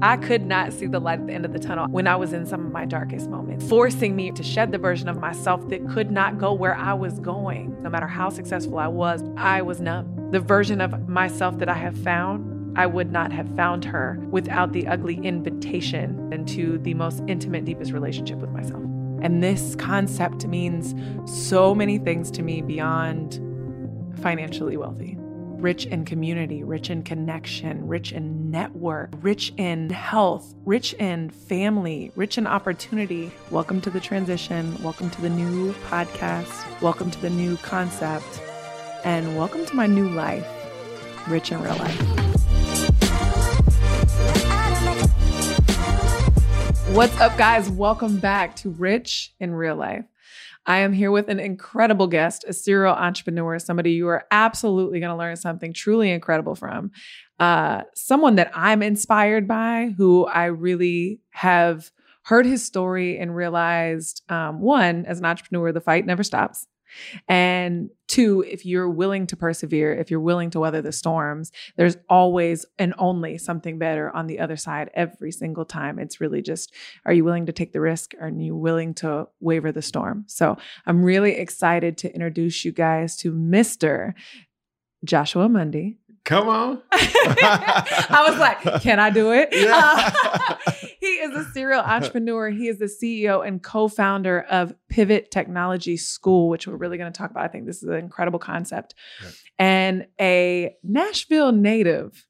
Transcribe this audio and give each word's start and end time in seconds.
I 0.00 0.16
could 0.16 0.46
not 0.46 0.72
see 0.72 0.86
the 0.86 0.98
light 0.98 1.20
at 1.20 1.26
the 1.26 1.34
end 1.34 1.44
of 1.44 1.52
the 1.52 1.58
tunnel 1.58 1.86
when 1.88 2.06
I 2.06 2.16
was 2.16 2.32
in 2.32 2.46
some 2.46 2.64
of 2.64 2.72
my 2.72 2.86
darkest 2.86 3.28
moments, 3.28 3.68
forcing 3.68 4.16
me 4.16 4.30
to 4.32 4.42
shed 4.42 4.72
the 4.72 4.78
version 4.78 5.08
of 5.08 5.18
myself 5.18 5.68
that 5.68 5.86
could 5.88 6.10
not 6.10 6.38
go 6.38 6.54
where 6.54 6.74
I 6.74 6.94
was 6.94 7.18
going. 7.20 7.82
No 7.82 7.90
matter 7.90 8.06
how 8.06 8.30
successful 8.30 8.78
I 8.78 8.88
was, 8.88 9.22
I 9.36 9.60
was 9.60 9.80
numb. 9.80 10.30
The 10.30 10.40
version 10.40 10.80
of 10.80 11.06
myself 11.08 11.58
that 11.58 11.68
I 11.68 11.74
have 11.74 11.96
found, 11.98 12.78
I 12.78 12.86
would 12.86 13.12
not 13.12 13.30
have 13.32 13.54
found 13.56 13.84
her 13.84 14.18
without 14.30 14.72
the 14.72 14.86
ugly 14.86 15.16
invitation 15.22 16.32
into 16.32 16.78
the 16.78 16.94
most 16.94 17.22
intimate, 17.28 17.66
deepest 17.66 17.92
relationship 17.92 18.38
with 18.38 18.50
myself. 18.50 18.82
And 19.20 19.42
this 19.42 19.74
concept 19.74 20.46
means 20.46 20.94
so 21.24 21.74
many 21.74 21.98
things 21.98 22.30
to 22.32 22.42
me 22.42 22.62
beyond 22.62 23.40
financially 24.20 24.76
wealthy 24.76 25.18
rich 25.64 25.86
in 25.86 26.04
community, 26.04 26.62
rich 26.62 26.90
in 26.90 27.02
connection, 27.02 27.88
rich 27.88 28.12
in 28.12 28.50
network, 28.50 29.08
rich 29.22 29.50
in 29.56 29.88
health, 29.88 30.54
rich 30.66 30.92
in 30.98 31.30
family, 31.30 32.12
rich 32.16 32.36
in 32.36 32.46
opportunity. 32.46 33.32
Welcome 33.50 33.80
to 33.80 33.88
the 33.88 33.98
transition. 33.98 34.76
Welcome 34.82 35.08
to 35.08 35.22
the 35.22 35.30
new 35.30 35.72
podcast. 35.88 36.52
Welcome 36.82 37.10
to 37.10 37.18
the 37.22 37.30
new 37.30 37.56
concept. 37.56 38.42
And 39.04 39.38
welcome 39.38 39.64
to 39.64 39.74
my 39.74 39.86
new 39.86 40.10
life, 40.10 40.46
rich 41.28 41.50
in 41.50 41.62
real 41.62 41.76
life. 41.76 41.98
What's 46.90 47.18
up, 47.18 47.38
guys? 47.38 47.70
Welcome 47.70 48.18
back 48.18 48.54
to 48.56 48.68
Rich 48.68 49.32
in 49.40 49.54
Real 49.54 49.76
Life. 49.76 50.04
I 50.66 50.78
am 50.78 50.92
here 50.92 51.10
with 51.10 51.28
an 51.28 51.40
incredible 51.40 52.06
guest, 52.06 52.44
a 52.48 52.52
serial 52.52 52.94
entrepreneur, 52.94 53.58
somebody 53.58 53.92
you 53.92 54.08
are 54.08 54.24
absolutely 54.30 55.00
going 55.00 55.10
to 55.10 55.16
learn 55.16 55.36
something 55.36 55.72
truly 55.72 56.10
incredible 56.10 56.54
from. 56.54 56.90
Uh, 57.38 57.82
someone 57.94 58.36
that 58.36 58.50
I'm 58.54 58.82
inspired 58.82 59.46
by, 59.46 59.94
who 59.96 60.26
I 60.26 60.46
really 60.46 61.20
have 61.30 61.90
heard 62.22 62.46
his 62.46 62.64
story 62.64 63.18
and 63.18 63.36
realized 63.36 64.22
um, 64.30 64.60
one, 64.60 65.04
as 65.04 65.18
an 65.18 65.26
entrepreneur, 65.26 65.72
the 65.72 65.80
fight 65.80 66.06
never 66.06 66.22
stops. 66.22 66.66
And 67.28 67.90
two, 68.08 68.44
if 68.46 68.64
you're 68.66 68.88
willing 68.88 69.26
to 69.28 69.36
persevere, 69.36 69.92
if 69.94 70.10
you're 70.10 70.20
willing 70.20 70.50
to 70.50 70.60
weather 70.60 70.82
the 70.82 70.92
storms, 70.92 71.52
there's 71.76 71.96
always 72.08 72.66
and 72.78 72.94
only 72.98 73.38
something 73.38 73.78
better 73.78 74.10
on 74.14 74.26
the 74.26 74.40
other 74.40 74.56
side 74.56 74.90
every 74.94 75.32
single 75.32 75.64
time. 75.64 75.98
It's 75.98 76.20
really 76.20 76.42
just, 76.42 76.72
are 77.04 77.12
you 77.12 77.24
willing 77.24 77.46
to 77.46 77.52
take 77.52 77.72
the 77.72 77.80
risk? 77.80 78.14
Are 78.20 78.28
you 78.28 78.54
willing 78.54 78.94
to 78.94 79.28
waver 79.40 79.72
the 79.72 79.82
storm? 79.82 80.24
So 80.26 80.56
I'm 80.86 81.04
really 81.04 81.32
excited 81.36 81.98
to 81.98 82.14
introduce 82.14 82.64
you 82.64 82.72
guys 82.72 83.16
to 83.18 83.32
Mr. 83.32 84.14
Joshua 85.04 85.48
Mundy. 85.48 85.98
Come 86.24 86.48
on. 86.48 86.82
I 86.92 88.26
was 88.28 88.38
like, 88.38 88.82
can 88.82 88.98
I 88.98 89.10
do 89.10 89.32
it? 89.32 89.50
Yeah. 89.52 89.72
Uh, 89.76 90.72
he 91.04 91.12
is 91.12 91.36
a 91.36 91.50
serial 91.50 91.80
entrepreneur. 91.84 92.50
He 92.50 92.68
is 92.68 92.78
the 92.78 92.86
CEO 92.86 93.46
and 93.46 93.62
co 93.62 93.88
founder 93.88 94.40
of 94.50 94.74
Pivot 94.88 95.30
Technology 95.30 95.96
School, 95.96 96.48
which 96.48 96.66
we're 96.66 96.76
really 96.76 96.98
going 96.98 97.12
to 97.12 97.16
talk 97.16 97.30
about. 97.30 97.44
I 97.44 97.48
think 97.48 97.66
this 97.66 97.82
is 97.82 97.88
an 97.88 97.96
incredible 97.96 98.38
concept. 98.38 98.94
Yeah. 99.22 99.30
And 99.58 100.06
a 100.20 100.74
Nashville 100.82 101.52
native 101.52 102.26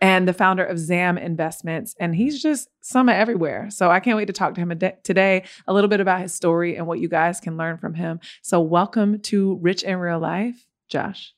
and 0.00 0.26
the 0.26 0.32
founder 0.32 0.64
of 0.64 0.78
ZAM 0.78 1.18
Investments. 1.18 1.94
And 2.00 2.14
he's 2.14 2.42
just 2.42 2.68
summer 2.80 3.12
everywhere. 3.12 3.68
So 3.70 3.90
I 3.90 4.00
can't 4.00 4.16
wait 4.16 4.26
to 4.26 4.32
talk 4.32 4.54
to 4.54 4.60
him 4.60 4.76
day- 4.76 4.96
today 5.02 5.44
a 5.66 5.72
little 5.72 5.88
bit 5.88 6.00
about 6.00 6.20
his 6.20 6.34
story 6.34 6.76
and 6.76 6.86
what 6.86 7.00
you 7.00 7.08
guys 7.08 7.40
can 7.40 7.56
learn 7.56 7.78
from 7.78 7.94
him. 7.94 8.20
So, 8.42 8.60
welcome 8.60 9.20
to 9.20 9.58
Rich 9.60 9.82
in 9.82 9.98
Real 9.98 10.18
Life, 10.18 10.66
Josh. 10.88 11.34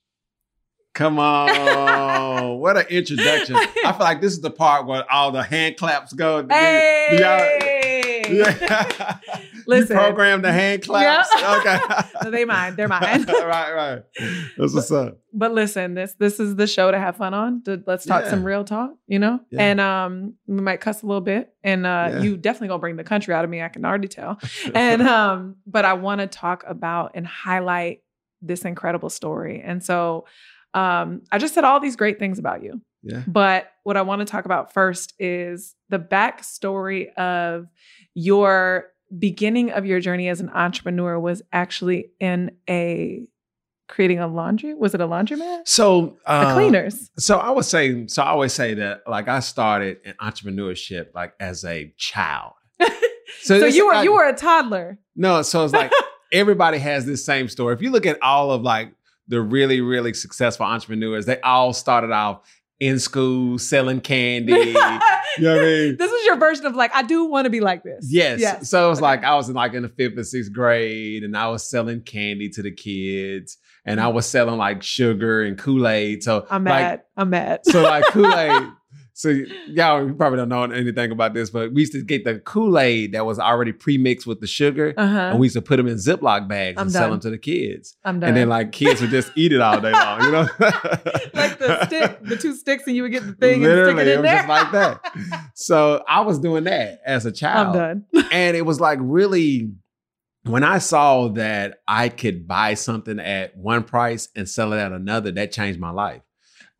Come 0.97 1.19
on. 1.19 2.59
what 2.59 2.77
an 2.79 2.87
introduction. 2.89 3.55
I 3.57 3.93
feel 3.93 4.01
like 4.01 4.21
this 4.23 4.33
is 4.33 4.41
the 4.41 4.51
part 4.51 4.87
where 4.87 5.05
all 5.13 5.31
the 5.31 5.43
hand 5.43 5.77
claps 5.77 6.13
go. 6.13 6.43
Do 6.43 6.49
y'all- 6.55 6.59
Hey! 6.63 8.25
Yeah. 8.29 9.19
Listen. 9.69 9.97
You 9.97 10.03
program 10.03 10.43
the 10.43 10.53
hand 10.53 10.83
claps? 10.83 11.29
Yeah. 11.39 11.57
Okay. 11.59 11.79
No, 12.25 12.31
they 12.31 12.45
mine. 12.45 12.75
They're 12.77 12.89
mine. 12.89 13.25
right, 13.29 13.73
right. 13.73 14.03
That's 14.57 14.75
what's 14.75 14.91
up. 14.91 15.19
But 15.33 15.53
listen, 15.53 15.95
this 15.95 16.15
this 16.15 16.41
is 16.41 16.57
the 16.57 16.67
show 16.67 16.91
to 16.91 16.99
have 16.99 17.17
fun 17.17 17.35
on. 17.35 17.63
To, 17.65 17.81
let's 17.87 18.05
talk 18.07 18.25
Yeah. 18.25 18.31
some 18.31 18.43
real 18.43 18.65
talk, 18.65 18.91
you 19.07 19.19
know. 19.21 19.39
Yeah. 19.51 19.63
And 19.63 19.81
um, 19.81 20.35
we 20.49 20.61
might 20.61 20.81
cuss 20.81 21.03
a 21.03 21.07
little 21.07 21.21
bit, 21.21 21.53
and 21.63 21.87
uh, 21.87 22.09
Yeah. 22.15 22.21
you 22.23 22.37
definitely 22.37 22.69
gonna 22.69 22.81
bring 22.81 22.97
the 22.97 23.05
country 23.05 23.33
out 23.35 23.45
of 23.45 23.51
me. 23.51 23.63
I 23.63 23.69
can 23.69 23.85
already 23.85 24.09
tell. 24.09 24.41
And 24.75 25.03
um, 25.03 25.57
but 25.67 25.85
I 25.85 25.93
want 25.93 26.21
to 26.23 26.27
talk 26.27 26.65
about 26.67 27.13
and 27.15 27.27
highlight 27.27 28.03
this 28.43 28.65
incredible 28.65 29.11
story. 29.11 29.63
And 29.65 29.85
so, 29.85 30.25
um, 30.77 31.23
I 31.33 31.39
just 31.39 31.55
said 31.55 31.65
all 31.65 31.81
these 31.81 31.97
great 31.97 32.19
things 32.19 32.39
about 32.39 32.63
you. 32.63 32.81
yeah. 33.03 33.23
But 33.27 33.71
what 33.85 33.97
I 33.97 34.03
want 34.03 34.21
to 34.21 34.25
talk 34.27 34.45
about 34.45 34.73
first 34.73 35.15
is 35.19 35.75
the 35.89 35.99
backstory 35.99 37.13
of 37.15 37.67
your 38.15 38.87
beginning 39.19 39.71
of 39.71 39.87
your 39.87 40.01
journey 40.01 40.29
as 40.29 40.41
an 40.41 40.51
entrepreneur 40.51 41.19
was 41.19 41.41
actually 41.53 42.11
in 42.21 42.51
a 42.69 43.23
creating 43.89 44.19
a 44.19 44.27
laundry. 44.27 44.75
Was 44.75 44.95
it 44.95 45.01
a 45.01 45.07
laundromat? 45.07 45.61
So 45.69 46.19
uh, 46.27 46.55
cleaners. 46.55 47.09
So 47.19 47.39
I 47.39 47.51
would 47.51 47.65
say, 47.65 48.07
so 48.09 48.23
I 48.23 48.31
always 48.31 48.53
say 48.53 48.75
that 48.75 49.03
like 49.07 49.29
I 49.29 49.39
started 49.41 49.99
in 50.05 50.15
entrepreneurship 50.15 51.15
like 51.15 51.35
as 51.41 51.65
a 51.65 51.93
child. 51.97 52.55
So, 53.43 53.55
it's 53.57 53.77
you 53.77 53.87
were 53.87 53.93
like- 53.93 54.05
you 54.05 54.13
were 54.13 54.27
a 54.27 54.35
toddler. 54.35 54.99
No, 55.15 55.43
so 55.43 55.63
it's 55.65 55.73
like 55.73 55.93
everybody 56.33 56.79
has 56.79 57.07
this 57.07 57.25
same 57.25 57.49
story. 57.49 57.75
If 57.75 57.83
you 57.83 57.91
look 57.91 58.07
at 58.07 58.21
all 58.23 58.51
of 58.51 58.63
like 58.63 58.93
the 59.29 59.41
really, 59.41 59.81
really 59.81 60.15
successful 60.15 60.67
entrepreneurs, 60.67 61.27
they 61.27 61.41
all 61.41 61.73
started 61.73 62.13
off 62.13 62.41
in 62.79 62.99
school 62.99 63.59
selling 63.59 64.01
candy. 64.01 64.53
you 64.55 64.73
know 64.73 65.01
what 65.39 65.43
I 65.43 65.61
mean? 65.61 65.97
This 65.97 66.11
was 66.11 66.25
your 66.27 66.37
version 66.37 66.67
of 66.67 66.75
like, 66.75 66.95
I 66.95 67.03
do 67.03 67.25
want 67.25 67.47
to 67.47 67.51
be 67.51 67.61
like 67.61 67.83
this. 67.83 68.07
Yes. 68.09 68.69
So 68.69 68.87
it 68.87 68.89
was 68.89 68.99
Okay. 68.99 69.07
like 69.07 69.25
I 69.25 69.35
was 69.35 69.49
in 69.49 69.55
like 69.55 69.75
in 69.75 69.83
the 69.83 69.89
fifth 69.89 70.17
and 70.17 70.27
sixth 70.27 70.53
grade, 70.53 71.23
and 71.23 71.37
I 71.37 71.49
was 71.49 71.69
selling 71.69 72.03
candy 72.03 72.49
to 72.51 72.63
the 72.63 72.73
kids, 72.73 73.59
and 73.85 74.01
I 74.01 74.05
mm-hmm. 74.05 74.17
was 74.17 74.27
selling 74.27 74.57
like 74.57 74.83
sugar 74.83 75.43
and 75.43 75.59
Kool 75.59 75.89
Aid. 75.89 76.23
So 76.23 76.47
I'm 76.51 76.65
like, 76.65 76.83
mad. 76.83 77.03
I'm 77.17 77.31
mad. 77.31 77.61
so 77.65 77.83
like 77.83 78.05
Kool 78.07 78.33
Aid. 78.33 78.69
So 79.19 79.31
y'all 79.69 80.07
you 80.07 80.13
probably 80.13 80.37
don't 80.37 80.51
know 80.51 80.65
anything 80.65 81.11
about 81.11 81.33
this, 81.33 81.49
but 81.49 81.73
we 81.73 81.81
used 81.81 81.93
to 81.93 82.03
get 82.03 82.25
the 82.25 82.39
Kool 82.41 82.79
Aid 82.79 83.13
that 83.13 83.25
was 83.25 83.39
already 83.39 83.73
pre-mixed 83.73 84.27
with 84.27 84.43
the 84.43 84.47
sugar, 84.47 84.93
uh-huh. 84.95 85.19
and 85.19 85.39
we 85.39 85.47
used 85.47 85.57
to 85.57 85.63
put 85.63 85.79
them 85.79 85.87
in 85.87 85.95
Ziploc 85.95 86.47
bags 86.47 86.79
I'm 86.79 86.89
and 86.89 86.93
sell 86.93 87.11
them 87.13 87.21
to 87.21 87.31
the 87.31 87.39
kids. 87.39 87.97
I'm 88.05 88.21
done. 88.21 88.29
And 88.29 88.37
then 88.37 88.51
like 88.51 88.73
kids 88.73 89.01
would 89.01 89.09
just 89.09 89.33
eat 89.35 89.55
it 89.55 89.61
all 89.63 89.81
day 89.81 89.93
long, 89.93 90.23
you 90.23 90.33
know? 90.33 90.41
like 91.33 91.59
the 91.59 91.87
stick, 91.87 92.25
the 92.25 92.37
two 92.39 92.55
sticks, 92.55 92.87
and 92.87 92.95
you 92.95 93.05
would 93.05 93.13
get 93.13 93.27
the 93.27 93.33
thing 93.33 93.63
Literally, 93.63 93.93
and 93.93 93.99
stick 94.01 94.07
it 94.07 94.13
in 94.13 94.21
was 94.21 94.31
there. 94.31 94.37
just 94.37 94.49
like 94.49 94.73
that. 94.73 95.51
So 95.55 96.05
I 96.07 96.21
was 96.21 96.39
doing 96.39 96.65
that 96.65 97.01
as 97.07 97.25
a 97.25 97.31
I'm 97.31 97.35
child. 97.35 97.75
done. 97.75 98.05
and 98.31 98.55
it 98.55 98.67
was 98.67 98.81
like 98.81 98.99
really 99.01 99.73
when 100.43 100.63
I 100.63 100.77
saw 100.77 101.29
that 101.29 101.79
I 101.89 102.11
could 102.11 102.47
buy 102.47 102.75
something 102.75 103.19
at 103.19 103.57
one 103.57 103.85
price 103.85 104.29
and 104.37 104.47
sell 104.47 104.75
it 104.75 104.79
at 104.79 104.93
another, 104.93 105.33
that 105.33 105.53
changed 105.53 105.81
my 105.81 105.91
life. 105.91 106.21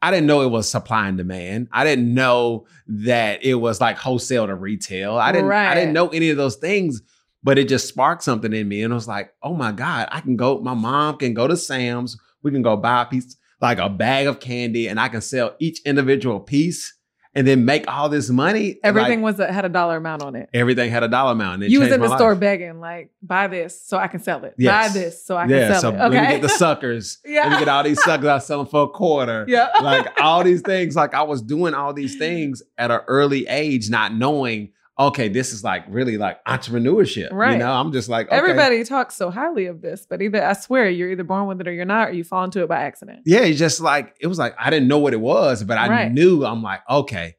I 0.03 0.11
didn't 0.11 0.27
know 0.27 0.43
it 0.43 0.51
was 0.51 0.71
supply 0.71 1.09
and 1.09 1.17
demand. 1.17 1.69
I 1.73 1.85
didn't 1.85 2.13
know 2.13 2.67
that 2.87 3.45
it 3.45 3.55
was 3.55 3.81
like 3.81 3.97
wholesale 3.97 4.47
to 4.47 4.55
retail. 4.55 5.17
I 5.17 5.33
didn't 5.33 5.47
I 5.71 5.75
didn't 5.75 5.95
know 5.95 6.09
any 6.09 6.31
of 6.31 6.37
those 6.37 6.57
things, 6.57 7.03
but 7.43 7.59
it 7.59 7.69
just 7.69 7.89
sparked 7.89 8.23
something 8.23 8.53
in 8.53 8.69
me. 8.69 8.83
And 8.83 8.93
I 8.93 8.97
was 8.97 9.09
like, 9.09 9.33
oh 9.43 9.55
my 9.55 9.73
God, 9.73 10.09
I 10.11 10.21
can 10.21 10.37
go, 10.37 10.61
my 10.61 10.75
mom 10.75 11.17
can 11.17 11.35
go 11.35 11.47
to 11.49 11.57
Sam's. 11.57 12.19
We 12.43 12.51
can 12.51 12.63
go 12.63 12.77
buy 12.77 13.03
a 13.03 13.07
piece, 13.07 13.37
like 13.61 13.79
a 13.79 13.89
bag 13.89 14.27
of 14.27 14.39
candy, 14.39 14.89
and 14.89 15.01
I 15.01 15.09
can 15.09 15.21
sell 15.21 15.57
each 15.59 15.81
individual 15.85 16.41
piece 16.41 16.96
and 17.37 17.47
then 17.47 17.65
make 17.65 17.85
all 17.87 18.09
this 18.09 18.29
money. 18.31 18.79
Everything 18.83 19.23
Like, 19.23 19.37
was 19.39 19.41
a, 19.41 19.53
had 19.53 19.65
a 19.65 19.69
dollar 19.69 19.99
amount 19.99 20.23
on 20.23 20.35
it. 20.35 20.49
everything 20.55 20.91
had 20.91 21.03
a 21.05 21.09
dollar 21.09 21.33
amount. 21.33 21.63
it 21.63 21.71
You 21.71 21.81
was 21.81 21.93
in 21.93 22.01
the 22.01 22.09
my 22.09 22.17
store 22.17 22.35
begging, 22.35 22.81
like, 22.81 23.11
buy 23.23 23.47
this 23.47 23.81
so 23.87 23.99
I 23.99 24.09
can 24.09 24.21
sell 24.21 24.43
it. 24.45 24.55
Yes. 24.59 24.89
Buy 24.95 24.99
this 25.01 25.25
so 25.25 25.37
I 25.37 25.43
can 25.43 25.51
yeah, 25.51 25.73
sell 25.79 25.81
so 25.81 25.89
it. 25.91 25.99
let 25.99 26.11
me 26.11 26.17
get 26.17 26.43
the 26.43 26.49
suckers. 26.49 27.19
Yeah. 27.25 27.43
Let 27.49 27.53
me 27.53 27.59
get 27.61 27.69
all 27.69 27.85
these 27.85 28.03
suckers. 28.03 28.27
I 28.27 28.39
sell 28.39 28.59
them 28.59 28.67
for 28.69 28.85
a 28.85 28.89
quarter. 28.89 29.45
yeah. 29.49 29.69
Like 29.83 30.21
all 30.21 30.43
these 30.43 30.63
things. 30.63 30.97
Like 30.97 31.15
I 31.15 31.23
was 31.23 31.43
doing 31.43 31.75
all 31.75 31.93
these 31.93 32.17
things 32.17 32.63
at 32.79 32.91
an 32.91 33.01
early 33.07 33.47
age, 33.47 33.91
not 33.91 34.15
knowing, 34.15 34.71
okay, 34.99 35.29
this 35.29 35.53
is 35.53 35.63
like 35.63 35.85
really 35.89 36.17
like 36.17 36.43
entrepreneurship. 36.47 37.29
Right. 37.33 37.53
You 37.53 37.59
know, 37.59 37.71
I'm 37.73 37.93
just 37.93 38.09
like, 38.09 38.29
okay. 38.29 38.37
Everybody 38.37 38.83
talks 38.85 39.15
so 39.15 39.31
highly 39.31 39.67
of 39.67 39.83
this, 39.83 40.07
but 40.09 40.23
either 40.23 40.43
I 40.43 40.55
swear 40.55 40.89
you're 40.89 41.11
either 41.11 41.25
born 41.25 41.47
with 41.47 41.61
it 41.61 41.69
or 41.69 41.73
you're 41.73 41.85
not, 41.85 42.09
or 42.09 42.13
you 42.13 42.25
fall 42.25 42.45
into 42.45 42.63
it 42.63 42.69
by 42.69 42.77
accident. 42.83 43.21
Yeah, 43.27 43.41
it's 43.41 43.59
just 43.59 43.81
like, 43.81 44.17
it 44.21 44.27
was 44.27 44.39
like, 44.39 44.55
I 44.59 44.71
didn't 44.71 44.89
know 44.89 44.99
what 44.99 45.13
it 45.13 45.21
was, 45.21 45.63
but 45.65 45.77
I 45.77 45.89
Right. 45.89 46.13
knew 46.13 46.45
I'm 46.47 46.63
like, 46.63 46.81
okay, 46.89 47.37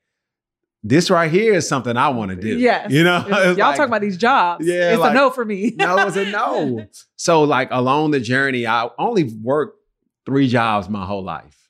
this 0.83 1.09
right 1.09 1.31
here 1.31 1.55
is 1.55 1.67
something 1.67 1.97
I 1.97 2.09
want 2.09 2.29
to 2.29 2.37
do. 2.37 2.59
Yes. 2.59 2.91
You 2.91 3.03
know, 3.03 3.25
y'all 3.27 3.55
like- 3.57 3.75
talk 3.77 3.87
about 3.87 4.01
these 4.01 4.17
jobs. 4.17 4.65
Yeah, 4.65 4.91
It's 4.91 4.99
like- 4.99 5.11
a 5.11 5.15
no 5.15 5.31
for 5.31 5.43
me. 5.43 5.73
no, 5.77 5.97
it's 6.07 6.15
a 6.15 6.25
no. 6.25 6.85
So 7.15 7.41
like 7.43 7.69
along 7.71 8.11
the 8.11 8.19
journey, 8.19 8.67
I 8.67 8.87
only 8.99 9.23
worked 9.41 9.79
three 10.27 10.47
jobs 10.47 10.87
my 10.89 11.05
whole 11.05 11.23
life. 11.23 11.69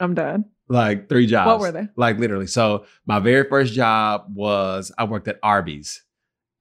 I'm 0.00 0.14
done. 0.14 0.46
Like 0.68 1.08
three 1.08 1.26
jobs. 1.26 1.46
What 1.46 1.60
were 1.60 1.72
they? 1.72 1.88
Like 1.96 2.18
literally. 2.18 2.46
So 2.46 2.86
my 3.06 3.18
very 3.20 3.48
first 3.48 3.74
job 3.74 4.26
was 4.34 4.92
I 4.96 5.04
worked 5.04 5.28
at 5.28 5.38
Arby's 5.42 6.02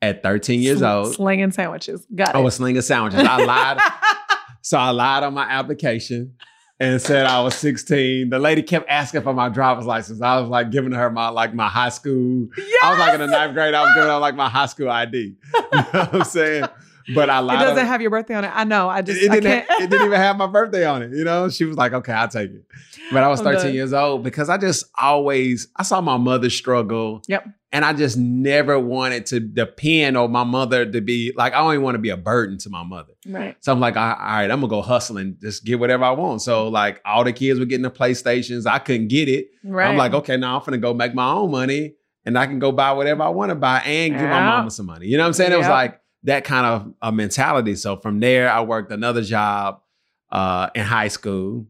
at 0.01 0.21
13 0.23 0.61
years 0.61 0.79
Sl- 0.79 0.85
old. 0.85 1.13
Slinging 1.15 1.51
sandwiches. 1.51 2.05
Got 2.13 2.29
it. 2.29 2.35
I 2.35 2.39
was 2.39 2.55
slinging 2.55 2.81
sandwiches. 2.81 3.21
I 3.21 3.43
lied. 3.45 3.79
so 4.61 4.77
I 4.77 4.89
lied 4.89 5.23
on 5.23 5.33
my 5.33 5.43
application 5.45 6.35
and 6.79 7.01
said 7.01 7.25
I 7.25 7.41
was 7.41 7.55
16. 7.55 8.29
The 8.29 8.39
lady 8.39 8.61
kept 8.61 8.89
asking 8.89 9.21
for 9.21 9.33
my 9.33 9.47
driver's 9.47 9.85
license. 9.85 10.21
I 10.21 10.39
was 10.39 10.49
like 10.49 10.69
giving 10.69 10.91
her 10.91 11.09
my 11.09 11.29
like 11.29 11.53
my 11.53 11.69
high 11.69 11.89
school. 11.89 12.49
Yes! 12.57 12.79
I 12.83 12.89
was 12.89 12.99
like 12.99 13.13
in 13.13 13.21
the 13.21 13.27
ninth 13.27 13.53
grade. 13.53 13.73
I 13.73 13.83
was 13.83 13.93
giving 13.95 14.09
her 14.09 14.19
like 14.19 14.35
my 14.35 14.49
high 14.49 14.65
school 14.65 14.89
ID. 14.89 15.35
You 15.73 15.79
know 15.79 15.85
what 15.91 16.13
I'm 16.13 16.23
saying? 16.23 16.65
But 17.13 17.29
I 17.29 17.39
It 17.39 17.41
lied. 17.41 17.59
doesn't 17.59 17.79
on- 17.79 17.85
have 17.85 18.01
your 18.01 18.11
birthday 18.11 18.35
on 18.35 18.43
it. 18.45 18.51
I 18.53 18.63
know. 18.63 18.87
I 18.89 19.01
just 19.01 19.21
it, 19.21 19.29
I 19.31 19.35
didn't 19.35 19.51
can't. 19.51 19.67
ha- 19.69 19.83
it 19.83 19.89
didn't 19.89 20.05
even 20.07 20.19
have 20.19 20.37
my 20.37 20.47
birthday 20.47 20.85
on 20.85 21.01
it. 21.01 21.11
You 21.13 21.23
know, 21.23 21.49
she 21.49 21.65
was 21.65 21.75
like, 21.77 21.93
"Okay, 21.93 22.13
I'll 22.13 22.27
take 22.27 22.51
it." 22.51 22.63
But 23.11 23.23
I 23.23 23.27
was 23.27 23.41
13 23.41 23.73
years 23.73 23.91
old 23.93 24.23
because 24.23 24.49
I 24.49 24.57
just 24.57 24.85
always 24.99 25.67
I 25.75 25.83
saw 25.83 26.01
my 26.01 26.17
mother 26.17 26.49
struggle. 26.49 27.21
Yep. 27.27 27.47
And 27.73 27.83
I 27.83 27.91
just 27.93 28.17
never 28.17 28.79
wanted 28.79 29.25
to 29.27 29.39
depend 29.39 30.15
on 30.15 30.31
my 30.31 30.43
mother 30.43 30.85
to 30.85 31.01
be 31.01 31.33
like 31.35 31.53
I 31.53 31.57
don't 31.57 31.73
even 31.73 31.83
want 31.83 31.95
to 31.95 31.99
be 31.99 32.09
a 32.09 32.17
burden 32.17 32.57
to 32.59 32.69
my 32.69 32.83
mother. 32.83 33.13
right. 33.27 33.57
So 33.61 33.71
I'm 33.71 33.79
like, 33.79 33.97
all 33.97 34.03
right, 34.03 34.43
I'm 34.43 34.59
gonna 34.59 34.67
go 34.67 34.81
hustle 34.83 35.17
and 35.17 35.41
just 35.41 35.65
get 35.65 35.79
whatever 35.79 36.03
I 36.03 36.11
want. 36.11 36.41
So 36.43 36.67
like 36.67 37.01
all 37.03 37.23
the 37.23 37.33
kids 37.33 37.59
were 37.59 37.65
getting 37.65 37.81
the 37.83 37.89
PlayStations, 37.91 38.67
I 38.67 38.77
couldn't 38.79 39.07
get 39.07 39.27
it. 39.27 39.47
Right. 39.63 39.87
I'm 39.89 39.97
like, 39.97 40.13
okay, 40.13 40.37
now 40.37 40.57
I'm 40.59 40.63
gonna 40.63 40.77
go 40.77 40.93
make 40.93 41.15
my 41.15 41.31
own 41.31 41.49
money 41.51 41.95
and 42.25 42.37
I 42.37 42.45
can 42.45 42.59
go 42.59 42.71
buy 42.71 42.91
whatever 42.93 43.23
I 43.23 43.29
want 43.29 43.49
to 43.49 43.55
buy 43.55 43.79
and 43.79 44.13
give 44.13 44.29
my 44.29 44.39
mama 44.45 44.69
some 44.71 44.85
money. 44.85 45.07
You 45.07 45.17
know 45.17 45.23
what 45.23 45.27
I'm 45.29 45.33
saying? 45.33 45.51
It 45.51 45.57
was 45.57 45.67
like 45.67 45.99
that 46.23 46.43
kind 46.43 46.65
of 46.65 46.93
a 47.01 47.11
mentality. 47.11 47.75
So 47.75 47.97
from 47.97 48.19
there, 48.19 48.49
I 48.49 48.61
worked 48.61 48.91
another 48.91 49.21
job 49.21 49.81
uh, 50.31 50.69
in 50.73 50.83
high 50.83 51.09
school, 51.09 51.67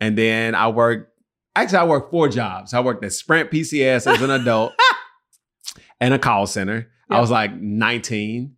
and 0.00 0.16
then 0.16 0.54
I 0.54 0.68
worked. 0.68 1.12
Actually, 1.54 1.78
I 1.78 1.84
worked 1.84 2.10
four 2.10 2.28
jobs. 2.28 2.74
I 2.74 2.80
worked 2.80 3.02
at 3.04 3.12
Sprint 3.12 3.50
PCS 3.50 4.12
as 4.12 4.20
an 4.20 4.30
adult 4.30 4.74
and 6.00 6.12
a 6.12 6.18
call 6.18 6.46
center. 6.46 6.90
I 7.08 7.20
was 7.20 7.30
like 7.30 7.54
19. 7.54 8.56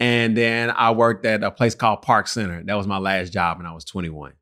And 0.00 0.36
then 0.36 0.70
I 0.70 0.92
worked 0.92 1.24
at 1.26 1.42
a 1.42 1.50
place 1.50 1.74
called 1.74 2.02
Park 2.02 2.28
Center. 2.28 2.62
That 2.62 2.74
was 2.74 2.86
my 2.86 2.98
last 2.98 3.32
job, 3.32 3.58
and 3.58 3.66
I 3.66 3.72
was 3.72 3.84
21. 3.84 4.32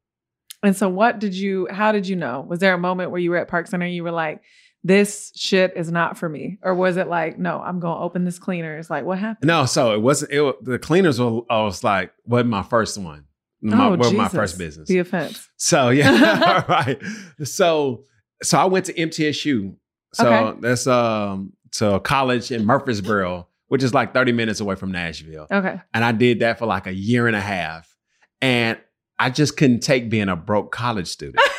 And 0.62 0.76
so, 0.76 0.88
what 0.88 1.19
did 1.19 1.34
you? 1.34 1.69
How 1.70 1.93
did 1.93 2.08
you 2.08 2.17
know? 2.17 2.40
Was 2.40 2.58
there 2.58 2.75
a 2.75 2.78
moment 2.78 3.11
where 3.11 3.20
you 3.20 3.31
were 3.31 3.37
at 3.37 3.49
Park 3.49 3.67
Center? 3.67 3.87
and 3.87 3.94
You 3.94 4.05
were 4.05 4.11
like, 4.11 4.43
"This 4.87 5.33
shit 5.35 5.73
is 5.77 5.91
not 5.91 6.17
for 6.17 6.29
me," 6.29 6.59
or 6.62 6.75
was 6.75 6.97
it 6.97 7.09
like, 7.09 7.38
"No, 7.38 7.61
I'm 7.61 7.81
going 7.81 7.97
to 7.97 8.03
open 8.03 8.25
this 8.25 8.38
cleaner"? 8.38 8.79
It's 8.79 8.91
like, 8.91 9.05
what 9.05 9.19
happened? 9.19 9.47
No, 9.49 9.67
so 9.67 9.93
it 9.93 10.00
wasn't. 10.00 10.33
It 10.33 10.65
the 10.65 10.79
cleaners 10.79 11.21
were. 11.21 11.41
I 11.50 11.62
was 11.62 11.83
like, 11.83 12.12
wasn't 12.25 12.50
my 12.50 12.62
first 12.62 12.97
one. 12.99 13.25
My, 13.62 13.87
oh, 13.88 13.97
was 13.97 14.12
my 14.12 14.29
first 14.29 14.59
business. 14.59 14.88
The 14.88 14.99
offense. 14.99 15.49
So 15.56 15.88
yeah, 15.88 16.65
right. 16.69 17.03
So 17.43 18.05
so 18.43 18.59
I 18.59 18.67
went 18.67 18.87
to 18.87 18.93
MTSU. 18.93 19.75
So 20.12 20.27
Okay. 20.33 20.59
that's 20.61 20.87
um 20.87 21.53
to 21.73 21.99
college 22.00 22.50
in 22.53 22.65
Murfreesboro, 22.65 23.49
which 23.69 23.83
is 23.83 23.93
like 23.93 24.15
30 24.15 24.33
minutes 24.33 24.61
away 24.61 24.77
from 24.77 24.93
Nashville. 24.93 25.47
Okay. 25.50 25.81
And 25.93 26.05
I 26.05 26.12
did 26.12 26.41
that 26.41 26.59
for 26.59 26.67
like 26.67 26.87
a 26.87 26.94
year 26.94 27.27
and 27.27 27.35
a 27.37 27.41
half. 27.41 27.93
And 28.41 28.79
I 29.19 29.31
just 29.31 29.56
couldn't 29.56 29.81
take 29.81 30.09
being 30.11 30.29
a 30.29 30.37
broke 30.37 30.71
college 30.71 31.09
student. 31.09 31.43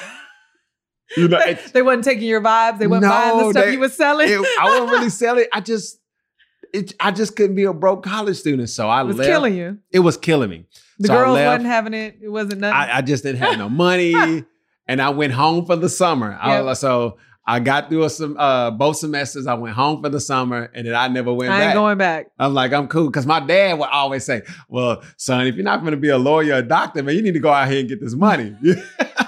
you 1.15 1.27
know, 1.27 1.39
they, 1.39 1.53
they 1.73 1.81
wasn't 1.81 2.03
taking 2.03 2.27
your 2.27 2.41
vibes. 2.41 2.79
They 2.79 2.87
wasn't 2.87 3.11
buying 3.11 3.37
the 3.37 3.51
stuff 3.51 3.65
they- 3.65 3.73
you 3.73 3.79
was 3.79 3.95
selling. 3.95 4.27
it- 4.29 4.59
I 4.59 4.65
wasn't 4.65 4.91
really 4.91 5.09
selling. 5.09 5.45
I 5.53 5.61
just 5.61 5.99
it, 6.73 6.93
I 6.99 7.11
just 7.11 7.35
couldn't 7.37 7.55
be 7.55 7.63
a 7.63 7.73
broke 7.73 8.03
college 8.03 8.35
student. 8.37 8.69
So 8.69 8.89
I 8.89 9.01
it 9.01 9.05
was 9.05 9.15
left. 9.17 9.29
killing 9.29 9.55
you. 9.55 9.77
It 9.91 9.99
was 9.99 10.17
killing 10.17 10.49
me. 10.49 10.65
The 10.99 11.07
So 11.07 11.13
girls 11.13 11.37
wasn't 11.39 11.65
having 11.65 11.93
it. 11.93 12.17
It 12.21 12.29
wasn't 12.29 12.59
nothing. 12.61 12.75
I, 12.75 12.97
I 12.97 13.01
just 13.01 13.23
didn't 13.23 13.39
have 13.39 13.57
no 13.57 13.69
money, 13.85 14.43
and 14.87 15.01
I 15.01 15.09
went 15.11 15.31
home 15.33 15.65
for 15.65 15.75
the 15.77 15.87
summer. 15.89 16.37
I 16.41 16.55
Yep. 16.57 16.65
was, 16.65 16.79
so 16.79 17.17
I 17.49 17.61
got 17.61 17.87
through 17.89 18.09
some 18.09 18.35
uh, 18.37 18.71
both 18.71 18.97
semesters. 18.97 19.47
I 19.47 19.53
went 19.53 19.75
home 19.75 20.01
for 20.03 20.09
the 20.09 20.19
summer, 20.19 20.69
and 20.73 20.85
then 20.87 20.95
I 20.95 21.07
never 21.07 21.31
went 21.31 21.51
I 21.53 21.55
ain't 21.61 21.67
back. 21.69 21.73
going 21.75 21.97
back. 21.97 22.27
I'm 22.37 22.53
like, 22.53 22.73
I'm 22.73 22.87
cool 22.89 23.05
because 23.07 23.25
my 23.25 23.39
dad 23.39 23.79
would 23.79 23.87
always 23.89 24.25
say, 24.25 24.41
"Well, 24.67 25.01
son, 25.15 25.47
if 25.47 25.55
you're 25.55 25.63
not 25.63 25.79
going 25.81 25.91
to 25.91 25.97
be 25.97 26.09
a 26.09 26.17
lawyer, 26.17 26.55
or 26.55 26.61
doctor, 26.63 27.01
man, 27.01 27.15
you 27.15 27.21
need 27.21 27.35
to 27.35 27.39
go 27.39 27.51
out 27.51 27.69
here 27.69 27.79
and 27.79 27.87
get 27.87 28.01
this 28.01 28.13
money." 28.15 28.53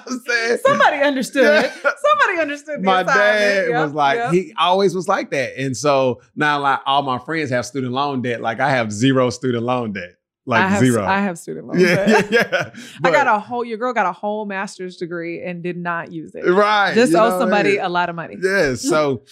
You 0.50 0.56
know 0.56 0.62
what 0.64 0.72
I'm 0.72 0.80
saying? 0.80 0.80
Somebody 0.80 1.08
understood. 1.08 1.72
Yeah. 1.84 1.92
Somebody 2.10 2.42
understood. 2.42 2.82
My 2.84 3.04
dad 3.04 3.70
Yep, 3.70 3.84
was 3.84 3.94
like, 3.94 4.18
yep. 4.18 4.34
he 4.34 4.54
always 4.58 4.96
was 4.96 5.08
like 5.08 5.32
that, 5.32 5.58
and 5.58 5.76
so 5.76 6.22
now 6.36 6.60
like 6.60 6.80
all 6.86 7.02
my 7.04 7.20
friends 7.20 7.50
have 7.52 7.66
student 7.66 7.94
loan 7.94 8.22
debt. 8.22 8.42
Like 8.42 8.60
I 8.60 8.70
have 8.72 8.92
zero 8.92 9.30
student 9.30 9.64
loan 9.64 9.94
debt, 9.94 10.16
like 10.46 10.62
I 10.64 10.68
have, 10.70 10.80
zero. 10.82 11.06
I 11.06 11.20
have 11.20 11.38
student 11.40 11.68
loans. 11.68 11.82
yeah, 11.82 12.22
but- 12.22 12.32
yeah, 12.32 12.48
yeah. 12.64 12.72
I 13.04 13.12
got 13.12 13.28
a 13.28 13.40
whole. 13.40 13.64
Your 13.64 13.78
girl 13.78 13.94
got 13.94 14.06
a 14.06 14.12
whole 14.12 14.46
master's 14.46 14.98
degree 14.98 15.42
and 15.44 15.62
did 15.64 15.78
not 15.78 16.12
use 16.12 16.34
it. 16.36 16.46
right. 16.50 16.94
Just 16.94 17.14
owe 17.14 17.24
what 17.26 17.34
I 17.34 17.40
somebody 17.40 17.72
mean? 17.74 17.82
a 17.82 17.90
lot 17.90 18.10
of 18.10 18.16
money. 18.16 18.36
Yeah. 18.42 18.76
So, 18.76 19.24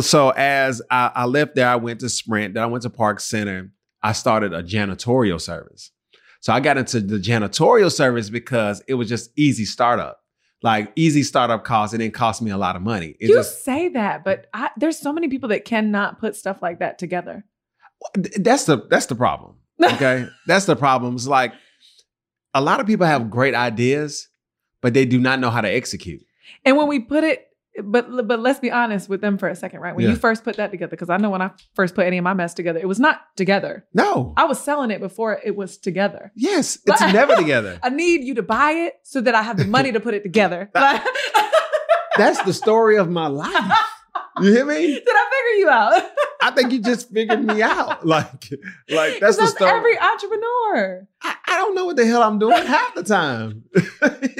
so 0.00 0.30
as 0.30 0.80
I, 0.90 1.10
I 1.14 1.24
left 1.24 1.54
there, 1.54 1.68
I 1.68 1.76
went 1.76 2.00
to 2.00 2.08
Sprint. 2.08 2.54
Then 2.54 2.62
I 2.62 2.66
went 2.66 2.82
to 2.82 2.90
Park 2.90 3.20
Center. 3.20 3.70
I 4.02 4.12
started 4.12 4.52
a 4.52 4.62
janitorial 4.62 5.40
service. 5.40 5.90
So 6.40 6.52
I 6.52 6.60
got 6.60 6.76
into 6.76 7.00
the 7.00 7.16
janitorial 7.18 7.90
service 7.90 8.30
because 8.30 8.80
it 8.86 8.94
was 8.94 9.08
just 9.08 9.30
easy 9.36 9.64
startup, 9.64 10.20
like 10.62 10.92
easy 10.96 11.22
startup 11.22 11.64
costs. 11.64 11.92
And 11.92 12.02
it 12.02 12.06
didn't 12.06 12.14
cost 12.14 12.42
me 12.42 12.50
a 12.50 12.56
lot 12.56 12.76
of 12.76 12.82
money. 12.82 13.16
It 13.20 13.28
you 13.28 13.34
just 13.34 13.64
say 13.64 13.88
that, 13.90 14.24
but 14.24 14.46
I, 14.52 14.70
there's 14.76 14.98
so 14.98 15.12
many 15.12 15.28
people 15.28 15.48
that 15.50 15.64
cannot 15.64 16.20
put 16.20 16.36
stuff 16.36 16.62
like 16.62 16.80
that 16.80 16.98
together. 16.98 17.44
that's 18.36 18.64
the 18.64 18.86
that's 18.88 19.06
the 19.06 19.14
problem. 19.14 19.56
Okay, 19.80 20.26
that's 20.48 20.64
the 20.64 20.74
problem. 20.74 21.14
It's 21.14 21.28
like 21.28 21.52
a 22.52 22.60
lot 22.60 22.80
of 22.80 22.86
people 22.86 23.06
have 23.06 23.30
great 23.30 23.54
ideas, 23.54 24.28
but 24.82 24.92
they 24.92 25.04
do 25.04 25.20
not 25.20 25.38
know 25.38 25.50
how 25.50 25.60
to 25.60 25.68
execute. 25.68 26.20
And 26.64 26.76
when 26.76 26.88
we 26.88 26.98
put 26.98 27.22
it, 27.22 27.47
but 27.82 28.26
but 28.26 28.40
let's 28.40 28.58
be 28.58 28.70
honest 28.70 29.08
with 29.08 29.20
them 29.20 29.38
for 29.38 29.48
a 29.48 29.54
second, 29.56 29.80
right? 29.80 29.94
When 29.94 30.04
Yeah. 30.04 30.10
you 30.12 30.16
first 30.16 30.44
put 30.44 30.56
that 30.56 30.70
together, 30.70 30.90
because 30.90 31.10
I 31.10 31.16
know 31.16 31.30
when 31.30 31.42
I 31.42 31.50
first 31.74 31.94
put 31.94 32.06
any 32.06 32.18
of 32.18 32.24
my 32.24 32.34
mess 32.34 32.54
together, 32.54 32.78
it 32.80 32.86
was 32.88 32.98
not 33.00 33.20
together. 33.36 33.84
No. 33.94 34.34
I 34.36 34.44
was 34.44 34.58
selling 34.60 34.90
it 34.90 35.00
before 35.00 35.40
it 35.44 35.54
was 35.56 35.76
together. 35.78 36.32
yes, 36.34 36.78
it's 36.86 37.00
never 37.12 37.34
together. 37.44 37.78
I 37.82 37.88
need 37.90 38.24
you 38.24 38.34
to 38.36 38.42
buy 38.42 38.72
it 38.72 38.94
so 39.02 39.20
that 39.20 39.34
I 39.34 39.42
have 39.42 39.56
the 39.56 39.64
money 39.66 39.92
to 39.92 40.00
put 40.00 40.14
it 40.14 40.22
together. 40.22 40.70
Like- 40.74 41.02
That's 42.16 42.42
the 42.42 42.52
story 42.52 42.96
of 42.98 43.08
my 43.08 43.28
life. 43.28 43.72
You 44.40 44.52
hear 44.52 44.64
me? 44.64 44.86
Did 44.94 45.02
I 45.08 45.30
figure 45.30 45.60
you 45.60 45.68
out? 45.68 46.02
I 46.40 46.50
think 46.52 46.72
you 46.72 46.80
just 46.80 47.10
figured 47.10 47.44
me 47.44 47.62
out. 47.62 48.04
Like, 48.06 48.48
like 48.88 49.18
that's 49.20 49.36
the 49.36 49.46
story. 49.48 49.70
every 49.70 49.98
entrepreneur. 49.98 51.06
I, 51.22 51.34
I 51.48 51.56
don't 51.56 51.74
know 51.74 51.84
what 51.86 51.96
the 51.96 52.06
hell 52.06 52.22
I'm 52.22 52.38
doing 52.38 52.64
half 52.64 52.94
the 52.94 53.02
time. 53.02 53.64
you 53.74 53.82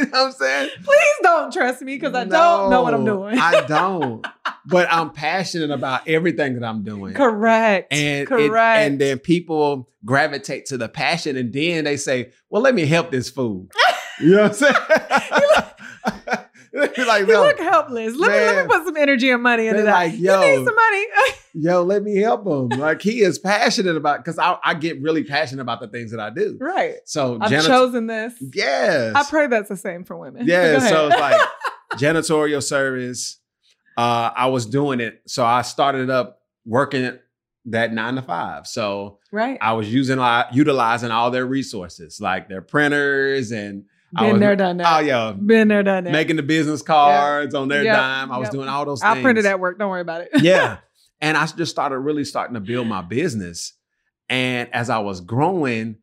know 0.04 0.08
what 0.10 0.14
I'm 0.14 0.32
saying? 0.32 0.70
Please 0.84 1.16
don't 1.22 1.52
trust 1.52 1.82
me 1.82 1.96
because 1.96 2.14
I 2.14 2.24
don't 2.24 2.70
know 2.70 2.82
what 2.82 2.94
I'm 2.94 3.04
doing. 3.04 3.36
I 3.38 3.62
don't. 3.66 4.24
But 4.66 4.86
I'm 4.92 5.10
passionate 5.10 5.70
about 5.70 6.06
everything 6.08 6.54
that 6.58 6.64
I'm 6.66 6.82
doing. 6.84 7.14
Correct. 7.14 7.92
And 7.92 8.22
it- 8.22 8.26
Correct. 8.28 8.80
and 8.80 9.00
then 9.00 9.18
people 9.18 9.88
gravitate 10.04 10.66
to 10.66 10.78
the 10.78 10.88
passion, 10.88 11.36
and 11.36 11.52
then 11.52 11.84
they 11.84 11.96
say, 11.96 12.30
"Well, 12.50 12.62
let 12.62 12.74
me 12.74 12.86
help 12.86 13.10
this 13.10 13.28
fool." 13.30 13.66
You 14.20 14.32
know 14.36 14.42
what 14.42 14.50
I'm 14.50 14.54
saying? 14.54 14.74
Like, 17.08 17.26
you 17.26 17.32
no, 17.32 17.42
look 17.42 17.58
helpless. 17.58 18.16
Let 18.16 18.30
me, 18.30 18.36
let 18.36 18.66
me 18.66 18.74
put 18.74 18.86
some 18.86 18.96
energy 18.96 19.30
and 19.30 19.42
money 19.42 19.66
into 19.66 19.82
that. 19.82 19.92
like, 19.92 20.12
you 20.12 20.26
yo. 20.26 20.40
need 20.40 20.64
some 20.64 20.74
money. 20.74 21.06
yo, 21.54 21.82
let 21.82 22.02
me 22.02 22.16
help 22.16 22.46
him. 22.46 22.78
Like 22.78 23.02
he 23.02 23.20
is 23.20 23.38
passionate 23.38 23.96
about 23.96 24.24
because 24.24 24.38
I, 24.38 24.58
I 24.62 24.74
get 24.74 25.00
really 25.02 25.24
passionate 25.24 25.62
about 25.62 25.80
the 25.80 25.88
things 25.88 26.10
that 26.10 26.20
I 26.20 26.30
do. 26.30 26.56
right. 26.60 26.96
So 27.04 27.38
I've 27.40 27.50
janit- 27.50 27.66
chosen 27.66 28.06
this. 28.06 28.34
yes, 28.54 29.14
I 29.14 29.24
pray 29.24 29.46
that's 29.46 29.68
the 29.68 29.76
same 29.76 30.04
for 30.04 30.16
women. 30.16 30.46
yeah. 30.46 30.78
So 30.80 31.08
it's 31.08 31.18
like 31.18 31.40
janitorial 31.94 32.62
service. 32.62 33.40
Uh, 33.96 34.30
I 34.36 34.46
was 34.46 34.66
doing 34.66 35.00
it, 35.00 35.22
so 35.26 35.44
I 35.44 35.62
started 35.62 36.08
up 36.08 36.42
working 36.64 37.18
that 37.66 37.92
nine 37.92 38.14
to 38.14 38.22
five. 38.22 38.66
So 38.66 39.18
right. 39.32 39.58
I 39.60 39.72
was 39.72 39.92
using 39.92 40.18
like 40.18 40.46
utilizing 40.52 41.10
all 41.10 41.30
their 41.30 41.46
resources, 41.46 42.20
like 42.20 42.48
their 42.48 42.62
printers 42.62 43.50
and 43.50 43.84
Been 44.16 44.32
was- 44.32 44.40
there, 44.40 44.56
done 44.56 44.76
that. 44.78 44.96
oh 44.96 45.00
yeah, 45.00 45.32
Been 45.32 45.68
there, 45.68 45.82
done 45.82 46.04
that. 46.04 46.12
making 46.12 46.36
the 46.36 46.42
business 46.42 46.82
cards 46.82 47.54
on 47.54 47.68
their 47.68 47.84
dime. 47.84 48.32
I 48.32 48.38
was 48.38 48.48
doing 48.48 48.68
all 48.68 48.84
those. 48.84 49.02
I 49.02 49.20
printed 49.20 49.46
at 49.46 49.60
work. 49.60 49.78
Don't 49.78 49.90
worry 49.90 50.00
about 50.00 50.22
it. 50.22 50.30
yeah. 50.40 50.78
And 51.20 51.36
I 51.36 51.46
just 51.46 51.72
started 51.72 51.98
really 51.98 52.24
starting 52.24 52.54
to 52.54 52.60
build 52.60 52.86
my 52.86 53.02
business. 53.02 53.72
And 54.28 54.72
as 54.72 54.88
I 54.88 54.98
was 54.98 55.20
growing, 55.20 55.96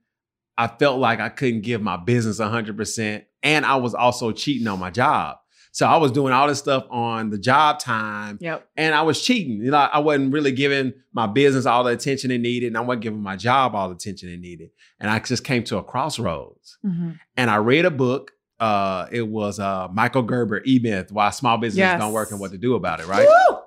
I 0.57 0.67
felt 0.67 0.99
like 0.99 1.21
I 1.21 1.29
couldn't 1.29 1.61
give 1.61 1.81
my 1.81 1.95
business 1.95 2.39
100%. 2.41 3.23
And 3.41 3.65
I 3.65 3.77
was 3.77 3.93
also 3.93 4.33
cheating 4.33 4.67
on 4.67 4.77
my 4.77 4.89
job. 4.89 5.37
So 5.75 5.85
I 5.85 5.97
was 5.97 6.09
doing 6.13 6.31
all 6.31 6.47
this 6.47 6.59
stuff 6.59 6.85
on 6.89 7.31
the 7.31 7.37
job 7.37 7.79
time 7.79 8.37
Yep. 8.39 8.65
and 8.77 8.95
I 8.95 9.01
was 9.01 9.21
cheating. 9.21 9.57
You 9.61 9.71
know, 9.71 9.77
I 9.77 9.99
wasn't 9.99 10.31
really 10.31 10.53
giving 10.53 10.93
my 11.11 11.27
business 11.27 11.65
all 11.65 11.83
the 11.83 11.91
attention 11.91 12.31
it 12.31 12.37
needed. 12.37 12.67
And 12.67 12.77
I 12.77 12.79
wasn't 12.79 13.01
giving 13.03 13.19
my 13.21 13.35
job 13.35 13.75
all 13.75 13.89
the 13.89 13.95
attention 13.95 14.29
it 14.29 14.39
needed. 14.39 14.69
And 15.01 15.11
I 15.11 15.19
just 15.19 15.43
came 15.43 15.65
to 15.65 15.75
a 15.77 15.83
crossroads. 15.83 16.77
Mhm. 16.85 17.19
And 17.35 17.49
I 17.51 17.57
read 17.57 17.83
a 17.83 17.91
book. 17.91 18.31
Uh, 18.57 19.07
it 19.11 19.27
was 19.27 19.59
uh, 19.59 19.89
Michael 19.91 20.21
Gerber, 20.21 20.61
E 20.65 20.79
Myth, 20.81 21.11
Why 21.11 21.29
Small 21.31 21.57
Businesses 21.57 21.79
Yes. 21.79 21.99
Don't 21.99 22.13
Work 22.13 22.31
and 22.31 22.39
What 22.39 22.51
to 22.51 22.57
Do 22.57 22.75
About 22.75 23.01
It, 23.01 23.07
right? 23.07 23.27
Woo! 23.27 23.57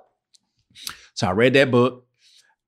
So 1.13 1.27
I 1.27 1.31
read 1.33 1.53
that 1.53 1.69
book 1.69 2.07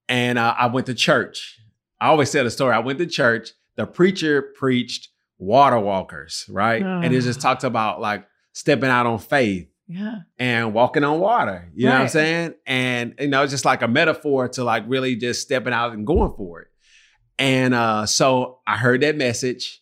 and 0.08 0.38
uh, 0.38 0.54
I 0.56 0.68
went 0.68 0.86
to 0.86 0.94
church. 0.94 1.60
I 2.00 2.10
always 2.10 2.32
tell 2.32 2.44
the 2.44 2.52
story. 2.52 2.76
I 2.76 2.80
went 2.80 3.00
to 3.00 3.08
church. 3.08 3.50
The 3.76 3.88
preacher 3.88 4.44
preached 4.56 5.08
water 5.40 5.80
walkers, 5.80 6.46
right? 6.48 6.84
And 6.84 7.06
it 7.06 7.22
just 7.22 7.42
talked 7.42 7.64
about 7.64 8.00
like 8.00 8.28
stepping 8.54 8.90
out 8.90 9.06
on 9.06 9.20
faith 9.20 9.68
Yeah. 9.88 10.20
and 10.40 10.74
walking 10.74 11.04
on 11.04 11.20
water. 11.20 11.70
You 11.76 11.86
know 11.88 11.94
what 11.94 12.02
I'm 12.02 12.08
saying? 12.10 12.54
And 12.66 13.16
you 13.20 13.28
know, 13.28 13.44
it's 13.44 13.52
just 13.52 13.66
like 13.66 13.82
a 13.82 13.88
metaphor 13.88 14.48
to 14.50 14.64
like 14.64 14.84
really 14.88 15.16
just 15.16 15.42
stepping 15.42 15.74
out 15.74 15.94
and 15.94 16.06
going 16.06 16.34
for 16.36 16.62
it. 16.62 16.68
And 17.40 17.74
uh, 17.74 18.06
so 18.06 18.60
I 18.68 18.78
heard 18.78 19.02
that 19.02 19.16
message 19.18 19.80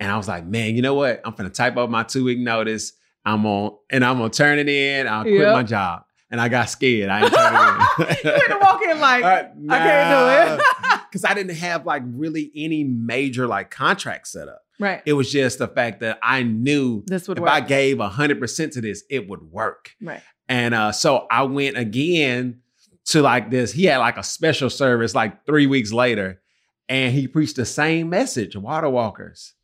And 0.00 0.10
I 0.12 0.16
was 0.16 0.28
like, 0.28 0.44
man, 0.46 0.76
you 0.76 0.82
know 0.82 0.94
what? 0.94 1.20
I'm 1.24 1.34
gonna 1.34 1.50
type 1.50 1.76
up 1.76 1.90
my 1.90 2.02
two 2.04 2.24
week 2.24 2.38
notice. 2.38 2.92
I'm 3.24 3.44
on, 3.46 3.76
and 3.90 4.04
I'm 4.04 4.18
gonna 4.18 4.30
turn 4.30 4.58
it 4.58 4.68
in. 4.68 5.06
I'll 5.08 5.22
quit 5.22 5.40
Yep. 5.40 5.52
my 5.54 5.62
job. 5.64 6.02
And 6.30 6.40
I 6.40 6.48
got 6.48 6.68
scared. 6.70 7.08
I 7.10 7.22
ain't 7.24 7.32
turning 7.34 7.60
it 7.60 8.24
in. 8.24 8.30
you 8.32 8.38
had 8.38 8.48
to 8.48 8.58
walk 8.60 8.80
in 8.82 9.00
like, 9.00 9.24
Uh, 9.24 9.44
I 9.70 9.78
can't 9.78 10.58
do 10.58 10.62
it. 10.62 11.00
because 11.08 11.24
I 11.24 11.34
didn't 11.34 11.56
have 11.56 11.84
like 11.86 12.02
really 12.06 12.52
any 12.54 12.84
major 12.84 13.46
like 13.48 13.70
contract 13.70 14.28
set 14.28 14.46
up. 14.48 14.60
Right. 14.78 15.02
It 15.04 15.12
was 15.14 15.30
just 15.30 15.58
the 15.58 15.68
fact 15.68 16.00
that 16.00 16.18
I 16.22 16.42
knew 16.42 17.02
This 17.06 17.28
would 17.28 17.38
if 17.38 17.42
work. 17.42 17.50
I 17.50 17.60
gave 17.60 17.98
hundred 17.98 18.40
percent 18.40 18.72
to 18.74 18.80
this, 18.80 19.04
it 19.10 19.28
would 19.28 19.42
work. 19.42 19.92
right. 20.00 20.22
And 20.48 20.74
uh, 20.74 20.92
so 20.92 21.26
I 21.30 21.42
went 21.42 21.76
again 21.76 22.60
to 23.06 23.20
like 23.22 23.50
this. 23.50 23.72
He 23.72 23.84
had 23.84 23.98
like 23.98 24.16
a 24.16 24.22
special 24.22 24.70
service 24.70 25.14
like 25.14 25.44
three 25.46 25.66
weeks 25.66 25.92
later, 25.92 26.40
and 26.88 27.12
he 27.14 27.28
preached 27.28 27.56
the 27.56 27.66
same 27.66 28.08
message, 28.08 28.56
water 28.56 28.88
walkers. 28.88 29.54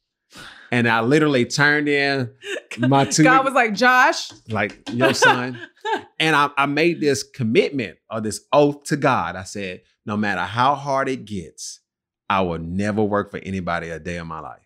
And 0.72 0.88
I 0.88 1.00
literally 1.00 1.44
turned 1.46 1.88
in 1.88 2.32
my 2.78 3.04
two 3.04 3.22
God 3.22 3.44
was 3.44 3.54
like, 3.54 3.74
Josh. 3.74 4.32
like 4.48 4.82
your 4.90 5.14
son. 5.14 5.58
and 6.18 6.34
I, 6.34 6.50
I 6.56 6.66
made 6.66 7.00
this 7.00 7.22
commitment 7.22 7.98
or 8.10 8.20
this 8.20 8.40
oath 8.52 8.82
to 8.84 8.96
God. 8.96 9.36
I 9.36 9.44
said, 9.44 9.82
no 10.04 10.16
matter 10.16 10.40
how 10.40 10.74
hard 10.74 11.08
it 11.08 11.24
gets, 11.24 11.80
I 12.28 12.40
will 12.40 12.58
never 12.58 13.02
work 13.04 13.30
for 13.30 13.38
anybody 13.38 13.90
a 13.90 14.00
day 14.00 14.16
of 14.16 14.26
my 14.26 14.40
life. 14.40 14.63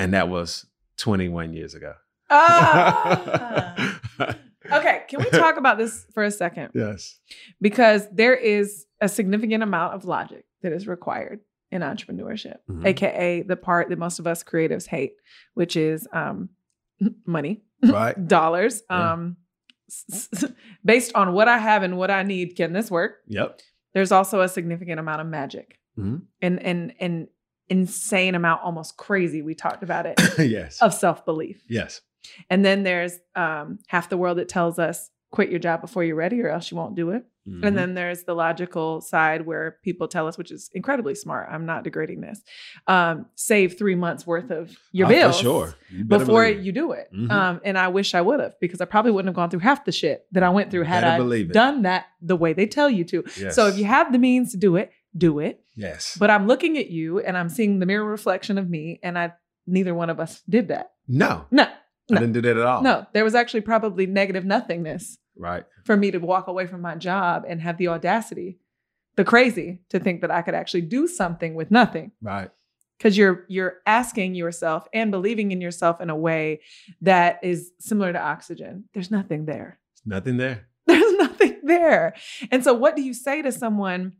And 0.00 0.14
that 0.14 0.28
was 0.30 0.66
21 0.96 1.52
years 1.52 1.74
ago. 1.74 1.92
Ah. 2.30 3.98
okay, 4.72 5.02
can 5.08 5.20
we 5.20 5.28
talk 5.30 5.56
about 5.58 5.78
this 5.78 6.06
for 6.14 6.22
a 6.22 6.30
second? 6.30 6.70
yes. 6.74 7.18
Because 7.60 8.08
there 8.10 8.34
is 8.34 8.86
a 9.00 9.08
significant 9.08 9.62
amount 9.62 9.94
of 9.94 10.04
logic 10.04 10.44
that 10.62 10.72
is 10.72 10.86
required 10.86 11.40
in 11.70 11.82
entrepreneurship, 11.82 12.56
Mhm. 12.68 12.86
aka 12.86 13.42
the 13.42 13.56
part 13.56 13.88
that 13.90 13.98
most 13.98 14.18
of 14.18 14.26
us 14.26 14.42
creatives 14.42 14.86
hate, 14.86 15.12
which 15.54 15.76
is 15.76 16.08
um, 16.12 16.48
money, 17.26 17.62
Right. 17.82 18.16
dollars. 18.36 18.82
Yeah. 18.90 19.12
Um, 19.12 19.36
s- 19.88 20.28
s- 20.32 20.52
based 20.84 21.14
on 21.14 21.32
what 21.32 21.46
I 21.48 21.58
have 21.58 21.82
and 21.82 21.96
what 21.98 22.10
I 22.10 22.22
need, 22.22 22.56
can 22.56 22.72
this 22.72 22.90
work? 22.90 23.18
Yep. 23.26 23.60
There's 23.94 24.12
also 24.12 24.40
a 24.40 24.48
significant 24.48 24.98
amount 25.00 25.20
of 25.20 25.26
magic 25.26 25.78
Mhm. 25.98 26.22
and 26.40 26.62
and 26.62 26.92
an 27.00 27.28
insane 27.70 28.34
amount, 28.34 28.62
almost 28.62 28.96
crazy. 28.98 29.40
We 29.42 29.54
talked 29.54 29.82
about 29.82 30.04
it 30.06 30.20
yes. 30.38 30.82
of 30.82 30.92
self 30.92 31.24
belief. 31.24 31.62
yes. 31.68 32.00
And 32.50 32.62
then 32.62 32.82
there's 32.82 33.18
um, 33.34 33.78
half 33.88 34.10
the 34.10 34.18
world 34.18 34.36
that 34.38 34.48
tells 34.48 34.78
us 34.78 35.10
quit 35.30 35.48
your 35.48 35.58
job 35.60 35.80
before 35.80 36.04
you're 36.04 36.16
ready, 36.16 36.42
or 36.42 36.48
else 36.48 36.70
you 36.70 36.76
won't 36.76 36.94
do 36.96 37.10
it. 37.10 37.24
Mhm. 37.48 37.64
And 37.64 37.78
then 37.78 37.94
there's 37.94 38.24
the 38.24 38.34
logical 38.34 39.00
side 39.00 39.46
where 39.46 39.78
people 39.82 40.06
tell 40.08 40.26
us, 40.28 40.36
which 40.36 40.50
is 40.50 40.68
incredibly 40.74 41.14
smart. 41.14 41.48
I'm 41.50 41.64
not 41.64 41.84
degrading 41.84 42.20
this. 42.20 42.42
Um, 42.86 43.26
save 43.36 43.78
three 43.78 43.94
months 43.94 44.26
worth 44.26 44.50
of 44.50 44.76
your 44.92 45.06
Oh, 45.06 45.10
for 45.10 45.14
bills 45.14 45.38
sure. 45.38 45.74
You 45.88 46.04
before 46.04 46.44
it. 46.44 46.58
you 46.58 46.72
do 46.72 46.92
it. 46.92 47.08
Mhm. 47.14 47.30
Um, 47.30 47.60
and 47.64 47.78
I 47.78 47.88
wish 47.88 48.14
I 48.14 48.20
would 48.20 48.40
have 48.40 48.58
because 48.60 48.80
I 48.82 48.84
probably 48.84 49.12
wouldn't 49.12 49.28
have 49.28 49.36
gone 49.36 49.48
through 49.50 49.60
half 49.60 49.84
the 49.86 49.92
shit 49.92 50.26
that 50.32 50.42
I 50.42 50.50
went 50.50 50.70
through 50.70 50.82
had 50.84 51.04
I 51.04 51.42
done 51.44 51.82
that 51.82 52.06
the 52.20 52.36
way 52.36 52.52
they 52.52 52.66
tell 52.66 52.90
you 52.90 53.04
to. 53.04 53.24
Yes. 53.40 53.54
So 53.54 53.68
if 53.68 53.78
you 53.78 53.84
have 53.84 54.12
the 54.12 54.18
means 54.18 54.50
to 54.50 54.58
do 54.58 54.76
it, 54.76 54.90
do 55.16 55.38
it. 55.40 55.62
Yes. 55.76 56.16
But 56.18 56.30
I'm 56.30 56.46
looking 56.46 56.78
at 56.78 56.88
you 56.90 57.20
and 57.20 57.36
I'm 57.36 57.48
seeing 57.48 57.78
the 57.78 57.86
mirror 57.86 58.04
reflection 58.04 58.58
of 58.58 58.68
me, 58.68 59.00
and 59.02 59.18
I 59.18 59.32
neither 59.66 59.94
one 59.94 60.10
of 60.10 60.20
us 60.20 60.42
did 60.48 60.68
that. 60.68 60.92
no. 61.08 61.46
No, 61.50 61.66
I 62.10 62.14
didn't 62.20 62.32
do 62.32 62.40
that 62.42 62.56
at 62.56 62.66
all. 62.66 62.82
no, 62.82 63.06
there 63.12 63.22
was 63.22 63.36
actually 63.36 63.60
probably 63.60 64.04
negative 64.06 64.44
nothingness 64.44 65.16
Right. 65.36 65.64
for 65.84 65.96
me 65.96 66.10
to 66.10 66.18
walk 66.18 66.48
away 66.48 66.66
from 66.66 66.80
my 66.80 66.96
job 66.96 67.44
and 67.48 67.60
have 67.60 67.78
the 67.78 67.86
audacity, 67.86 68.58
the 69.14 69.22
crazy, 69.24 69.82
to 69.90 70.00
think 70.00 70.20
that 70.22 70.30
I 70.32 70.42
could 70.42 70.54
actually 70.56 70.80
do 70.82 71.06
something 71.06 71.54
with 71.54 71.70
nothing. 71.70 72.10
Right. 72.20 72.50
Because 72.98 73.16
you're 73.16 73.44
you're 73.48 73.76
asking 73.86 74.34
yourself 74.34 74.88
and 74.92 75.10
believing 75.12 75.52
in 75.52 75.60
yourself 75.60 76.00
in 76.00 76.10
a 76.10 76.16
way 76.16 76.60
that 77.00 77.38
is 77.44 77.70
similar 77.78 78.12
to 78.12 78.20
oxygen. 78.20 78.84
There's 78.92 79.10
nothing 79.12 79.46
there. 79.46 79.78
Nothing 80.04 80.36
there. 80.36 80.66
There's 80.86 81.12
nothing 81.16 81.60
there. 81.62 82.14
And 82.50 82.64
so 82.64 82.74
what 82.74 82.96
do 82.96 83.02
you 83.02 83.14
say 83.14 83.40
to 83.42 83.52
someone? 83.52 84.14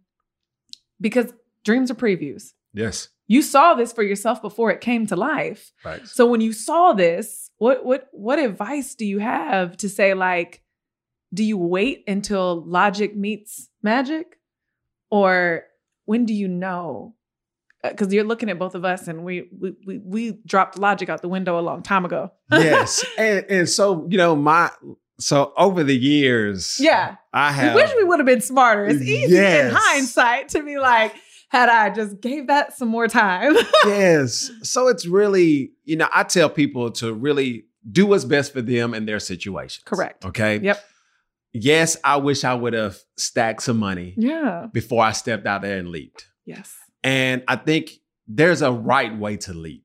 Because 1.00 1.32
dreams 1.64 1.90
are 1.90 1.94
previews. 1.94 2.52
Yes. 2.72 3.08
You 3.26 3.42
saw 3.42 3.74
this 3.74 3.92
for 3.92 4.02
yourself 4.02 4.42
before 4.42 4.70
it 4.70 4.80
came 4.80 5.06
to 5.06 5.16
life. 5.16 5.72
Right. 5.84 6.06
So 6.06 6.26
when 6.26 6.40
you 6.40 6.52
saw 6.52 6.92
this, 6.92 7.50
what 7.58 7.84
what 7.84 8.08
what 8.12 8.38
advice 8.38 8.94
do 8.94 9.06
you 9.06 9.18
have 9.18 9.76
to 9.78 9.88
say 9.88 10.14
like 10.14 10.62
do 11.32 11.44
you 11.44 11.56
wait 11.56 12.02
until 12.08 12.64
logic 12.64 13.16
meets 13.16 13.68
magic 13.82 14.38
or 15.10 15.64
when 16.06 16.24
do 16.24 16.34
you 16.34 16.48
know 16.48 17.14
uh, 17.82 17.90
because 17.90 18.12
you're 18.12 18.24
looking 18.24 18.50
at 18.50 18.58
both 18.58 18.74
of 18.74 18.84
us 18.84 19.08
and 19.08 19.24
we, 19.24 19.48
we 19.58 19.72
we 19.86 19.98
we 19.98 20.32
dropped 20.44 20.78
logic 20.78 21.08
out 21.08 21.22
the 21.22 21.28
window 21.28 21.58
a 21.58 21.62
long 21.62 21.82
time 21.82 22.04
ago. 22.04 22.32
yes. 22.52 23.04
And 23.18 23.46
and 23.48 23.68
so, 23.68 24.06
you 24.10 24.18
know, 24.18 24.36
my 24.36 24.70
so 25.20 25.52
over 25.56 25.84
the 25.84 25.96
years, 25.96 26.78
Yeah. 26.80 27.16
I 27.32 27.52
have 27.52 27.74
wish 27.74 27.90
we 27.96 28.04
would 28.04 28.18
have 28.18 28.26
been 28.26 28.40
smarter. 28.40 28.86
It's 28.86 29.02
easy 29.02 29.34
Yes. 29.34 29.70
in 29.70 29.76
hindsight 29.78 30.48
to 30.50 30.62
be 30.62 30.78
like, 30.78 31.14
had 31.48 31.68
I 31.68 31.90
just 31.90 32.20
gave 32.20 32.46
that 32.46 32.76
some 32.76 32.88
more 32.88 33.08
time. 33.08 33.56
yes. 33.84 34.50
So 34.62 34.88
it's 34.88 35.06
really, 35.06 35.72
you 35.84 35.96
know, 35.96 36.08
I 36.14 36.22
tell 36.22 36.48
people 36.48 36.90
to 36.92 37.12
really 37.12 37.66
do 37.90 38.06
what's 38.06 38.24
best 38.24 38.52
for 38.52 38.62
them 38.62 38.94
and 38.94 39.06
their 39.06 39.18
situation. 39.20 39.82
Correct. 39.84 40.24
Okay. 40.24 40.58
Yep. 40.60 40.84
Yes, 41.52 41.96
I 42.04 42.16
wish 42.18 42.44
I 42.44 42.54
would 42.54 42.74
have 42.74 42.98
stacked 43.16 43.62
some 43.62 43.78
money 43.78 44.14
yeah. 44.16 44.66
before 44.72 45.02
I 45.02 45.10
stepped 45.12 45.46
out 45.46 45.62
there 45.62 45.78
and 45.78 45.88
leaped. 45.88 46.28
Yes. 46.46 46.72
And 47.02 47.42
I 47.48 47.56
think 47.56 47.98
there's 48.28 48.62
a 48.62 48.70
right 48.70 49.16
way 49.16 49.36
to 49.38 49.52
leap. 49.52 49.84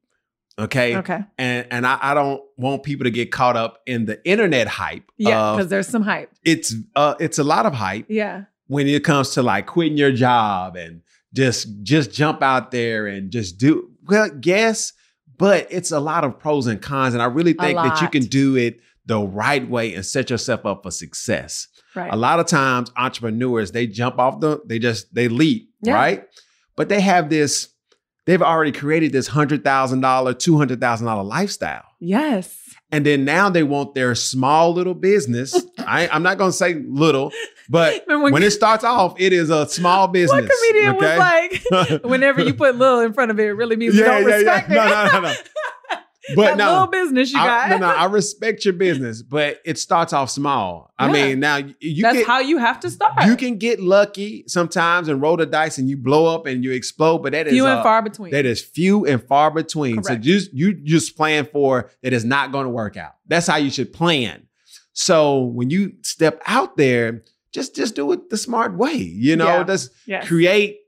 Okay. 0.57 0.95
Okay. 0.97 1.19
And 1.37 1.67
and 1.69 1.85
I, 1.85 1.97
I 2.01 2.13
don't 2.13 2.41
want 2.57 2.83
people 2.83 3.03
to 3.03 3.11
get 3.11 3.31
caught 3.31 3.57
up 3.57 3.81
in 3.85 4.05
the 4.05 4.23
internet 4.27 4.67
hype. 4.67 5.03
Yeah, 5.17 5.53
because 5.55 5.69
there's 5.69 5.87
some 5.87 6.01
hype. 6.03 6.31
it's 6.45 6.73
uh 6.95 7.15
it's 7.19 7.37
a 7.39 7.43
lot 7.43 7.65
of 7.65 7.73
hype 7.73 8.05
Yeah. 8.07 8.43
when 8.67 8.87
it 8.87 9.03
comes 9.03 9.31
to 9.31 9.43
like 9.43 9.65
quitting 9.67 9.97
your 9.97 10.11
job 10.13 10.75
and 10.77 11.01
just 11.33 11.67
just 11.83 12.11
jump 12.13 12.41
out 12.41 12.71
there 12.71 13.05
and 13.07 13.31
just 13.31 13.57
do 13.57 13.89
well 14.07 14.29
yes 14.43 14.93
but 15.37 15.67
it's 15.69 15.91
a 15.91 15.99
lot 15.99 16.23
of 16.23 16.39
pros 16.39 16.65
and 16.67 16.81
cons 16.81 17.13
and 17.13 17.21
i 17.21 17.25
really 17.25 17.51
think 17.51 17.75
that 17.77 18.01
you 18.01 18.07
can 18.07 18.23
do 18.23 18.55
it 18.55 18.79
the 19.05 19.19
right 19.19 19.69
way 19.69 19.93
and 19.93 20.05
set 20.05 20.29
yourself 20.29 20.65
up 20.65 20.83
for 20.83 20.91
success 20.91 21.67
Right. 21.93 22.11
a 22.13 22.15
lot 22.15 22.39
of 22.39 22.45
times 22.45 22.89
entrepreneurs 22.95 23.71
they 23.73 23.87
jump 23.87 24.17
off 24.19 24.39
the 24.39 24.61
they 24.65 24.79
just 24.79 25.13
they 25.13 25.27
leap 25.27 25.69
Yeah. 25.81 25.93
right 25.95 26.27
but 26.77 26.87
they 26.87 27.01
have 27.01 27.29
this 27.29 27.69
they've 28.25 28.41
already 28.41 28.71
created 28.71 29.11
this 29.11 29.29
$100000 29.29 29.61
$200000 29.61 31.25
lifestyle 31.25 31.83
yes. 31.99 32.75
and 32.91 33.05
then 33.05 33.25
now 33.25 33.49
they 33.49 33.63
want 33.63 33.93
their 33.93 34.15
small 34.15 34.73
little 34.73 34.93
business 34.93 35.55
I, 35.79 36.07
i'm 36.09 36.23
not 36.23 36.37
going 36.37 36.51
to 36.51 36.57
say 36.57 36.75
little 36.75 37.31
but 37.69 38.03
Remember 38.07 38.31
when 38.31 38.43
it 38.43 38.51
starts 38.51 38.83
off, 38.83 39.15
it 39.19 39.33
is 39.33 39.49
a 39.49 39.67
small 39.67 40.07
business. 40.07 40.41
One 40.41 40.47
comedian 40.47 40.95
okay? 40.95 41.17
was 41.17 41.89
like, 41.89 42.03
whenever 42.03 42.41
you 42.41 42.53
put 42.53 42.75
little 42.75 42.99
in 42.99 43.13
front 43.13 43.31
of 43.31 43.39
it, 43.39 43.45
it 43.45 43.53
really 43.53 43.75
means 43.75 43.95
you 43.95 44.01
Yeah, 44.01 44.19
don't 44.19 44.29
yeah, 44.29 44.29
yeah. 44.29 44.35
respect 44.35 44.69
No, 44.69 44.87
no, 44.87 45.05
no, 45.07 45.19
no. 45.21 45.33
but 46.35 46.43
that 46.45 46.57
no, 46.57 46.71
little 46.71 46.87
business 46.87 47.31
you 47.31 47.39
I, 47.39 47.45
got. 47.45 47.69
no, 47.69 47.77
no, 47.87 47.93
I 47.95 48.05
respect 48.19 48.65
your 48.65 48.73
business, 48.73 49.21
but 49.21 49.59
it 49.65 49.77
starts 49.77 50.13
off 50.13 50.29
small. 50.29 50.91
I 50.97 51.11
mean, 51.11 51.39
now 51.39 51.57
you, 51.79 52.01
That's 52.01 52.25
how 52.25 52.39
you 52.39 52.57
have 52.57 52.79
to 52.81 52.89
start. 52.89 53.25
you 53.25 53.35
can 53.35 53.57
get 53.57 53.79
lucky 53.79 54.43
sometimes 54.47 55.07
and 55.07 55.21
roll 55.21 55.37
the 55.37 55.45
dice 55.45 55.77
and 55.77 55.89
you 55.89 55.97
blow 55.97 56.33
up 56.33 56.45
and 56.45 56.63
you 56.63 56.71
explode, 56.71 57.19
but 57.19 57.33
that 57.33 57.47
is 57.47 57.53
few 57.53 57.65
and 57.67 57.83
far 57.83 58.01
between. 58.01 58.31
that 58.31 58.45
is 58.45 58.61
few 58.61 59.05
and 59.05 59.21
far 59.27 59.51
between. 59.51 59.95
Correct. 60.01 60.07
So 60.07 60.15
just 60.15 60.53
you 60.53 60.73
just 60.73 61.15
plan 61.17 61.45
for 61.45 61.91
that 62.01 62.13
is 62.13 62.23
not 62.25 62.51
going 62.51 62.65
to 62.65 62.69
work 62.71 62.97
out. 62.97 63.13
That's 63.27 63.47
how 63.47 63.57
you 63.57 63.69
should 63.69 63.91
plan. 63.93 64.47
So 64.93 65.41
when 65.43 65.69
you 65.69 65.93
step 66.03 66.41
out 66.47 66.77
there, 66.77 67.23
just 67.53 67.75
just 67.75 67.95
do 67.95 68.11
it 68.13 68.29
the 68.29 68.37
smart 68.37 68.77
way. 68.77 68.95
You 68.95 69.35
know, 69.35 69.45
Yeah. 69.47 69.63
just 69.63 69.91
yes. 70.05 70.27
create 70.27 70.79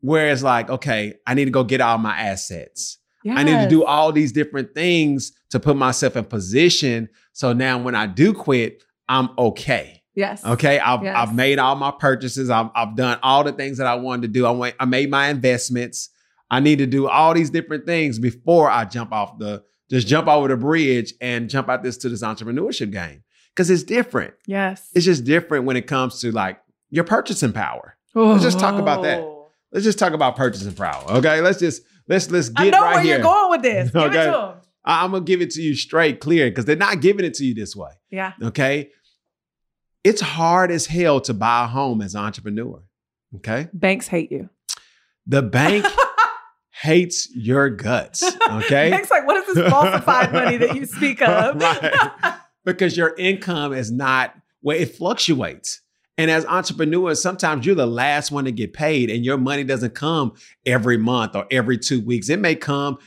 where 0.00 0.28
it's 0.30 0.42
like, 0.42 0.70
okay, 0.70 1.14
I 1.26 1.34
need 1.34 1.44
to 1.44 1.50
go 1.50 1.62
get 1.64 1.82
all 1.82 1.98
my 1.98 2.16
assets. 2.18 2.96
I 3.28 3.42
need 3.42 3.62
to 3.62 3.68
do 3.68 3.84
all 3.84 4.12
these 4.12 4.32
different 4.32 4.74
things 4.74 5.32
to 5.50 5.60
put 5.60 5.76
myself 5.76 6.16
in 6.16 6.24
position. 6.24 7.08
So 7.32 7.52
now 7.52 7.78
when 7.78 7.94
I 7.94 8.06
do 8.06 8.32
quit, 8.32 8.82
I'm 9.08 9.30
okay. 9.38 10.02
Yes. 10.14 10.44
Okay. 10.44 10.78
I've, 10.78 11.02
Yes. 11.02 11.14
I've 11.16 11.34
made 11.34 11.58
all 11.58 11.76
my 11.76 11.90
purchases. 11.90 12.50
I've, 12.50 12.70
I've 12.74 12.96
done 12.96 13.18
all 13.22 13.44
the 13.44 13.52
things 13.52 13.78
that 13.78 13.86
I 13.86 13.94
wanted 13.94 14.22
to 14.22 14.28
do. 14.28 14.46
I 14.46 14.50
went, 14.50 14.74
I 14.80 14.84
made 14.84 15.10
my 15.10 15.28
investments. 15.28 16.10
I 16.50 16.60
need 16.60 16.78
to 16.78 16.86
do 16.86 17.08
all 17.08 17.32
these 17.34 17.50
different 17.50 17.86
things 17.86 18.18
before 18.18 18.70
I 18.70 18.84
jump 18.84 19.12
off 19.12 19.38
the, 19.38 19.62
just 19.88 20.06
jump 20.08 20.26
over 20.28 20.48
the 20.48 20.56
bridge 20.56 21.14
and 21.20 21.48
jump 21.48 21.68
out 21.68 21.82
this 21.82 21.96
to 21.98 22.08
this 22.08 22.22
entrepreneurship 22.22 22.90
game. 22.90 23.22
Cause 23.56 23.68
it's 23.70 23.82
different. 23.82 24.34
Yes. 24.46 24.88
It's 24.94 25.04
just 25.04 25.24
different 25.24 25.64
when 25.64 25.76
it 25.76 25.86
comes 25.86 26.20
to 26.20 26.32
like 26.32 26.60
your 26.88 27.04
purchasing 27.04 27.52
power. 27.52 27.96
Oh. 28.14 28.32
Let's 28.32 28.42
just 28.42 28.58
talk 28.58 28.80
about 28.80 29.02
that. 29.02 29.20
Oh. 29.20 29.50
Let's 29.72 29.84
just 29.84 29.98
talk 29.98 30.12
about 30.12 30.36
purchasing 30.36 30.72
power. 30.74 31.04
Okay. 31.08 31.40
Let's 31.40 31.58
just, 31.60 31.82
let's, 32.10 32.30
let's 32.30 32.48
get 32.50 32.66
I 32.66 32.70
know 32.78 32.82
right 32.82 32.94
where 32.96 33.02
here. 33.02 33.14
you're 33.14 33.22
going 33.22 33.50
with 33.50 33.62
this. 33.62 33.90
Give 33.92 34.02
it 34.04 34.12
to. 34.12 34.56
I- 34.84 35.04
I'm 35.04 35.10
gonna 35.12 35.24
give 35.24 35.40
it 35.42 35.50
to 35.52 35.62
you 35.62 35.74
straight, 35.74 36.20
clear, 36.20 36.50
because 36.50 36.64
they're 36.64 36.74
not 36.76 37.00
giving 37.00 37.24
it 37.24 37.34
to 37.34 37.44
you 37.44 37.54
this 37.54 37.76
way. 37.76 37.90
Yeah. 38.10 38.32
Okay. 38.42 38.90
It's 40.04 40.20
hard 40.22 40.70
as 40.70 40.86
hell 40.86 41.20
to 41.22 41.34
buy 41.34 41.64
a 41.64 41.66
home 41.66 42.00
as 42.00 42.14
an 42.14 42.22
entrepreneur. 42.24 42.82
Okay. 43.36 43.68
Banks 43.74 44.08
hate 44.08 44.32
you. 44.32 44.48
The 45.26 45.42
bank 45.42 45.84
hates 46.70 47.28
your 47.34 47.68
guts. 47.68 48.22
Okay. 48.24 48.90
Bank's 48.90 49.10
like, 49.10 49.26
what 49.26 49.36
is 49.36 49.54
this 49.54 49.68
falsified 49.70 50.32
money 50.32 50.56
that 50.56 50.74
you 50.74 50.86
speak 50.86 51.20
of? 51.22 51.60
right. 51.60 52.34
Because 52.64 52.96
your 52.96 53.14
income 53.16 53.72
is 53.74 53.90
not 53.92 54.34
well, 54.62 54.76
it 54.78 54.94
fluctuates. 54.96 55.82
And 56.20 56.30
as 56.30 56.44
entrepreneurs, 56.44 57.22
sometimes 57.22 57.64
you're 57.64 57.74
the 57.74 57.86
last 57.86 58.30
one 58.30 58.44
to 58.44 58.52
get 58.52 58.74
paid, 58.74 59.08
and 59.08 59.24
your 59.24 59.38
money 59.38 59.64
doesn't 59.64 59.94
come 59.94 60.34
every 60.66 60.98
month 60.98 61.34
or 61.34 61.46
every 61.50 61.78
two 61.78 62.02
weeks. 62.02 62.28
It 62.28 62.38
may 62.38 62.56
come 62.56 62.98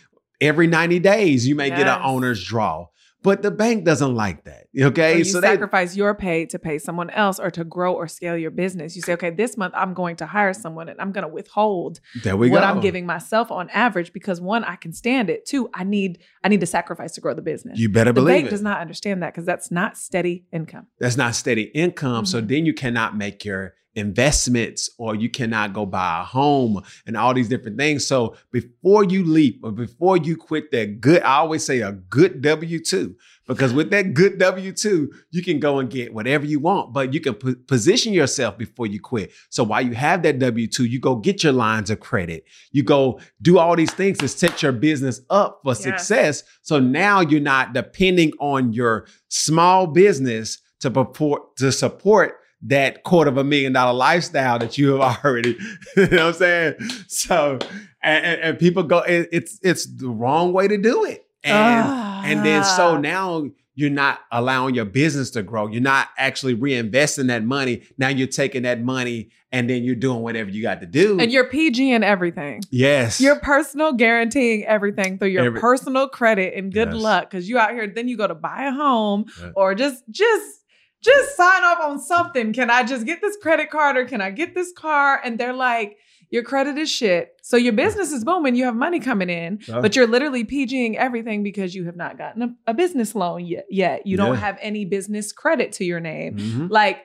every 0.42 0.66
90 0.66 0.98
days. 0.98 1.48
You 1.48 1.54
may 1.54 1.70
get 1.70 1.86
an 1.88 2.02
owner's 2.04 2.44
draw. 2.44 2.88
But 3.24 3.42
the 3.42 3.52
bank 3.52 3.86
doesn't 3.86 4.14
like 4.16 4.44
that. 4.44 4.68
Okay. 4.78 5.14
Or 5.16 5.18
you 5.20 5.24
so 5.24 5.40
they 5.42 5.48
sacrifice 5.48 5.96
your 5.96 6.14
pay 6.14 6.46
to 6.48 6.60
pay 6.60 6.78
someone 6.78 7.10
else 7.10 7.40
or 7.40 7.50
to 7.52 7.64
grow 7.64 7.94
or 7.94 8.08
scale 8.08 8.38
your 8.38 8.52
business. 8.52 8.96
You 8.96 9.02
say, 9.02 9.14
okay, 9.14 9.30
this 9.30 9.56
month 9.58 9.74
I'm 9.76 9.94
going 9.94 10.18
to 10.18 10.26
hire 10.26 10.54
someone 10.54 10.90
and 10.90 11.00
I'm 11.00 11.12
going 11.12 11.24
to 11.24 11.34
withhold 11.34 12.00
there 12.24 12.36
we 12.38 12.50
what 12.50 12.60
go. 12.62 12.66
I'm 12.68 12.82
giving 12.82 13.06
myself 13.06 13.52
on 13.52 13.70
average 13.70 14.14
because 14.14 14.42
one, 14.42 14.64
I 14.64 14.76
can 14.76 14.94
stand 14.94 15.30
it. 15.30 15.46
Two, 15.46 15.70
I 15.74 15.84
need 15.84 16.20
I 16.44 16.50
need 16.50 16.60
to 16.60 16.66
sacrifice 16.68 17.14
to 17.14 17.22
grow 17.22 17.34
the 17.34 17.42
business. 17.42 17.80
You 17.80 17.90
better 17.90 18.12
the 18.12 18.22
believe 18.22 18.36
bank 18.36 18.48
it. 18.48 18.50
does 18.52 18.62
not 18.62 18.80
understand 18.82 19.24
that 19.24 19.34
because 19.34 19.46
that's 19.46 19.72
not 19.72 19.98
steady 19.98 20.46
income. 20.52 20.88
That's 21.00 21.18
not 21.18 21.34
steady 21.36 21.64
income. 21.74 22.26
So 22.26 22.42
Mhm. 22.42 22.48
then 22.50 22.66
you 22.66 22.74
cannot 22.74 23.16
make 23.18 23.46
your 23.46 23.74
investments 23.96 24.90
or 24.98 25.16
you 25.16 25.30
cannot 25.30 25.74
go 25.74 25.86
buy 25.86 26.22
a 26.22 26.24
home 26.24 26.82
and 27.06 27.16
all 27.18 27.34
these 27.34 27.50
different 27.50 27.78
things. 27.78 28.06
So 28.06 28.36
before 28.52 29.04
you 29.04 29.24
leap 29.24 29.60
or 29.64 29.72
before 29.72 30.18
you 30.18 30.36
quit 30.38 30.72
that 30.72 31.00
good, 31.02 31.22
I 31.24 31.38
always 31.38 31.64
say 31.64 31.82
a 31.82 31.92
good 31.92 32.42
W 32.42 32.80
2, 32.80 33.16
because 33.48 33.74
with 33.74 33.92
that 33.92 34.14
good 34.14 34.40
W 34.40 34.72
2, 34.72 35.12
you 35.32 35.44
can 35.44 35.60
go 35.60 35.80
and 35.80 35.90
get 35.90 36.14
whatever 36.14 36.46
you 36.46 36.60
want, 36.60 36.94
but 36.94 37.14
you 37.14 37.20
can 37.20 37.36
po- 37.36 37.56
position 37.68 38.14
yourself 38.14 38.58
before 38.58 38.88
you 38.88 39.00
quit. 39.00 39.32
So 39.50 39.64
while 39.64 39.82
you 39.82 39.94
have 39.94 40.24
that 40.24 40.40
W 40.40 40.68
2, 40.68 40.86
you 40.86 41.00
go 41.00 41.16
get 41.16 41.44
your 41.44 41.54
lines 41.54 41.90
of 41.90 42.00
credit. 42.00 42.46
You 42.72 42.84
go 42.84 43.20
do 43.42 43.60
all 43.60 43.76
these 43.76 43.94
things 43.94 44.18
to 44.20 44.28
set 44.28 44.62
your 44.64 44.72
business 44.72 45.22
up 45.30 45.60
for 45.64 45.72
Yes. 45.74 45.84
success. 45.84 46.44
So 46.62 46.80
now 46.80 47.22
you're 47.22 47.42
not 47.42 47.74
depending 47.74 48.32
on 48.40 48.74
your 48.74 49.06
small 49.28 49.88
business 49.88 50.60
to 50.80 50.92
purport 50.92 51.56
to 51.58 51.72
support 51.72 52.36
that 52.68 53.04
quarter 53.04 53.30
of 53.30 53.38
a 53.38 53.44
million 53.44 53.74
dollar 53.74 53.94
lifestyle 53.94 54.58
that 54.60 54.78
you 54.78 54.96
have 55.00 55.20
already, 55.26 55.58
you 55.98 56.08
know 56.08 56.28
what 56.28 56.28
I'm 56.28 56.34
saying? 56.34 56.74
So, 57.08 57.60
and, 58.02 58.26
and- 58.26 58.42
and 58.42 58.60
people 58.60 58.84
go, 58.84 59.00
it- 59.00 59.30
it's 59.32 59.60
it's 59.64 59.86
the 59.86 60.10
wrong 60.10 60.54
way 60.54 60.68
to 60.68 60.78
do 60.78 61.04
it. 61.06 61.26
And 61.44 61.88
and 62.26 62.46
then 62.46 62.64
so 62.64 62.96
Ah. 62.96 63.00
now 63.00 63.46
you're 63.76 63.90
not 63.90 64.20
allowing 64.32 64.76
your 64.76 64.86
business 64.86 65.32
to 65.32 65.44
grow. 65.44 65.68
You're 65.68 65.82
not 65.82 66.08
actually 66.18 66.56
reinvesting 66.56 67.28
that 67.28 67.44
money. 67.44 67.82
Now 67.98 68.08
you're 68.10 68.28
taking 68.28 68.62
that 68.64 68.82
money 68.82 69.30
and 69.52 69.70
then 69.70 69.84
you're 69.84 69.96
doing 69.96 70.22
whatever 70.22 70.50
you 70.50 70.62
got 70.62 70.80
to 70.82 70.88
do. 70.88 71.20
and 71.20 71.32
you're 71.32 71.48
PG 71.50 71.92
and 71.92 72.04
everything. 72.04 72.62
yes. 72.72 73.20
You're 73.20 73.40
personal 73.40 73.94
guaranteeing 73.94 74.64
everything 74.66 75.18
through 75.18 75.30
your 75.30 75.46
Every- 75.46 75.60
personal 75.60 76.08
credit 76.08 76.54
and 76.56 76.72
good 76.72 76.94
Yes. 76.94 77.02
luck 77.02 77.30
because 77.30 77.50
you 77.50 77.58
out 77.58 77.72
here. 77.72 77.88
Then 77.88 78.08
you 78.08 78.16
go 78.16 78.28
to 78.28 78.36
buy 78.36 78.66
a 78.68 78.72
home 78.72 79.26
Yeah. 79.42 79.50
or 79.56 79.76
just 79.76 80.04
just 80.10 80.63
just 81.04 81.36
sign 81.36 81.64
off 81.64 81.80
on 81.82 82.00
something. 82.00 82.54
Can 82.54 82.70
I 82.70 82.84
just 82.84 83.06
get 83.06 83.22
this 83.22 83.38
credit 83.42 83.70
card 83.70 83.98
or 83.98 84.06
can 84.06 84.22
I 84.22 84.32
get 84.32 84.56
this 84.56 84.72
car? 84.72 85.20
And 85.24 85.40
they're 85.40 85.54
like, 85.54 85.98
your 86.30 86.42
credit 86.44 86.78
is 86.80 86.90
shit. 86.90 87.38
So 87.44 87.58
your 87.58 87.74
business 87.74 88.12
is 88.12 88.24
booming. 88.24 88.56
You 88.56 88.66
have 88.66 88.76
money 88.76 89.00
coming 89.00 89.30
in, 89.30 89.60
but 89.68 89.96
you're 89.96 90.08
literally 90.08 90.44
PGing 90.44 90.96
everything 90.96 91.44
because 91.44 91.76
you 91.76 91.86
have 91.86 91.96
not 91.96 92.18
gotten 92.18 92.42
a, 92.42 92.72
a 92.72 92.74
business 92.74 93.14
loan 93.14 93.46
yet. 93.46 93.66
Yet 93.70 94.08
you 94.08 94.18
don't 94.18 94.34
Yeah. 94.34 94.40
have 94.40 94.58
any 94.60 94.84
business 94.86 95.32
credit 95.32 95.74
to 95.74 95.86
your 95.86 96.00
name. 96.00 96.38
Mhm. 96.38 96.70
Like, 96.72 97.02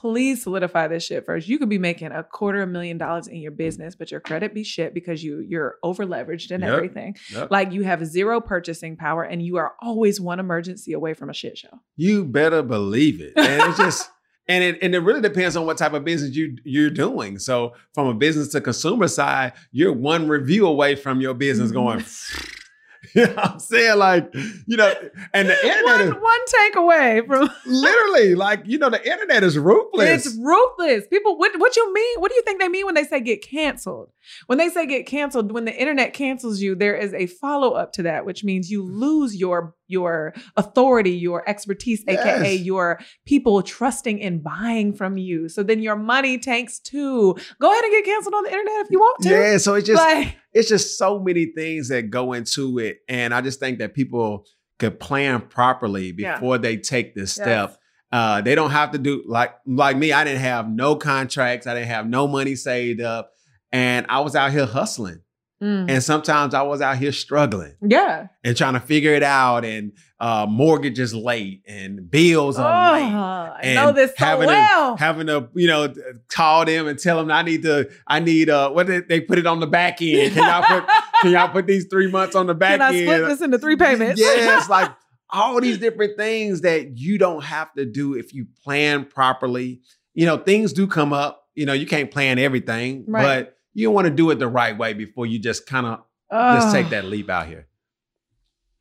please 0.00 0.42
solidify 0.42 0.88
this 0.88 1.04
shit 1.04 1.26
first. 1.26 1.46
You 1.46 1.58
could 1.58 1.68
be 1.68 1.78
making 1.78 2.10
a 2.10 2.22
quarter 2.22 2.62
of 2.62 2.68
a 2.68 2.72
million 2.72 2.96
dollars 2.96 3.26
in 3.26 3.36
your 3.36 3.52
business, 3.52 3.94
but 3.94 4.10
your 4.10 4.20
credit 4.20 4.54
be 4.54 4.64
shit 4.64 4.94
because 4.94 5.22
you 5.22 5.40
you're 5.40 5.76
over 5.82 6.06
leveraged 6.06 6.50
and 6.50 6.62
Yep. 6.62 6.72
everything. 6.72 7.16
Yep. 7.32 7.50
Like 7.50 7.72
you 7.72 7.82
have 7.82 8.04
zero 8.06 8.40
purchasing 8.40 8.96
power 8.96 9.22
and 9.22 9.42
you 9.42 9.58
are 9.58 9.74
always 9.82 10.20
one 10.20 10.40
emergency 10.40 10.94
away 10.94 11.12
from 11.12 11.28
a 11.28 11.34
shit 11.34 11.58
show. 11.58 11.80
You 11.96 12.24
better 12.24 12.62
believe 12.62 13.20
it. 13.20 13.34
And 13.36 13.62
it's 13.68 13.78
just 13.78 14.10
and 14.48 14.64
it 14.64 14.78
and 14.80 14.94
it 14.94 15.00
really 15.00 15.20
depends 15.20 15.54
on 15.56 15.66
what 15.66 15.76
type 15.76 15.92
of 15.92 16.04
business 16.04 16.34
you 16.34 16.56
you're 16.64 16.90
doing. 16.90 17.38
So 17.38 17.74
from 17.92 18.06
a 18.06 18.14
business 18.14 18.48
to 18.48 18.62
consumer 18.62 19.08
side, 19.08 19.52
you're 19.70 19.92
one 19.92 20.28
review 20.28 20.66
away 20.66 20.94
from 20.94 21.20
your 21.20 21.34
business 21.34 21.72
mm-hmm. 21.72 21.78
going. 21.78 22.04
you 23.14 23.26
know 23.26 23.34
I'm 23.36 23.58
saying? 23.58 23.98
Like, 23.98 24.30
you 24.66 24.76
know, 24.76 24.92
and 25.32 25.48
the 25.48 25.66
internet 25.66 26.00
is 26.00 26.12
one, 26.12 26.22
one 26.22 26.40
take 26.46 26.76
away 26.76 27.22
from 27.26 27.50
literally 27.66 28.34
like, 28.34 28.62
you 28.66 28.78
know, 28.78 28.90
the 28.90 29.04
internet 29.10 29.42
is 29.42 29.58
ruthless. 29.58 30.26
it's 30.26 30.36
ruthless. 30.36 31.06
People, 31.08 31.38
what 31.38 31.58
what 31.58 31.76
you 31.76 31.92
mean? 31.92 32.20
What 32.20 32.30
do 32.30 32.34
you 32.36 32.42
think 32.42 32.60
they 32.60 32.68
mean 32.68 32.86
when 32.86 32.94
they 32.94 33.04
say 33.04 33.20
get 33.20 33.42
canceled? 33.42 34.10
When 34.46 34.58
they 34.58 34.68
say 34.68 34.86
get 34.86 35.06
canceled, 35.06 35.52
when 35.52 35.64
the 35.64 35.74
internet 35.74 36.12
cancels 36.12 36.60
you, 36.60 36.74
there 36.74 36.94
is 36.94 37.14
a 37.14 37.26
follow 37.26 37.72
up 37.72 37.92
to 37.94 38.02
that, 38.02 38.26
which 38.26 38.44
means 38.44 38.70
you 38.70 38.82
lose 38.82 39.36
your 39.36 39.74
your 39.90 40.32
authority, 40.56 41.10
your 41.10 41.48
expertise, 41.48 42.04
aka 42.08 42.54
your 42.54 43.00
people 43.26 43.62
trusting 43.62 44.22
and 44.22 44.42
buying 44.42 44.92
from 44.94 45.16
you. 45.16 45.48
So 45.48 45.62
then 45.62 45.80
your 45.82 45.96
money 45.96 46.38
tanks 46.38 46.78
too. 46.78 47.36
Go 47.60 47.70
ahead 47.70 47.84
and 47.84 47.92
get 47.92 48.04
canceled 48.04 48.34
on 48.34 48.44
the 48.44 48.50
internet 48.50 48.74
if 48.80 48.86
you 48.90 48.98
want 48.98 49.22
to. 49.22 49.28
yeah, 49.30 49.56
so 49.58 49.74
it's 49.74 49.86
just 49.86 50.02
like, 50.02 50.36
it's 50.52 50.68
just 50.68 50.96
so 50.98 51.18
many 51.18 51.46
things 51.46 51.88
that 51.88 52.10
go 52.10 52.32
into 52.32 52.78
it. 52.78 52.98
And 53.08 53.34
I 53.34 53.40
just 53.40 53.60
think 53.60 53.78
that 53.80 53.94
people 53.94 54.46
could 54.78 54.98
plan 54.98 55.40
properly 55.42 56.14
Yeah. 56.16 56.34
before 56.36 56.58
they 56.58 56.76
take 56.76 57.14
this 57.14 57.32
step. 57.34 57.76
Uh, 58.12 58.40
they 58.40 58.54
don't 58.56 58.70
have 58.72 58.90
to 58.92 58.98
do 58.98 59.22
like 59.26 59.54
like 59.66 59.96
me. 59.96 60.12
I 60.12 60.24
didn't 60.24 60.40
have 60.40 60.68
no 60.68 60.96
contracts. 60.96 61.66
I 61.68 61.74
didn't 61.74 61.88
have 61.88 62.08
no 62.08 62.26
money 62.26 62.56
saved 62.56 63.00
up, 63.00 63.30
and 63.70 64.04
I 64.08 64.18
was 64.20 64.34
out 64.34 64.50
here 64.50 64.66
hustling. 64.66 65.20
Mm. 65.62 65.90
And 65.90 66.02
sometimes 66.02 66.54
I 66.54 66.62
was 66.62 66.80
out 66.80 66.96
here 66.96 67.12
struggling 67.12 67.74
yeah. 67.86 68.28
and 68.42 68.56
trying 68.56 68.72
to 68.74 68.80
figure 68.80 69.12
it 69.12 69.22
out. 69.22 69.64
And 69.64 69.92
uh, 70.18 70.46
mortgages 70.48 71.14
late, 71.14 71.62
and 71.66 72.10
bills 72.10 72.58
Oh, 72.58 72.62
are 72.62 72.92
late. 72.92 73.02
I 73.12 73.60
and 73.62 73.74
know 73.74 73.92
this 73.92 74.10
so 74.16 74.24
having 74.24 74.48
to- 74.48 74.96
having 74.98 75.26
to 75.26 75.48
you 75.54 75.66
know 75.66 75.92
call 76.28 76.64
them 76.64 76.86
and 76.86 76.98
tell 76.98 77.18
them 77.18 77.30
I 77.30 77.42
need 77.42 77.62
to 77.62 77.90
I 78.06 78.20
need 78.20 78.48
uh 78.48 78.70
what 78.70 78.86
did 78.86 79.08
they 79.08 79.20
put 79.20 79.38
it 79.38 79.46
on 79.46 79.60
the 79.60 79.66
back 79.66 80.00
end 80.02 80.32
can 80.34 80.44
y'all 80.44 80.62
put 80.80 80.88
can 81.22 81.30
y'all 81.32 81.48
put 81.48 81.66
these 81.66 81.86
three 81.90 82.10
months 82.10 82.34
on 82.34 82.46
the 82.46 82.54
back 82.54 82.80
Can 82.80 82.82
I 82.82 82.96
end 82.96 83.06
split 83.08 83.28
this 83.28 83.40
into 83.42 83.58
three 83.58 83.76
payments? 83.76 84.18
yes 84.20 84.68
like 84.70 84.90
all 85.30 85.60
these 85.60 85.78
different 85.78 86.16
things 86.16 86.62
that 86.62 86.96
you 86.98 87.18
don't 87.18 87.44
have 87.44 87.72
to 87.74 87.84
do 87.84 88.14
if 88.14 88.32
you 88.34 88.46
plan 88.64 89.04
properly 89.04 89.80
you 90.14 90.24
know 90.26 90.36
things 90.38 90.72
do 90.72 90.86
come 90.86 91.12
up 91.12 91.44
you 91.54 91.66
know 91.66 91.72
you 91.74 91.86
can't 91.86 92.10
plan 92.10 92.38
everything 92.38 93.04
Right. 93.06 93.22
but 93.22 93.56
you 93.74 93.90
want 93.90 94.06
to 94.06 94.10
do 94.10 94.30
it 94.30 94.38
the 94.38 94.48
right 94.48 94.76
way 94.76 94.92
before 94.92 95.26
you 95.26 95.38
just 95.38 95.66
kind 95.66 95.86
of 95.86 96.00
just 96.32 96.74
take 96.74 96.90
that 96.90 97.04
leap 97.04 97.28
out 97.28 97.46
here 97.46 97.66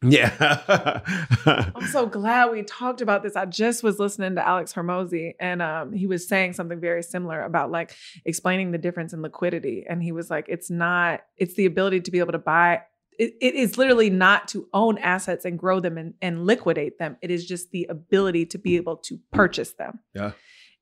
yeah 0.01 1.01
I'm 1.79 1.87
so 1.87 2.05
glad 2.05 2.51
we 2.51 2.63
talked 2.63 3.01
about 3.01 3.23
this. 3.23 3.35
I 3.35 3.45
just 3.45 3.83
was 3.83 3.99
listening 3.99 4.35
to 4.35 4.47
Alex 4.47 4.73
Hormozi 4.73 5.33
and 5.39 5.61
um, 5.61 5.93
he 5.93 6.07
was 6.07 6.27
saying 6.27 6.53
something 6.53 6.79
very 6.79 7.03
similar 7.03 7.41
about 7.41 7.71
like 7.71 7.95
explaining 8.25 8.71
the 8.71 8.77
difference 8.77 9.13
in 9.13 9.21
liquidity. 9.21 9.85
And 9.87 10.01
he 10.01 10.11
was 10.11 10.29
like, 10.29 10.45
it's 10.47 10.69
not, 10.69 11.21
it's 11.37 11.55
the 11.55 11.65
ability 11.65 12.01
to 12.01 12.11
be 12.11 12.19
able 12.19 12.31
to 12.31 12.39
buy. 12.39 12.81
It, 13.17 13.33
it 13.41 13.55
is 13.55 13.77
literally 13.77 14.09
not 14.09 14.47
to 14.49 14.67
own 14.73 14.97
assets 14.99 15.45
and 15.45 15.59
grow 15.59 15.79
them 15.79 15.97
and, 15.97 16.13
and 16.21 16.45
liquidate 16.45 16.99
them. 16.99 17.17
It 17.21 17.31
is 17.31 17.45
just 17.45 17.71
the 17.71 17.87
ability 17.89 18.45
to 18.47 18.57
be 18.57 18.77
able 18.77 18.97
to 18.97 19.19
purchase 19.31 19.73
them. 19.73 19.99
Yeah. 20.13 20.31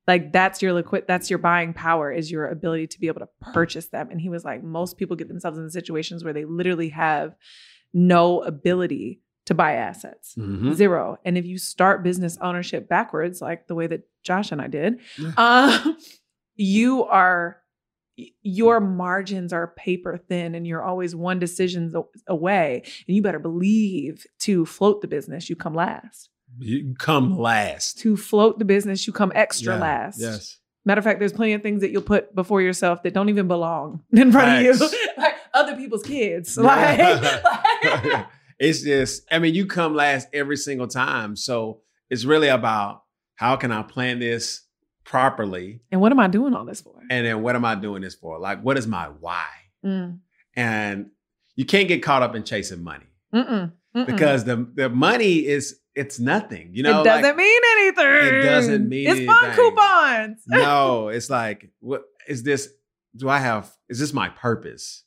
Like 0.07 0.31
that's 0.31 0.61
your 0.61 0.73
liquid, 0.73 1.03
that's 1.07 1.29
your 1.29 1.39
buying 1.39 1.73
power 1.73 2.11
is 2.11 2.31
your 2.31 2.47
ability 2.47 2.87
to 2.87 2.99
be 2.99 3.07
able 3.07 3.19
to 3.19 3.29
purchase 3.53 3.87
them. 3.87 4.09
And 4.09 4.21
he 4.21 4.29
was 4.29 4.45
like, 4.45 4.63
most 4.63 4.97
people 4.97 5.15
get 5.17 5.27
themselves 5.27 5.57
in 5.57 5.69
situations 5.69 6.23
where 6.23 6.33
they 6.33 6.45
literally 6.45 6.89
have 6.89 7.35
no 7.93 8.41
ability 8.41 9.21
to 9.45 9.53
buy 9.53 9.73
assets. 9.73 10.35
Mhm. 10.37 10.73
Zero. 10.73 11.17
And 11.25 11.37
if 11.37 11.45
you 11.45 11.57
start 11.57 12.03
business 12.03 12.37
ownership 12.41 12.87
backwards, 12.89 13.41
like 13.41 13.67
the 13.67 13.75
way 13.75 13.87
that 13.87 14.07
Josh 14.23 14.51
and 14.51 14.61
I 14.61 14.67
did, 14.67 14.99
um, 15.37 15.97
you 16.55 17.03
are 17.05 17.61
your 18.41 18.79
margins 18.79 19.53
are 19.53 19.67
paper 19.67 20.17
thin 20.17 20.55
and 20.55 20.65
you're 20.65 20.81
always 20.81 21.15
one 21.15 21.37
decision 21.37 21.93
away 22.25 22.81
and 23.07 23.15
you 23.15 23.21
better 23.21 23.37
believe 23.37 24.25
to 24.39 24.65
float 24.65 25.01
the 25.01 25.07
business 25.07 25.51
you 25.51 25.55
come 25.55 25.75
last 25.75 26.29
you 26.59 26.95
come 26.97 27.37
last 27.37 27.99
to 27.99 28.17
float 28.17 28.59
the 28.59 28.65
business 28.65 29.05
you 29.07 29.13
come 29.13 29.31
extra 29.35 29.75
Yeah, 29.75 29.81
last 29.81 30.19
yes 30.19 30.57
matter 30.85 30.99
of 30.99 31.05
fact 31.05 31.19
there's 31.19 31.33
plenty 31.33 31.53
of 31.53 31.61
things 31.61 31.81
that 31.81 31.91
you'll 31.91 32.01
put 32.01 32.33
before 32.33 32.61
yourself 32.61 33.03
that 33.03 33.13
don't 33.13 33.29
even 33.29 33.47
belong 33.47 34.01
in 34.11 34.31
front 34.31 34.65
of 34.65 34.79
you 34.79 34.89
like 35.17 35.35
other 35.53 35.75
people's 35.75 36.03
kids 36.03 36.57
like, 36.57 36.97
like- 37.43 38.25
it's 38.59 38.81
just, 38.81 39.23
I 39.31 39.37
mean, 39.39 39.53
you 39.53 39.67
come 39.67 39.93
last 39.93 40.27
every 40.33 40.57
single 40.57 40.87
time. 40.87 41.35
So 41.35 41.81
it's 42.09 42.25
really 42.25 42.47
about 42.47 43.03
how 43.35 43.55
can 43.55 43.71
I 43.71 43.83
plan 43.83 44.17
this 44.19 44.63
properly? 45.05 45.79
and 45.91 46.01
what 46.01 46.11
am 46.11 46.19
i 46.19 46.27
doing 46.27 46.53
all 46.55 46.65
this 46.65 46.81
for 46.81 46.95
And 47.09 47.25
then 47.25 47.41
what 47.41 47.55
am 47.55 47.63
I 47.63 47.75
doing 47.75 48.01
this 48.01 48.15
for? 48.15 48.39
Like, 48.39 48.61
what 48.61 48.77
is 48.77 48.87
my 48.87 49.05
why? 49.19 49.45
Mm. 49.85 50.19
And 50.55 51.11
you 51.55 51.65
can't 51.65 51.87
get 51.87 52.01
caught 52.03 52.23
up 52.23 52.35
in 52.35 52.43
chasing 52.43 52.83
money 52.83 53.05
Mm-mm. 53.33 53.71
Mm-mm. 53.95 54.05
because 54.05 54.43
the, 54.43 54.67
the 54.73 54.89
money 54.89 55.45
is, 55.45 55.79
it's 55.97 56.19
nothing. 56.19 56.69
You 56.73 56.83
know, 56.83 57.01
it 57.01 57.03
doesn't 57.05 57.23
like, 57.23 57.35
mean 57.35 57.61
anything. 57.79 58.35
It 58.35 58.41
doesn't 58.43 58.87
mean 58.87 59.07
It's 59.09 59.25
fun 59.25 59.55
coupons. 59.55 60.43
no, 60.47 61.07
it's 61.09 61.29
like, 61.29 61.71
what 61.79 62.03
is 62.27 62.43
this? 62.43 62.69
Do 63.15 63.27
I 63.27 63.39
have, 63.39 63.71
is 63.89 63.99
this 63.99 64.13
my 64.13 64.29
purpose? 64.29 65.03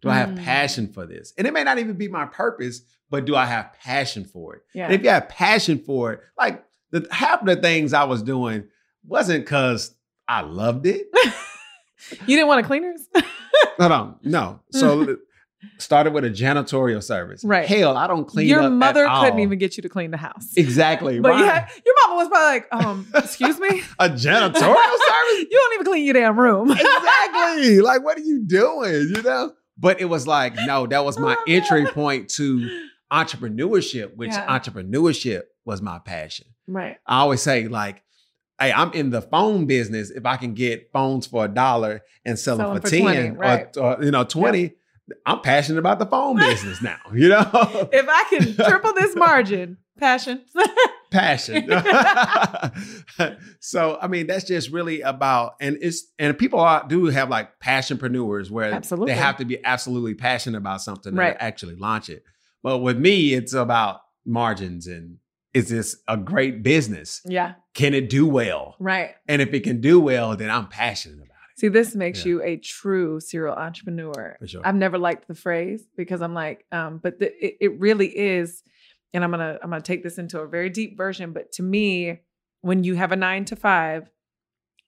Do 0.00 0.08
I 0.10 0.16
have 0.16 0.30
Mm. 0.30 0.38
passion 0.44 0.92
for 0.92 1.06
this? 1.06 1.32
And 1.38 1.46
it 1.46 1.52
may 1.52 1.62
not 1.62 1.78
even 1.78 1.94
be 1.94 2.08
my 2.08 2.26
purpose, 2.26 2.82
but 3.08 3.24
do 3.24 3.36
I 3.36 3.46
have 3.46 3.72
passion 3.74 4.24
for 4.24 4.56
it? 4.56 4.62
Yeah. 4.74 4.86
And 4.86 4.94
if 4.94 5.02
you 5.04 5.10
have 5.10 5.28
passion 5.28 5.78
for 5.78 6.12
it, 6.12 6.20
like 6.36 6.64
the 6.90 7.06
half 7.12 7.42
of 7.42 7.46
the 7.46 7.54
things 7.56 7.92
I 7.92 8.02
was 8.04 8.20
doing 8.22 8.64
wasn't 9.06 9.44
because 9.44 9.94
I 10.26 10.40
loved 10.40 10.86
it. 10.86 11.06
you 12.26 12.36
didn't 12.36 12.48
want 12.48 12.64
a 12.64 12.66
cleaners? 12.66 13.08
Hold 13.78 13.92
on, 13.92 14.16
no. 14.24 14.60
So 14.72 15.18
started 15.78 16.12
with 16.12 16.24
a 16.24 16.30
janitorial 16.30 17.02
service. 17.02 17.44
Right. 17.44 17.66
Hell, 17.68 17.96
I 17.96 18.06
don't 18.06 18.26
clean 18.26 18.48
Your 18.48 18.68
mother 18.70 19.06
couldn't 19.20 19.38
even 19.40 19.58
get 19.58 19.76
you 19.76 19.82
to 19.82 19.88
clean 19.88 20.10
the 20.10 20.16
house. 20.16 20.52
exactly. 20.56 21.20
But 21.20 21.38
yeah, 21.38 21.68
your 21.84 21.94
mama 22.06 22.16
was 22.16 22.28
probably 22.28 22.46
like, 22.54 22.68
um, 22.72 23.06
excuse 23.14 23.58
me? 23.58 23.82
a 23.98 24.08
janitorial 24.08 24.54
service. 24.54 25.46
You 25.50 25.50
don't 25.50 25.74
even 25.74 25.86
clean 25.86 26.04
your 26.04 26.14
damn 26.14 26.38
room. 26.38 26.70
exactly. 26.70 27.80
Like, 27.80 28.02
what 28.04 28.16
are 28.18 28.22
you 28.22 28.40
doing? 28.44 29.12
You 29.14 29.22
know? 29.22 29.52
But 29.78 30.00
it 30.00 30.04
was 30.06 30.26
like, 30.26 30.54
no, 30.66 30.86
that 30.86 31.04
was 31.04 31.18
my 31.18 31.34
Oh, 31.38 31.44
entry 31.48 31.84
God. 31.84 31.94
point 31.94 32.28
to 32.30 32.86
entrepreneurship, 33.12 34.16
which 34.16 34.30
Yeah. 34.30 34.46
entrepreneurship 34.58 35.42
was 35.64 35.80
my 35.82 35.98
passion. 35.98 36.46
Right. 36.66 36.96
I 37.06 37.20
always 37.20 37.42
say, 37.42 37.68
like, 37.68 38.02
hey, 38.60 38.72
I'm 38.72 38.92
in 38.92 39.10
the 39.10 39.22
phone 39.22 39.66
business. 39.66 40.10
If 40.10 40.26
I 40.26 40.36
can 40.36 40.54
get 40.54 40.90
phones 40.92 41.26
for 41.26 41.44
a 41.44 41.48
dollar 41.48 42.02
and 42.24 42.38
sell 42.38 42.56
Sell 42.56 42.72
them 42.74 42.82
for, 42.82 42.88
for 42.88 42.90
10 42.90 43.00
20, 43.02 43.30
right. 43.30 43.76
or, 43.76 43.96
or, 43.98 44.04
you 44.04 44.10
know, 44.10 44.24
20, 44.24 44.72
I'm 45.26 45.40
passionate 45.40 45.78
about 45.78 45.98
the 45.98 46.06
phone 46.06 46.36
business 46.36 46.82
now, 46.82 46.98
you 47.12 47.28
know? 47.28 47.40
If 47.92 48.06
I 48.08 48.24
can 48.30 48.54
triple 48.54 48.92
this 48.94 49.14
margin, 49.16 49.78
passion. 49.98 50.42
passion. 51.10 51.68
so 53.60 53.98
I 54.00 54.08
mean, 54.08 54.26
that's 54.26 54.44
just 54.44 54.70
really 54.70 55.00
about, 55.02 55.54
and 55.60 55.76
it's 55.80 56.04
and 56.18 56.36
people 56.36 56.60
are, 56.60 56.84
do 56.88 57.06
have 57.06 57.28
like 57.28 57.58
passionpreneurs 57.60 58.50
where 58.50 58.72
Absolutely. 58.72 59.12
they 59.14 59.18
have 59.18 59.36
to 59.38 59.44
be 59.44 59.62
absolutely 59.64 60.14
passionate 60.14 60.58
about 60.58 60.82
something 60.82 61.14
Right. 61.14 61.32
to 61.32 61.42
actually 61.42 61.76
launch 61.76 62.08
it. 62.08 62.24
But 62.62 62.78
with 62.78 62.98
me, 62.98 63.34
it's 63.34 63.52
about 63.52 64.00
margins 64.24 64.86
and 64.86 65.18
is 65.54 65.68
this 65.68 65.96
a 66.08 66.16
great 66.16 66.62
business? 66.62 67.20
yeah. 67.26 67.54
Can 67.74 67.94
it 67.94 68.10
do 68.10 68.26
well? 68.26 68.76
Right. 68.78 69.12
And 69.26 69.40
if 69.40 69.52
it 69.54 69.64
can 69.64 69.80
do 69.80 69.98
well, 69.98 70.36
then 70.36 70.50
I'm 70.50 70.66
passionate 70.68 71.16
about 71.16 71.24
it. 71.26 71.31
See, 71.62 71.68
this 71.68 71.94
makes 71.94 72.24
Yeah. 72.26 72.30
you 72.30 72.42
a 72.42 72.56
true 72.56 73.20
serial 73.20 73.54
entrepreneur. 73.54 74.36
Sure. 74.44 74.62
I've 74.64 74.74
never 74.74 74.98
liked 74.98 75.28
the 75.28 75.34
phrase 75.36 75.86
because 75.96 76.20
I'm 76.20 76.34
like, 76.34 76.66
um, 76.72 76.98
but 77.00 77.20
the, 77.20 77.26
it, 77.40 77.56
it 77.60 77.78
really 77.80 78.08
is, 78.08 78.64
and 79.14 79.22
I'm 79.22 79.30
gonna 79.30 79.60
I'm 79.62 79.70
gonna 79.70 79.80
take 79.80 80.02
this 80.02 80.18
into 80.18 80.40
a 80.40 80.48
very 80.48 80.70
deep 80.70 80.96
version. 80.96 81.32
But 81.32 81.52
to 81.52 81.62
me, 81.62 82.18
when 82.62 82.82
you 82.82 82.96
have 82.96 83.12
a 83.12 83.16
nine 83.16 83.44
to 83.44 83.54
five, 83.54 84.10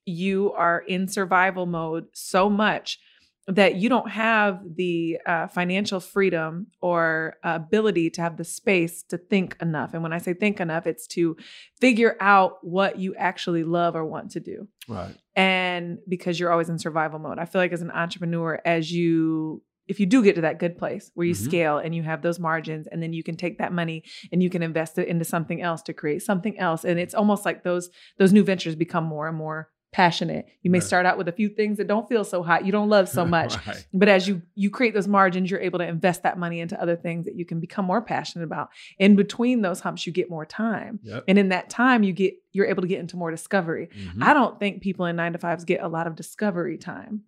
you 0.05 0.53
are 0.55 0.81
in 0.81 1.07
survival 1.07 1.65
mode 1.65 2.07
so 2.13 2.51
much 2.51 2.99
that 3.46 3.74
you 3.76 3.88
don't 3.90 4.11
have 4.11 4.61
the 4.76 5.18
uh, 5.26 5.46
financial 5.48 6.00
freedom 6.00 6.68
or 6.80 7.37
uh, 7.44 7.52
ability 7.57 8.09
to 8.11 8.22
have 8.22 8.38
the 8.38 8.44
space 8.44 9.02
to 9.02 9.18
think 9.18 9.57
enough. 9.61 9.92
And 9.92 10.02
when 10.02 10.14
I 10.14 10.18
say 10.18 10.33
think 10.33 10.61
enough, 10.61 10.87
it's 10.87 11.07
to 11.09 11.37
figure 11.78 12.16
out 12.20 12.59
what 12.62 12.98
you 12.98 13.14
actually 13.16 13.62
love 13.64 13.94
or 13.96 14.04
want 14.04 14.30
to 14.33 14.40
do 14.40 14.66
Right. 14.88 15.14
and 15.37 15.98
because 16.09 16.38
you're 16.40 16.52
always 16.52 16.68
in 16.68 16.78
survival 16.78 17.18
mode 17.18 17.38
i 17.38 17.44
feel 17.46 17.61
like 17.61 17.72
as 17.72 17.80
an 17.83 17.90
entrepreneur 17.90 18.61
as 18.64 18.92
you 18.92 19.62
if 19.88 19.98
you 20.00 20.07
do 20.07 20.22
get 20.22 20.35
to 20.37 20.42
that 20.42 20.59
good 20.59 20.78
place 20.78 21.11
where 21.14 21.26
you 21.26 21.35
Mhm. 21.35 21.44
scale 21.44 21.78
and 21.78 21.94
you 21.94 22.02
have 22.02 22.22
those 22.22 22.38
margins 22.38 22.87
and 22.87 23.02
then 23.02 23.12
you 23.12 23.22
can 23.22 23.37
take 23.37 23.59
that 23.59 23.72
money 23.72 24.02
and 24.33 24.42
you 24.42 24.48
can 24.50 24.62
invest 24.62 24.98
it 24.98 25.09
into 25.09 25.24
something 25.24 25.61
else 25.62 25.83
to 25.83 25.92
create 25.92 26.22
something 26.22 26.59
else 26.59 26.85
and 26.85 26.98
it's 26.98 27.14
almost 27.14 27.44
like 27.44 27.64
those 27.64 27.90
those 28.18 28.33
new 28.33 28.42
ventures 28.44 28.76
become 28.76 29.04
more 29.04 29.26
and 29.28 29.37
more 29.37 29.68
passionate 29.94 30.44
you 30.62 30.70
may 30.72 30.78
Right. 30.78 30.83
start 30.83 31.07
out 31.07 31.16
with 31.16 31.28
a 31.28 31.33
few 31.33 31.48
things 31.48 31.78
that 31.78 31.87
don't 31.87 32.09
feel 32.09 32.24
so 32.24 32.42
hot 32.42 32.66
you 32.66 32.72
don't 32.72 32.88
love 32.88 33.09
so 33.09 33.24
much 33.38 33.54
Right. 33.64 33.87
but 33.94 34.09
as 34.09 34.26
you 34.26 34.42
you 34.57 34.68
create 34.68 34.92
those 34.92 35.07
margins 35.07 35.50
you're 35.52 35.61
able 35.61 35.78
to 35.78 35.87
invest 35.87 36.24
that 36.24 36.37
money 36.37 36.59
into 36.59 36.76
other 36.83 36.96
things 36.96 37.26
that 37.26 37.37
you 37.37 37.44
can 37.44 37.61
become 37.61 37.85
more 37.85 38.02
passionate 38.02 38.44
about 38.44 38.70
in 38.98 39.14
between 39.14 39.62
those 39.62 39.78
humps 39.78 40.04
you 40.04 40.12
get 40.12 40.28
more 40.28 40.44
time 40.44 40.98
Yep. 41.04 41.24
and 41.28 41.38
in 41.38 41.50
that 41.50 41.70
time 41.70 42.02
you 42.02 42.12
get 42.12 42.35
you're 42.52 42.66
able 42.66 42.83
to 42.83 42.88
get 42.88 42.98
into 42.98 43.16
more 43.16 43.30
discovery 43.30 43.88
Mhm. 43.96 44.22
I 44.22 44.35
don't 44.35 44.59
think 44.59 44.83
people 44.83 45.07
in 45.07 45.14
nine 45.14 45.33
to 45.33 45.38
fives 45.38 45.64
get 45.64 45.80
a 45.80 45.88
lot 45.88 46.09
of 46.09 46.16
discovery 46.16 46.76
time. 46.76 47.22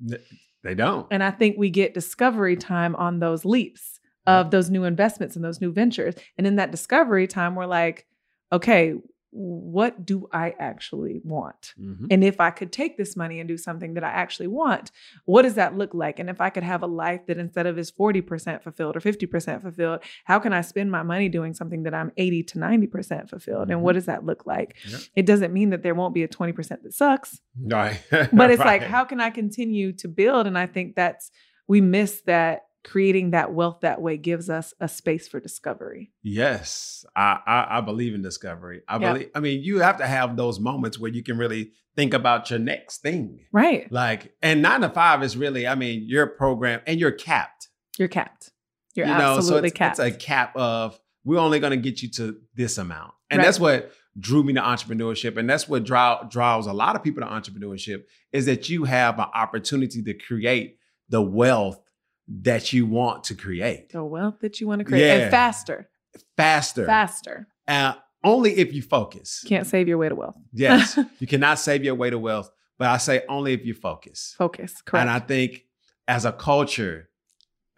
They 0.64 0.74
don't. 0.74 1.06
And 1.12 1.22
I 1.22 1.30
think 1.30 1.56
we 1.56 1.70
get 1.70 1.94
discovery 1.94 2.56
time 2.56 2.96
on 2.96 3.20
those 3.20 3.44
leaps 3.44 4.00
of 4.26 4.50
those 4.50 4.70
new 4.70 4.82
investments 4.82 5.36
and 5.36 5.44
those 5.44 5.60
new 5.60 5.70
ventures. 5.72 6.16
And 6.36 6.46
in 6.48 6.56
that 6.56 6.72
discovery 6.72 7.28
time, 7.28 7.54
we're 7.54 7.66
like, 7.66 8.06
okay, 8.52 8.94
what 9.30 10.06
do 10.06 10.28
I 10.32 10.54
actually 10.58 11.20
want? 11.24 11.74
Mhm. 11.78 12.06
And 12.10 12.24
if 12.24 12.40
I 12.40 12.50
could 12.50 12.72
take 12.72 12.96
this 12.96 13.16
money 13.16 13.38
and 13.40 13.48
do 13.48 13.56
something 13.56 13.94
that 13.94 14.04
I 14.04 14.08
actually 14.10 14.46
want, 14.46 14.90
what 15.24 15.42
does 15.42 15.54
that 15.54 15.76
look 15.76 15.92
like? 15.94 16.18
And 16.18 16.30
if 16.30 16.40
I 16.40 16.50
could 16.50 16.62
have 16.62 16.82
a 16.82 16.86
life 16.86 17.26
that 17.26 17.38
instead 17.38 17.66
of 17.66 17.78
is 17.78 17.90
40% 17.90 18.62
fulfilled 18.62 18.96
or 18.96 19.00
50% 19.00 19.62
fulfilled, 19.62 20.00
how 20.24 20.38
can 20.38 20.52
I 20.52 20.60
spend 20.62 20.90
my 20.90 21.02
money 21.02 21.28
doing 21.28 21.54
something 21.54 21.82
that 21.82 21.94
I'm 21.94 22.12
80 22.16 22.42
to 22.44 22.58
90% 22.58 23.28
fulfilled? 23.28 23.70
And 23.70 23.82
what 23.82 23.92
does 23.92 24.06
that 24.06 24.24
look 24.24 24.46
like? 24.46 24.76
Yep. 24.88 25.00
It 25.16 25.26
doesn't 25.26 25.52
mean 25.52 25.70
that 25.70 25.82
there 25.82 25.94
won't 25.94 26.14
be 26.14 26.22
a 26.22 26.28
20% 26.28 26.82
that 26.82 26.94
sucks 26.94 27.40
Right. 27.60 28.00
but 28.32 28.50
it's 28.50 28.60
like 28.64 28.82
how 28.82 29.04
can 29.04 29.20
i 29.20 29.30
continue 29.30 29.92
to 29.92 30.08
build 30.08 30.46
and 30.46 30.58
i 30.58 30.66
think 30.66 30.94
that's 30.94 31.30
we 31.68 31.80
miss 31.80 32.22
that 32.22 32.65
creating 32.86 33.32
that 33.32 33.52
wealth 33.52 33.80
that 33.82 34.00
way 34.00 34.16
gives 34.16 34.48
us 34.48 34.72
a 34.80 34.86
space 34.88 35.26
for 35.28 35.40
discovery 35.40 36.12
Yes, 36.22 37.04
I, 37.16 37.38
I 37.46 37.78
I 37.78 37.80
believe 37.80 38.14
in 38.14 38.22
discovery. 38.22 38.82
I 38.88 38.98
Yeah. 38.98 39.12
believe. 39.12 39.30
I 39.34 39.40
mean, 39.40 39.62
you 39.62 39.80
have 39.80 39.98
to 39.98 40.06
have 40.06 40.36
those 40.36 40.60
moments 40.60 40.98
where 40.98 41.10
you 41.10 41.22
can 41.22 41.36
really 41.36 41.72
think 41.96 42.14
about 42.14 42.48
your 42.50 42.58
next 42.60 42.98
thing. 42.98 43.40
right 43.52 43.90
Like, 43.90 44.32
and 44.42 44.62
nine 44.62 44.82
to 44.82 44.88
five 44.90 45.22
is 45.22 45.36
really. 45.36 45.66
I 45.66 45.74
mean, 45.74 46.04
you're 46.06 46.26
programmed 46.28 46.82
and 46.86 47.00
you're 47.00 47.10
capped. 47.12 47.68
you're 47.98 48.08
capped 48.08 48.52
you're 48.94 49.06
you 49.08 49.12
know, 49.14 49.34
so 49.34 49.38
absolutely 49.38 49.68
it's, 49.68 49.76
capped 49.78 49.98
it's 49.98 50.14
a 50.16 50.18
cap 50.18 50.56
of 50.56 50.98
we're 51.24 51.40
only 51.40 51.58
going 51.60 51.72
to 51.72 51.76
get 51.76 52.02
you 52.02 52.10
to 52.12 52.36
this 52.54 52.78
amount, 52.78 53.12
and 53.30 53.38
Right. 53.38 53.44
that's 53.44 53.58
what 53.60 53.92
drew 54.18 54.42
me 54.44 54.52
to 54.54 54.60
entrepreneurship, 54.60 55.36
and 55.36 55.50
that's 55.50 55.68
what 55.68 55.84
draw, 55.84 56.22
draws 56.22 56.66
a 56.66 56.72
lot 56.72 56.96
of 56.96 57.02
people 57.02 57.20
to 57.22 57.28
entrepreneurship 57.28 58.04
is 58.32 58.46
that 58.46 58.68
you 58.70 58.84
have 58.84 59.18
an 59.18 59.26
opportunity 59.34 60.02
to 60.02 60.14
create 60.14 60.78
the 61.10 61.20
wealth 61.20 61.80
that 62.28 62.72
you 62.72 62.86
want 62.86 63.24
to 63.24 63.34
create 63.34 63.90
the 63.92 64.04
wealth 64.04 64.40
that 64.40 64.60
you 64.60 64.66
want 64.66 64.80
to 64.80 64.84
create 64.84 65.06
Yeah. 65.06 65.14
and 65.22 65.30
faster 65.30 65.88
faster, 66.36 66.86
faster 66.86 67.46
uh, 67.68 67.94
only 68.24 68.56
if 68.56 68.72
you 68.72 68.82
focus. 68.82 69.44
can't 69.46 69.66
save 69.66 69.86
your 69.88 69.98
way 69.98 70.08
to 70.08 70.14
wealth 70.14 70.36
Yes, 70.52 70.98
you 71.20 71.26
cannot 71.26 71.58
save 71.58 71.84
your 71.84 71.94
way 71.94 72.10
to 72.10 72.18
wealth, 72.18 72.50
but 72.78 72.88
I 72.88 72.96
say 72.96 73.22
only 73.28 73.52
if 73.52 73.64
you 73.64 73.74
focus. 73.74 74.34
focus 74.38 74.82
correct 74.84 75.02
And 75.02 75.10
I 75.10 75.18
think 75.20 75.62
as 76.08 76.24
a 76.24 76.32
culture, 76.32 77.08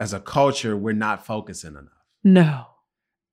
as 0.01 0.13
a 0.13 0.21
culture, 0.21 0.77
we're 0.77 0.93
not 0.95 1.27
focusing 1.27 1.73
enough. 1.73 2.05
no 2.25 2.65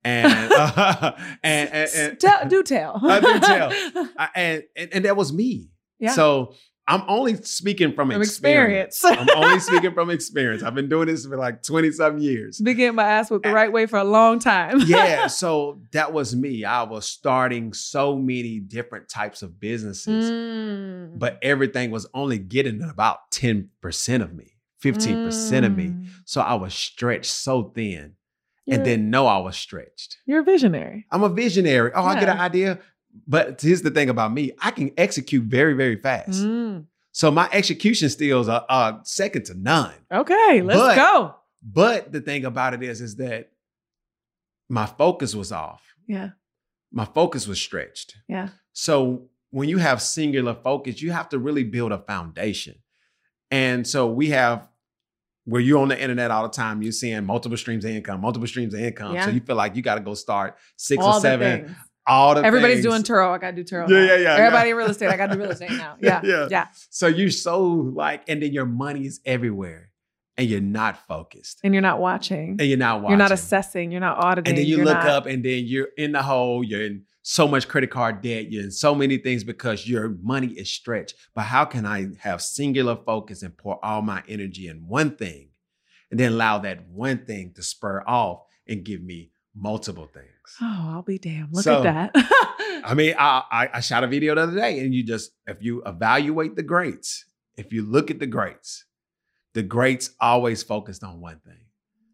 And 0.04 0.52
uh, 0.52 1.14
and, 1.44 1.70
and, 1.72 1.90
and, 1.96 2.20
tell, 2.20 2.48
do 2.48 2.62
tell 2.64 3.00
I 3.04 3.20
do 3.20 3.40
tell. 3.40 3.72
I- 4.18 4.30
and, 4.36 4.64
and 4.76 4.90
and 4.94 5.06
that 5.06 5.16
was 5.16 5.32
me. 5.32 5.70
yeah 6.00 6.12
So 6.12 6.56
I'm 6.88 7.02
only 7.08 7.36
speaking 7.42 7.94
from, 7.94 8.12
from 8.12 8.22
experience. 8.22 9.04
experience 9.04 9.30
I'm 9.36 9.44
only 9.44 9.60
speaking 9.70 9.94
from 9.94 10.12
experience. 10.12 10.62
I've 10.62 10.76
been 10.76 10.88
doing 10.88 11.08
this 11.08 11.26
for 11.26 11.36
like 11.36 11.64
20 11.64 11.92
something 11.92 12.22
years. 12.22 12.60
been 12.62 12.78
getting 12.78 12.96
my 12.96 13.04
ass 13.04 13.32
with 13.32 13.42
the 13.42 13.52
right 13.52 13.72
way 13.72 13.88
for 13.88 13.98
a 13.98 14.04
long 14.04 14.38
time 14.38 14.82
yeah, 14.86 15.26
so 15.42 15.82
that 15.94 16.14
was 16.14 16.36
me. 16.36 16.64
I 16.64 16.84
was 16.84 17.08
starting 17.08 17.74
so 17.74 18.16
many 18.16 18.60
different 18.60 19.10
types 19.10 19.42
of 19.42 19.60
businesses. 19.60 20.30
Mm. 20.30 21.18
but 21.18 21.40
everything 21.42 21.90
was 21.92 22.06
only 22.14 22.38
getting 22.38 22.82
about 22.84 23.32
10% 23.32 24.22
of 24.22 24.34
me, 24.36 24.52
15% 24.84 25.66
of 25.66 25.76
me. 25.76 25.86
Mm. 25.88 26.06
So 26.26 26.42
I 26.42 26.54
was 26.54 26.74
stretched 26.74 27.32
so 27.32 27.72
thin 27.76 28.14
You're- 28.66 28.76
and 28.78 28.84
didn't 28.86 29.10
know 29.10 29.26
I 29.28 29.40
was 29.40 29.58
stretched. 29.58 30.18
you're 30.28 30.42
a 30.42 30.44
visionary 30.44 31.06
I'm 31.12 31.24
a 31.24 31.30
visionary. 31.30 31.92
Oh, 31.96 32.04
I 32.04 32.20
get 32.20 32.30
an 32.30 32.40
idea. 32.40 32.80
But 33.28 33.62
here's 33.62 33.82
the 33.82 33.92
thing 33.92 34.10
about 34.10 34.32
me 34.34 34.52
I 34.60 34.72
can 34.72 34.92
execute 34.98 35.44
very, 35.44 35.74
very 35.74 35.96
fast. 35.96 36.42
Mm. 36.44 36.86
So 37.12 37.32
my 37.32 37.48
execution 37.52 38.10
skills 38.10 38.50
are, 38.50 38.66
are 38.70 39.00
second 39.04 39.46
to 39.46 39.54
none. 39.54 39.94
okay 40.12 40.62
let's 40.62 40.80
But- 40.80 40.96
go 40.96 41.36
But 41.64 42.12
the 42.12 42.22
thing 42.22 42.46
about 42.46 42.74
it 42.74 42.84
is, 42.84 43.00
is 43.02 43.16
that 43.18 43.52
my 44.70 44.86
focus 44.86 45.34
was 45.36 45.52
off. 45.52 45.82
yeah 46.08 46.30
My 46.92 47.06
focus 47.06 47.48
was 47.48 47.60
stretched. 47.60 48.16
yeah 48.28 48.50
So 48.74 49.30
when 49.52 49.70
you 49.70 49.78
have 49.78 50.02
singular 50.02 50.54
focus, 50.54 51.02
you 51.02 51.12
have 51.12 51.30
to 51.30 51.40
really 51.40 51.64
build 51.64 51.92
a 51.94 51.98
foundation. 52.00 52.76
And 53.52 53.88
so 53.88 54.08
we 54.12 54.30
have 54.32 54.68
where 55.46 55.62
you're 55.62 55.80
on 55.82 55.88
the 55.90 56.02
internet 56.02 56.32
all 56.32 56.44
the 56.44 56.50
time, 56.50 56.82
you're 56.82 56.92
seeing 56.92 57.24
multiple 57.24 57.58
streams 57.58 57.86
of 57.86 57.92
income, 57.92 58.20
multiple 58.20 58.48
streams 58.48 58.74
of 58.74 58.80
income. 58.82 59.16
So 59.22 59.30
you 59.30 59.40
feel 59.40 59.56
like 59.56 59.76
you 59.76 59.82
got 59.84 59.96
to 59.96 60.02
go 60.02 60.14
start 60.16 60.58
six 60.76 61.02
all 61.04 61.18
or 61.18 61.22
seven. 61.22 61.76
All 62.08 62.36
the 62.36 62.44
Everybody's 62.44 62.84
things. 62.84 62.86
doing 62.86 63.04
Turo. 63.04 63.32
I 63.32 63.38
gotta 63.38 63.56
do 63.56 63.64
Turo. 63.64 63.90
Yeah, 63.90 63.98
yeah, 64.06 64.16
yeah, 64.18 64.34
Everybody 64.36 64.70
yeah. 64.70 64.72
in 64.74 64.78
real 64.78 64.90
estate. 64.90 65.08
I 65.10 65.18
gotta 65.18 65.34
do 65.34 65.40
real 65.42 65.52
estate 65.52 65.72
now. 65.72 65.96
Yeah, 66.02 66.22
Yeah. 66.24 66.48
yeah. 66.52 66.68
So 66.90 67.08
you're 67.08 67.32
so 67.32 67.64
like, 67.64 68.24
and 68.28 68.42
then 68.42 68.54
your 68.54 68.66
money 68.66 69.06
is 69.06 69.20
everywhere, 69.26 69.90
and 70.38 70.48
you're 70.50 70.62
not 70.62 71.08
focused, 71.08 71.60
And 71.64 71.74
you're 71.74 71.82
not 71.82 72.00
watching. 72.00 72.58
and 72.60 72.62
you're 72.70 72.78
not 72.78 73.02
watching. 73.02 73.12
You're 73.12 73.18
not 73.18 73.32
assessing. 73.32 73.92
You're 73.92 74.02
not 74.02 74.18
auditing. 74.24 74.52
and 74.52 74.58
then 74.58 74.66
you 74.66 74.78
look 74.84 74.96
not- 74.98 75.08
up, 75.08 75.26
and 75.26 75.44
then 75.44 75.64
you're 75.66 75.90
in 75.98 76.12
the 76.12 76.22
hole. 76.24 76.64
You're 76.64 76.84
in 76.86 77.04
so 77.24 77.48
much 77.48 77.68
credit 77.68 77.90
card 77.90 78.22
debt. 78.22 78.52
You're 78.52 78.64
in 78.66 78.70
so 78.72 78.94
many 78.94 79.18
things 79.18 79.44
because 79.44 79.88
your 79.88 80.10
money 80.22 80.48
is 80.50 80.70
stretched. 80.70 81.16
But 81.34 81.44
how 81.44 81.66
can 81.66 81.84
I 81.86 82.10
have 82.20 82.40
singular 82.42 82.96
focus 82.96 83.42
and 83.42 83.58
pour 83.58 83.84
all 83.84 84.04
my 84.04 84.22
energy 84.28 84.68
in 84.68 84.88
one 84.88 85.16
thing? 85.16 85.50
and 86.12 86.20
then 86.20 86.34
allow 86.34 86.60
that 86.60 86.88
one 86.88 87.26
thing 87.26 87.52
to 87.56 87.64
spur 87.64 88.04
off 88.06 88.44
and 88.68 88.84
give 88.86 89.02
me 89.02 89.32
multiple 89.56 90.06
things. 90.06 90.30
Oh, 90.62 90.92
I'll 90.94 91.02
be 91.02 91.18
damned. 91.18 91.50
Look 91.54 91.64
So- 91.64 91.84
at 91.84 92.14
that. 92.14 92.52
I 92.86 92.94
mean, 92.94 93.16
I, 93.18 93.42
I 93.52 93.70
I 93.76 93.80
shot 93.80 94.04
a 94.04 94.08
video 94.08 94.36
the 94.36 94.44
other 94.44 94.56
day, 94.56 94.80
and 94.80 94.94
you 94.94 95.04
just 95.04 95.32
if 95.48 95.58
you 95.62 95.82
evaluate 95.86 96.56
the 96.56 96.62
greats, 96.64 97.26
if 97.58 97.74
you 97.74 97.82
look 97.84 98.12
at 98.12 98.20
the 98.20 98.28
greats, 98.28 98.86
the 99.54 99.64
greats 99.64 100.12
always 100.20 100.62
focused 100.62 101.04
on 101.04 101.20
one 101.20 101.40
thing. 101.46 101.66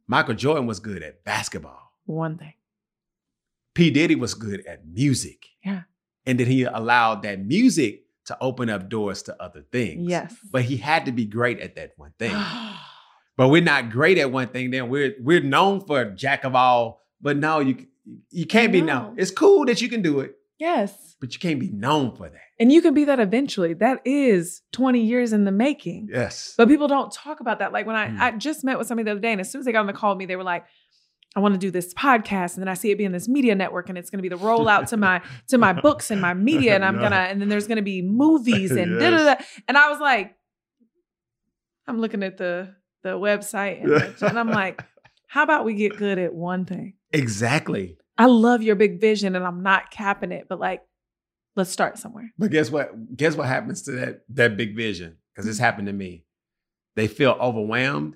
Michael 0.08 0.34
Jordan 0.36 0.67
was 0.67 0.80
good 0.80 1.04
at 1.04 1.24
basketball. 1.26 1.91
One 2.06 2.38
thing. 2.38 2.54
P. 3.74 3.89
Diddy 3.91 4.15
was 4.15 4.34
good 4.34 4.65
at 4.65 4.86
music. 4.88 5.46
Yeah. 5.63 5.82
And 6.26 6.39
then 6.39 6.48
he 6.48 6.63
allowed 6.63 7.24
that 7.24 7.44
music 7.44 8.04
to 8.26 8.38
open 8.41 8.70
up 8.70 8.89
doors 8.89 9.24
to 9.24 9.41
other 9.41 9.63
things. 9.72 10.10
Yes. 10.10 10.36
But 10.52 10.63
he 10.63 10.78
had 10.78 11.06
to 11.06 11.12
be 11.12 11.26
great 11.26 11.60
at 11.60 11.76
that 11.76 11.91
one 11.98 12.13
thing. 12.20 12.36
but 13.38 13.50
we're 13.50 13.62
not 13.62 13.89
great 13.89 14.17
at 14.17 14.32
one 14.32 14.48
thing, 14.50 14.72
then 14.72 14.89
we're 14.89 15.15
we're 15.20 15.41
known 15.41 15.82
for 15.86 16.06
jack 16.12 16.44
of 16.44 16.56
all. 16.56 17.02
But 17.22 17.38
no, 17.38 17.60
you 17.60 17.88
you 18.30 18.46
can't 18.46 18.72
be 18.72 18.82
known. 18.82 19.16
It's 19.18 19.32
cool 19.32 19.66
that 19.66 19.82
you 19.82 19.90
can 19.90 20.02
do 20.02 20.20
it, 20.22 20.34
yes. 20.60 21.16
but 21.20 21.34
you 21.34 21.40
can't 21.40 21.60
be 21.60 21.70
known 21.70 22.16
for 22.16 22.30
that. 22.30 22.40
And 22.60 22.72
you 22.72 22.82
can 22.82 22.94
be 22.94 23.06
that 23.06 23.20
eventually. 23.20 23.74
That 23.74 24.02
is 24.06 24.62
20 24.74 25.02
years 25.02 25.34
in 25.34 25.46
the 25.46 25.52
making. 25.52 26.10
Yes. 26.12 26.54
But 26.58 26.68
people 26.68 26.88
don't 26.88 27.12
talk 27.12 27.40
about 27.40 27.60
that. 27.60 27.74
Like 27.74 27.86
when 27.88 27.96
I, 27.96 28.08
Mm. 28.10 28.20
I 28.20 28.32
just 28.32 28.64
met 28.64 28.78
with 28.78 28.88
somebody 28.88 29.06
the 29.06 29.12
other 29.12 29.20
day, 29.20 29.32
and 29.32 29.42
as 29.42 29.52
soon 29.52 29.60
as 29.60 29.66
they 29.66 29.72
got 29.72 29.80
on 29.82 29.88
the 29.88 29.94
call 29.94 30.12
with 30.12 30.20
me, 30.20 30.26
they 30.26 30.36
were 30.36 30.44
like, 30.44 30.66
I 31.36 31.40
want 31.40 31.54
to 31.54 31.60
do 31.60 31.72
this 31.72 31.94
podcast, 31.94 32.56
and 32.56 32.62
then 32.62 32.68
I 32.68 32.74
see 32.74 32.92
it 32.92 32.98
being 32.98 33.14
this 33.14 33.28
media 33.30 33.56
network, 33.56 33.88
and 33.88 33.98
it's 33.98 34.10
going 34.10 34.18
to 34.20 34.22
be 34.22 34.30
the 34.30 34.38
rollout 34.38 34.88
to 34.90 34.98
my 34.98 35.22
to 35.48 35.58
my 35.58 35.72
books 35.74 36.12
and 36.12 36.20
my 36.22 36.34
media, 36.34 36.76
and 36.76 36.84
I'm 36.84 36.98
No. 36.98 37.04
gonna, 37.04 37.16
and 37.16 37.40
then 37.42 37.48
there's 37.50 37.68
going 37.68 37.78
to 37.78 37.82
be 37.84 38.02
movies 38.02 38.72
and 38.72 39.00
da 39.00 39.10
Yes. 39.10 39.22
da 39.22 39.34
da. 39.36 39.44
And 39.70 39.78
I 39.78 39.90
was 39.90 40.00
like, 40.02 40.36
I'm 41.88 42.00
looking 42.00 42.22
at 42.24 42.38
the 42.38 42.76
the 43.04 43.12
website, 43.12 43.82
and, 43.84 44.14
and 44.30 44.38
I'm 44.40 44.50
like, 44.50 44.84
how 45.28 45.44
about 45.44 45.64
we 45.66 45.74
get 45.74 45.98
good 45.98 46.20
at 46.20 46.34
one 46.34 46.66
thing? 46.66 46.94
Exactly. 47.13 47.97
I 48.17 48.26
love 48.26 48.62
your 48.62 48.76
big 48.76 49.00
vision, 49.00 49.36
and 49.36 49.45
I'm 49.45 49.63
not 49.63 49.91
capping 49.91 50.32
it, 50.32 50.45
but 50.47 50.60
like, 50.60 50.82
let's 51.56 51.71
start 51.71 51.97
somewhere. 51.97 52.32
But 52.38 52.52
guess 52.52 52.69
what? 52.69 53.15
Guess 53.15 53.36
what 53.36 53.47
happens 53.47 53.84
to 53.84 53.91
that 53.91 54.21
that 54.30 54.58
big 54.58 54.76
vision? 54.76 55.17
Because 55.34 55.45
this 55.45 55.60
happened 55.60 55.88
to 55.88 55.93
me. 55.93 56.26
They 56.95 57.08
feel 57.08 57.38
overwhelmed 57.39 58.15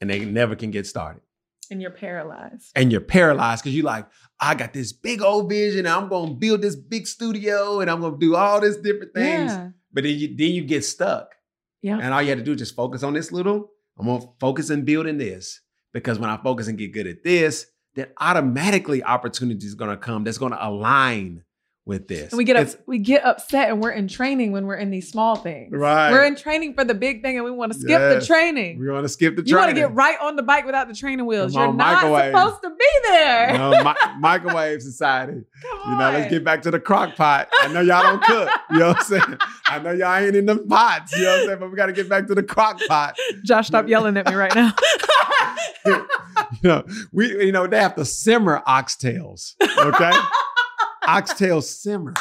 and 0.00 0.10
they 0.10 0.24
never 0.24 0.56
can 0.56 0.70
get 0.70 0.86
started. 0.86 1.22
And 1.70 1.80
you're 1.80 1.90
paralyzed. 1.90 2.70
And 2.74 2.92
you're 2.92 3.00
paralyzed 3.00 3.64
because 3.64 3.74
you're 3.74 3.86
like, 3.86 4.06
I 4.38 4.54
got 4.54 4.74
this 4.74 4.92
big 4.92 5.22
old 5.22 5.48
vision. 5.48 5.86
And 5.86 5.88
I'm 5.88 6.08
gonna 6.08 6.34
build 6.34 6.60
this 6.60 6.76
big 6.76 7.06
studio 7.06 7.80
and 7.80 7.90
I'm 7.90 8.02
gonna 8.02 8.18
do 8.18 8.36
all 8.36 8.60
these 8.60 8.76
different 8.76 9.14
things. 9.14 9.52
Yeah. 9.52 9.70
But 9.92 10.04
then 10.04 10.18
you 10.18 10.36
then 10.36 10.50
you 10.50 10.64
get 10.64 10.84
stuck. 10.84 11.34
Yeah. 11.80 11.98
And 12.00 12.12
all 12.12 12.22
you 12.22 12.28
had 12.28 12.38
to 12.38 12.44
do 12.44 12.52
is 12.52 12.58
just 12.58 12.76
focus 12.76 13.02
on 13.02 13.14
this 13.14 13.32
little. 13.32 13.70
I'm 13.98 14.06
gonna 14.06 14.26
focus 14.38 14.70
on 14.70 14.82
building 14.82 15.16
this. 15.16 15.60
Because 15.92 16.18
when 16.18 16.28
I 16.28 16.36
focus 16.36 16.66
and 16.68 16.76
get 16.76 16.92
good 16.92 17.06
at 17.06 17.22
this, 17.22 17.66
then 17.94 18.06
automatically 18.20 19.02
opportunity 19.02 19.66
is 19.66 19.74
gonna 19.74 19.96
come 19.96 20.24
that's 20.24 20.38
gonna 20.38 20.58
align 20.60 21.42
with 21.86 22.08
this. 22.08 22.32
And 22.32 22.38
we 22.38 22.44
get 22.44 22.56
up, 22.56 22.68
we 22.86 22.98
get 22.98 23.24
upset 23.24 23.68
and 23.68 23.82
we're 23.82 23.90
in 23.90 24.08
training 24.08 24.52
when 24.52 24.66
we're 24.66 24.76
in 24.76 24.90
these 24.90 25.10
small 25.10 25.36
things. 25.36 25.70
Right. 25.70 26.10
We're 26.10 26.24
in 26.24 26.34
training 26.34 26.74
for 26.74 26.84
the 26.84 26.94
big 26.94 27.22
thing 27.22 27.36
and 27.36 27.44
we 27.44 27.50
want 27.50 27.72
to 27.72 27.78
skip 27.78 28.00
the 28.00 28.24
training. 28.24 28.78
We're 28.78 28.92
gonna 28.92 29.08
skip 29.08 29.36
the 29.36 29.42
You 29.44 29.56
want 29.56 29.68
to 29.68 29.74
get 29.74 29.92
right 29.94 30.18
on 30.20 30.36
the 30.36 30.42
bike 30.42 30.64
without 30.64 30.88
the 30.88 30.94
training 30.94 31.26
wheels. 31.26 31.52
Come 31.52 31.60
You're 31.60 31.68
on, 31.70 31.76
not 31.76 31.94
microwave. 32.02 32.34
supposed 32.34 32.62
to 32.62 32.70
be 32.70 32.86
there. 33.08 33.58
No, 33.58 33.84
mi- 33.84 34.18
microwave 34.18 34.82
society. 34.82 35.42
Come 35.62 35.80
on. 35.80 35.92
You 35.92 35.98
know, 35.98 36.18
let's 36.18 36.30
get 36.30 36.42
back 36.44 36.62
to 36.62 36.70
the 36.70 36.80
crock 36.80 37.16
pot. 37.16 37.48
I 37.60 37.68
know 37.68 37.80
y'all 37.80 38.02
don't 38.02 38.22
cook. 38.22 38.48
You 38.70 38.78
know 38.78 38.88
what 38.88 38.96
I'm 38.98 39.02
saying? 39.04 39.38
I 39.66 39.78
know 39.80 39.92
y'all 39.92 40.16
ain't 40.16 40.34
in 40.36 40.46
them 40.46 40.66
pots. 40.66 41.14
You 41.16 41.24
know 41.24 41.30
what 41.30 41.40
I'm 41.40 41.46
saying? 41.48 41.58
But 41.60 41.70
we 41.70 41.76
got 41.76 41.86
to 41.86 41.92
get 41.92 42.08
back 42.08 42.26
to 42.28 42.34
the 42.34 42.42
crock 42.42 42.80
pot. 42.88 43.16
Josh, 43.44 43.66
stop 43.66 43.88
yelling 43.88 44.16
at 44.16 44.26
me 44.26 44.34
right 44.34 44.54
now. 44.54 44.72
you 45.86 46.06
know, 46.62 46.84
we 47.12 47.28
you 47.44 47.52
know 47.52 47.66
they 47.66 47.78
have 47.78 47.94
to 47.96 48.04
simmer 48.04 48.62
oxtails. 48.66 49.54
Okay, 49.62 50.10
oxtails 51.06 51.64
simmer. 51.64 52.14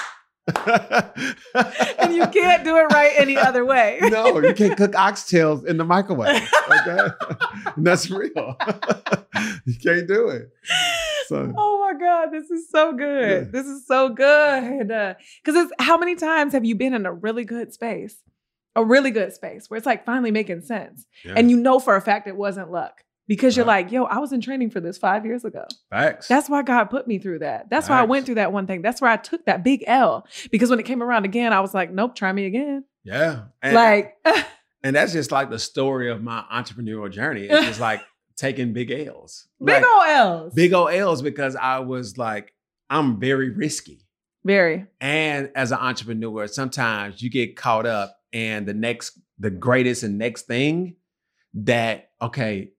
and 0.45 2.13
you 2.13 2.27
can't 2.27 2.63
do 2.65 2.75
it 2.77 2.83
right 2.91 3.13
any 3.15 3.37
other 3.37 3.63
way. 3.65 3.97
no, 4.01 4.39
you 4.39 4.53
can't 4.53 4.77
cook 4.77 4.91
oxtails 4.91 5.65
in 5.65 5.77
the 5.77 5.85
microwave. 5.85 6.49
Okay, 6.69 7.07
And 7.75 7.87
that's 7.87 8.09
real. 8.11 8.29
you 9.65 9.75
can't 9.81 10.07
do 10.07 10.29
it. 10.29 10.49
So 11.27 11.53
Oh 11.57 11.79
my 11.79 11.97
God, 11.97 12.29
this 12.31 12.51
is 12.51 12.69
so 12.69 12.91
good. 12.93 13.45
Yeah. 13.45 13.51
This 13.51 13.65
is 13.67 13.87
so 13.87 14.09
good. 14.09 14.87
Because 14.87 15.15
it's 15.55 15.71
how 15.79 15.97
many 15.97 16.15
times 16.15 16.51
have 16.53 16.65
you 16.65 16.75
been 16.75 16.93
in 16.93 17.05
a 17.05 17.13
really 17.13 17.45
good 17.45 17.73
space? 17.73 18.17
A 18.75 18.83
really 18.83 19.11
good 19.11 19.31
space 19.33 19.69
where 19.69 19.77
it's 19.77 19.85
like 19.85 20.03
finally 20.03 20.31
making 20.31 20.61
sense. 20.61 21.05
yeah. 21.23 21.33
And 21.37 21.49
you 21.49 21.57
know 21.57 21.79
for 21.79 21.95
a 21.95 22.01
fact 22.01 22.27
it 22.27 22.35
wasn't 22.35 22.71
luck 22.71 23.03
because 23.27 23.55
you're 23.55 23.65
Right. 23.65 23.85
like, 23.85 23.91
yo, 23.93 24.03
I 24.03 24.19
was 24.19 24.33
in 24.33 24.41
training 24.41 24.69
for 24.69 24.79
this 24.79 24.97
five 24.97 25.25
years 25.25 25.45
ago. 25.45 25.65
facts. 25.89 26.27
That's 26.27 26.49
why 26.49 26.61
God 26.63 26.85
put 26.85 27.07
me 27.07 27.19
through 27.19 27.39
that. 27.39 27.69
That's 27.69 27.87
why 27.89 27.99
I 27.99 28.03
went 28.03 28.25
through 28.25 28.35
that 28.35 28.51
one 28.51 28.67
thing. 28.67 28.81
That's 28.81 28.99
where 29.01 29.09
I 29.11 29.17
took 29.17 29.45
that 29.45 29.63
big 29.63 29.83
L 29.87 30.27
because 30.51 30.69
when 30.69 30.79
it 30.79 30.83
came 30.85 31.01
around 31.01 31.25
again, 31.25 31.53
I 31.53 31.59
was 31.61 31.73
like, 31.73 31.91
nope, 31.91 32.15
try 32.15 32.31
me 32.31 32.45
again. 32.45 32.83
yeah. 33.03 33.43
And, 33.61 33.75
like, 33.75 34.17
and 34.83 34.95
that's 34.95 35.13
just 35.13 35.31
like 35.31 35.49
the 35.49 35.59
story 35.59 36.09
of 36.11 36.21
my 36.21 36.43
entrepreneurial 36.51 37.09
journey. 37.11 37.43
It's 37.49 37.65
just 37.65 37.79
like 37.79 38.01
taking 38.35 38.73
big 38.73 38.91
L's. 38.91 39.47
big 39.63 39.81
Like, 39.81 39.85
old 39.85 40.07
L's. 40.07 40.53
big 40.53 40.73
old 40.73 40.91
L's 40.91 41.21
because 41.21 41.55
I 41.55 41.79
was 41.79 42.17
like, 42.17 42.53
I'm 42.89 43.19
very 43.19 43.49
risky. 43.49 43.99
Very. 44.45 44.85
And 44.99 45.49
as 45.55 45.71
an 45.71 45.77
entrepreneur, 45.79 46.47
sometimes 46.47 47.21
you 47.21 47.29
get 47.29 47.55
caught 47.55 47.85
up 47.85 48.17
and 48.33 48.65
the 48.67 48.73
next, 48.73 49.17
the 49.39 49.49
greatest 49.49 50.03
and 50.03 50.17
next 50.17 50.41
thing 50.47 50.97
that, 51.53 52.09
okay, 52.21 52.71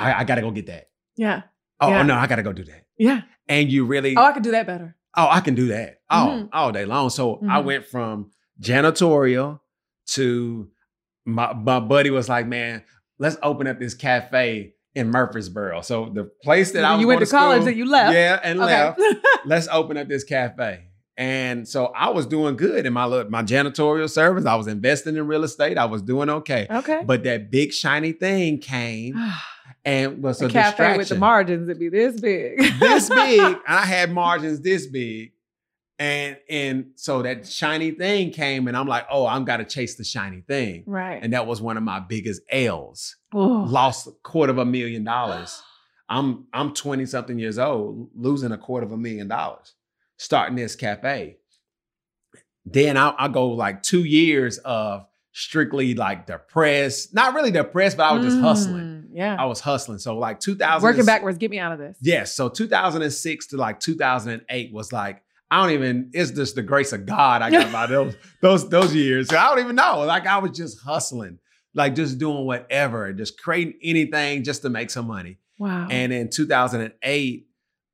I, 0.00 0.20
I 0.20 0.24
gotta 0.24 0.40
go 0.40 0.50
get 0.50 0.66
that. 0.66 0.88
Yeah. 1.16 1.42
Oh, 1.80 1.88
Yeah. 1.90 2.00
oh, 2.00 2.02
no, 2.02 2.14
I 2.16 2.26
gotta 2.26 2.42
go 2.42 2.52
do 2.52 2.64
that. 2.64 2.84
Yeah. 2.98 3.22
And 3.48 3.70
you 3.70 3.84
really, 3.84 4.16
Oh, 4.16 4.22
I 4.24 4.32
could 4.32 4.42
do 4.42 4.52
that 4.52 4.66
better. 4.66 4.96
oh, 5.16 5.28
I 5.30 5.40
can 5.40 5.54
do 5.54 5.68
that. 5.68 6.00
Oh, 6.10 6.14
Mhm. 6.44 6.48
all 6.52 6.72
day 6.72 6.84
long. 6.84 7.10
So 7.10 7.36
I 7.48 7.60
Mhm. 7.60 7.64
went 7.64 7.86
from 7.86 8.30
janitorial 8.60 9.60
to 10.08 10.68
my, 11.26 11.52
my 11.52 11.80
buddy 11.80 12.10
was 12.10 12.28
like, 12.28 12.46
man, 12.46 12.82
let's 13.18 13.36
open 13.42 13.66
up 13.66 13.78
this 13.78 13.94
cafe 13.94 14.74
in 14.94 15.10
Murfreesboro. 15.10 15.82
So 15.82 16.10
the 16.12 16.24
place 16.42 16.72
that 16.72 16.84
I 16.84 16.92
was 16.92 17.00
you 17.00 17.06
went 17.08 17.18
going 17.20 17.26
to 17.26 17.30
college 17.30 17.56
school- 17.62 17.68
and 17.68 17.76
you 17.76 17.84
left. 17.88 18.14
Yeah, 18.14 18.40
and 18.42 18.58
left. 18.58 19.00
Let's 19.46 19.68
open 19.70 19.96
up 19.96 20.08
this 20.08 20.24
cafe. 20.24 20.86
And 21.16 21.68
so 21.68 21.86
I 21.86 22.08
was 22.10 22.26
doing 22.26 22.56
good 22.56 22.86
in 22.86 22.92
my 22.92 23.04
little- 23.04 23.30
my 23.30 23.42
janitorial 23.42 24.08
service. 24.10 24.46
I 24.46 24.54
was 24.56 24.66
investing 24.66 25.16
in 25.16 25.26
real 25.26 25.44
estate. 25.44 25.78
I 25.78 25.84
was 25.84 26.02
doing 26.02 26.28
okay. 26.30 26.66
okay. 26.70 27.02
But 27.06 27.22
that 27.24 27.50
big 27.50 27.72
shiny 27.72 28.12
thing 28.12 28.58
came 28.58 29.14
and 29.84 30.22
was 30.22 30.40
a, 30.42 30.46
a 30.46 30.50
cafe 30.50 30.70
distraction. 30.70 30.98
with 30.98 31.08
the 31.08 31.14
margins, 31.16 31.68
it'd 31.68 31.80
be 31.80 31.88
this 31.88 32.20
big. 32.20 32.58
this 32.80 33.08
big, 33.08 33.58
I 33.68 33.84
had 33.84 34.10
margins 34.12 34.60
this 34.60 34.86
big. 34.86 35.32
And 35.98 36.38
and 36.48 36.86
so 36.96 37.20
that 37.22 37.46
shiny 37.46 37.90
thing 37.90 38.30
came, 38.30 38.68
and 38.68 38.76
I'm 38.76 38.86
like, 38.86 39.06
oh, 39.10 39.26
I'm 39.26 39.44
gotta 39.44 39.64
chase 39.64 39.96
the 39.96 40.04
shiny 40.04 40.40
thing. 40.40 40.84
right. 40.86 41.22
And 41.22 41.34
that 41.34 41.46
was 41.46 41.60
one 41.60 41.76
of 41.76 41.82
my 41.82 42.00
biggest 42.00 42.40
L's. 42.50 43.16
Ooh. 43.34 43.64
Lost 43.66 44.06
a 44.06 44.12
quarter 44.22 44.50
of 44.50 44.58
a 44.58 44.64
million 44.64 45.04
dollars. 45.04 45.62
I'm 46.08 46.46
I'm 46.52 46.72
20 46.72 47.06
something 47.06 47.38
years 47.38 47.58
old, 47.58 48.10
losing 48.14 48.50
a 48.50 48.58
quarter 48.58 48.86
of 48.86 48.92
a 48.92 48.96
million 48.96 49.28
dollars, 49.28 49.74
starting 50.16 50.56
this 50.56 50.74
cafe. 50.74 51.36
Then 52.64 52.96
I, 52.96 53.14
I 53.18 53.28
go 53.28 53.48
like 53.50 53.82
two 53.82 54.04
years 54.04 54.58
of 54.58 55.06
strictly 55.32 55.94
like 55.94 56.26
depressed, 56.26 57.14
not 57.14 57.34
really 57.34 57.50
depressed, 57.50 57.96
but 57.96 58.04
I 58.04 58.12
was 58.12 58.24
just 58.24 58.40
hustling. 58.40 58.82
Mm. 58.82 58.99
Yeah. 59.12 59.36
I 59.38 59.44
was 59.46 59.60
hustling. 59.60 59.98
So 59.98 60.16
like 60.18 60.40
2000 60.40 60.82
Working 60.82 61.04
backwards, 61.04 61.38
get 61.38 61.50
me 61.50 61.58
out 61.58 61.72
of 61.72 61.78
this. 61.78 61.96
Yes. 62.00 62.34
So 62.34 62.48
2006 62.48 63.46
to 63.48 63.56
like 63.56 63.80
2008 63.80 64.72
was 64.72 64.92
like, 64.92 65.22
I 65.50 65.62
don't 65.62 65.72
even, 65.72 66.10
it's 66.12 66.30
just 66.30 66.54
the 66.54 66.62
grace 66.62 66.92
of 66.92 67.06
God 67.06 67.42
I 67.42 67.50
got 67.50 67.72
by 67.72 67.86
those, 67.88 68.14
those, 68.40 68.68
those 68.68 68.94
years. 68.94 69.28
So 69.28 69.36
I 69.36 69.48
don't 69.48 69.64
even 69.64 69.76
know. 69.76 70.00
Like 70.00 70.26
I 70.26 70.38
was 70.38 70.56
just 70.56 70.80
hustling, 70.80 71.38
like 71.74 71.94
just 71.94 72.18
doing 72.18 72.46
whatever, 72.46 73.12
just 73.12 73.40
creating 73.40 73.74
anything 73.82 74.44
just 74.44 74.62
to 74.62 74.70
make 74.70 74.90
some 74.90 75.06
money. 75.06 75.38
Wow. 75.58 75.88
And 75.90 76.12
in 76.12 76.30
2008, 76.30 77.46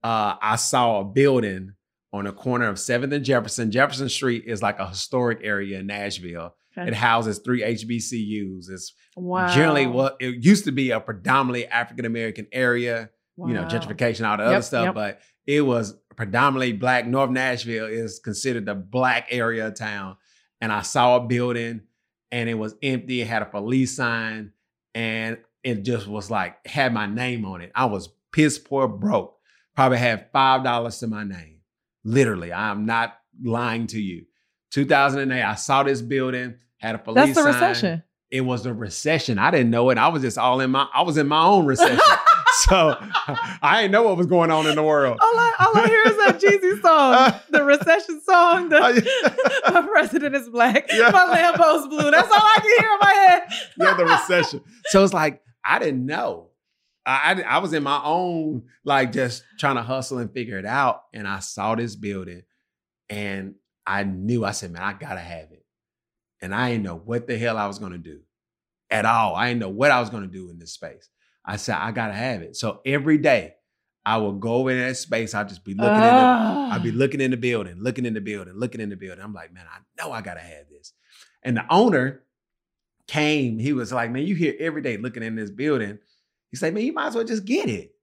uh, 0.04 0.36
I 0.40 0.56
saw 0.56 1.00
a 1.00 1.04
building 1.04 1.72
on 2.12 2.24
the 2.24 2.32
corner 2.32 2.68
of 2.68 2.76
7th 2.76 3.12
and 3.12 3.24
Jefferson. 3.24 3.70
Jefferson 3.70 4.08
Street 4.08 4.44
is 4.46 4.62
like 4.62 4.78
a 4.78 4.88
historic 4.88 5.40
area 5.42 5.80
in 5.80 5.86
Nashville. 5.86 6.54
Okay. 6.78 6.88
It 6.88 6.94
houses 6.94 7.38
three 7.38 7.62
HBCUs. 7.62 8.70
It's 8.70 8.92
wow. 9.16 9.48
generally 9.48 9.86
what 9.86 10.16
it 10.20 10.44
used 10.44 10.64
to 10.66 10.72
be 10.72 10.90
a 10.90 11.00
predominantly 11.00 11.66
African 11.66 12.04
American 12.04 12.46
area 12.52 13.10
you 13.38 13.52
know, 13.52 13.64
gentrification, 13.64 14.26
all 14.26 14.36
the 14.36 14.44
Yep, 14.44 14.52
other 14.52 14.62
stuff, 14.62 14.84
yep. 14.86 14.94
but 14.94 15.20
it 15.46 15.60
was 15.60 15.94
predominantly 16.16 16.72
black. 16.72 17.06
North 17.06 17.30
Nashville 17.30 17.86
is 17.86 18.18
considered 18.18 18.66
the 18.66 18.74
black 18.74 19.28
area 19.30 19.66
of 19.66 19.74
town. 19.74 20.16
And 20.60 20.72
I 20.72 20.82
saw 20.82 21.16
a 21.16 21.20
building 21.20 21.82
and 22.32 22.48
it 22.48 22.54
was 22.54 22.74
empty. 22.82 23.20
It 23.20 23.28
had 23.28 23.42
a 23.42 23.46
police 23.46 23.94
sign 23.94 24.52
and 24.94 25.38
it 25.62 25.82
just 25.82 26.06
was 26.06 26.30
like, 26.30 26.66
had 26.66 26.94
my 26.94 27.06
name 27.06 27.44
on 27.44 27.60
it. 27.60 27.72
I 27.74 27.84
was 27.84 28.08
piss 28.32 28.58
poor 28.58 28.88
broke. 28.88 29.36
Probably 29.74 29.98
had 29.98 30.32
$5 30.32 31.00
to 31.00 31.06
my 31.06 31.24
name. 31.24 31.60
Literally, 32.04 32.52
I'm 32.52 32.86
not 32.86 33.18
lying 33.42 33.86
to 33.88 34.00
you. 34.00 34.24
2008, 34.70 35.42
I 35.42 35.54
saw 35.54 35.82
this 35.82 36.00
building, 36.00 36.54
had 36.78 36.94
a 36.94 36.98
police 36.98 37.34
That's 37.34 37.36
the 37.36 37.42
sign. 37.42 37.52
recession. 37.52 38.02
it 38.30 38.40
was 38.42 38.64
the 38.64 38.74
recession. 38.74 39.38
I 39.38 39.50
didn't 39.50 39.70
know 39.70 39.90
it. 39.90 39.98
I 39.98 40.08
was 40.08 40.22
just 40.22 40.38
all 40.38 40.60
in 40.60 40.70
my 40.70 40.86
I 40.92 41.02
was 41.02 41.16
in 41.16 41.26
my 41.28 41.44
own 41.44 41.66
recession. 41.66 41.98
so 42.68 42.96
I 43.62 43.78
didn't 43.82 43.92
know 43.92 44.02
what 44.04 44.16
was 44.16 44.26
going 44.26 44.50
on 44.50 44.66
in 44.66 44.74
the 44.76 44.82
world. 44.82 45.18
All 45.20 45.38
I, 45.38 45.52
all 45.60 45.76
I 45.78 45.86
hear 45.86 46.02
is 46.06 46.16
that 46.16 46.40
Jeezy 46.40 46.80
song, 46.82 47.40
the 47.50 47.64
recession 47.64 48.20
song. 48.22 48.68
The, 48.70 48.78
oh, 49.66 49.72
my 49.72 49.82
president 49.86 50.34
is 50.34 50.48
black. 50.48 50.86
Yeah. 50.92 51.10
My 51.10 51.24
Lambo's 51.26 51.86
blue. 51.88 52.10
That's 52.10 52.30
all 52.30 52.38
I 52.38 52.58
can 52.60 52.70
hear 52.78 52.92
in 52.92 52.98
my 53.00 53.12
head. 53.12 53.42
yeah, 53.78 53.94
the 53.94 54.04
recession. 54.06 54.62
So 54.86 55.04
it's 55.04 55.12
like 55.12 55.42
I 55.64 55.78
didn't 55.78 56.06
know. 56.06 56.50
I, 57.04 57.34
I 57.34 57.42
I 57.56 57.58
was 57.58 57.72
in 57.72 57.82
my 57.82 58.00
own 58.02 58.62
like 58.84 59.12
just 59.12 59.44
trying 59.58 59.76
to 59.76 59.82
hustle 59.82 60.18
and 60.18 60.32
figure 60.32 60.58
it 60.58 60.66
out, 60.66 61.02
and 61.12 61.28
I 61.28 61.40
saw 61.40 61.74
this 61.74 61.94
building, 61.94 62.42
and 63.10 63.56
I 63.86 64.02
knew. 64.04 64.44
I 64.44 64.52
said, 64.52 64.72
"Man, 64.72 64.82
I 64.82 64.94
gotta 64.94 65.20
have 65.20 65.52
it," 65.52 65.64
and 66.42 66.54
I 66.54 66.70
didn't 66.70 66.84
know 66.84 66.96
what 66.96 67.26
the 67.26 67.38
hell 67.38 67.56
I 67.56 67.66
was 67.66 67.78
gonna 67.78 67.98
do 67.98 68.20
at 68.90 69.04
all. 69.04 69.34
I 69.34 69.48
didn't 69.48 69.60
know 69.60 69.68
what 69.68 69.90
I 69.90 70.00
was 70.00 70.10
gonna 70.10 70.26
do 70.26 70.50
in 70.50 70.58
this 70.58 70.72
space. 70.72 71.08
I 71.44 71.56
said, 71.56 71.76
"I 71.76 71.92
gotta 71.92 72.12
have 72.12 72.42
it." 72.42 72.56
So 72.56 72.80
every 72.84 73.18
day, 73.18 73.54
I 74.04 74.18
would 74.18 74.40
go 74.40 74.68
in 74.68 74.78
that 74.78 74.96
space. 74.96 75.34
I'd 75.34 75.48
just 75.48 75.64
be 75.64 75.74
looking 75.74 75.94
in 75.94 76.00
the 76.00 76.06
Ah. 76.06 76.74
I'd 76.74 76.82
be 76.82 76.92
looking 76.92 77.20
in 77.20 77.32
the 77.32 77.36
building, 77.36 77.76
looking 77.78 78.06
in 78.06 78.14
the 78.14 78.20
building, 78.20 78.54
looking 78.54 78.80
in 78.80 78.88
the 78.88 78.96
building. 78.96 79.22
I'm 79.22 79.32
like, 79.32 79.52
man, 79.52 79.66
I 79.68 79.78
know 80.00 80.12
I 80.12 80.22
gotta 80.22 80.40
have 80.40 80.68
this. 80.70 80.92
And 81.42 81.56
the 81.56 81.64
owner 81.70 82.22
came, 83.08 83.58
he 83.58 83.72
was 83.72 83.92
like, 83.92 84.10
man, 84.10 84.26
you 84.26 84.34
here 84.34 84.54
every 84.58 84.82
day 84.82 84.96
looking 84.96 85.22
in 85.22 85.34
this 85.36 85.50
building. 85.50 85.98
He 86.50 86.56
said, 86.56 86.74
man, 86.74 86.84
you 86.84 86.92
might 86.92 87.08
as 87.08 87.14
well 87.14 87.24
just 87.24 87.44
get 87.44 87.68
it. 87.68 87.94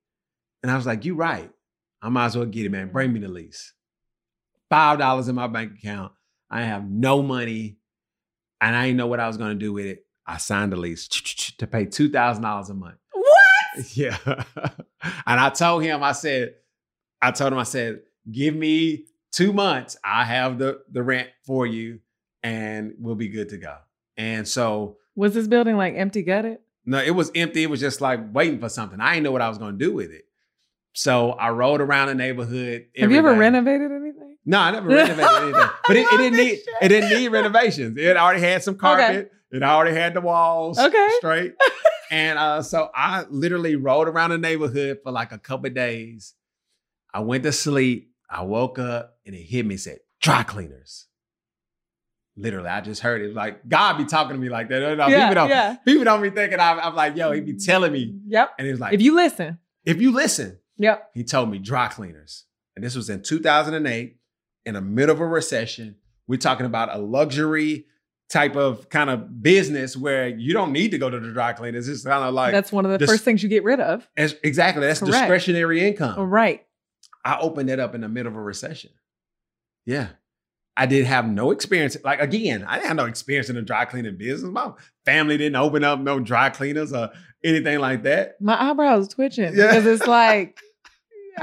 And 0.62 0.72
I 0.72 0.76
was 0.76 0.86
like, 0.86 1.06
you 1.06 1.16
right. 1.16 1.52
I 2.02 2.10
might 2.10 2.26
as 2.28 2.38
well 2.38 2.46
get 2.46 2.66
it, 2.66 2.70
man. 2.70 2.92
Bring 2.92 3.14
me 3.14 3.20
the 3.20 3.30
lease. 3.30 3.74
Five 4.70 5.00
dollars 5.00 5.28
in 5.30 5.36
my 5.36 5.48
bank 5.48 5.74
account. 5.78 6.12
I 6.50 6.64
have 6.64 6.90
no 6.90 7.22
money, 7.22 7.78
and 8.68 8.76
I 8.76 8.86
didn't 8.86 8.98
know 8.98 9.08
what 9.08 9.20
I 9.20 9.28
was 9.28 9.38
gonna 9.38 9.56
do 9.56 9.74
with 9.74 9.86
it. 9.86 10.06
I 10.26 10.38
signed 10.38 10.72
the 10.72 10.78
lease 10.78 11.08
to 11.58 11.68
pay 11.68 11.86
two 11.86 12.10
thousand 12.10 12.44
dollars 12.44 12.70
a 12.70 12.74
month. 12.74 12.98
what? 13.12 13.86
Yeah. 13.96 14.18
and 15.26 15.40
I 15.40 15.50
told 15.50 15.84
him, 15.84 16.04
I 16.04 16.12
said, 16.12 16.54
I 17.22 17.32
told 17.32 17.54
him, 17.54 17.60
I 17.60 17.64
said, 17.64 18.02
give 18.32 18.56
me 18.56 19.06
two 19.32 19.52
months. 19.52 19.98
I 20.04 20.24
have 20.24 20.58
the 20.60 20.82
the 20.92 21.04
rent 21.04 21.30
for 21.46 21.66
you 21.66 22.00
and 22.44 22.94
we'll 23.00 23.16
be 23.16 23.30
good 23.30 23.50
to 23.50 23.58
go. 23.58 23.76
And 24.18 24.48
so 24.48 24.98
Was 25.16 25.34
this 25.34 25.48
building 25.48 25.76
like 25.78 25.96
empty 25.96 26.22
gutted? 26.22 26.60
no, 26.86 27.00
it 27.02 27.12
was 27.12 27.32
empty. 27.36 27.64
It 27.64 27.70
was 27.70 27.80
just 27.80 28.00
like 28.02 28.20
waiting 28.34 28.60
for 28.60 28.70
something. 28.70 29.00
I 29.02 29.14
didn't 29.14 29.24
know 29.24 29.32
what 29.32 29.42
I 29.42 29.50
was 29.50 29.58
gonna 29.58 29.78
do 29.78 29.94
with 29.94 30.12
it. 30.12 30.26
So 30.96 31.32
I 31.32 31.50
rode 31.50 31.82
around 31.82 32.10
the 32.10 32.16
neighborhood. 32.16 32.86
Have 32.96 33.12
you 33.12 33.18
ever 33.18 33.34
day. 33.34 33.40
renovated 33.40 33.92
anything? 33.92 34.23
No, 34.46 34.60
I 34.60 34.72
never 34.72 34.88
renovated 34.90 35.20
anything. 35.24 35.70
But 35.88 35.96
it, 35.98 36.08
it 36.12 36.18
didn't 36.18 36.38
need 36.38 36.56
shit. 36.56 36.66
it 36.82 36.88
didn't 36.90 37.10
need 37.10 37.28
renovations. 37.30 37.98
It 37.98 38.18
already 38.18 38.42
had 38.42 38.64
some 38.64 38.76
carpet. 38.76 39.32
It 39.52 39.64
already 39.64 39.96
had 39.96 40.14
the 40.14 40.22
walls 40.22 40.80
Okay. 40.80 41.08
straight. 41.18 41.54
and 42.12 42.38
uh, 42.40 42.62
so 42.64 42.90
I 42.94 43.26
literally 43.30 43.76
rode 43.76 44.08
around 44.08 44.32
the 44.32 44.38
neighborhood 44.38 45.00
for 45.04 45.12
like 45.12 45.32
a 45.32 45.38
couple 45.38 45.68
of 45.68 45.74
days. 45.74 46.34
I 47.14 47.20
went 47.22 47.44
to 47.44 47.52
sleep. 47.52 48.12
I 48.30 48.42
woke 48.44 48.80
up 48.80 49.18
and 49.26 49.36
it 49.36 49.44
hit 49.44 49.66
me. 49.66 49.78
Said 49.78 50.00
dry 50.22 50.44
cleaners. 50.44 51.06
Literally, 52.36 52.68
I 52.70 52.82
just 52.82 53.02
heard 53.02 53.22
it. 53.22 53.36
Like 53.36 53.68
God 53.70 53.98
be 53.98 54.06
talking 54.06 54.36
to 54.36 54.42
me 54.42 54.50
like 54.50 54.68
that. 54.70 54.98
Know, 54.98 55.08
yeah, 55.08 55.28
people 55.30 55.36
don't. 55.36 55.50
yeah. 55.50 55.76
People 55.86 56.04
don't 56.04 56.22
be 56.22 56.32
thinking 56.32 56.60
I'm, 56.60 56.80
I'm 56.80 56.96
like, 56.96 57.16
yo, 57.16 57.32
he 57.32 57.42
be 57.42 57.54
telling 57.58 57.94
me, 57.94 58.16
Yep. 58.28 58.54
and 58.58 58.66
he 58.66 58.72
was 58.72 58.80
like, 58.80 58.94
If 58.94 59.02
you 59.04 59.14
listen. 59.16 59.60
if 59.86 60.02
you 60.02 60.12
listen, 60.12 60.58
Yep. 60.80 61.12
he 61.14 61.24
told 61.24 61.52
me 61.52 61.60
dry 61.60 61.88
cleaners. 61.90 62.46
And 62.76 62.84
this 62.84 62.96
was 62.96 63.08
in 63.12 63.22
2008 63.22 64.18
in 64.66 64.76
the 64.76 64.82
middle 64.82 65.14
of 65.16 65.22
a 65.22 65.26
recession. 65.28 65.96
We're 66.28 66.38
talking 66.40 66.66
about 66.66 66.94
a 66.96 66.98
luxury 67.00 67.86
type 68.30 68.56
of 68.56 68.90
kind 68.90 69.10
of 69.10 69.42
business 69.44 69.96
where 69.98 70.28
you 70.28 70.54
don't 70.54 70.72
need 70.72 70.92
to 70.92 70.98
go 70.98 71.10
to 71.10 71.20
the 71.20 71.32
dry 71.32 71.54
cleaners. 71.54 71.88
It's 71.88 72.04
kind 72.04 72.24
of 72.24 72.34
like 72.34 72.52
That's 72.54 72.72
one 72.72 72.86
of 72.86 72.92
the 72.92 72.98
this- 72.98 73.10
first 73.10 73.24
things 73.24 73.44
you 73.44 73.50
get 73.50 73.64
rid 73.64 73.80
of. 73.80 74.08
as- 74.18 74.36
exactly 74.44 74.86
that's 74.88 75.00
Correct. 75.02 75.14
discretionary 75.14 75.86
income. 75.88 76.16
Oh, 76.18 76.24
right. 76.24 76.66
I 77.26 77.38
opened 77.40 77.70
it 77.70 77.80
up 77.80 77.94
in 77.96 78.02
the 78.02 78.10
middle 78.10 78.32
of 78.32 78.38
a 78.38 78.42
recession. 78.42 78.92
Yeah. 79.86 80.08
I 80.76 80.88
did 80.88 81.06
have 81.06 81.28
no 81.28 81.52
experience. 81.52 81.96
Like 82.04 82.20
again, 82.20 82.64
I 82.68 82.76
didn't 82.78 82.88
have 82.88 82.98
no 82.98 83.06
experience 83.06 83.50
in 83.50 83.56
the 83.56 83.62
dry 83.62 83.86
cleaning 83.86 84.18
business. 84.18 84.52
My 84.52 84.72
family 85.06 85.38
didn't 85.38 85.56
open 85.58 85.84
up 85.84 86.00
no 86.00 86.20
dry 86.20 86.50
cleaners 86.50 86.92
or 86.92 87.12
anything 87.44 87.78
like 87.80 88.04
that. 88.04 88.42
My 88.42 88.60
eyebrows 88.72 89.08
twitching 89.10 89.54
Yeah. 89.56 89.68
because 89.68 89.86
it's 89.86 90.08
like 90.08 90.58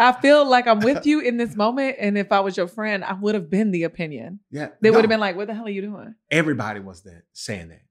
I 0.00 0.12
feel 0.12 0.48
like 0.48 0.66
I'm 0.66 0.80
with 0.80 1.04
you 1.04 1.20
in 1.20 1.36
this 1.36 1.54
moment, 1.54 1.96
and 2.00 2.16
if 2.16 2.32
I 2.32 2.40
was 2.40 2.56
your 2.56 2.68
friend, 2.68 3.04
I 3.04 3.12
would 3.12 3.34
have 3.34 3.50
been 3.50 3.70
the 3.70 3.82
opinion. 3.82 4.40
Yeah. 4.50 4.68
They 4.80 4.90
would 4.90 5.02
have 5.02 5.10
been 5.10 5.20
like, 5.20 5.36
"What 5.36 5.46
the 5.48 5.54
hell 5.54 5.66
are 5.66 5.70
you 5.70 5.82
doing?" 5.82 6.14
everybody 6.30 6.80
was 6.80 7.02
that 7.02 7.24
saying 7.34 7.68
that. 7.68 7.82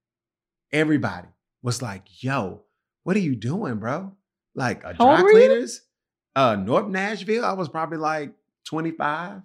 Everybody 0.72 1.28
was 1.62 1.84
like, 1.84 2.24
"Yo, 2.24 2.64
what 3.04 3.16
are 3.16 3.20
you 3.20 3.36
doing, 3.36 3.76
bro?" 3.76 4.14
Like 4.56 4.84
a 4.84 4.96
dry 4.96 5.22
cleaners, 5.22 5.82
uh, 6.36 6.56
North 6.56 6.88
Nashville. 6.88 7.46
I 7.46 7.54
was 7.54 7.70
probably 7.70 8.00
like 8.00 8.34
25. 8.66 9.34
Wow, 9.34 9.44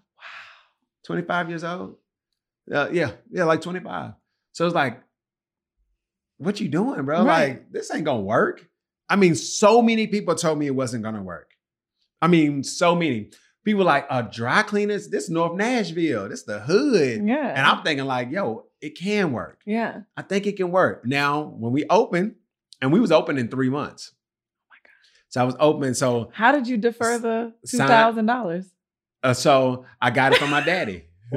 25 1.05 1.49
years 1.51 1.65
old. 1.65 1.97
Uh, 2.73 2.89
yeah, 2.91 3.13
yeah, 3.31 3.45
like 3.45 3.61
25. 3.61 4.15
So 4.53 4.65
it's 4.65 4.75
like, 4.75 5.03
what 6.39 6.61
you 6.61 6.69
doing, 6.69 7.05
bro? 7.05 7.25
Right. 7.25 7.49
Like, 7.49 7.73
this 7.73 7.93
ain't 7.95 8.05
gonna 8.05 8.23
work. 8.23 8.67
I 9.09 9.17
mean, 9.17 9.35
so 9.35 9.83
many 9.83 10.07
people 10.07 10.35
told 10.35 10.59
me 10.59 10.67
it 10.67 10.75
wasn't 10.75 11.05
gonna 11.05 11.23
work. 11.23 11.54
I 12.25 12.29
mean, 12.29 12.63
so 12.65 12.95
many 12.95 13.31
people 13.65 13.85
like 13.85 14.07
uh 14.09 14.23
dry 14.23 14.63
cleaners. 14.63 15.09
This 15.09 15.29
North 15.29 15.55
Nashville. 15.57 16.29
This 16.29 16.45
the 16.45 16.61
hood. 16.61 17.23
Yeah. 17.27 17.49
And 17.49 17.67
I'm 17.67 17.83
thinking 17.83 18.07
like, 18.07 18.31
yo, 18.31 18.67
it 18.81 18.97
can 18.99 19.33
work. 19.33 19.61
yeah. 19.67 20.01
I 20.17 20.23
think 20.23 20.47
it 20.47 20.57
can 20.57 20.71
work. 20.71 21.05
Now, 21.07 21.43
when 21.43 21.73
we 21.73 21.85
open, 21.91 22.37
and 22.81 22.93
we 22.93 23.01
was 23.01 23.13
open 23.13 23.39
in 23.39 23.49
three 23.49 23.71
months. 23.71 24.13
Oh 24.15 24.69
my 24.71 24.77
god! 24.85 24.91
So 25.29 25.41
I 25.41 25.45
was 25.45 25.57
open. 25.61 25.95
So 25.95 26.31
How 26.33 26.53
did 26.53 26.67
you 26.69 26.77
defer 26.77 27.19
the 27.19 27.53
two 27.69 27.79
thousand 27.79 28.27
dollars? 28.27 28.71
uh, 29.23 29.35
so 29.35 29.87
I 30.01 30.11
got 30.11 30.33
it 30.33 30.39
from 30.39 30.51
my 30.51 30.61
daddy. 30.63 31.05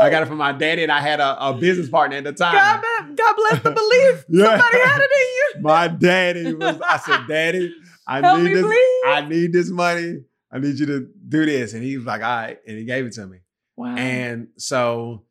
I 0.00 0.10
got 0.10 0.22
it 0.22 0.26
from 0.26 0.38
my 0.38 0.52
daddy, 0.52 0.82
and 0.82 0.92
I 0.92 1.00
had 1.00 1.20
a, 1.20 1.48
a 1.48 1.54
business 1.54 1.88
partner 1.88 2.16
at 2.18 2.24
the 2.24 2.32
time. 2.32 2.54
God, 2.54 2.80
bless- 2.80 3.16
God 3.16 3.34
bless 3.36 3.62
the 3.62 3.70
belief. 3.72 4.24
Yeah. 4.28 4.44
Somebody 4.58 4.78
had 4.78 5.00
it 5.00 5.10
in 5.12 5.28
you. 5.36 5.62
my 5.62 5.88
daddy 5.88 6.54
was. 6.54 6.80
I 6.80 6.96
said, 6.98 7.20
Daddy, 7.28 7.74
I 8.06 8.20
Help 8.20 8.38
need 8.40 8.48
me, 8.48 8.54
this. 8.54 8.64
please. 8.64 9.02
I 9.06 9.26
need 9.28 9.52
this 9.52 9.70
money. 9.70 10.18
I 10.52 10.58
need 10.58 10.78
you 10.78 10.86
to 10.86 11.08
do 11.28 11.44
this. 11.46 11.74
And 11.74 11.82
he 11.82 11.96
was 11.96 12.06
like, 12.06 12.22
all 12.22 12.28
right. 12.28 12.58
And 12.66 12.78
he 12.78 12.84
gave 12.84 13.04
it 13.04 13.12
to 13.14 13.26
me. 13.26 13.38
wow. 13.76 13.96
And 13.96 14.48
so 14.56 15.24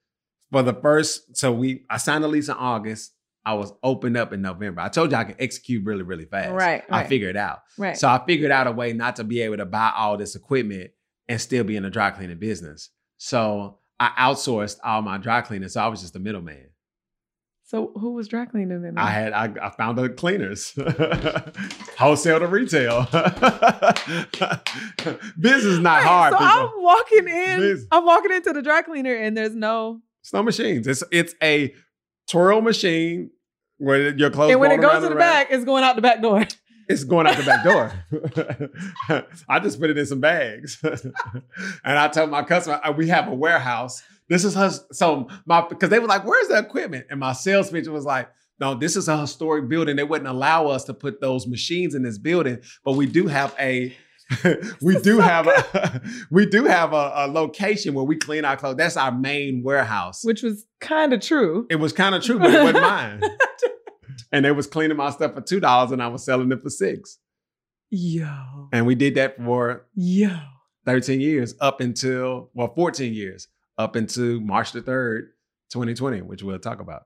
for 0.51 0.61
the 0.63 0.73
first, 0.73 1.37
so 1.37 1.51
we 1.53 1.85
I 1.89 1.97
signed 1.97 2.23
the 2.23 2.27
lease 2.27 2.49
in 2.49 2.55
August. 2.55 3.13
I 3.47 3.53
was 3.53 3.71
opened 3.83 4.17
up 4.17 4.33
in 4.33 4.41
November. 4.41 4.81
I 4.81 4.89
told 4.89 5.11
you 5.11 5.17
I 5.17 5.23
can 5.23 5.35
execute 5.39 5.85
really, 5.85 6.01
really 6.01 6.25
fast. 6.25 6.51
Right, 6.51 6.83
I 6.89 7.01
right. 7.01 7.07
figured 7.07 7.35
it 7.35 7.39
out. 7.39 7.59
right. 7.77 7.95
So 7.95 8.07
I 8.07 8.19
figured 8.25 8.49
out 8.51 8.65
a 8.65 8.71
way 8.71 8.91
not 8.93 9.17
to 9.17 9.23
be 9.23 9.41
able 9.41 9.57
to 9.57 9.65
buy 9.67 9.91
all 9.95 10.17
this 10.17 10.35
equipment 10.35 10.89
and 11.27 11.39
still 11.39 11.63
be 11.63 11.75
in 11.75 11.83
the 11.83 11.91
dry 11.91 12.09
cleaning 12.09 12.39
business. 12.39 12.89
So 13.17 13.77
I 13.99 14.09
outsourced 14.17 14.77
all 14.83 15.03
my 15.03 15.19
dry 15.19 15.41
cleaning. 15.41 15.69
So 15.69 15.79
I 15.79 15.87
was 15.87 16.01
just 16.01 16.15
a 16.15 16.19
middleman. 16.19 16.69
So 17.67 17.91
who 17.95 18.13
was 18.13 18.27
dry 18.27 18.45
cleaning 18.45 18.83
in 18.85 18.93
there? 18.93 19.03
I 19.03 19.09
had 19.09 19.33
I, 19.33 19.51
I 19.59 19.69
found 19.71 19.97
the 19.97 20.07
cleaners, 20.09 20.71
wholesale 21.97 22.39
to 22.39 22.45
retail. 22.47 23.07
business 25.39 25.63
is 25.65 25.79
not 25.79 26.03
Right, 26.03 26.05
hard. 26.05 26.33
So 26.33 26.37
people. 26.37 26.51
I'm 26.53 26.69
walking 26.83 27.27
in. 27.27 27.87
I'm 27.91 28.05
walking 28.05 28.31
into 28.33 28.53
the 28.53 28.61
dry 28.61 28.83
cleaner, 28.83 29.15
and 29.15 29.35
there's 29.35 29.55
no. 29.55 30.01
Snow 30.21 30.43
machines. 30.43 30.85
It's 30.87 31.03
it's 31.11 31.33
a 31.41 31.73
twirl 32.29 32.61
machine 32.61 33.31
where 33.77 34.15
your 34.15 34.29
clothes. 34.29 34.51
and 34.51 34.59
when 34.59 34.71
it 34.71 34.81
goes 34.81 35.01
to 35.03 35.09
the 35.09 35.15
back, 35.15 35.47
it's 35.49 35.65
going 35.65 35.83
out 35.83 35.95
the 35.95 36.01
back 36.03 36.21
door. 36.21 36.45
it's 36.89 37.03
going 37.03 37.25
out 37.27 37.35
the 37.37 37.43
back 37.43 37.63
door. 37.63 37.91
I 39.49 39.59
just 39.59 39.79
put 39.79 39.89
it 39.89 39.97
in 39.97 40.05
some 40.05 40.19
bags, 40.19 40.79
and 40.83 41.97
I 41.99 42.07
told 42.09 42.29
my 42.29 42.43
customer 42.43 42.79
uh, 42.83 42.91
we 42.91 43.07
have 43.07 43.27
a 43.27 43.33
warehouse. 43.33 44.03
This 44.29 44.43
is 44.43 44.55
her. 44.55 44.71
So 44.91 45.27
my 45.45 45.65
because 45.67 45.89
they 45.89 45.99
were 45.99 46.07
like, 46.07 46.25
"Where's 46.25 46.47
the 46.47 46.57
equipment?" 46.57 47.05
And 47.09 47.19
my 47.19 47.33
sales 47.33 47.69
pitch 47.71 47.87
was 47.87 48.05
like. 48.05 48.29
No, 48.57 48.73
this 48.73 48.95
is 48.95 49.09
a 49.09 49.17
historic 49.19 49.67
building. 49.67 49.97
They 49.97 50.05
wouldn't 50.05 50.29
allow 50.29 50.67
us 50.67 50.85
to 50.85 50.93
put 50.93 51.19
those 51.19 51.45
machines 51.45 51.93
in 51.93 52.03
this 52.03 52.17
building, 52.17 52.61
but 52.85 52.93
we 52.93 53.05
do 53.05 53.27
have 53.27 53.53
a 53.59 53.93
we 54.81 54.97
do 55.01 55.19
have 55.19 55.47
a 55.47 56.01
we 56.31 56.45
do 56.45 56.63
have 56.63 56.93
a, 56.93 57.11
a 57.15 57.27
location 57.27 57.93
where 57.93 58.05
we 58.05 58.15
clean 58.15 58.45
our 58.45 58.55
clothes. 58.55 58.77
That's 58.77 58.95
our 58.95 59.11
main 59.11 59.61
warehouse. 59.61 60.23
which 60.23 60.41
was 60.41 60.65
kind 60.79 61.11
of 61.11 61.19
true. 61.19 61.67
It 61.69 61.75
was 61.75 61.91
kind 61.91 62.15
of 62.15 62.23
true, 62.23 62.39
but 62.39 62.53
it 62.53 62.63
wasn't 62.63 62.81
mine. 62.81 63.21
And 64.31 64.45
they 64.45 64.51
was 64.51 64.67
cleaning 64.67 64.95
my 64.97 65.09
stuff 65.09 65.33
for 65.33 65.41
two 65.41 65.59
dollars, 65.59 65.91
and 65.91 66.01
I 66.01 66.07
was 66.07 66.23
selling 66.23 66.49
it 66.51 66.63
for 66.63 66.69
six. 66.69 67.19
Yo, 67.89 68.69
And 68.71 68.85
we 68.85 68.95
did 68.95 69.15
that 69.15 69.37
for 69.37 69.85
yo. 69.95 70.29
thirteen 70.85 71.19
years, 71.21 71.55
up 71.59 71.81
until 71.81 72.49
well, 72.53 72.73
fourteen 72.73 73.13
years, 73.13 73.47
up 73.77 73.95
until 73.95 74.39
March 74.39 74.71
the 74.71 74.81
third, 74.81 75.31
twenty 75.71 75.93
twenty, 75.93 76.21
which 76.21 76.43
we'll 76.43 76.59
talk 76.59 76.79
about. 76.79 77.03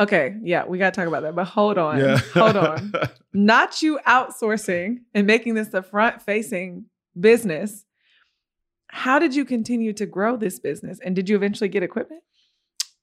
Okay, 0.00 0.34
yeah, 0.42 0.64
we 0.66 0.78
got 0.78 0.92
to 0.92 1.00
talk 1.00 1.06
about 1.08 1.22
that. 1.22 1.36
But 1.36 1.44
hold 1.44 1.78
on, 1.78 1.98
Yeah, 2.00 2.16
hold 2.34 2.56
on. 2.56 2.92
Not 3.32 3.80
you 3.80 4.00
outsourcing 4.06 4.98
and 5.14 5.26
making 5.26 5.54
this 5.54 5.68
the 5.68 5.82
front-facing 5.82 6.86
business. 7.18 7.84
How 8.88 9.18
did 9.20 9.34
you 9.36 9.44
continue 9.44 9.92
to 9.94 10.06
grow 10.06 10.36
this 10.36 10.58
business, 10.58 10.98
and 11.04 11.14
did 11.14 11.28
you 11.28 11.36
eventually 11.36 11.68
get 11.68 11.82
equipment? 11.82 12.22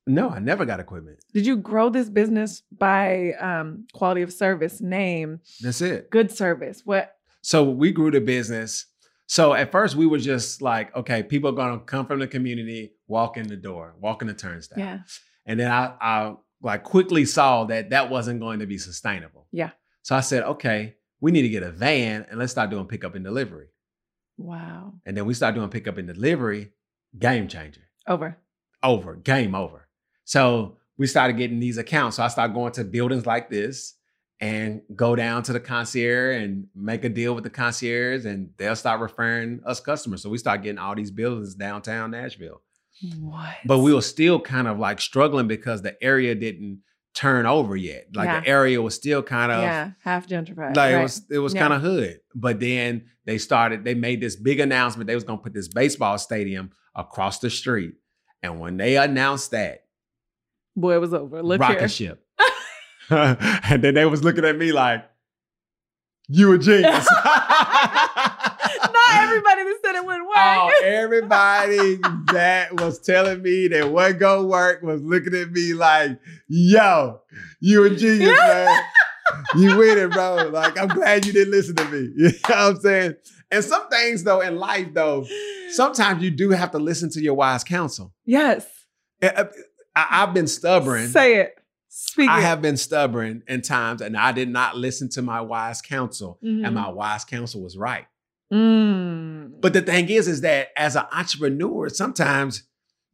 No, 0.07 0.29
I 0.29 0.39
never 0.39 0.65
got 0.65 0.79
equipment. 0.79 1.19
Did 1.33 1.45
you 1.45 1.55
grow 1.57 1.89
this 1.89 2.09
business 2.09 2.63
by 2.77 3.33
um, 3.39 3.85
quality 3.93 4.21
of 4.23 4.33
service, 4.33 4.81
name, 4.81 5.39
That's 5.61 5.79
it. 5.81 6.09
good 6.09 6.31
service? 6.31 6.81
What? 6.85 7.15
So 7.41 7.63
we 7.63 7.91
grew 7.91 8.11
the 8.11 8.19
business. 8.21 8.87
So 9.31 9.53
at 9.53 9.71
first 9.71 9.95
we 9.95 10.07
were 10.07 10.17
just 10.17 10.61
like, 10.61 10.93
okay, 10.93 11.23
people 11.23 11.51
are 11.51 11.53
gonna 11.53 11.79
come 11.79 12.05
from 12.05 12.19
the 12.19 12.27
community, 12.27 12.91
walk 13.07 13.37
in 13.37 13.47
the 13.47 13.55
door, 13.55 13.95
walk 13.97 14.21
in 14.21 14.27
the 14.27 14.33
turnstile. 14.33 14.77
Yeah. 14.77 14.99
And 15.45 15.57
then 15.57 15.71
I, 15.71 15.93
I 16.01 16.35
like 16.61 16.83
quickly 16.83 17.23
saw 17.23 17.63
that 17.63 17.91
that 17.91 18.09
wasn't 18.09 18.41
going 18.41 18.59
to 18.59 18.65
be 18.65 18.77
sustainable. 18.77 19.47
Yeah. 19.53 19.69
So 20.01 20.17
I 20.17 20.19
said, 20.19 20.43
okay, 20.43 20.97
we 21.21 21.31
need 21.31 21.43
to 21.43 21.49
get 21.49 21.63
a 21.63 21.71
van 21.71 22.25
and 22.29 22.39
let's 22.39 22.51
start 22.51 22.71
doing 22.71 22.87
pickup 22.87 23.15
and 23.15 23.23
delivery. 23.23 23.67
Wow. 24.37 24.95
And 25.05 25.15
then 25.15 25.25
we 25.25 25.33
started 25.33 25.55
doing 25.55 25.69
pickup 25.69 25.97
and 25.97 26.09
delivery, 26.09 26.73
game 27.17 27.47
changer. 27.47 27.87
Over. 28.09 28.37
Over, 28.83 29.15
game 29.15 29.55
over. 29.55 29.87
So 30.25 30.75
we 30.97 31.07
started 31.07 31.37
getting 31.37 31.61
these 31.61 31.77
accounts. 31.77 32.17
So 32.17 32.23
I 32.23 32.27
started 32.27 32.53
going 32.53 32.73
to 32.73 32.83
buildings 32.83 33.25
like 33.25 33.49
this 33.49 33.95
and 34.41 34.81
go 34.95 35.15
down 35.15 35.43
to 35.43 35.53
the 35.53 35.59
concierge 35.59 36.41
and 36.41 36.67
make 36.75 37.05
a 37.05 37.09
deal 37.09 37.33
with 37.35 37.43
the 37.43 37.49
concierge 37.49 38.25
and 38.25 38.49
they'll 38.57 38.75
start 38.75 38.99
referring 38.99 39.61
us 39.65 39.79
customers. 39.79 40.23
So 40.23 40.29
we 40.29 40.37
start 40.39 40.63
getting 40.63 40.79
all 40.79 40.95
these 40.95 41.11
buildings 41.11 41.53
downtown 41.55 42.11
Nashville. 42.11 42.61
What? 43.19 43.55
But 43.65 43.79
we 43.79 43.93
were 43.93 44.01
still 44.01 44.39
kind 44.39 44.67
of 44.67 44.79
like 44.79 44.99
struggling 44.99 45.47
because 45.47 45.81
the 45.83 45.95
area 46.03 46.33
didn't 46.35 46.81
turn 47.13 47.45
over 47.45 47.75
yet. 47.75 48.07
Like 48.15 48.25
Yeah. 48.27 48.39
the 48.41 48.47
area 48.47 48.81
was 48.81 48.95
still 48.95 49.21
kind 49.21 49.51
of 49.51 49.61
yeah, 49.61 49.91
half 50.03 50.27
gentrified. 50.27 50.75
like 50.75 50.93
it 50.95 51.01
was 51.03 51.21
it 51.29 51.39
was 51.39 51.53
Yeah. 51.53 51.61
kind 51.61 51.73
of 51.73 51.81
hood. 51.81 52.19
But 52.33 52.59
then 52.59 53.05
they 53.25 53.37
started, 53.37 53.83
they 53.83 53.93
made 53.95 54.21
this 54.21 54.35
big 54.35 54.59
announcement. 54.59 55.07
They 55.07 55.15
was 55.15 55.23
gonna 55.23 55.41
put 55.41 55.53
this 55.53 55.67
baseball 55.67 56.17
stadium 56.17 56.71
across 56.95 57.39
the 57.39 57.49
street. 57.49 57.93
And 58.41 58.59
when 58.59 58.77
they 58.77 58.97
announced 58.97 59.51
that, 59.51 59.83
Boy, 60.75 60.95
it 60.95 61.01
was 61.01 61.13
over. 61.13 61.43
Look 61.43 61.59
rocket 61.59 61.79
here. 61.79 61.87
ship. 61.89 62.25
and 63.69 63.83
then 63.83 63.93
they 63.93 64.05
was 64.05 64.23
looking 64.23 64.45
at 64.45 64.57
me 64.57 64.71
like, 64.71 65.05
you 66.27 66.53
a 66.53 66.57
genius. 66.57 67.07
Not 67.25 68.95
everybody 69.15 69.63
that 69.63 69.79
said 69.83 69.95
it 69.95 70.05
wouldn't 70.05 70.27
work. 70.27 70.37
Oh, 70.37 70.71
everybody 70.83 71.97
that 72.31 72.79
was 72.79 72.99
telling 72.99 73.41
me 73.41 73.67
that 73.67 73.91
wasn't 73.91 74.21
gonna 74.21 74.47
work 74.47 74.81
was 74.81 75.01
looking 75.01 75.35
at 75.35 75.51
me 75.51 75.73
like, 75.73 76.17
yo, 76.47 77.19
you 77.59 77.83
a 77.83 77.89
genius, 77.89 78.39
man. 78.39 78.83
You 79.55 79.77
with 79.77 79.97
it, 79.97 80.11
bro. 80.11 80.49
Like, 80.51 80.79
I'm 80.79 80.87
glad 80.87 81.25
you 81.25 81.33
didn't 81.33 81.51
listen 81.51 81.75
to 81.75 81.85
me. 81.85 82.13
You 82.15 82.27
know 82.27 82.31
what 82.47 82.57
I'm 82.57 82.79
saying? 82.79 83.15
And 83.51 83.63
some 83.63 83.89
things 83.89 84.23
though 84.23 84.39
in 84.39 84.55
life, 84.55 84.93
though, 84.93 85.27
sometimes 85.71 86.23
you 86.23 86.31
do 86.31 86.51
have 86.51 86.71
to 86.71 86.79
listen 86.79 87.09
to 87.11 87.21
your 87.21 87.33
wise 87.33 87.63
counsel. 87.63 88.13
yes. 88.25 88.65
Uh, 89.21 89.45
I, 89.95 90.19
have 90.21 90.33
been 90.33 90.47
stubborn. 90.47 91.09
Say 91.09 91.35
it. 91.41 91.60
Speak 91.93 92.29
I 92.29 92.39
have 92.39 92.61
been 92.61 92.77
stubborn 92.77 93.43
in 93.47 93.61
times, 93.61 94.01
and 94.01 94.15
I 94.15 94.31
did 94.31 94.47
not 94.49 94.77
listen 94.77 95.09
to 95.09 95.21
my 95.21 95.41
wise 95.41 95.81
counsel, 95.81 96.39
Mhm. 96.43 96.65
and 96.65 96.73
my 96.75 96.89
wise 96.89 97.25
counsel 97.25 97.61
was 97.61 97.75
right. 97.77 98.05
Mm. 98.51 99.59
But 99.61 99.73
the 99.73 99.81
thing 99.81 100.09
is, 100.09 100.27
is 100.27 100.41
that 100.41 100.69
as 100.77 100.95
an 100.95 101.03
entrepreneur, 101.11 101.89
sometimes 101.89 102.63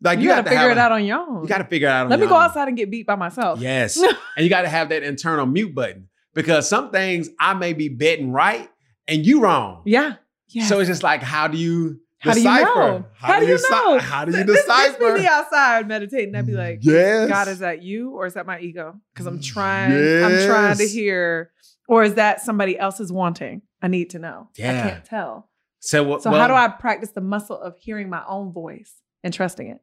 like 0.02 0.20
you, 0.20 0.26
you, 0.26 0.32
have 0.32 0.46
to 0.46 0.52
figure 0.52 0.70
it 0.72 0.78
a- 0.78 0.80
out 0.82 0.92
on 0.92 1.06
your 1.06 1.20
own. 1.20 1.42
You 1.44 1.48
got 1.48 1.58
to 1.60 1.64
figure 1.64 1.88
it 1.88 1.92
out. 1.92 2.04
On 2.06 2.10
Let 2.10 2.20
me 2.20 2.28
go 2.28 2.36
own. 2.36 2.44
outside 2.44 2.68
and 2.68 2.78
get 2.78 2.92
beat 2.92 3.08
by 3.08 3.16
myself. 3.16 3.60
Yes, 3.60 3.98
and 4.38 4.44
you 4.44 4.50
got 4.50 4.62
to 4.62 4.70
have 4.70 4.90
that 4.90 5.02
internal 5.04 5.46
mute 5.46 5.74
button 5.74 6.10
because 6.36 6.68
some 6.70 6.92
things 6.92 7.30
I 7.40 7.54
may 7.56 7.74
be 7.74 7.90
betting 7.90 8.32
right 8.32 8.70
and 9.08 9.26
you 9.26 9.42
wrong. 9.42 9.82
Yeah. 9.86 10.16
Yeah. 10.50 10.66
So 10.66 10.80
it's 10.80 10.88
just 10.88 11.04
like, 11.04 11.22
how 11.24 11.48
do 11.48 11.58
you 11.58 12.00
how 12.20 12.34
do 12.34 12.40
you 12.40 12.46
know? 12.46 13.06
How, 13.14 13.40
do 13.40 13.46
you 13.46 13.60
know? 13.70 14.00
How 14.00 14.26
do 14.26 14.32
you 14.32 14.44
This- 14.44 14.48
This 14.48 14.66
decipher? 14.66 15.14
be 15.14 15.22
me 15.22 15.28
outside 15.28 15.88
meditating. 15.88 16.36
I'd 16.36 16.46
be 16.48 16.54
like, 16.54 16.80
yes, 16.82 17.30
God, 17.30 17.48
is 17.48 17.60
that 17.60 17.84
you 17.84 18.12
or 18.12 18.26
is 18.26 18.34
that 18.34 18.46
my 18.46 18.60
ego? 18.60 18.96
Because 19.14 19.28
I'm 19.28 19.40
mm, 19.40 19.44
trying, 19.46 20.24
I'm 20.24 20.48
trying 20.48 20.78
to 20.78 20.88
hear, 20.88 21.52
or 21.88 22.04
is 22.04 22.16
that 22.16 22.42
somebody 22.42 22.78
else's 22.78 23.12
wanting? 23.12 23.62
I 23.82 23.88
need 23.88 24.10
to 24.12 24.20
know. 24.20 24.50
Yeah. 24.58 24.72
I 24.86 24.90
can't 24.90 25.06
tell. 25.06 25.50
so 25.80 26.04
what? 26.04 26.24
So 26.24 26.32
how 26.32 26.48
do 26.48 26.54
I 26.54 26.68
practice 26.70 27.12
the 27.12 27.22
muscle 27.22 27.60
of 27.60 27.78
hearing 27.78 28.10
my 28.10 28.24
own 28.28 28.52
voice 28.52 28.94
and 29.24 29.34
trusting 29.34 29.68
it? 29.68 29.80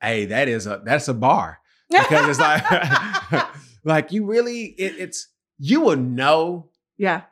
Hey, 0.00 0.24
that 0.26 0.48
is 0.48 0.66
a 0.66 0.82
that's 0.84 1.06
a 1.06 1.14
bar 1.14 1.58
because 1.88 2.28
it's 2.28 2.40
like 2.40 3.46
like 3.84 4.10
you 4.10 4.26
really 4.26 4.64
it, 4.64 4.96
it's 4.98 5.28
you 5.58 5.80
will 5.82 5.96
know 5.96 6.70
yeah. 6.98 7.22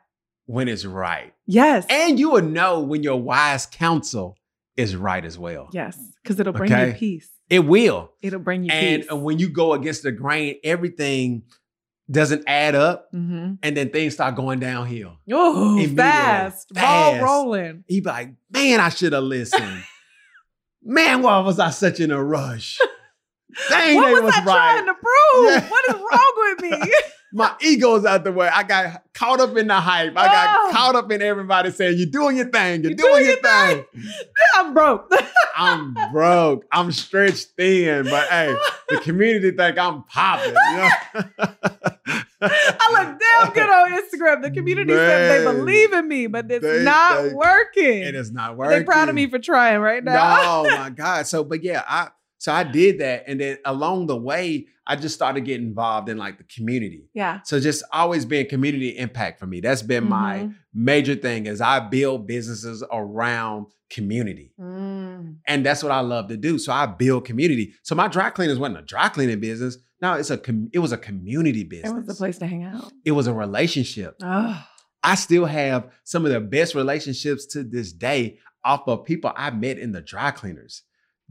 When 0.51 0.67
it's 0.67 0.83
right. 0.83 1.33
Yes. 1.45 1.85
And 1.89 2.19
you 2.19 2.31
will 2.31 2.41
know 2.41 2.81
when 2.81 3.03
your 3.03 3.21
wise 3.21 3.65
counsel 3.65 4.35
is 4.75 4.95
right 4.95 5.23
as 5.23 5.37
well. 5.37 5.69
yes. 5.71 5.97
Because 6.21 6.39
it'll 6.39 6.53
bring 6.53 6.71
you 6.71 6.93
peace. 6.93 7.29
It 7.49 7.59
will. 7.59 8.11
It'll 8.21 8.39
bring 8.39 8.63
you 8.63 8.69
peace. 8.69 8.79
And 8.79 9.01
peace. 9.03 9.11
when 9.13 9.39
you 9.39 9.49
go 9.49 9.73
against 9.73 10.03
the 10.03 10.11
grain, 10.11 10.57
everything 10.63 11.43
doesn't 12.09 12.43
add 12.47 12.75
up 12.75 13.11
mm-hmm. 13.13 13.53
and 13.63 13.77
then 13.77 13.89
things 13.89 14.13
start 14.13 14.35
going 14.35 14.59
downhill. 14.59 15.17
Oh, 15.31 15.83
fast. 15.95 16.73
Ball 16.73 17.19
rolling. 17.21 17.85
You 17.87 18.01
be 18.01 18.09
like, 18.09 18.33
man, 18.51 18.81
I 18.81 18.89
should 18.89 19.13
have 19.13 19.23
listened. 19.23 19.83
man, 20.83 21.21
why 21.21 21.39
was 21.39 21.59
I 21.59 21.69
such 21.69 21.99
in 22.01 22.11
a 22.11 22.21
rush? 22.21 22.77
Dang, 23.69 23.95
what 23.95 24.13
was, 24.13 24.23
was, 24.23 24.33
I 24.35 24.43
right. 24.43 24.83
trying 24.83 24.85
to 24.85 24.93
prove? 24.93 25.45
Yeah. 25.45 25.69
What 25.69 25.89
is 25.89 25.95
wrong 25.95 26.33
with 26.37 26.61
me? 26.71 26.93
My 27.33 27.53
ego's 27.61 28.03
out 28.05 28.23
the 28.25 28.31
way. 28.31 28.49
I 28.53 28.63
got 28.63 29.03
caught 29.13 29.39
up 29.39 29.55
in 29.55 29.67
the 29.67 29.75
hype. 29.79 30.11
I 30.17 30.25
got 30.27 30.47
Oh. 30.59 30.69
caught 30.73 30.95
up 30.95 31.11
in 31.11 31.21
everybody 31.21 31.71
saying, 31.71 31.97
You're 31.97 32.09
doing 32.09 32.35
your 32.37 32.47
thing. 32.49 32.81
You're 32.81 32.91
You 32.91 32.97
doing, 32.97 33.11
doing 33.13 33.25
your 33.25 33.33
your 33.33 33.41
thing. 33.41 33.85
I'm 34.57 34.73
broke. 34.73 35.11
I'm 35.55 35.95
broke. 36.11 36.65
I'm 36.71 36.91
stretched 36.91 37.49
thin, 37.57 38.03
but 38.05 38.27
hey, 38.29 38.53
the 38.89 38.97
community 39.01 39.51
think 39.51 39.77
I'm 39.77 40.03
popping. 40.03 40.49
You 40.53 40.77
know? 40.77 40.89
I 42.43 42.87
look 42.91 43.19
damn 43.19 43.53
good 43.53 43.69
on 43.69 43.91
Instagram. 43.91 44.41
The 44.41 44.51
community 44.51 44.93
says 44.93 45.37
they 45.45 45.51
believe 45.51 45.93
in 45.93 46.07
me, 46.07 46.27
but 46.27 46.49
it's 46.51 46.63
They 46.65 46.83
not 46.83 47.21
think 47.21 47.33
working. 47.35 48.01
it 48.03 48.15
is 48.15 48.31
not 48.31 48.57
working. 48.57 48.71
They're 48.77 48.85
proud 48.85 49.09
of 49.09 49.15
me 49.15 49.29
for 49.29 49.39
trying 49.39 49.79
right 49.79 50.03
now. 50.03 50.63
No, 50.63 50.69
my 50.77 50.89
God. 50.89 51.27
So, 51.27 51.43
but 51.43 51.63
yeah, 51.63 51.83
I 51.87 52.09
so 52.41 52.51
I 52.51 52.63
did 52.63 52.99
that, 53.01 53.25
and 53.27 53.39
then 53.39 53.59
along 53.65 54.07
the 54.07 54.17
way, 54.17 54.65
I 54.87 54.95
just 54.95 55.13
started 55.13 55.41
getting 55.45 55.67
involved 55.67 56.09
in 56.09 56.17
like 56.17 56.39
the 56.39 56.43
community. 56.45 57.07
Yeah. 57.13 57.41
So 57.43 57.59
just 57.59 57.83
always 57.93 58.25
being 58.25 58.49
community 58.49 58.97
impact 58.97 59.39
for 59.39 59.45
me. 59.45 59.59
That's 59.61 59.83
been 59.83 60.05
my 60.09 60.39
Mhm. 60.39 60.55
major 60.73 61.13
thing 61.13 61.45
is 61.45 61.61
I 61.61 61.79
build 61.87 62.25
businesses 62.25 62.83
around 62.91 63.67
community. 63.91 64.53
Mm. 64.59 65.35
And 65.47 65.63
that's 65.63 65.83
what 65.83 65.91
I 65.91 65.99
love 65.99 66.29
to 66.29 66.37
do. 66.37 66.57
So 66.57 66.73
I 66.73 66.87
build 66.87 67.25
community. 67.25 67.73
So 67.83 67.93
my 67.93 68.07
dry 68.07 68.31
cleaners 68.31 68.57
wasn't 68.57 68.79
a 68.79 68.81
dry 68.81 69.09
cleaning 69.09 69.39
business. 69.39 69.77
No, 70.01 70.13
it's 70.15 70.31
a 70.31 70.37
com- 70.39 70.69
it 70.73 70.79
was 70.79 70.91
a 70.91 70.97
community 70.97 71.63
business. 71.63 71.91
It 71.91 71.95
was 71.95 72.07
the 72.07 72.15
place 72.15 72.39
to 72.39 72.47
hang 72.47 72.63
out. 72.63 72.91
It 73.05 73.11
was 73.11 73.27
a 73.27 73.33
relationship. 73.35 74.15
Oh, 74.23 74.65
I 75.03 75.13
still 75.13 75.45
have 75.45 75.89
some 76.05 76.25
of 76.25 76.31
the 76.31 76.39
best 76.39 76.73
relationships 76.73 77.45
to 77.53 77.63
this 77.63 77.93
day 77.93 78.39
off 78.65 78.87
of 78.87 79.05
people 79.05 79.31
I 79.35 79.51
met 79.51 79.77
in 79.77 79.91
the 79.91 80.01
dry 80.01 80.31
cleaners. 80.31 80.81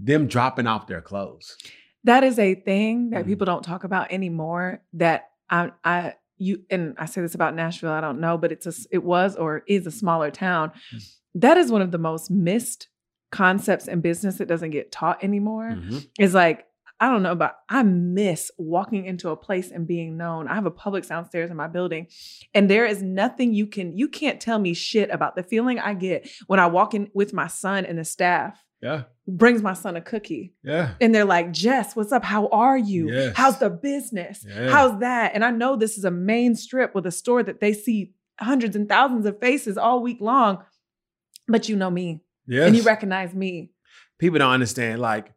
Them 0.03 0.27
dropping 0.27 0.67
off 0.67 0.87
their 0.87 1.01
clothes. 1.01 1.57
that 2.05 2.25
is 2.25 2.39
a 2.39 2.55
thing 2.55 3.11
that 3.11 3.25
Mhm. 3.25 3.27
people 3.27 3.45
don't 3.45 3.63
talk 3.63 3.85
about 3.85 4.11
anymore. 4.11 4.81
That 4.95 5.29
I, 5.51 5.71
I, 5.85 6.15
you, 6.39 6.63
and 6.71 6.95
I 6.99 7.05
say 7.05 7.21
this 7.21 7.35
about 7.35 7.55
Nashville. 7.55 7.91
I 7.93 8.01
don't 8.01 8.21
know, 8.21 8.39
but 8.39 8.51
it's 8.53 8.67
a, 8.67 8.73
it 8.91 9.05
was 9.05 9.37
or 9.37 9.63
is 9.67 9.87
a 9.87 9.91
smaller 9.91 10.31
town. 10.31 10.73
Mm. 10.95 11.15
That 11.35 11.59
is 11.59 11.71
one 11.71 11.83
of 11.83 11.91
the 11.91 11.99
most 11.99 12.31
missed 12.31 12.89
concepts 13.31 13.87
in 13.87 14.01
business 14.01 14.37
that 14.39 14.49
doesn't 14.49 14.71
get 14.71 14.91
taught 14.91 15.23
anymore. 15.23 15.73
Mhm. 15.73 16.09
is 16.19 16.33
like 16.35 16.67
I 17.03 17.09
don't 17.11 17.23
know, 17.23 17.35
but 17.35 17.57
I 17.71 17.83
miss 17.83 18.51
walking 18.59 19.07
into 19.07 19.31
a 19.31 19.37
place 19.37 19.71
and 19.71 19.87
being 19.87 20.19
known. 20.19 20.49
I 20.49 20.55
have 20.55 20.67
a 20.67 20.71
Publix 20.71 21.09
downstairs 21.09 21.51
in 21.51 21.57
my 21.57 21.67
building, 21.67 22.09
and 22.55 22.69
there 22.69 22.85
is 22.85 23.03
nothing 23.03 23.55
you 23.55 23.67
can 23.67 23.97
you 23.97 24.07
can't 24.09 24.39
tell 24.41 24.59
me 24.59 24.75
shit 24.75 25.09
about 25.11 25.35
the 25.37 25.43
feeling 25.43 25.79
I 25.79 25.95
get 25.95 26.29
when 26.47 26.61
I 26.61 26.67
walk 26.67 26.93
in 26.95 27.11
with 27.15 27.33
my 27.33 27.47
son 27.47 27.87
and 27.87 27.99
the 27.99 28.05
staff 28.05 28.63
Yeah. 28.83 29.03
brings 29.29 29.63
my 29.63 29.75
son 29.75 29.97
a 29.97 30.01
cookie. 30.01 30.55
Yeah. 30.65 30.95
And 31.01 31.15
they're 31.15 31.25
like, 31.27 31.53
Jess, 31.53 31.95
what's 31.95 32.13
up? 32.13 32.25
How 32.25 32.49
are 32.49 32.79
you? 32.79 33.11
Yes. 33.13 33.35
How's 33.37 33.59
the 33.59 33.69
business? 33.71 34.45
Yeah. 34.49 34.71
How's 34.71 34.99
that? 35.01 35.33
And 35.35 35.45
I 35.45 35.51
know 35.51 35.77
this 35.77 35.99
is 35.99 36.05
a 36.05 36.11
main 36.11 36.55
strip 36.57 36.95
with 36.95 37.07
a 37.07 37.11
store 37.11 37.43
that 37.43 37.61
they 37.61 37.73
see 37.75 38.13
hundreds 38.41 38.75
and 38.77 38.89
thousands 38.89 39.27
of 39.27 39.39
faces 39.39 39.77
all 39.77 40.03
week 40.03 40.19
long, 40.21 40.65
but 41.47 41.69
you 41.69 41.77
know 41.77 41.91
me 41.91 42.21
Yes. 42.47 42.67
and 42.69 42.77
you 42.77 42.83
recognize 42.83 43.35
me. 43.35 43.71
People 44.19 44.39
don't 44.39 44.51
understand. 44.53 45.01
Like, 45.01 45.33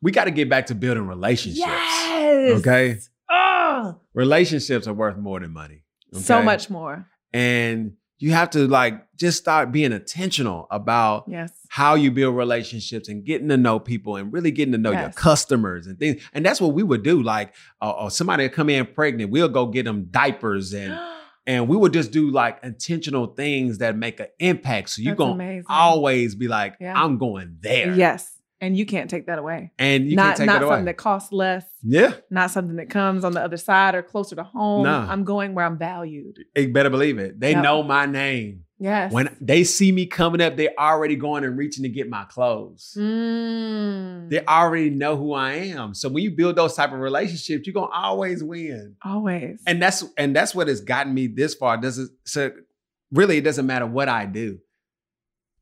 we 0.00 0.12
got 0.12 0.24
to 0.26 0.30
get 0.30 0.48
back 0.48 0.66
to 0.66 0.74
building 0.76 1.06
relationships. 1.08 1.58
Yes. 1.66 2.60
Okay. 2.60 2.98
Oh, 3.28 4.00
Relationships 4.14 4.86
are 4.86 4.94
worth 4.94 5.16
more 5.16 5.40
than 5.40 5.52
money. 5.52 5.82
so 6.12 6.40
much 6.42 6.70
more. 6.70 7.06
And 7.32 7.94
you 8.18 8.32
have 8.32 8.50
to 8.50 8.66
like 8.66 9.02
just 9.16 9.38
start 9.38 9.72
being 9.72 9.92
intentional 9.92 10.66
about 10.70 11.24
Yes. 11.28 11.52
how 11.68 11.94
you 11.94 12.10
build 12.10 12.36
relationships 12.36 13.08
and 13.08 13.24
getting 13.24 13.48
to 13.48 13.56
know 13.56 13.78
people 13.78 14.16
and 14.16 14.32
really 14.32 14.50
getting 14.50 14.72
to 14.72 14.78
know 14.78 14.92
your 14.92 15.10
customers 15.10 15.86
and 15.86 15.98
things. 15.98 16.22
And 16.32 16.44
that's 16.44 16.60
what 16.60 16.72
we 16.74 16.82
would 16.82 17.02
do. 17.02 17.22
Like, 17.22 17.54
uh, 17.82 17.90
or 17.90 18.10
somebody 18.10 18.44
would 18.44 18.52
come 18.52 18.70
in 18.70 18.86
pregnant, 18.86 19.30
we'll 19.30 19.48
go 19.48 19.66
get 19.66 19.84
them 19.84 20.06
diapers 20.10 20.72
and 20.74 20.98
and 21.48 21.68
we 21.68 21.76
would 21.76 21.92
just 21.92 22.10
do 22.10 22.30
like 22.30 22.58
intentional 22.64 23.26
things 23.28 23.78
that 23.78 23.96
make 23.96 24.18
an 24.20 24.26
impact. 24.40 24.90
So 24.90 25.02
you're 25.02 25.12
That's 25.12 25.18
gonna 25.18 25.32
amazing. 25.34 25.66
always 25.68 26.34
be 26.34 26.48
like, 26.48 26.76
Yeah. 26.80 26.94
I'm 27.00 27.18
going 27.18 27.58
there. 27.60 27.94
Yes. 27.94 28.32
And 28.60 28.76
you 28.76 28.86
can't 28.86 29.10
take 29.10 29.26
that 29.26 29.38
away. 29.38 29.72
And 29.78 30.08
you 30.08 30.16
not 30.16 30.28
can't 30.28 30.36
take 30.38 30.46
not 30.46 30.62
something 30.62 30.86
that 30.86 30.96
costs 30.96 31.30
less, 31.30 31.64
yeah, 31.82 32.14
not 32.30 32.50
something 32.50 32.76
that 32.76 32.88
comes 32.88 33.22
on 33.24 33.32
the 33.32 33.42
other 33.42 33.58
side 33.58 33.94
or 33.94 34.02
closer 34.02 34.34
to 34.36 34.42
home. 34.44 34.84
Nah. 34.84 35.10
I'm 35.10 35.24
going 35.24 35.54
where 35.54 35.64
I'm 35.66 35.76
valued. 35.78 36.38
you 36.56 36.72
better 36.72 36.88
believe 36.90 37.18
it. 37.18 37.38
They 37.38 37.52
Yep. 37.52 37.62
know 37.62 37.82
my 37.82 38.06
name. 38.06 38.62
Yes. 38.78 39.10
When 39.12 39.34
they 39.40 39.64
see 39.64 39.90
me 39.90 40.04
coming 40.06 40.40
up, 40.42 40.56
they're 40.56 40.74
already 40.78 41.16
going 41.16 41.44
and 41.44 41.56
reaching 41.56 41.82
to 41.84 41.88
get 41.88 42.10
my 42.10 42.24
clothes. 42.24 42.94
Mm. 42.98 44.28
They 44.28 44.44
already 44.44 44.90
know 44.90 45.16
who 45.16 45.32
I 45.32 45.52
am. 45.52 45.94
So 45.94 46.08
when 46.10 46.22
you 46.22 46.30
build 46.30 46.56
those 46.56 46.74
type 46.74 46.92
of 46.92 46.98
relationships, 46.98 47.66
you're 47.66 47.74
gonna 47.74 47.92
always 47.92 48.42
win. 48.44 48.96
Always. 49.02 49.62
And 49.66 49.80
that's 49.80 50.04
and 50.18 50.36
that's 50.36 50.54
what 50.54 50.68
has 50.68 50.80
gotten 50.82 51.14
me 51.14 51.26
this 51.26 51.54
far. 51.54 51.76
Doesn't 51.78 52.10
so 52.24 52.50
really 53.12 53.38
it 53.38 53.44
doesn't 53.44 53.66
matter 53.66 53.86
what 53.86 54.08
I 54.08 54.26
do 54.26 54.58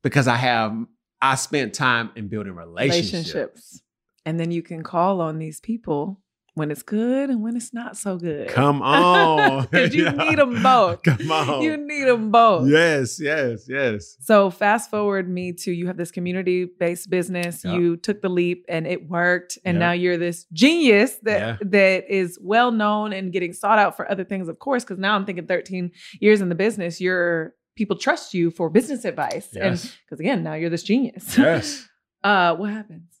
because 0.01 0.27
I 0.27 0.35
have 0.35 0.75
I 1.21 1.35
spent 1.35 1.73
time 1.73 2.11
in 2.15 2.27
building 2.27 2.53
relationships. 2.55 3.33
relationships. 3.33 3.81
And 4.25 4.39
then 4.39 4.51
you 4.51 4.61
can 4.63 4.83
call 4.83 5.21
on 5.21 5.37
these 5.39 5.59
people 5.59 6.19
when 6.55 6.71
it's 6.71 6.83
good 6.83 7.29
and 7.29 7.43
when 7.43 7.55
it's 7.57 7.73
not 7.73 7.97
so 7.97 8.17
good. 8.17 8.47
Come 8.47 8.81
on. 8.81 9.67
'Cause 9.67 9.93
you 9.93 10.03
Yeah. 10.05 10.11
need 10.11 10.39
them 10.39 10.63
both. 10.63 11.03
Come 11.03 11.29
on. 11.31 11.61
You 11.61 11.75
need 11.77 12.05
them 12.05 12.31
both. 12.31 12.69
yes, 12.69 13.19
yes, 13.19 13.65
yes. 13.67 14.15
So 14.21 14.49
fast 14.49 14.89
forward 14.89 15.29
me 15.29 15.51
to 15.53 15.71
you 15.71 15.87
have 15.87 15.97
this 15.97 16.11
community 16.11 16.65
based 16.65 17.09
business. 17.09 17.63
Yeah. 17.65 17.75
You 17.75 17.97
took 17.97 18.21
the 18.21 18.29
leap 18.29 18.65
and 18.69 18.87
it 18.87 19.09
worked, 19.09 19.57
and 19.65 19.75
Yeah. 19.75 19.79
now 19.87 19.91
you're 19.91 20.17
this 20.17 20.45
genius 20.53 21.17
that 21.23 21.39
Yeah. 21.39 21.57
that 21.69 22.09
is 22.13 22.39
well 22.41 22.71
known 22.71 23.11
and 23.13 23.33
getting 23.33 23.51
sought 23.53 23.77
out 23.79 23.95
for 23.97 24.09
other 24.09 24.23
things, 24.23 24.47
of 24.47 24.57
course. 24.59 24.83
Because 24.83 24.97
now 24.97 25.15
I'm 25.15 25.25
thinking 25.25 25.47
13 25.47 25.91
years 26.21 26.39
in 26.41 26.49
the 26.49 26.55
business, 26.55 27.01
you're 27.01 27.53
people 27.75 27.97
trust 27.97 28.33
you 28.33 28.51
for 28.51 28.69
business 28.69 29.05
advice, 29.05 29.53
and 29.55 29.73
because 30.05 30.19
again, 30.19 30.43
now 30.43 30.53
you're 30.53 30.69
this 30.69 30.83
genius. 30.83 31.37
yes. 31.37 31.87
uh, 32.23 32.55
what 32.55 32.69
happens? 32.71 33.11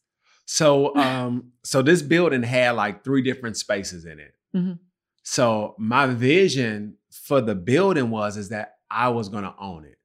So 0.47 0.95
um 0.95 1.51
so 1.63 1.81
this 1.81 2.01
building 2.01 2.43
had 2.43 2.71
like 2.71 3.03
three 3.03 3.21
different 3.23 3.57
spaces 3.57 4.05
in 4.05 4.19
it. 4.19 4.33
Mhm. 4.55 4.79
So 5.23 5.75
my 5.79 6.05
vision 6.07 6.97
for 7.11 7.41
the 7.41 7.55
building 7.55 8.11
was 8.11 8.37
is 8.37 8.49
that 8.49 8.75
I 8.91 9.09
was 9.09 9.29
gonna 9.29 9.55
own 9.59 9.85
it. 9.85 9.97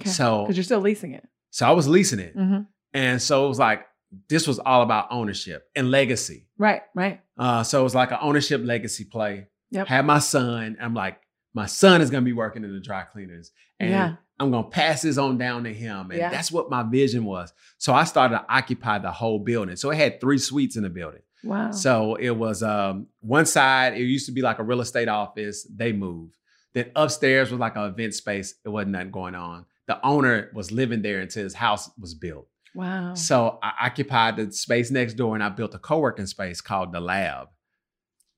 Okay. 0.00 0.10
So 0.10 0.42
Because 0.42 0.56
you're 0.56 0.64
still 0.64 0.80
leasing 0.80 1.12
it. 1.12 1.26
so 1.50 1.66
I 1.66 1.70
was 1.72 1.88
leasing 1.88 2.18
it. 2.18 2.36
Mhm. 2.36 2.66
And 2.92 3.22
so 3.22 3.46
it 3.46 3.48
was 3.48 3.58
like 3.58 3.86
this 4.28 4.46
was 4.46 4.58
all 4.58 4.82
about 4.82 5.06
ownership 5.10 5.70
and 5.74 5.90
legacy. 5.90 6.46
Right, 6.58 6.82
right. 6.94 7.22
Uh, 7.38 7.62
so 7.62 7.80
it 7.80 7.84
was 7.84 7.94
like 7.94 8.10
an 8.12 8.18
ownership 8.20 8.60
legacy 8.62 9.04
play. 9.06 9.46
Yep. 9.70 9.86
Had 9.86 10.04
my 10.04 10.18
son. 10.18 10.76
I'm 10.78 10.92
like, 10.92 11.18
my 11.54 11.66
son 11.66 12.00
is 12.00 12.10
gonna 12.10 12.24
be 12.24 12.32
working 12.32 12.64
in 12.64 12.72
the 12.72 12.80
dry 12.80 13.02
cleaners, 13.02 13.50
and 13.80 13.90
Yeah. 13.90 14.16
I'm 14.40 14.50
gonna 14.50 14.66
pass 14.68 15.02
this 15.02 15.18
on 15.18 15.38
down 15.38 15.64
to 15.64 15.72
him. 15.72 16.10
And 16.10 16.18
Yeah. 16.18 16.30
that's 16.30 16.50
what 16.50 16.68
my 16.70 16.82
vision 16.82 17.24
was. 17.24 17.52
So 17.78 17.92
I 17.94 18.04
started 18.04 18.38
to 18.38 18.44
occupy 18.48 18.98
the 18.98 19.10
whole 19.12 19.38
building. 19.38 19.76
So 19.76 19.90
it 19.90 19.96
had 19.96 20.20
three 20.20 20.38
suites 20.38 20.76
in 20.76 20.82
the 20.82 20.90
building. 20.90 21.22
Wow. 21.44 21.70
So 21.70 22.14
it 22.16 22.30
was 22.30 22.62
um, 22.62 23.06
one 23.20 23.46
side. 23.46 23.94
It 23.94 24.02
used 24.02 24.26
to 24.26 24.32
be 24.32 24.42
like 24.42 24.58
a 24.58 24.64
real 24.64 24.80
estate 24.80 25.08
office. 25.08 25.64
They 25.72 25.92
moved. 25.92 26.36
Then 26.72 26.90
upstairs 26.96 27.50
was 27.50 27.60
like 27.60 27.76
an 27.76 27.84
event 27.84 28.14
space. 28.14 28.54
It 28.64 28.68
wasn't 28.70 28.92
nothing 28.92 29.10
going 29.10 29.34
on. 29.34 29.66
The 29.86 30.04
owner 30.04 30.50
was 30.54 30.72
living 30.72 31.02
there 31.02 31.20
until 31.20 31.42
his 31.44 31.54
house 31.54 31.90
was 32.00 32.14
built. 32.14 32.48
wow. 32.74 33.12
So 33.14 33.58
I 33.62 33.86
occupied 33.86 34.36
the 34.36 34.50
space 34.52 34.90
next 34.90 35.14
door 35.14 35.34
and 35.34 35.44
I 35.44 35.50
built 35.50 35.74
a 35.74 35.78
co-working 35.78 36.26
space 36.26 36.60
called 36.62 36.92
the 36.92 37.00
Lab. 37.00 37.48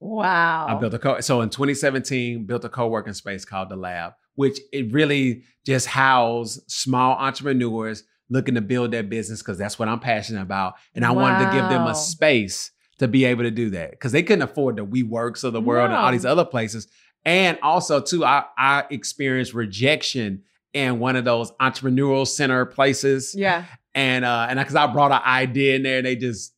Wow. 0.05 0.67
I 0.69 0.75
built 0.75 0.93
a 0.93 0.99
co 0.99 1.21
so 1.21 1.41
in 1.41 1.49
2017 1.49 2.45
built 2.45 2.63
a 2.67 2.69
co-working 2.69 3.15
space 3.15 3.47
called 3.47 3.71
the 3.71 3.77
Lab, 3.77 4.13
which 4.35 4.61
it 4.71 4.93
really 4.93 5.45
just 5.65 5.87
housed 5.87 6.63
small 6.71 7.17
entrepreneurs 7.17 8.05
looking 8.29 8.55
to 8.55 8.61
build 8.61 8.91
their 8.91 9.03
business 9.03 9.41
because 9.41 9.57
that's 9.57 9.79
what 9.79 9.89
I'm 9.89 10.01
passionate 10.01 10.43
about, 10.43 10.75
and 10.95 11.07
I 11.07 11.11
wanted 11.11 11.47
to 11.47 11.53
give 11.53 11.71
them 11.71 11.87
a 11.87 11.95
space 11.95 12.71
to 12.99 13.09
be 13.09 13.25
able 13.25 13.45
to 13.45 13.51
do 13.51 13.71
that 13.71 13.93
because 13.93 14.13
they 14.13 14.23
couldn't 14.23 14.43
afford 14.43 14.77
the 14.77 14.85
WeWorks 14.85 15.43
of 15.43 15.55
the 15.55 15.61
world 15.61 15.87
and 15.87 15.95
all 15.95 16.13
these 16.13 16.27
other 16.27 16.45
places, 16.45 16.87
and 17.25 17.59
also 17.63 17.99
too 17.99 18.27
I 18.27 18.45
I 18.59 18.85
experienced 18.91 19.55
rejection 19.55 20.43
in 20.75 20.99
one 20.99 21.17
of 21.17 21.25
those 21.25 21.51
entrepreneurial 21.53 22.27
center 22.27 22.67
places 22.67 23.35
yeah. 23.35 23.65
and 23.95 24.27
uh 24.27 24.49
and 24.51 24.59
because 24.59 24.75
I 24.75 24.87
brought 24.89 25.13
an 25.13 25.23
idea 25.25 25.77
in 25.77 25.83
there 25.83 25.99
and 25.99 26.07
they 26.07 26.17
just 26.17 26.54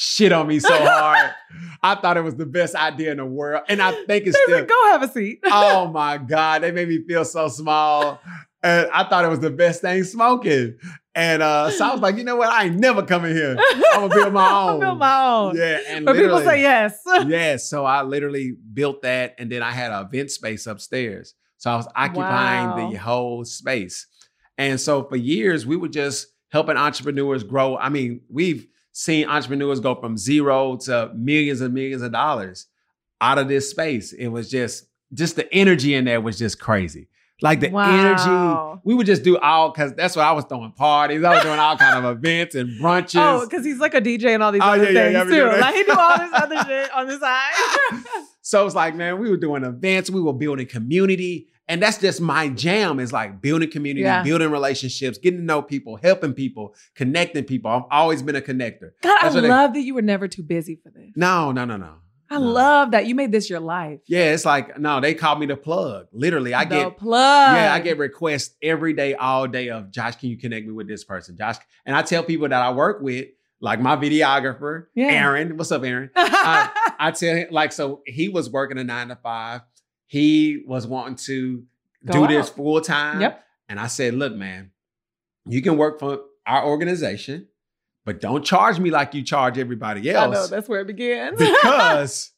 shit 0.00 0.30
on 0.32 0.46
me 0.46 0.60
so 0.60 0.68
hard. 0.72 1.30
I 1.82 1.96
thought 1.96 2.16
it 2.16 2.22
was 2.22 2.36
the 2.36 2.46
best 2.46 2.76
idea 2.76 3.10
in 3.10 3.16
the 3.16 3.24
world, 3.26 3.64
and 3.68 3.82
I 3.82 3.90
think 4.04 4.26
it's 4.26 4.36
They 4.36 4.42
still. 4.44 4.58
said, 4.58 4.68
go 4.68 4.86
have 4.92 5.02
a 5.02 5.08
seat. 5.08 5.40
oh 5.44 5.88
my 5.88 6.18
god, 6.18 6.62
they 6.62 6.70
made 6.70 6.88
me 6.88 7.02
feel 7.06 7.24
so 7.24 7.48
small, 7.48 8.20
and 8.62 8.88
I 8.92 9.04
thought 9.08 9.24
it 9.24 9.28
was 9.28 9.40
the 9.40 9.50
best 9.50 9.80
thing 9.80 10.04
smoking. 10.04 10.76
And 11.16 11.42
uh 11.42 11.70
so 11.72 11.84
I 11.84 11.92
was 11.92 12.00
like, 12.00 12.16
you 12.16 12.22
know 12.22 12.36
what? 12.36 12.48
I 12.48 12.66
ain't 12.66 12.76
never 12.78 13.02
coming 13.02 13.34
here. 13.34 13.56
I'm 13.58 14.08
gonna 14.08 14.14
build 14.14 14.32
my 14.32 14.50
own. 14.70 14.78
build 14.80 14.98
my 14.98 15.24
own. 15.26 15.56
Yeah, 15.56 15.80
and 15.88 16.06
But 16.06 16.14
people 16.14 16.38
say 16.42 16.60
yes. 16.62 17.00
yeah, 17.26 17.56
so 17.56 17.84
I 17.84 18.02
literally 18.02 18.52
built 18.72 19.02
that, 19.02 19.34
and 19.38 19.50
then 19.50 19.62
I 19.64 19.72
had 19.72 19.90
an 19.90 20.06
event 20.06 20.30
space 20.30 20.66
upstairs. 20.68 21.34
So 21.56 21.72
I 21.72 21.76
was 21.76 21.88
occupying 21.96 22.68
Wow. 22.68 22.90
the 22.92 22.96
whole 22.98 23.44
space, 23.44 24.06
and 24.56 24.80
so 24.80 25.02
for 25.02 25.16
years 25.16 25.66
we 25.66 25.76
were 25.76 25.88
just 25.88 26.28
helping 26.50 26.76
entrepreneurs 26.76 27.42
grow. 27.42 27.76
I 27.76 27.88
mean, 27.88 28.20
we've 28.30 28.68
seen 28.98 29.28
entrepreneurs 29.28 29.78
go 29.78 29.94
from 29.94 30.16
zero 30.16 30.76
to 30.76 31.12
millions 31.14 31.60
and 31.60 31.72
millions 31.72 32.02
of 32.02 32.10
dollars 32.10 32.66
out 33.20 33.38
of 33.38 33.46
this 33.46 33.70
space. 33.70 34.12
It 34.12 34.26
was 34.26 34.50
just, 34.50 34.86
just 35.14 35.36
the 35.36 35.52
energy 35.54 35.94
in 35.94 36.04
there 36.04 36.20
was 36.20 36.36
just 36.36 36.58
crazy. 36.58 37.06
Like 37.40 37.60
the 37.60 37.68
Wow. 37.70 37.84
energy, 38.80 38.80
we 38.84 38.94
would 38.96 39.06
just 39.06 39.22
do 39.22 39.38
all 39.38 39.70
because 39.70 39.94
that's 39.94 40.16
what 40.16 40.24
I 40.24 40.32
was 40.32 40.44
throwing 40.46 40.72
parties. 40.72 41.22
I 41.22 41.34
was 41.34 41.44
doing 41.44 41.60
all 41.60 41.76
kind 41.76 42.04
of 42.04 42.16
events 42.18 42.56
and 42.56 42.70
brunches. 42.80 43.20
Oh, 43.22 43.46
because 43.48 43.64
he's 43.64 43.78
like 43.78 43.94
a 43.94 44.00
DJ 44.00 44.30
and 44.34 44.42
all 44.42 44.50
these 44.50 44.62
Oh, 44.64 44.70
other 44.70 44.90
yeah, 44.90 45.04
yeah, 45.04 45.10
yeah, 45.10 45.24
things 45.24 45.32
too. 45.36 45.60
Like 45.60 45.74
he 45.76 45.84
do 45.84 45.92
all 45.96 46.18
this 46.18 46.32
other 46.34 46.56
shit 46.66 46.92
on 46.92 47.06
the 47.06 47.18
side. 47.20 48.04
So 48.42 48.66
it's 48.66 48.74
like, 48.74 48.96
man, 48.96 49.20
we 49.20 49.30
were 49.30 49.36
doing 49.36 49.62
events, 49.62 50.10
we 50.10 50.20
were 50.20 50.32
building 50.32 50.66
community. 50.66 51.46
And 51.68 51.82
that's 51.82 51.98
just 51.98 52.20
my 52.20 52.48
jam 52.48 52.98
is 52.98 53.12
like 53.12 53.42
building 53.42 53.70
community, 53.70 54.02
Yeah. 54.02 54.22
building 54.22 54.50
relationships, 54.50 55.18
getting 55.18 55.40
to 55.40 55.44
know 55.44 55.60
people, 55.60 55.96
helping 55.96 56.32
people, 56.32 56.74
connecting 56.94 57.44
people. 57.44 57.70
I've 57.70 57.82
always 57.90 58.22
been 58.22 58.36
a 58.36 58.40
connector. 58.40 58.92
God, 59.02 59.18
That's 59.20 59.24
I 59.24 59.34
what 59.34 59.40
they- 59.42 59.48
love 59.48 59.74
that 59.74 59.82
you 59.82 59.94
were 59.94 60.02
never 60.02 60.28
too 60.28 60.42
busy 60.42 60.80
for 60.82 60.90
this. 60.90 61.10
No, 61.14 61.52
no, 61.52 61.64
no, 61.66 61.76
no. 61.76 61.94
I 62.30 62.38
no. 62.38 62.44
love 62.44 62.90
that 62.90 63.06
you 63.06 63.14
made 63.14 63.32
this 63.32 63.48
your 63.48 63.60
life. 63.60 64.00
Yeah, 64.06 64.32
it's 64.34 64.44
like, 64.44 64.78
no, 64.78 65.00
they 65.00 65.14
call 65.14 65.36
me 65.36 65.46
the 65.46 65.56
plug. 65.56 66.06
Literally, 66.12 66.52
I 66.54 66.64
the 66.64 66.74
get 66.74 66.96
plug. 66.98 67.56
yeah, 67.56 67.72
I 67.72 67.80
get 67.80 67.96
requests 67.98 68.54
every 68.62 68.92
day, 68.92 69.14
all 69.14 69.46
day 69.46 69.70
of 69.70 69.90
Josh, 69.90 70.16
can 70.16 70.28
you 70.28 70.36
connect 70.36 70.66
me 70.66 70.72
with 70.72 70.88
this 70.88 71.04
person? 71.04 71.36
Josh. 71.38 71.56
And 71.86 71.96
I 71.96 72.02
tell 72.02 72.22
people 72.22 72.48
that 72.48 72.60
I 72.62 72.70
work 72.72 73.00
with, 73.02 73.28
like 73.60 73.80
my 73.80 73.96
videographer, 73.96 74.86
Yeah. 74.94 75.06
Aaron. 75.06 75.56
What's 75.56 75.72
up, 75.72 75.82
Aaron? 75.84 76.10
I 76.16 77.12
tell 77.14 77.34
him, 77.36 77.48
like, 77.50 77.72
so 77.72 78.02
he 78.06 78.28
was 78.28 78.50
working 78.50 78.78
a 78.78 78.84
nine 78.84 79.08
to 79.08 79.16
five. 79.16 79.62
He 80.08 80.64
was 80.66 80.86
wanting 80.86 81.16
to 81.26 81.62
Go 82.04 82.26
do 82.26 82.34
this 82.34 82.48
full 82.48 82.80
time. 82.80 83.20
Yep. 83.20 83.44
And 83.68 83.78
I 83.78 83.86
said, 83.86 84.14
look, 84.14 84.34
man, 84.34 84.70
you 85.46 85.62
can 85.62 85.76
work 85.76 85.98
for 85.98 86.20
our 86.46 86.64
organization, 86.64 87.48
but 88.04 88.20
don't 88.20 88.44
charge 88.44 88.78
me 88.78 88.90
like 88.90 89.14
you 89.14 89.22
charge 89.22 89.58
everybody 89.58 90.10
else. 90.10 90.36
I 90.36 90.40
know 90.40 90.46
that's 90.46 90.68
where 90.68 90.80
it 90.80 90.86
begins. 90.86 91.38
because 91.38 92.32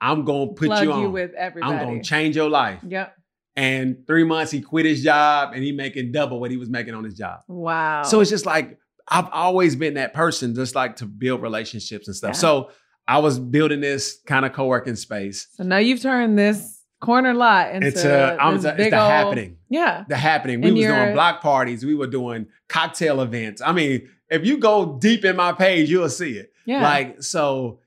I'm 0.00 0.24
gonna 0.24 0.52
put 0.52 0.66
Plug 0.66 0.84
you 0.84 0.92
on. 0.92 1.12
with 1.12 1.32
everybody. 1.34 1.76
I'm 1.76 1.84
gonna 1.84 2.02
change 2.02 2.34
your 2.36 2.50
life. 2.50 2.80
Yep. 2.86 3.14
And 3.56 4.04
three 4.06 4.24
months 4.24 4.50
he 4.50 4.60
quit 4.60 4.84
his 4.84 5.04
job 5.04 5.52
and 5.54 5.62
he 5.62 5.70
making 5.70 6.10
double 6.10 6.40
what 6.40 6.50
he 6.50 6.56
was 6.56 6.68
making 6.68 6.94
on 6.94 7.04
his 7.04 7.14
job. 7.14 7.40
Wow. 7.46 8.02
So 8.02 8.20
it's 8.20 8.30
just 8.30 8.46
like 8.46 8.78
I've 9.06 9.28
always 9.30 9.76
been 9.76 9.94
that 9.94 10.14
person, 10.14 10.54
just 10.54 10.74
like 10.74 10.96
to 10.96 11.06
build 11.06 11.42
relationships 11.42 12.08
and 12.08 12.16
stuff. 12.16 12.30
Yeah. 12.30 12.40
So 12.40 12.70
I 13.06 13.18
was 13.18 13.38
building 13.38 13.80
this 13.80 14.18
kind 14.26 14.44
of 14.44 14.54
co-working 14.54 14.96
space. 14.96 15.46
So 15.52 15.62
now 15.62 15.76
you've 15.76 16.00
turned 16.00 16.38
this 16.38 16.73
corner 17.04 17.34
lot 17.34 17.72
into 17.74 17.86
It's 17.88 18.04
uh, 18.04 18.36
I'm 18.40 18.54
it's 18.56 18.64
big 18.64 18.90
the 18.92 19.00
old- 19.00 19.10
happening. 19.10 19.56
Yeah. 19.68 20.04
The 20.08 20.16
happening. 20.16 20.60
We 20.60 20.68
And 20.68 20.76
was 20.78 20.86
doing 20.86 21.12
block 21.14 21.40
parties. 21.42 21.84
We 21.84 21.94
were 21.94 22.06
doing 22.06 22.46
cocktail 22.68 23.20
events. 23.20 23.60
I 23.60 23.72
mean, 23.72 24.08
if 24.30 24.46
you 24.46 24.56
go 24.58 24.98
deep 24.98 25.24
in 25.24 25.36
my 25.36 25.52
page, 25.52 25.90
you'll 25.90 26.08
see 26.08 26.32
it. 26.38 26.52
Yeah. 26.66 26.82
Like 26.82 27.22
so, 27.22 27.80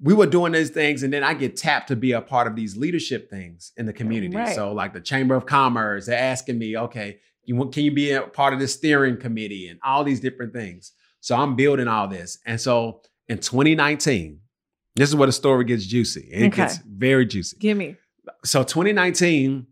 we 0.00 0.12
were 0.12 0.26
doing 0.26 0.52
these 0.52 0.70
things, 0.70 1.02
and 1.02 1.12
then 1.12 1.22
I 1.22 1.34
get 1.34 1.56
tapped 1.56 1.88
to 1.88 1.96
be 1.96 2.12
a 2.12 2.20
part 2.20 2.46
of 2.46 2.56
these 2.56 2.76
leadership 2.76 3.30
things 3.30 3.72
in 3.76 3.86
the 3.86 3.92
community. 3.92 4.36
Right. 4.36 4.54
So, 4.54 4.72
like 4.72 4.92
the 4.92 5.00
Chamber 5.00 5.34
of 5.34 5.46
Commerce, 5.46 6.06
they're 6.06 6.18
asking 6.18 6.58
me, 6.58 6.76
okay, 6.76 7.18
you 7.44 7.54
can 7.68 7.84
you 7.84 7.92
be 7.92 8.10
a 8.12 8.22
part 8.22 8.52
of 8.54 8.60
the 8.60 8.66
steering 8.68 9.16
committee 9.18 9.68
and 9.68 9.78
all 9.84 10.02
these 10.04 10.20
different 10.20 10.52
things? 10.52 10.92
So 11.20 11.36
I'm 11.36 11.54
building 11.56 11.88
all 11.88 12.08
this, 12.08 12.38
and 12.44 12.60
so 12.60 13.02
in 13.28 13.38
2019, 13.38 14.40
this 14.96 15.08
is 15.08 15.16
where 15.16 15.26
the 15.26 15.32
story 15.32 15.64
gets 15.64 15.86
juicy. 15.86 16.28
It 16.30 16.46
Okay. 16.48 16.56
gets 16.56 16.78
very 16.78 17.24
juicy. 17.26 17.56
Give 17.58 17.76
me. 17.76 17.96
So 18.44 18.62
2019, 18.62 19.66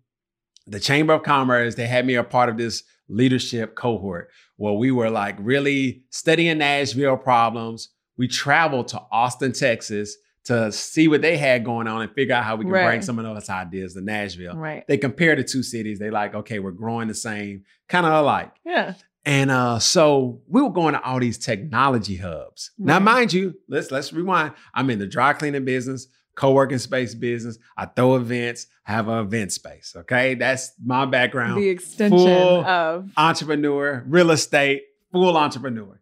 the 0.66 0.80
Chamber 0.80 1.14
of 1.14 1.22
Commerce, 1.22 1.74
they 1.74 1.86
had 1.86 2.07
me 2.07 2.14
a 2.14 2.24
part 2.24 2.48
of 2.48 2.57
this 2.57 2.84
leadership 3.09 3.74
cohort 3.74 4.30
where 4.57 4.72
we 4.72 4.90
were 4.90 5.11
like 5.11 5.36
really 5.38 6.05
studying 6.11 6.59
Nashville 6.59 7.16
problems. 7.16 7.90
We 8.16 8.28
traveled 8.28 8.88
to 8.88 9.03
Austin, 9.11 9.53
Texas 9.53 10.16
to 10.44 10.72
see 10.72 11.07
what 11.09 11.22
they 11.22 11.36
had 11.36 11.64
going 11.64 11.86
on 11.86 12.03
and 12.03 12.12
figure 12.12 12.34
out 12.34 12.44
how 12.44 12.57
we 12.57 12.64
can 12.64 12.72
bring 12.72 13.03
some 13.03 13.18
of 13.18 13.24
those 13.24 13.48
ideas 13.48 13.94
to 13.94 14.00
Nashville. 14.00 14.57
Right. 14.57 14.84
They 14.88 14.98
compare 14.98 15.36
the 15.36 15.44
two 15.44 15.62
cities. 15.62 15.98
They 15.98 16.11
like, 16.11 16.34
okay, 16.34 16.59
we're 16.59 16.72
growing 16.72 17.09
the 17.09 17.14
same, 17.14 17.62
kind 17.88 18.07
of 18.07 18.12
alike. 18.12 18.53
Yeah. 18.64 18.94
And 19.24 19.53
uh, 19.53 19.78
so 19.78 20.40
we 20.48 20.61
were 20.61 20.72
going 20.72 20.94
to 20.94 21.03
all 21.03 21.20
these 21.20 21.38
technology 21.38 22.16
hubs. 22.16 22.72
Now, 22.76 22.98
mind 22.98 23.32
you, 23.32 23.55
let's 23.68 23.92
let's 23.92 24.12
rewind. 24.12 24.55
I'm 24.74 24.90
in 24.90 24.98
the 24.98 25.07
dry 25.07 25.32
cleaning 25.32 25.64
business, 25.64 26.09
co-working 26.35 26.78
space 26.78 27.14
business. 27.14 27.59
I 27.76 27.87
throw 27.87 28.16
events, 28.16 28.66
have 28.85 29.09
an 29.09 29.18
event 29.18 29.53
space. 29.53 29.95
Okay, 29.97 30.35
that's 30.35 30.72
my 30.85 31.05
background. 31.05 31.61
The 31.62 31.68
extension 31.68 32.18
full- 32.18 32.64
of 32.64 33.11
entrepreneur, 33.16 34.05
real 34.07 34.30
estate, 34.30 34.83
full 35.12 35.37
entrepreneur. 35.37 36.01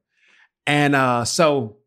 And 0.66 0.94
uh, 0.94 1.24
so 1.24 1.78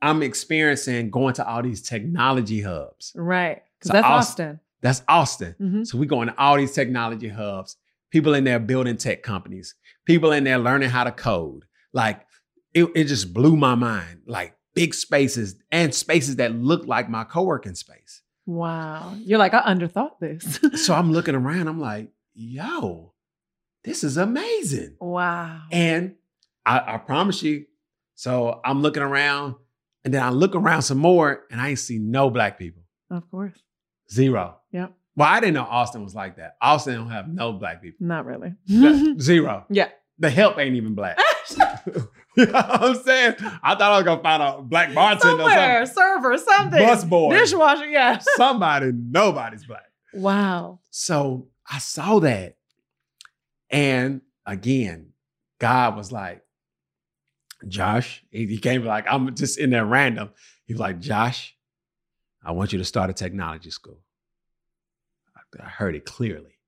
I'm 0.00 0.22
experiencing 0.22 1.10
going 1.10 1.34
to 1.34 1.46
all 1.46 1.62
these 1.62 1.82
technology 1.82 2.60
hubs. 2.62 3.12
right. 3.14 3.62
Because 3.78 3.88
So 3.88 3.92
that's 3.94 4.06
Aus- 4.06 4.28
Austin. 4.30 4.60
That's 4.80 5.02
Austin. 5.08 5.54
Mhm. 5.60 5.86
So 5.86 5.96
we 5.98 6.06
going 6.06 6.28
to 6.28 6.36
all 6.38 6.56
these 6.56 6.72
technology 6.72 7.28
hubs, 7.28 7.76
people 8.10 8.34
in 8.34 8.42
there 8.44 8.58
building 8.58 8.96
tech 8.96 9.22
companies, 9.22 9.74
people 10.06 10.32
in 10.32 10.42
there 10.44 10.58
learning 10.58 10.88
how 10.90 11.04
to 11.04 11.12
code. 11.12 11.64
Like 11.92 12.26
it, 12.74 12.88
it 12.96 13.04
just 13.04 13.32
blew 13.32 13.56
my 13.56 13.74
mind. 13.76 14.22
Like 14.26 14.56
big 14.74 14.94
spaces 14.94 15.56
and 15.70 15.94
spaces 15.94 16.36
that 16.36 16.54
look 16.54 16.86
like 16.86 17.08
my 17.08 17.24
co-working 17.24 17.74
space. 17.74 18.22
Wow. 18.46 19.14
You're 19.20 19.38
like, 19.38 19.54
I 19.54 19.60
underthought 19.62 20.18
this. 20.20 20.58
So 20.84 20.94
I'm 20.94 21.12
looking 21.12 21.34
around, 21.34 21.68
I'm 21.68 21.80
like, 21.80 22.08
yo, 22.34 23.12
this 23.84 24.02
is 24.04 24.16
amazing. 24.16 24.96
wow. 25.00 25.60
And 25.70 26.14
I, 26.64 26.94
I 26.94 26.98
promise 26.98 27.42
you, 27.42 27.66
so 28.14 28.60
I'm 28.64 28.82
looking 28.82 29.02
around 29.02 29.56
and 30.04 30.12
then 30.14 30.22
I 30.22 30.30
look 30.30 30.54
around 30.54 30.82
some 30.82 30.98
more 30.98 31.42
and 31.50 31.60
I 31.60 31.70
ain't 31.70 31.78
see 31.78 31.98
no 31.98 32.30
black 32.30 32.58
people. 32.58 32.82
Of 33.10 33.30
course. 33.30 33.58
Zero. 34.10 34.58
Yep. 34.72 34.92
Well, 35.16 35.28
I 35.28 35.40
didn't 35.40 35.54
know 35.54 35.64
Austin 35.68 36.02
was 36.02 36.14
like 36.14 36.36
that. 36.36 36.56
Austin 36.62 36.94
don't 36.94 37.10
have 37.10 37.28
no 37.28 37.52
black 37.52 37.82
people. 37.82 38.06
Not 38.06 38.24
really. 38.26 38.54
Zero. 39.20 39.66
yeah. 39.70 39.88
The 40.18 40.30
help 40.30 40.58
ain't 40.58 40.76
even 40.76 40.94
black. 40.94 41.18
you 42.36 42.46
know 42.46 42.52
what 42.52 42.82
I'm 42.82 42.94
saying? 43.02 43.34
I 43.62 43.74
thought 43.74 43.82
I 43.82 43.96
was 43.96 44.04
gonna 44.04 44.22
find 44.22 44.42
a 44.42 44.62
black 44.62 44.94
bartender 44.94 45.42
Somewhere, 45.42 45.82
or 45.82 45.86
server, 45.86 46.38
something. 46.38 46.54
something. 46.54 46.86
Bus 46.86 47.04
boy. 47.04 47.34
Dishwasher, 47.38 47.86
yeah. 47.86 48.18
Somebody, 48.36 48.92
nobody's 48.94 49.64
black. 49.64 49.84
Wow. 50.14 50.80
So 50.90 51.48
I 51.70 51.78
saw 51.78 52.18
that. 52.20 52.56
And 53.70 54.20
again, 54.46 55.10
God 55.58 55.96
was 55.96 56.10
like, 56.12 56.42
Josh, 57.68 58.24
he 58.30 58.58
came 58.58 58.84
like, 58.84 59.06
I'm 59.08 59.34
just 59.34 59.58
in 59.58 59.70
there 59.70 59.84
random. 59.86 60.30
He 60.66 60.72
was 60.74 60.80
like, 60.80 61.00
Josh, 61.00 61.54
I 62.44 62.52
want 62.52 62.72
you 62.72 62.78
to 62.78 62.84
start 62.84 63.08
a 63.10 63.12
technology 63.12 63.70
school. 63.70 64.00
I- 65.36 65.62
I 65.62 65.68
heard 65.68 65.94
it 65.94 66.04
clearly. 66.06 66.58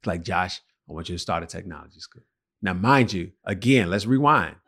It's 0.00 0.06
like, 0.06 0.22
Josh, 0.22 0.60
I 0.88 0.92
want 0.92 1.08
you 1.08 1.14
to 1.14 1.18
start 1.18 1.42
a 1.42 1.46
technology 1.46 2.00
school. 2.00 2.22
Now, 2.62 2.74
mind 2.74 3.12
you, 3.12 3.32
again, 3.44 3.88
let's 3.90 4.06
rewind. 4.06 4.56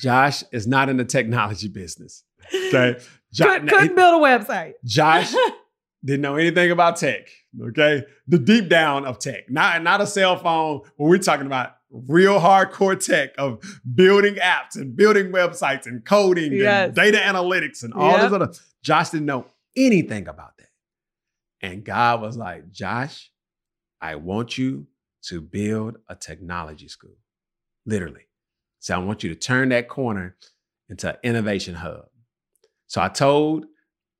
Josh 0.00 0.42
is 0.52 0.66
not 0.66 0.88
in 0.88 0.96
the 0.96 1.04
technology 1.04 1.68
business. 1.68 2.24
Okay. 2.54 2.98
Jo- 3.32 3.44
Could, 3.60 3.68
couldn't 3.68 3.96
build 3.96 4.22
a 4.22 4.24
website. 4.24 4.74
Josh 4.84 5.34
didn't 6.04 6.22
know 6.22 6.36
anything 6.36 6.70
about 6.70 6.96
tech. 6.96 7.28
Okay. 7.60 8.04
The 8.28 8.38
deep 8.38 8.68
down 8.68 9.04
of 9.04 9.18
tech, 9.18 9.50
not, 9.50 9.82
not 9.82 10.00
a 10.00 10.06
cell 10.06 10.36
phone 10.38 10.80
where 10.96 11.10
we're 11.10 11.18
talking 11.18 11.46
about 11.46 11.72
real 11.90 12.38
hardcore 12.40 12.98
tech 13.04 13.30
of 13.38 13.58
building 13.94 14.34
apps 14.36 14.76
and 14.76 14.96
building 14.96 15.32
websites 15.32 15.86
and 15.86 16.04
coding 16.04 16.52
Yes. 16.52 16.86
and 16.86 16.94
data 16.94 17.18
analytics 17.18 17.82
and 17.82 17.92
all 17.94 18.12
Yep. 18.12 18.20
this 18.22 18.32
other. 18.32 18.52
Josh 18.82 19.10
didn't 19.10 19.26
know 19.26 19.46
anything 19.76 20.28
about 20.28 20.56
that. 20.58 20.68
And 21.62 21.84
God 21.84 22.20
was 22.22 22.36
like, 22.36 22.70
Josh, 22.70 23.30
I 24.00 24.14
want 24.16 24.56
you 24.58 24.86
to 25.24 25.40
build 25.40 25.96
a 26.08 26.14
technology 26.14 26.88
school. 26.88 27.16
Literally. 27.84 28.22
So 28.86 28.94
I 28.94 28.98
want 28.98 29.24
you 29.24 29.30
to 29.30 29.34
turn 29.34 29.70
that 29.70 29.88
corner 29.88 30.36
into 30.88 31.10
an 31.10 31.16
innovation 31.24 31.74
hub. 31.74 32.04
So 32.86 33.02
I 33.02 33.08
told 33.08 33.66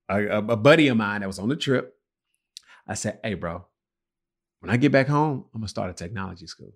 a, 0.09 0.39
a- 0.39 0.57
buddy 0.57 0.89
of 0.89 0.97
mine 0.97 1.21
that 1.21 1.29
was 1.29 1.39
on 1.39 1.49
the 1.49 1.55
trip, 1.55 1.95
I 2.89 2.95
said, 2.95 3.21
hey, 3.23 3.35
bro, 3.35 3.65
when 4.59 4.71
I 4.71 4.77
get 4.77 4.91
back 4.91 5.07
home, 5.07 5.45
I'm 5.55 5.61
gonna 5.61 5.69
start 5.69 5.91
a 5.91 5.93
technology 5.93 6.49
school. 6.49 6.73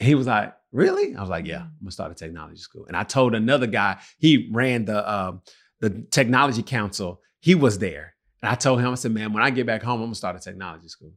And 0.00 0.08
he 0.08 0.16
was 0.16 0.26
like, 0.26 0.52
really? 0.72 1.14
I 1.14 1.20
was 1.20 1.30
like, 1.30 1.46
yeah, 1.46 1.60
I'm 1.60 1.76
gonna 1.80 1.92
start 1.92 2.10
a 2.10 2.16
technology 2.16 2.60
school. 2.60 2.86
And 2.88 2.96
I 2.96 3.04
told 3.04 3.36
another 3.36 3.68
guy, 3.68 4.00
he 4.18 4.48
ran 4.50 4.84
the 4.84 5.08
um, 5.08 5.42
the 5.78 5.90
technology 6.10 6.64
council, 6.64 7.20
he 7.38 7.54
was 7.54 7.78
there. 7.78 8.16
And 8.42 8.50
I 8.50 8.56
told 8.56 8.80
him, 8.80 8.90
I 8.90 8.96
said, 8.96 9.12
man, 9.12 9.32
when 9.32 9.44
I 9.44 9.50
get 9.50 9.64
back 9.64 9.84
home, 9.84 10.00
I'm 10.00 10.06
gonna 10.06 10.16
start 10.16 10.34
a 10.34 10.40
technology 10.40 10.88
school. 10.88 11.12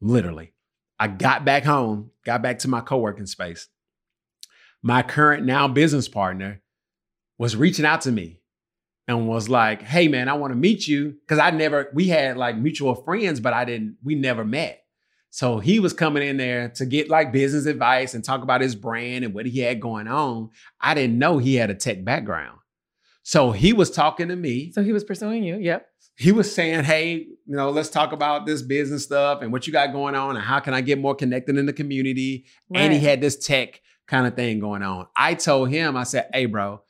Literally. 0.00 0.52
I 1.00 1.08
got 1.08 1.44
back 1.44 1.64
home, 1.64 2.12
got 2.24 2.42
back 2.42 2.60
to 2.60 2.68
my 2.68 2.80
co-working 2.80 3.26
space. 3.26 3.66
My 4.82 5.02
current 5.02 5.44
now 5.44 5.68
business 5.68 6.08
partner 6.08 6.62
was 7.38 7.56
reaching 7.56 7.84
out 7.84 8.02
to 8.02 8.12
me 8.12 8.40
and 9.06 9.26
was 9.26 9.48
like, 9.48 9.82
"Hey 9.82 10.06
man, 10.08 10.28
I 10.28 10.34
want 10.34 10.52
to 10.52 10.56
meet 10.56 10.86
you 10.86 11.16
because 11.20 11.38
I 11.38 11.50
never 11.50 11.90
we 11.94 12.08
had 12.08 12.36
like 12.36 12.56
mutual 12.56 12.94
friends, 12.94 13.40
but 13.40 13.52
I 13.52 13.64
didn't 13.64 13.96
we 14.02 14.14
never 14.14 14.44
met." 14.44 14.84
So 15.30 15.58
he 15.58 15.78
was 15.78 15.92
coming 15.92 16.22
in 16.22 16.36
there 16.36 16.68
to 16.70 16.86
get 16.86 17.10
like 17.10 17.32
business 17.32 17.66
advice 17.66 18.14
and 18.14 18.24
talk 18.24 18.42
about 18.42 18.60
his 18.60 18.74
brand 18.74 19.24
and 19.24 19.34
what 19.34 19.46
he 19.46 19.60
had 19.60 19.80
going 19.80 20.08
on. 20.08 20.50
I 20.80 20.94
didn't 20.94 21.18
know 21.18 21.38
he 21.38 21.56
had 21.56 21.70
a 21.70 21.74
tech 21.74 22.04
background. 22.04 22.58
So 23.22 23.50
he 23.50 23.72
was 23.72 23.90
talking 23.90 24.28
to 24.28 24.36
me. 24.36 24.72
So 24.72 24.82
he 24.82 24.92
was 24.92 25.04
pursuing 25.04 25.42
you. 25.42 25.58
Yep. 25.58 25.86
He 26.16 26.32
was 26.32 26.52
saying, 26.52 26.84
"Hey, 26.84 27.14
you 27.14 27.56
know, 27.56 27.70
let's 27.70 27.90
talk 27.90 28.12
about 28.12 28.46
this 28.46 28.62
business 28.62 29.04
stuff 29.04 29.42
and 29.42 29.52
what 29.52 29.66
you 29.66 29.72
got 29.72 29.92
going 29.92 30.14
on 30.14 30.36
and 30.36 30.44
how 30.44 30.60
can 30.60 30.74
I 30.74 30.80
get 30.80 30.98
more 30.98 31.14
connected 31.14 31.56
in 31.56 31.66
the 31.66 31.72
community?" 31.72 32.46
And 32.74 32.92
he 32.92 33.00
had 33.00 33.20
this 33.20 33.36
tech 33.36 33.80
kind 34.08 34.26
of 34.26 34.34
thing 34.34 34.58
going 34.58 34.82
on. 34.82 35.06
I 35.16 35.34
told 35.34 35.68
him, 35.70 35.96
I 35.96 36.02
said, 36.02 36.28
"Hey, 36.32 36.46
bro, 36.46 36.82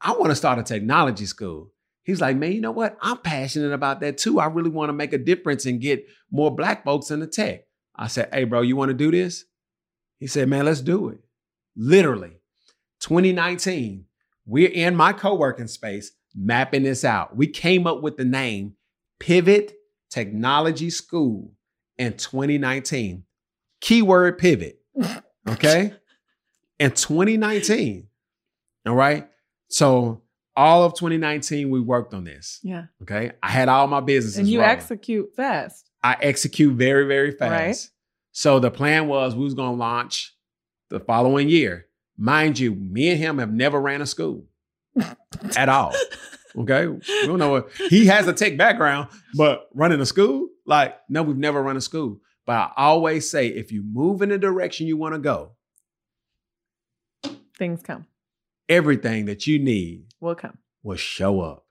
I 0.00 0.12
want 0.12 0.30
to 0.30 0.36
start 0.36 0.58
a 0.58 0.62
technology 0.62 1.24
school." 1.24 1.72
He's 2.02 2.20
like, 2.20 2.36
"Man, 2.36 2.52
you 2.52 2.60
know 2.60 2.72
what? 2.72 2.98
I'm 3.00 3.18
passionate 3.18 3.72
about 3.72 4.00
that 4.00 4.18
too. 4.18 4.40
I 4.40 4.46
really 4.46 4.70
want 4.70 4.88
to 4.88 4.94
make 4.94 5.12
a 5.12 5.18
difference 5.18 5.64
and 5.66 5.80
get 5.80 6.06
more 6.30 6.54
black 6.54 6.84
folks 6.84 7.10
in 7.10 7.20
the 7.20 7.26
tech." 7.26 7.62
I 7.96 8.08
said, 8.08 8.28
"Hey, 8.32 8.44
bro, 8.44 8.62
you 8.62 8.76
want 8.76 8.90
to 8.90 8.94
do 8.94 9.10
this?" 9.10 9.44
He 10.18 10.26
said, 10.26 10.48
"Man, 10.48 10.66
let's 10.66 10.80
do 10.80 11.08
it." 11.08 11.20
Literally, 11.76 12.40
2019, 13.00 14.04
we're 14.44 14.68
in 14.68 14.96
my 14.96 15.12
co-working 15.12 15.68
space 15.68 16.12
mapping 16.34 16.82
this 16.82 17.04
out. 17.04 17.36
We 17.36 17.46
came 17.46 17.86
up 17.86 18.02
with 18.02 18.16
the 18.16 18.24
name 18.24 18.74
Pivot 19.18 19.74
Technology 20.10 20.90
School 20.90 21.52
in 21.98 22.16
2019. 22.16 23.24
Keyword 23.80 24.38
pivot. 24.38 24.80
Okay. 25.48 25.94
In 26.80 26.90
2019. 26.92 28.08
All 28.86 28.94
right. 28.94 29.28
So 29.68 30.22
all 30.56 30.82
of 30.82 30.94
2019, 30.94 31.70
we 31.70 31.80
worked 31.80 32.14
on 32.14 32.24
this. 32.24 32.58
Yeah. 32.62 32.86
Okay. 33.02 33.32
I 33.42 33.48
had 33.50 33.68
all 33.68 33.86
my 33.86 34.00
businesses. 34.00 34.38
And 34.38 34.48
you 34.48 34.60
rolling. 34.60 34.76
execute 34.76 35.36
fast. 35.36 35.88
I 36.02 36.16
execute 36.20 36.74
very, 36.74 37.06
very 37.06 37.32
fast. 37.32 37.52
Right. 37.52 37.90
So 38.32 38.58
the 38.58 38.70
plan 38.70 39.06
was 39.06 39.36
we 39.36 39.44
was 39.44 39.54
gonna 39.54 39.76
launch 39.76 40.34
the 40.88 40.98
following 40.98 41.48
year. 41.48 41.86
Mind 42.16 42.58
you, 42.58 42.74
me 42.74 43.10
and 43.10 43.18
him 43.18 43.38
have 43.38 43.52
never 43.52 43.80
ran 43.80 44.00
a 44.00 44.06
school 44.06 44.46
at 45.56 45.68
all. 45.68 45.94
Okay. 46.56 46.86
We 46.86 47.26
don't 47.26 47.38
know 47.38 47.50
what 47.50 47.70
he 47.90 48.06
has 48.06 48.26
a 48.26 48.32
tech 48.32 48.56
background, 48.56 49.08
but 49.36 49.68
running 49.74 50.00
a 50.00 50.06
school, 50.06 50.48
like, 50.66 50.96
no, 51.08 51.22
we've 51.22 51.36
never 51.36 51.62
run 51.62 51.76
a 51.76 51.80
school. 51.80 52.20
But 52.46 52.54
I 52.54 52.72
always 52.76 53.30
say 53.30 53.48
if 53.48 53.70
you 53.70 53.82
move 53.82 54.22
in 54.22 54.30
the 54.30 54.38
direction 54.38 54.86
you 54.86 54.96
want 54.96 55.14
to 55.14 55.20
go, 55.20 55.52
Things 57.60 57.82
come. 57.82 58.06
everything 58.68 59.26
that 59.26 59.46
you 59.46 59.58
need 59.60 60.06
Will 60.20 60.34
come. 60.34 60.58
will 60.82 60.96
show 60.96 61.40
up. 61.42 61.66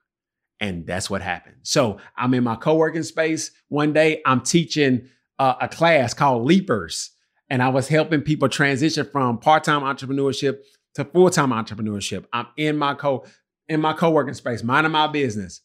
And 0.62 0.86
that's 0.86 1.10
what 1.10 1.22
happened. 1.22 1.58
So 1.64 1.98
I'm 2.18 2.34
in 2.34 2.44
my 2.44 2.56
co-working 2.56 3.04
space 3.04 3.52
one 3.70 3.92
day. 3.94 4.22
I'm 4.26 4.42
teaching 4.42 5.10
uh, 5.40 5.56
a 5.62 5.68
class 5.70 6.14
called 6.14 6.46
Leapers, 6.46 7.12
and 7.50 7.64
I 7.64 7.70
was 7.70 7.88
helping 7.88 8.22
people 8.22 8.50
transition 8.50 9.08
from 9.12 9.40
part-time 9.40 9.82
entrepreneurship 9.82 10.60
to 10.96 11.06
full-time 11.06 11.50
entrepreneurship. 11.52 12.26
I'm 12.34 12.48
in 12.58 12.78
my 12.78 12.94
co 12.94 13.26
in 13.70 13.82
my 13.82 13.94
co-working 13.94 14.34
space, 14.36 14.64
minding 14.64 14.92
my 14.92 15.08
business. 15.08 15.62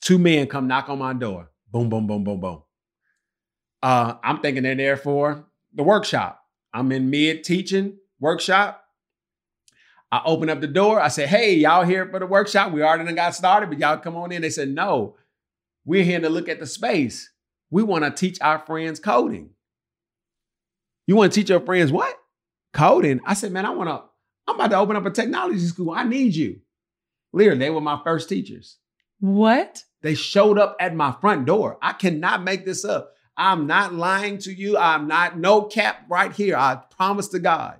Two 0.00 0.18
men 0.18 0.46
come 0.46 0.66
knock 0.68 0.88
on 0.88 0.98
my 0.98 1.12
door. 1.12 1.50
Boom, 1.70 1.88
boom, 1.90 2.06
boom, 2.06 2.24
boom, 2.24 2.40
boom. 2.40 2.62
Uh, 3.82 4.14
I'm 4.24 4.40
thinking 4.40 4.62
they're 4.64 4.74
there 4.74 4.96
for 4.96 5.46
the 5.74 5.82
workshop. 5.82 6.40
I'm 6.72 6.90
in 6.92 7.10
mid 7.10 7.44
teaching 7.44 7.98
workshop. 8.20 8.79
I 10.12 10.22
open 10.24 10.50
up 10.50 10.60
the 10.60 10.66
door. 10.66 11.00
I 11.00 11.08
said, 11.08 11.28
Hey, 11.28 11.54
y'all 11.54 11.84
here 11.84 12.08
for 12.08 12.18
the 12.18 12.26
workshop? 12.26 12.72
We 12.72 12.82
already 12.82 13.04
done 13.04 13.14
got 13.14 13.34
started, 13.34 13.70
but 13.70 13.78
y'all 13.78 13.98
come 13.98 14.16
on 14.16 14.32
in. 14.32 14.42
They 14.42 14.50
said, 14.50 14.68
No, 14.68 15.16
we're 15.84 16.04
here 16.04 16.20
to 16.20 16.28
look 16.28 16.48
at 16.48 16.58
the 16.58 16.66
space. 16.66 17.30
We 17.70 17.82
want 17.82 18.04
to 18.04 18.10
teach 18.10 18.38
our 18.40 18.58
friends 18.58 18.98
coding. 18.98 19.50
You 21.06 21.16
want 21.16 21.32
to 21.32 21.40
teach 21.40 21.50
your 21.50 21.60
friends 21.60 21.92
what? 21.92 22.16
Coding. 22.72 23.20
I 23.24 23.34
said, 23.34 23.52
Man, 23.52 23.66
I 23.66 23.70
want 23.70 23.88
to, 23.88 24.02
I'm 24.48 24.56
about 24.56 24.70
to 24.70 24.78
open 24.78 24.96
up 24.96 25.06
a 25.06 25.10
technology 25.10 25.60
school. 25.60 25.90
I 25.90 26.04
need 26.04 26.34
you. 26.34 26.60
Literally, 27.32 27.60
they 27.60 27.70
were 27.70 27.80
my 27.80 28.00
first 28.02 28.28
teachers. 28.28 28.78
What? 29.20 29.84
They 30.02 30.14
showed 30.14 30.58
up 30.58 30.76
at 30.80 30.94
my 30.94 31.14
front 31.20 31.46
door. 31.46 31.78
I 31.80 31.92
cannot 31.92 32.42
make 32.42 32.64
this 32.64 32.84
up. 32.84 33.14
I'm 33.36 33.66
not 33.66 33.94
lying 33.94 34.38
to 34.38 34.52
you. 34.52 34.76
I'm 34.76 35.06
not, 35.06 35.38
no 35.38 35.62
cap 35.62 36.04
right 36.08 36.32
here. 36.32 36.56
I 36.56 36.76
promise 36.96 37.28
to 37.28 37.38
God. 37.38 37.79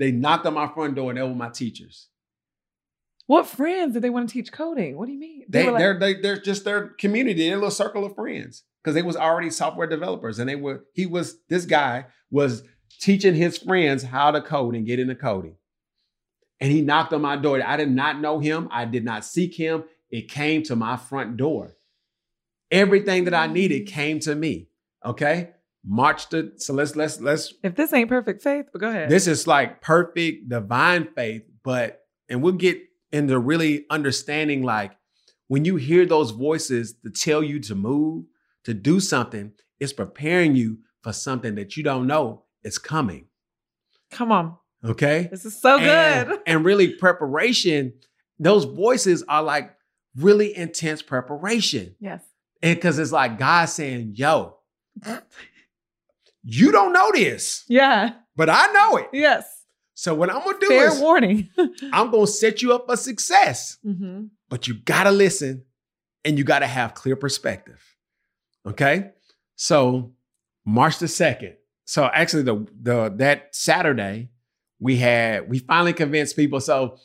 They 0.00 0.10
knocked 0.10 0.46
on 0.46 0.54
my 0.54 0.66
front 0.66 0.94
door 0.96 1.10
and 1.10 1.18
they 1.18 1.22
were 1.22 1.34
my 1.34 1.50
teachers. 1.50 2.08
What 3.26 3.46
friends 3.46 3.92
did 3.92 4.02
they 4.02 4.10
want 4.10 4.28
to 4.28 4.32
teach 4.32 4.50
coding? 4.50 4.96
What 4.96 5.06
do 5.06 5.12
you 5.12 5.20
mean? 5.20 5.44
They, 5.48 5.66
were 5.66 5.72
like- 5.72 5.78
they're 5.78 5.98
they, 5.98 6.14
they're 6.14 6.40
just 6.40 6.64
their 6.64 6.88
community, 6.88 7.48
their 7.48 7.56
little 7.58 7.70
circle 7.70 8.04
of 8.04 8.16
friends. 8.16 8.64
Because 8.82 8.94
they 8.94 9.02
was 9.02 9.14
already 9.14 9.50
software 9.50 9.86
developers. 9.86 10.38
And 10.38 10.48
they 10.48 10.56
were, 10.56 10.86
he 10.94 11.04
was, 11.04 11.36
this 11.50 11.66
guy 11.66 12.06
was 12.30 12.62
teaching 12.98 13.34
his 13.34 13.58
friends 13.58 14.04
how 14.04 14.30
to 14.30 14.40
code 14.40 14.74
and 14.74 14.86
get 14.86 14.98
into 14.98 15.14
coding. 15.14 15.56
And 16.60 16.72
he 16.72 16.80
knocked 16.80 17.12
on 17.12 17.20
my 17.20 17.36
door. 17.36 17.60
I 17.62 17.76
did 17.76 17.90
not 17.90 18.20
know 18.20 18.38
him. 18.38 18.68
I 18.72 18.86
did 18.86 19.04
not 19.04 19.24
seek 19.24 19.54
him. 19.54 19.84
It 20.10 20.30
came 20.30 20.62
to 20.64 20.76
my 20.76 20.96
front 20.96 21.36
door. 21.36 21.76
Everything 22.70 23.24
that 23.24 23.34
I 23.34 23.48
needed 23.48 23.86
mm. 23.86 23.88
came 23.88 24.18
to 24.20 24.34
me. 24.34 24.68
Okay. 25.04 25.50
March 25.84 26.28
the 26.28 26.52
so 26.56 26.74
let's 26.74 26.94
let's 26.94 27.20
let's 27.20 27.54
if 27.62 27.74
this 27.74 27.92
ain't 27.92 28.08
perfect 28.08 28.42
faith, 28.42 28.66
but 28.72 28.80
go 28.80 28.88
ahead. 28.88 29.08
this 29.08 29.26
is 29.26 29.46
like 29.46 29.80
perfect 29.80 30.48
divine 30.48 31.08
faith, 31.14 31.42
but 31.64 32.02
and 32.28 32.42
we'll 32.42 32.52
get 32.52 32.78
into 33.12 33.38
really 33.38 33.86
understanding 33.90 34.62
like 34.62 34.92
when 35.48 35.64
you 35.64 35.76
hear 35.76 36.06
those 36.06 36.30
voices 36.30 36.94
to 37.02 37.10
tell 37.10 37.42
you 37.42 37.58
to 37.60 37.74
move, 37.74 38.24
to 38.64 38.72
do 38.74 39.00
something, 39.00 39.52
it's 39.80 39.92
preparing 39.92 40.54
you 40.54 40.78
for 41.02 41.12
something 41.12 41.56
that 41.56 41.76
you 41.76 41.82
don't 41.82 42.06
know 42.06 42.44
is 42.62 42.78
coming. 42.78 43.26
Come 44.10 44.30
on. 44.30 44.56
Okay. 44.84 45.28
This 45.30 45.44
is 45.44 45.60
so 45.60 45.78
and, 45.78 46.28
good. 46.28 46.38
and 46.46 46.64
really 46.64 46.94
preparation, 46.94 47.94
those 48.38 48.64
voices 48.64 49.24
are 49.28 49.42
like 49.42 49.74
really 50.16 50.56
intense 50.56 51.02
preparation. 51.02 51.96
Yes. 51.98 52.22
And 52.62 52.76
because 52.76 52.98
it's 52.98 53.12
like 53.12 53.38
God 53.38 53.66
saying, 53.66 54.12
yo, 54.14 54.56
you 56.42 56.72
don't 56.72 56.92
know 56.92 57.10
this, 57.12 57.64
Yeah. 57.68 58.14
but 58.36 58.48
I 58.50 58.66
know 58.72 58.96
it. 58.96 59.08
Yes. 59.12 59.46
So 59.94 60.14
what 60.14 60.30
I'm 60.30 60.42
gonna 60.42 60.58
do 60.58 60.68
Fair 60.68 60.88
is 60.88 60.98
warning. 60.98 61.50
I'm 61.92 62.10
gonna 62.10 62.26
set 62.26 62.62
you 62.62 62.72
up 62.72 62.86
for 62.86 62.96
success, 62.96 63.78
hmm 63.82 64.26
but 64.48 64.66
you 64.66 64.74
gotta 64.74 65.10
listen 65.12 65.64
and 66.24 66.36
you 66.38 66.44
gotta 66.44 66.66
have 66.66 66.94
clear 66.94 67.14
perspective. 67.16 67.80
Okay. 68.66 69.10
So 69.56 70.12
March 70.64 70.98
the 70.98 71.06
2nd. 71.06 71.54
So 71.84 72.04
actually 72.12 72.42
the 72.44 72.66
the 72.80 73.12
that 73.16 73.54
Saturday, 73.54 74.30
we 74.78 74.96
had 74.96 75.48
we 75.50 75.58
finally 75.58 75.92
convinced 75.92 76.34
people. 76.36 76.60
So 76.60 76.96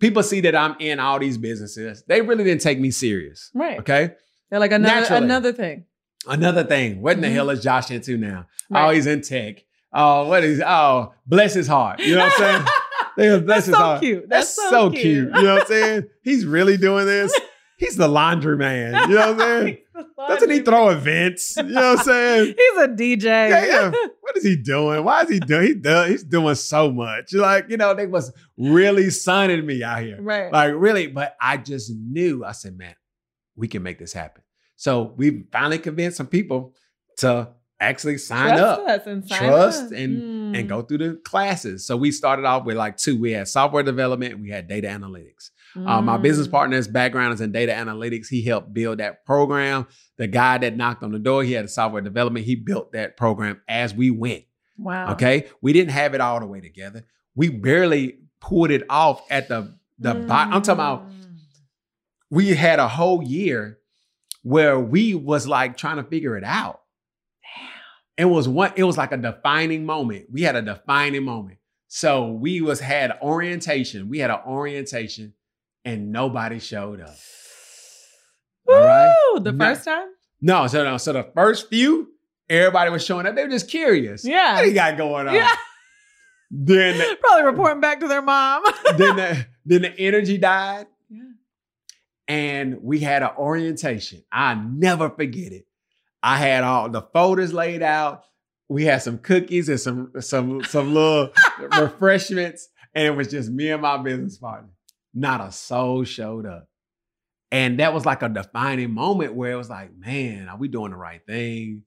people 0.00 0.22
see 0.22 0.40
that 0.40 0.56
I'm 0.56 0.76
in 0.80 0.98
all 0.98 1.18
these 1.18 1.38
businesses. 1.38 2.02
They 2.08 2.20
really 2.20 2.44
didn't 2.44 2.62
take 2.62 2.80
me 2.80 2.90
serious. 2.90 3.50
Right. 3.54 3.78
Okay. 3.78 4.10
They're 4.50 4.60
like 4.60 4.72
another 4.72 5.00
Naturally. 5.02 5.24
another 5.24 5.52
thing. 5.52 5.84
Another 6.26 6.64
thing, 6.64 7.00
what 7.00 7.16
in 7.16 7.22
the 7.22 7.28
Mhm. 7.28 7.32
hell 7.32 7.50
is 7.50 7.62
Josh 7.62 7.90
into 7.90 8.16
now? 8.18 8.46
Oh, 8.74 8.90
he's 8.90 9.06
in 9.06 9.22
tech. 9.22 9.64
Oh, 9.92 10.28
what 10.28 10.44
is 10.44 10.60
oh, 10.64 11.12
bless 11.26 11.54
his 11.54 11.66
heart. 11.66 12.00
You 12.00 12.14
know 12.16 12.24
what 12.24 12.40
I'm 12.40 12.62
saying? 12.62 12.66
Bless 13.16 13.42
That's 13.44 13.66
his 13.66 13.74
so 13.74 13.80
heart. 13.80 14.00
cute. 14.00 14.28
That's, 14.28 14.56
That's 14.56 14.70
so, 14.70 14.90
cute. 14.90 15.02
cute. 15.02 15.34
You 15.36 15.42
know 15.42 15.54
what 15.54 15.62
I'm 15.62 15.66
saying? 15.66 16.04
He's 16.22 16.46
really 16.46 16.76
doing 16.78 17.04
this. 17.06 17.38
He's 17.76 17.96
the 17.96 18.08
laundry 18.08 18.56
man. 18.56 19.10
You 19.10 19.16
know 19.16 19.32
what 19.34 19.40
I'm 19.42 19.66
saying? 19.66 19.78
Doesn't 20.28 20.50
he 20.50 20.60
throw 20.60 20.88
events? 20.90 21.56
You 21.56 21.64
know 21.64 21.90
what 21.90 21.98
I'm 21.98 22.04
saying? 22.04 22.46
He's 22.56 22.78
a 22.82 22.88
DJ. 22.88 23.24
Yeah, 23.50 23.64
yeah. 23.66 23.90
What 24.20 24.36
is 24.36 24.44
he 24.44 24.56
doing? 24.56 25.02
Why 25.04 25.22
is 25.22 25.28
he 25.28 25.40
doing? 25.40 25.66
He 25.66 25.74
does, 25.74 26.08
he's 26.08 26.24
doing 26.24 26.54
so 26.54 26.90
much. 26.92 27.34
Like, 27.34 27.66
you 27.68 27.76
know, 27.76 27.92
they 27.94 28.06
was 28.06 28.32
really 28.56 29.10
sunning 29.10 29.66
me 29.66 29.82
out 29.82 30.02
here. 30.02 30.18
right. 30.22 30.50
Like, 30.52 30.72
really, 30.76 31.08
but 31.08 31.36
I 31.42 31.56
just 31.56 31.90
knew. 31.92 32.44
I 32.44 32.52
said, 32.52 32.78
man, 32.78 32.94
we 33.56 33.66
can 33.68 33.82
make 33.82 33.98
this 33.98 34.12
happen. 34.12 34.42
So 34.80 35.12
we 35.18 35.44
finally 35.52 35.76
convinced 35.78 36.16
some 36.16 36.26
people 36.26 36.74
to 37.18 37.50
actually 37.80 38.16
sign 38.16 38.56
Trust 38.56 38.80
up 38.80 39.06
and 39.06 39.28
sign 39.28 39.38
trust 39.38 39.82
up. 39.84 39.92
and 39.92 40.40
and 40.56 40.64
Mm. 40.64 40.68
go 40.68 40.80
through 40.82 40.98
the 40.98 41.14
classes. 41.22 41.86
So 41.86 41.98
we 41.98 42.10
started 42.10 42.46
off 42.46 42.64
with 42.64 42.78
like 42.78 42.96
two. 42.96 43.20
We 43.20 43.32
had 43.32 43.46
software 43.46 43.82
development, 43.82 44.40
we 44.40 44.48
had 44.48 44.68
data 44.68 44.88
analytics. 44.88 45.50
Uh, 45.76 46.00
my 46.00 46.16
business 46.16 46.48
Mm. 46.48 46.52
partner's 46.52 46.88
background 46.88 47.34
is 47.34 47.42
in 47.42 47.52
data 47.52 47.72
analytics. 47.72 48.28
He 48.28 48.40
helped 48.42 48.72
build 48.72 48.98
that 48.98 49.26
program. 49.26 49.86
The 50.16 50.26
guy 50.28 50.56
that 50.58 50.76
knocked 50.78 51.02
on 51.02 51.12
the 51.12 51.18
door, 51.18 51.44
he 51.44 51.52
had 51.52 51.66
a 51.66 51.68
software 51.68 52.00
development. 52.02 52.46
He 52.46 52.54
built 52.56 52.92
that 52.92 53.18
program 53.18 53.60
as 53.68 53.94
we 53.94 54.10
went. 54.10 54.44
Wow. 54.78 55.12
Okay, 55.12 55.46
we 55.60 55.74
didn't 55.74 55.92
have 55.92 56.14
it 56.14 56.22
all 56.22 56.40
the 56.40 56.46
way 56.46 56.60
together. 56.62 57.04
We 57.34 57.50
barely 57.50 58.20
pulled 58.40 58.70
it 58.70 58.84
off 58.88 59.30
at 59.30 59.48
the 59.48 59.74
the 59.98 60.14
bottom. 60.14 60.54
I'm 60.54 60.62
talking 60.62 60.72
about 60.80 61.06
Mm. 61.10 61.14
we 62.30 62.54
had 62.54 62.78
a 62.78 62.88
whole 62.88 63.22
year 63.22 63.76
where 64.42 64.78
we 64.78 65.14
was 65.14 65.46
like 65.46 65.76
trying 65.76 65.96
to 65.96 66.04
figure 66.04 66.36
it 66.36 66.44
out. 66.44 66.80
Damn. 67.42 68.26
It 68.28 68.30
was 68.32 68.48
one, 68.48 68.72
it 68.76 68.84
was 68.84 68.96
like 68.96 69.12
a 69.12 69.16
defining 69.16 69.84
moment. 69.86 70.26
We 70.32 70.42
had 70.42 70.56
a 70.56 70.62
defining 70.62 71.24
moment. 71.24 71.58
So 71.88 72.30
we 72.32 72.60
was 72.60 72.80
had 72.80 73.18
orientation. 73.22 74.08
We 74.08 74.18
had 74.20 74.30
an 74.30 74.38
orientation 74.46 75.34
and 75.84 76.12
nobody 76.12 76.58
showed 76.58 77.00
up. 77.00 77.14
Woo! 78.66 78.74
All 78.74 78.84
right. 78.84 79.44
The 79.44 79.52
No. 79.52 79.64
first 79.64 79.84
time? 79.84 80.08
No, 80.40 80.66
so 80.68 80.84
no, 80.84 80.96
so 80.96 81.12
the 81.12 81.24
first 81.34 81.68
few, 81.68 82.08
everybody 82.48 82.90
was 82.90 83.04
showing 83.04 83.26
up. 83.26 83.34
They 83.34 83.42
were 83.44 83.50
just 83.50 83.68
curious. 83.68 84.24
Yeah. 84.24 84.54
What 84.54 84.62
do 84.62 84.68
you 84.68 84.74
got 84.74 84.96
going 84.96 85.28
on? 85.28 85.34
Yeah. 85.34 85.50
Then 86.50 86.98
the, 86.98 87.16
Probably 87.20 87.44
reporting 87.44 87.80
back 87.80 88.00
to 88.00 88.08
their 88.08 88.22
mom. 88.22 88.62
then 88.96 89.16
the 89.16 89.46
then 89.66 89.82
the 89.82 89.98
energy 89.98 90.38
died. 90.38 90.86
And 92.30 92.80
we 92.80 93.00
had 93.00 93.24
an 93.24 93.30
orientation. 93.36 94.22
I 94.30 94.54
never 94.54 95.10
forget 95.10 95.50
it. 95.50 95.66
I 96.22 96.36
had 96.36 96.62
all 96.62 96.88
the 96.88 97.02
folders 97.02 97.52
laid 97.52 97.82
out. 97.82 98.22
We 98.68 98.84
had 98.84 99.02
some 99.02 99.18
cookies 99.18 99.68
and 99.68 99.80
some 99.80 100.12
some 100.20 100.62
some 100.62 100.94
little 100.94 101.32
refreshments, 101.76 102.68
and 102.94 103.04
it 103.04 103.16
was 103.16 103.26
just 103.26 103.50
me 103.50 103.70
and 103.70 103.82
my 103.82 103.96
business 103.96 104.38
partner. 104.38 104.70
Not 105.12 105.40
a 105.40 105.50
soul 105.50 106.04
showed 106.04 106.46
up, 106.46 106.68
and 107.50 107.80
that 107.80 107.92
was 107.92 108.06
like 108.06 108.22
a 108.22 108.28
defining 108.28 108.94
moment 108.94 109.34
where 109.34 109.50
it 109.50 109.56
was 109.56 109.68
like, 109.68 109.90
man, 109.96 110.48
are 110.48 110.56
we 110.56 110.68
doing 110.68 110.92
the 110.92 110.96
right 110.96 111.26
thing? 111.26 111.82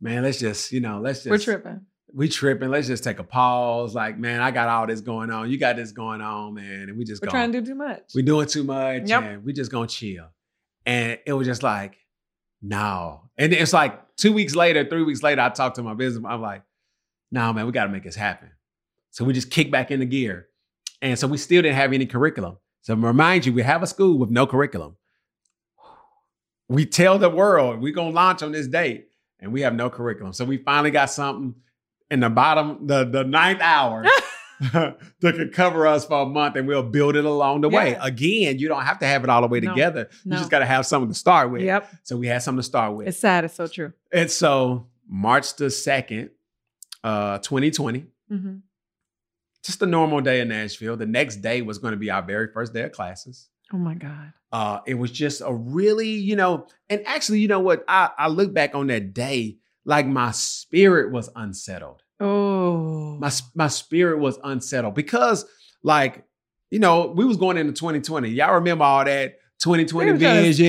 Man, 0.00 0.22
let's 0.22 0.38
just 0.38 0.70
you 0.70 0.78
know, 0.78 1.00
let's 1.00 1.24
just 1.24 1.30
We're 1.30 1.38
tripping. 1.38 1.86
We 2.14 2.28
tripping. 2.28 2.68
Let's 2.70 2.86
just 2.86 3.04
take 3.04 3.18
a 3.18 3.24
pause. 3.24 3.94
Like, 3.94 4.18
man, 4.18 4.40
I 4.40 4.50
got 4.50 4.68
all 4.68 4.86
this 4.86 5.00
going 5.00 5.30
on. 5.30 5.50
You 5.50 5.58
got 5.58 5.76
this 5.76 5.92
going 5.92 6.20
on, 6.20 6.54
man, 6.54 6.88
and 6.88 6.98
we 6.98 7.04
just 7.04 7.22
We're 7.22 7.26
going 7.26 7.50
trying 7.50 7.52
to 7.52 7.60
do 7.60 7.66
too 7.66 7.74
much. 7.74 8.02
we 8.14 8.22
doing 8.22 8.46
too 8.46 8.64
much 8.64 9.08
Yep. 9.08 9.22
and 9.22 9.44
we 9.44 9.52
just 9.52 9.70
gonna 9.70 9.86
chill. 9.86 10.26
And 10.84 11.18
it 11.26 11.32
was 11.32 11.46
just 11.46 11.62
like, 11.62 11.96
no. 12.60 13.22
And 13.38 13.52
it's 13.52 13.72
like 13.72 14.16
two 14.16 14.32
weeks 14.32 14.54
later, 14.54 14.84
three 14.88 15.02
weeks 15.04 15.22
later, 15.22 15.40
I 15.42 15.48
talked 15.50 15.76
to 15.76 15.82
my 15.82 15.94
business. 15.94 16.24
I'm 16.28 16.42
like, 16.42 16.62
no, 17.30 17.52
man, 17.52 17.66
we 17.66 17.72
gotta 17.72 17.90
make 17.90 18.02
this 18.04 18.14
happen. 18.16 18.50
So 19.10 19.24
we 19.24 19.32
just 19.32 19.50
kick 19.50 19.70
back 19.70 19.90
into 19.90 20.06
gear. 20.06 20.48
And 21.00 21.18
so 21.18 21.26
we 21.26 21.36
still 21.38 21.62
didn't 21.62 21.76
have 21.76 21.92
any 21.92 22.06
curriculum. 22.06 22.58
So 22.82 22.94
remind 22.94 23.46
you, 23.46 23.52
we 23.52 23.62
have 23.62 23.82
a 23.82 23.86
school 23.86 24.18
with 24.18 24.30
no 24.30 24.46
curriculum. 24.46 24.96
We 26.68 26.86
tell 26.86 27.18
the 27.18 27.28
world 27.30 27.80
we're 27.80 27.92
gonna 27.94 28.10
launch 28.10 28.42
on 28.42 28.52
this 28.52 28.66
date, 28.66 29.08
and 29.40 29.52
we 29.52 29.60
have 29.62 29.74
no 29.74 29.90
curriculum. 29.90 30.32
So 30.32 30.44
we 30.44 30.56
finally 30.58 30.90
got 30.90 31.10
something 31.10 31.54
in 32.12 32.20
the 32.20 32.30
bottom, 32.30 32.86
the, 32.86 33.04
the 33.04 33.24
ninth 33.24 33.60
hour 33.60 34.04
that 34.72 34.96
could 35.20 35.52
cover 35.52 35.86
us 35.88 36.06
for 36.06 36.22
a 36.22 36.26
month 36.26 36.54
and 36.54 36.68
we'll 36.68 36.84
build 36.84 37.16
it 37.16 37.24
along 37.24 37.62
the 37.62 37.68
way. 37.68 37.96
Again, 38.00 38.58
you 38.60 38.68
don't 38.68 38.82
have 38.84 39.00
to 39.00 39.06
have 39.06 39.24
it 39.24 39.30
all 39.30 39.40
the 39.40 39.48
way 39.48 39.58
No. 39.58 39.72
together. 39.72 40.08
No. 40.24 40.36
You 40.36 40.40
just 40.40 40.50
got 40.52 40.60
to 40.60 40.66
have 40.66 40.86
something 40.86 41.08
to 41.08 41.14
start 41.18 41.50
with. 41.50 41.62
Yep. 41.62 41.90
So 42.04 42.16
we 42.16 42.28
had 42.28 42.42
something 42.42 42.60
to 42.60 42.62
start 42.62 42.94
with. 42.94 43.08
It's 43.08 43.18
sad. 43.18 43.44
It's 43.44 43.54
so 43.54 43.66
true. 43.66 43.92
and 44.12 44.30
so 44.30 44.86
March 45.08 45.56
the 45.56 45.64
2nd, 45.66 46.30
uh, 47.02 47.38
2020, 47.38 48.06
hmm 48.28 48.54
just 49.64 49.80
a 49.80 49.86
normal 49.86 50.20
day 50.20 50.40
in 50.40 50.48
Nashville. 50.48 50.96
The 50.96 51.06
next 51.06 51.36
day 51.36 51.62
was 51.62 51.78
going 51.78 51.92
to 51.92 51.96
be 51.96 52.10
our 52.10 52.20
very 52.22 52.48
first 52.52 52.74
day 52.74 52.82
of 52.82 52.90
classes. 52.90 53.48
Oh 53.72 53.76
my 53.78 53.94
God. 53.94 54.32
Uh, 54.50 54.80
it 54.88 54.94
was 54.94 55.12
just 55.12 55.40
a 55.40 55.54
really, 55.54 56.08
you 56.10 56.34
know, 56.34 56.66
and 56.90 57.00
actually, 57.06 57.38
you 57.38 57.46
know 57.46 57.60
what? 57.60 57.84
I, 57.86 58.10
I 58.18 58.26
look 58.26 58.52
back 58.52 58.74
on 58.74 58.88
that 58.88 59.14
day, 59.14 59.58
like 59.84 60.06
my 60.06 60.30
spirit 60.32 61.12
was 61.12 61.28
unsettled. 61.36 62.02
Oh. 62.20 63.16
my 63.20 63.30
my 63.54 63.66
spirit 63.68 64.18
was 64.20 64.38
unsettled 64.44 64.94
because 64.94 65.44
like 65.82 66.24
you 66.70 66.78
know 66.78 67.12
we 67.16 67.24
was 67.24 67.36
going 67.36 67.56
into 67.56 67.72
2020 67.72 68.28
y'all 68.28 68.54
remember 68.54 68.84
all 68.84 69.04
that 69.04 69.38
2020 69.58 70.06
They 70.06 70.12
were 70.12 70.18
trying 70.18 70.36
to 70.36 70.42
vision. 70.42 70.66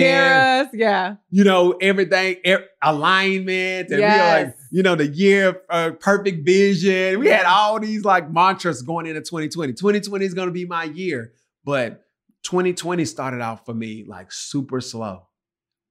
Yeah. 0.73 1.15
you 1.29 1.43
know 1.43 1.73
everything 1.73 2.37
e- 2.43 2.55
alignment 2.81 3.89
and 3.89 3.97
we 3.99 4.01
like 4.03 4.47
Yes. 4.47 4.53
you 4.71 4.81
know 4.83 4.95
the 4.95 5.07
year 5.07 5.61
uh, 5.69 5.91
perfect 5.99 6.43
vision 6.45 7.19
we 7.19 7.27
had 7.27 7.45
all 7.45 7.79
these 7.79 8.03
like 8.03 8.31
mantras 8.31 8.81
going 8.81 9.05
into 9.05 9.21
2020 9.21 9.73
2020 9.73 10.25
is 10.25 10.33
going 10.33 10.47
to 10.47 10.51
be 10.53 10.65
my 10.65 10.85
year 10.85 11.33
but 11.63 12.01
2020 12.45 13.05
started 13.05 13.41
out 13.41 13.65
for 13.65 13.73
me 13.75 14.05
like 14.07 14.31
super 14.31 14.81
slow 14.81 15.27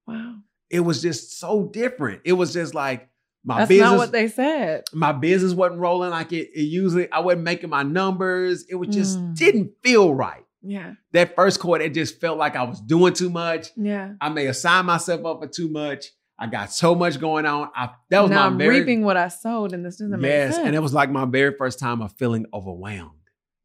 Wow. 0.07 0.35
it 0.69 0.81
was 0.81 1.01
just 1.01 1.39
so 1.39 1.63
different 1.71 2.21
it 2.25 2.33
was 2.33 2.51
just 2.53 2.73
like 2.75 3.07
my 3.45 3.59
That's 3.59 3.69
business 3.69 3.89
not 3.89 3.97
what 3.97 4.11
they 4.11 4.27
said. 4.27 4.83
my 4.93 5.11
business 5.11 5.53
wasn't 5.53 5.79
rolling 5.81 6.11
like 6.11 6.31
it, 6.31 6.49
it 6.53 6.61
usually 6.63 7.11
I 7.11 7.19
wasn't 7.19 7.43
making 7.43 7.69
my 7.69 7.83
numbers. 7.83 8.65
It 8.69 8.75
was 8.75 8.89
just 8.89 9.19
Mm. 9.19 9.35
didn't 9.35 9.71
feel 9.83 10.13
right. 10.13 10.43
Yeah. 10.61 10.93
That 11.11 11.35
first 11.35 11.59
quarter, 11.59 11.83
it 11.83 11.93
just 11.93 12.21
felt 12.21 12.37
like 12.37 12.55
I 12.55 12.63
was 12.63 12.79
doing 12.79 13.13
too 13.13 13.29
much. 13.29 13.67
Yeah. 13.75 14.13
I 14.21 14.29
may 14.29 14.45
have 14.45 14.55
signed 14.55 14.87
myself 14.87 15.25
up 15.25 15.41
for 15.41 15.47
too 15.47 15.67
much. 15.67 16.05
I 16.39 16.47
got 16.47 16.71
so 16.71 16.95
much 16.95 17.19
going 17.19 17.45
on. 17.45 17.69
I 17.75 17.89
that 18.09 18.21
was 18.21 18.31
now 18.31 18.41
my 18.41 18.45
I'm 18.47 18.57
very 18.57 18.79
reaping 18.79 19.03
what 19.03 19.17
I 19.17 19.27
sowed, 19.27 19.73
and 19.73 19.85
this 19.85 19.97
doesn't 19.97 20.19
make 20.19 20.29
yes, 20.29 20.55
sense. 20.55 20.65
and 20.65 20.75
it 20.75 20.79
was 20.79 20.93
like 20.93 21.09
my 21.11 21.25
very 21.25 21.53
first 21.57 21.79
time 21.79 22.01
of 22.01 22.11
feeling 22.13 22.45
overwhelmed. 22.53 23.11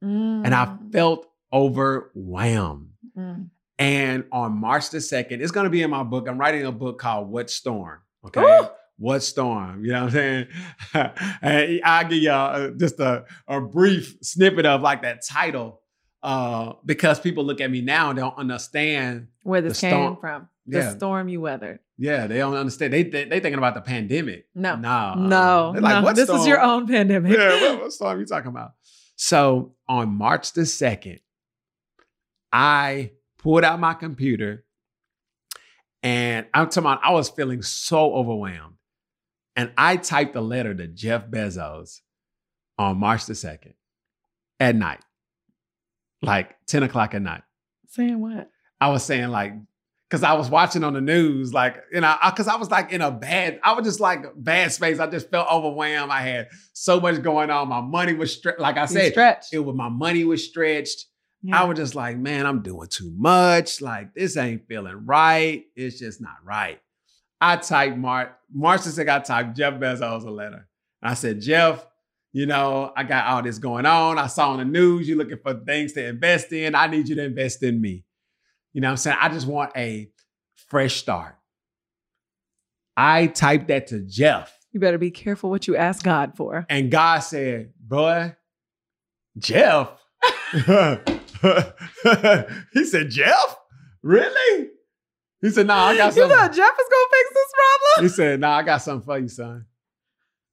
and 0.03 0.55
I 0.55 0.67
Mm. 0.67 0.93
felt 0.93 1.27
overwhelmed. 1.53 2.91
Mm. 3.17 3.51
And 3.79 4.25
on 4.33 4.53
March 4.59 4.91
the 4.91 4.99
2nd, 5.01 5.41
it's 5.41 5.51
going 5.53 5.65
to 5.65 5.71
be 5.71 5.83
in 5.83 5.91
my 5.91 6.03
book. 6.03 6.29
I'm 6.29 6.39
writing 6.39 6.65
a 6.67 6.73
book 6.73 6.99
called 6.99 7.31
What 7.31 7.49
Storm. 7.51 8.01
Okay. 8.27 8.41
Ooh. 8.43 8.67
What 8.99 9.23
Storm? 9.23 9.85
You 9.85 9.93
know 9.93 10.05
what 10.05 10.07
I'm 10.07 10.11
saying? 10.13 10.47
and 11.43 11.81
I'll 11.85 12.09
give 12.09 12.19
y'all 12.23 12.57
uh, 12.57 12.71
just 12.71 12.99
a, 12.99 13.25
a 13.47 13.61
brief 13.61 14.17
snippet 14.23 14.67
of 14.67 14.83
like 14.83 15.03
that 15.03 15.23
title 15.25 15.83
uh, 16.23 16.73
because 16.85 17.21
people 17.21 17.45
look 17.45 17.61
at 17.61 17.71
me 17.71 17.81
now 17.81 18.11
and 18.11 18.19
don't 18.19 18.37
understand. 18.37 19.29
Where 19.45 19.61
this 19.61 19.81
The 19.81 19.87
came 19.89 19.93
storm- 19.93 20.17
from. 20.21 20.49
The 20.67 20.79
Yeah. 20.79 20.91
storm 20.97 21.29
you 21.29 21.41
weathered. 21.41 21.79
Yeah, 21.97 22.27
they 22.27 22.39
don't 22.39 22.55
understand. 22.55 22.93
They, 22.93 23.03
they, 23.05 23.25
they 23.25 23.41
thinking 23.41 23.59
about 23.59 23.75
the 23.75 23.81
pandemic. 23.81 24.47
No. 24.55 24.77
Nah. 24.77 25.15
no. 25.15 25.73
They're 25.73 25.81
like, 25.83 25.95
no. 25.97 26.03
what 26.03 26.17
This 26.17 26.29
is 26.29 26.47
your 26.47 26.61
own 26.61 26.87
pandemic. 26.87 27.33
yeah, 27.33 27.61
what, 27.61 27.81
what 27.83 27.93
storm 27.93 28.21
you 28.21 28.27
talking 28.27 28.51
about? 28.51 28.73
So 29.17 29.75
on 29.89 30.11
March 30.11 30.53
the 30.53 30.61
2nd, 30.63 31.21
I 32.53 33.13
pulled 33.39 33.65
out 33.65 33.79
my 33.81 33.95
computer 33.95 34.65
and 36.03 36.47
I'm 36.55 36.67
talking 36.69 36.83
about 36.91 37.01
I 37.05 37.13
was 37.13 37.29
feeling 37.31 37.63
so 37.63 38.13
overwhelmed. 38.15 38.75
And 39.59 39.73
I 39.77 39.97
typed 39.97 40.37
a 40.37 40.41
letter 40.41 40.73
to 40.73 40.87
Jeff 40.87 41.27
Bezos 41.27 41.99
on 42.79 42.99
March 42.99 43.27
the 43.27 43.33
2nd 43.33 43.75
at 44.61 44.77
night, 44.77 45.01
like 46.23 46.55
10 46.69 46.85
o'clock 46.85 47.13
at 47.13 47.23
night. 47.23 47.43
Saying 47.89 48.21
what? 48.21 48.49
I 48.81 48.91
was 48.91 49.03
saying 49.03 49.31
like, 49.31 49.55
because 50.09 50.23
I 50.23 50.35
was 50.35 50.49
watching 50.49 50.85
on 50.85 50.93
the 50.93 51.01
news, 51.01 51.53
like, 51.53 51.83
you 51.93 52.01
know, 52.01 52.15
because 52.25 52.47
I, 52.47 52.55
was 52.55 52.71
like 52.71 52.93
in 52.93 53.03
a 53.03 53.11
bad, 53.11 53.59
I 53.65 53.73
was 53.73 53.85
just 53.85 53.99
like 53.99 54.27
bad 54.37 54.71
space. 54.71 55.01
I 55.01 55.09
just 55.09 55.29
felt 55.29 55.51
overwhelmed. 55.51 56.13
I 56.13 56.21
had 56.21 56.51
so 56.73 57.01
much 57.01 57.21
going 57.21 57.51
on. 57.51 57.69
My 57.69 57.81
money 57.81 58.13
was 58.15 58.33
stretched. 58.33 58.61
Like 58.61 58.77
I 58.77 58.87
said, 58.87 59.11
stretched. 59.11 59.53
it 59.53 59.59
was 59.59 59.75
my 59.75 59.89
money 59.89 60.23
was 60.23 60.47
stretched. 60.47 61.07
Yeah. 61.43 61.61
I 61.61 61.65
was 61.65 61.77
just 61.77 61.97
like, 61.97 62.17
man, 62.17 62.47
I'm 62.47 62.63
doing 62.63 62.87
too 62.87 63.13
much. 63.17 63.81
Like 63.81 64.15
this 64.15 64.37
ain't 64.37 64.69
feeling 64.69 65.05
right. 65.05 65.65
It's 65.75 65.99
just 65.99 66.21
not 66.21 66.37
right. 66.45 66.81
I 67.41 67.57
typed 67.57 67.97
Mark. 67.97 68.33
The 68.53 68.79
second, 68.79 69.11
I 69.11 69.19
typed 69.21 69.57
Jeff 69.57 69.75
Bezos 69.75 70.25
a 70.25 70.31
letter. 70.31 70.67
I 71.03 71.15
said, 71.15 71.41
Jeff, 71.41 71.87
you 72.33 72.47
know, 72.47 72.93
I 72.97 73.05
got 73.05 73.27
all 73.27 73.43
this 73.43 73.59
going 73.59 73.87
on. 73.87 74.19
I 74.19 74.27
saw 74.27 74.51
on 74.51 74.59
the 74.59 74.65
news 74.65 75.09
you're 75.09 75.19
looking 75.19 75.39
for 75.43 75.55
things 75.55 75.93
to 75.95 76.05
invest 76.07 76.53
in. 76.53 76.75
I 76.75 76.87
need 76.87 77.09
you 77.09 77.15
to 77.17 77.25
invest 77.25 77.63
in 77.63 77.81
me. 77.81 78.05
You 78.73 78.81
know 78.81 78.89
what 78.89 78.93
I'm 78.93 78.97
saying? 78.99 79.17
I 79.21 79.29
just 79.29 79.47
want 79.47 79.73
a 79.77 80.11
fresh 80.69 80.97
start. 80.97 81.37
I 82.97 83.29
typed 83.29 83.69
that 83.69 83.87
to 83.89 84.01
Jeff. 84.01 84.59
you 84.73 84.81
better 84.81 84.99
be 84.99 85.11
careful 85.11 85.51
what 85.51 85.69
you 85.69 85.77
ask 85.77 86.03
God 86.03 86.33
for. 86.37 86.67
And 86.69 86.91
God 86.91 87.21
said, 87.21 87.73
Boy, 87.81 88.35
Jeff. 89.39 89.91
he 92.73 92.85
said, 92.85 93.11
Jeff? 93.11 93.57
Really? 94.03 94.68
He 95.41 95.51
said, 95.51 95.67
No, 95.67 95.75
I 95.75 95.97
got 95.97 96.13
something." 96.15 96.31
You 96.31 96.37
thought 96.37 96.53
Jeff 96.53 96.75
was 96.77 96.89
gonna 96.91 97.11
fix 97.11 97.31
this 97.35 97.53
problem? 97.55 98.05
He 98.05 98.09
said, 98.09 98.41
No, 98.41 98.49
I 98.51 98.63
got 98.63 98.79
something 98.79 99.05
for 99.05 99.19
you, 99.19 99.29
son. 99.29 99.67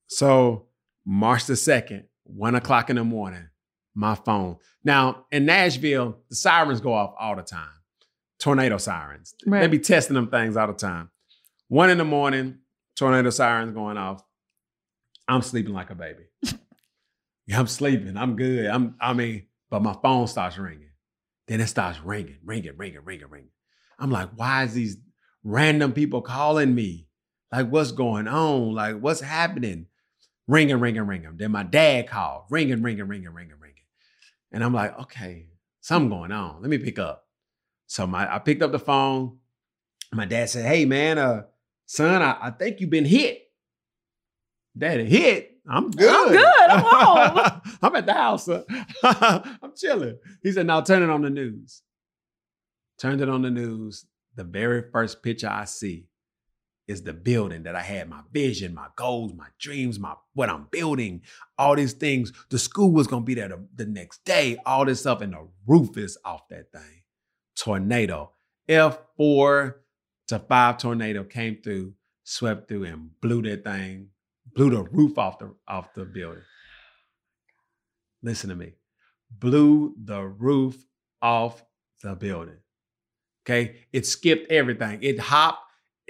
So, 0.08 0.68
March 1.06 1.46
the 1.46 1.54
2nd, 1.54 2.04
one 2.24 2.56
o'clock 2.56 2.90
in 2.90 2.96
the 2.98 3.04
morning, 3.04 3.50
my 3.96 4.16
phone. 4.16 4.58
Now, 4.84 5.26
in 5.32 5.46
Nashville, 5.46 6.18
the 6.30 6.36
sirens 6.36 6.80
go 6.80 6.94
off 6.94 7.16
all 7.20 7.36
the 7.36 7.42
time 7.42 7.70
tornado 8.40 8.78
sirens. 8.78 9.34
They 9.46 9.68
be 9.68 9.80
testing 9.80 10.16
them 10.16 10.28
things 10.30 10.58
all 10.58 10.68
the 10.68 10.74
time. 10.74 11.10
One 11.68 11.90
in 11.90 11.98
the 11.98 12.06
morning, 12.06 12.60
tornado 12.96 13.30
sirens 13.30 13.74
going 13.74 13.98
off. 13.98 14.24
I'm 15.28 15.42
sleeping 15.42 15.74
like 15.74 15.90
a 15.90 15.96
baby. 15.96 16.26
yeah, 17.48 17.60
I'm 17.60 17.68
sleeping. 17.68 18.18
I'm 18.18 18.36
good. 18.36 18.68
I'm, 18.68 18.96
I 19.02 19.14
mean, 19.14 19.48
but 19.70 19.82
my 19.82 19.96
phone 20.02 20.28
starts 20.28 20.58
ringing. 20.58 20.92
Then 21.48 21.62
it 21.62 21.68
starts 21.68 22.00
ringing, 22.02 22.38
ringing, 22.44 22.78
ringing, 22.78 23.04
ringing, 23.04 23.30
ringing. 23.30 23.50
I'm 24.00 24.12
like, 24.12 24.30
why 24.36 24.64
is 24.64 24.74
these 24.74 24.98
random 25.44 25.94
people 25.94 26.22
calling 26.22 26.74
me? 26.74 27.08
Like, 27.52 27.70
what's 27.70 27.92
going 27.92 28.28
on? 28.28 28.74
Like, 28.74 29.00
what's 29.00 29.22
happening? 29.22 29.88
Ringing, 30.48 30.80
ringing, 30.80 31.08
ringing. 31.08 31.38
Then 31.38 31.52
my 31.52 31.64
dad 31.64 32.08
called, 32.08 32.44
ringing, 32.50 32.82
ringing, 32.82 33.08
ringing, 33.08 33.34
ringing, 33.34 33.60
ringing. 33.60 33.76
And 34.52 34.64
I'm 34.64 34.74
like, 34.74 34.98
okay, 35.02 35.48
something 35.82 36.10
going 36.10 36.32
on. 36.32 36.62
Let 36.62 36.70
me 36.70 36.78
pick 36.78 37.00
up. 37.00 37.28
So 37.88 38.06
my 38.08 38.34
I 38.34 38.40
picked 38.40 38.62
up 38.62 38.72
the 38.72 38.80
phone. 38.80 39.38
My 40.12 40.26
dad 40.26 40.50
said, 40.50 40.66
hey 40.66 40.86
man, 40.86 41.18
uh, 41.18 41.44
son, 41.86 42.22
I, 42.22 42.38
I 42.42 42.52
think 42.52 42.80
you've 42.80 42.90
been 42.90 43.06
hit. 43.06 43.42
Daddy, 44.78 45.06
hit? 45.06 45.58
I'm 45.68 45.90
good. 45.90 46.10
I'm 46.10 46.32
good. 46.32 46.46
I'm 46.70 46.84
home. 46.84 47.62
I'm 47.82 47.96
at 47.96 48.06
the 48.06 48.14
house. 48.14 48.48
I'm 49.04 49.74
chilling. 49.76 50.18
He 50.44 50.52
said, 50.52 50.68
now 50.68 50.82
turn 50.82 51.02
it 51.02 51.10
on 51.10 51.22
the 51.22 51.30
news. 51.30 51.82
Turned 52.98 53.22
it 53.22 53.30
on 53.30 53.42
the 53.42 53.52
news. 53.52 54.06
The 54.36 54.44
very 54.44 54.84
first 54.92 55.24
picture 55.24 55.50
I 55.50 55.66
see 55.66 56.08
is 56.88 57.02
the 57.02 57.14
building 57.14 57.64
that 57.64 57.76
I 57.76 57.82
had 57.82 58.10
my 58.10 58.22
vision, 58.32 58.74
my 58.74 58.88
goals, 58.96 59.34
my 59.34 59.48
dreams, 59.60 60.00
my 60.00 60.14
what 60.34 60.50
I'm 60.50 60.68
building, 60.72 61.22
all 61.58 61.76
these 61.76 61.94
things. 61.94 62.32
The 62.50 62.60
school 62.60 62.92
was 62.92 63.08
gonna 63.08 63.26
be 63.26 63.34
there 63.34 63.50
the, 63.50 63.66
the 63.76 63.86
next 63.86 64.24
day, 64.24 64.58
all 64.66 64.86
this 64.86 65.02
stuff, 65.02 65.22
and 65.22 65.34
the 65.34 65.48
roof 65.66 65.98
is 65.98 66.18
off 66.24 66.48
that 66.50 66.72
thing. 66.72 67.04
Tornado. 67.56 68.32
F4 68.70 69.76
to 70.28 70.40
5 70.40 70.78
tornado 70.78 71.24
came 71.24 71.62
through, 71.62 71.94
swept 72.24 72.68
through, 72.68 72.86
and 72.86 73.10
blew 73.22 73.42
that 73.44 73.64
thing, 73.64 74.10
blew 74.56 74.70
the 74.72 74.84
roof 74.84 75.18
off 75.18 75.40
the 75.40 75.54
off 75.68 75.94
the 75.94 76.06
building. 76.06 76.44
Listen 78.22 78.50
to 78.50 78.56
me. 78.56 78.74
Blew 79.30 79.96
the 80.04 80.22
roof 80.22 80.86
off 81.22 81.64
the 82.02 82.16
building. 82.16 82.58
Okay. 83.46 83.78
It 83.94 84.06
skipped 84.06 84.52
everything. 84.52 85.00
It 85.02 85.20
hopped. 85.20 85.60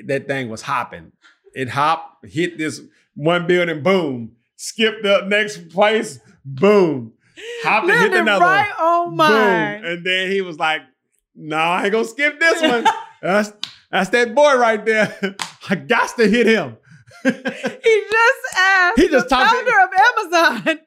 That 0.06 0.28
thing 0.28 0.50
was 0.50 0.62
hopping. 0.62 1.12
It 1.54 1.70
hopped, 1.70 2.26
hit 2.26 2.58
this 2.58 2.82
one 3.16 3.48
building, 3.48 3.82
boom. 3.82 4.34
Skipped 4.58 5.04
the 5.04 5.22
next 5.26 5.70
place, 5.70 6.20
boom. 6.44 7.14
Hopped 7.64 7.90
and 7.90 8.00
hit 8.00 8.14
another 8.14 8.44
right 8.44 8.72
on 8.80 9.06
one. 9.08 9.16
mine. 9.16 9.82
Boom. 9.82 9.92
And 9.92 10.06
then 10.06 10.32
he 10.32 10.42
was 10.42 10.60
like, 10.60 10.82
no, 11.34 11.56
I 11.58 11.84
ain't 11.84 11.92
gonna 11.94 12.06
skip 12.06 12.40
this 12.40 12.62
one. 12.62 12.86
that's, 13.22 13.54
that's 13.90 14.10
that 14.10 14.36
boy 14.36 14.56
right 14.58 14.86
there. 14.86 15.18
I 15.70 15.76
got 15.76 16.16
to 16.18 16.28
hit 16.28 16.48
him. 16.48 16.78
He 17.24 17.32
just 17.32 18.58
asked 18.58 19.00
He 19.00 19.08
just 19.08 19.30
the 19.30 19.36
talked- 19.36 19.56
founder 19.56 19.72
of 19.82 19.90
Amazon 20.64 20.80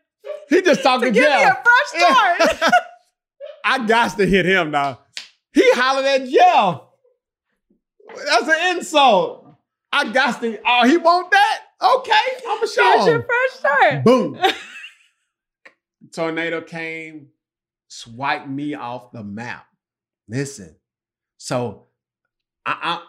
he 0.48 0.62
just 0.62 0.82
talked 0.82 1.02
to 1.04 1.10
talking 1.10 1.12
give 1.12 1.24
me 1.24 1.42
a 1.42 1.54
fresh 1.54 2.02
start. 2.02 2.72
I 3.64 3.86
got 3.86 4.16
to 4.16 4.26
hit 4.26 4.46
him 4.46 4.70
now. 4.70 5.00
He 5.52 5.62
hollered 5.72 6.04
at 6.06 6.28
Jeff. 6.28 6.82
That's 8.26 8.48
an 8.48 8.76
insult. 8.76 9.54
I 9.92 10.12
got 10.12 10.40
to. 10.42 10.58
Oh, 10.66 10.86
he 10.88 10.96
want 10.96 11.30
that? 11.30 11.60
Okay, 11.80 12.12
I'm 12.48 12.56
gonna 12.58 12.66
show 12.68 13.04
your 13.06 13.16
him. 13.16 13.24
fresh 13.24 13.58
start. 13.58 14.04
Boom. 14.04 14.38
Tornado 16.12 16.60
came, 16.60 17.28
swiped 17.88 18.48
me 18.48 18.74
off 18.74 19.12
the 19.12 19.22
map. 19.22 19.66
Listen, 20.28 20.76
so 21.36 21.86
I, 22.64 23.00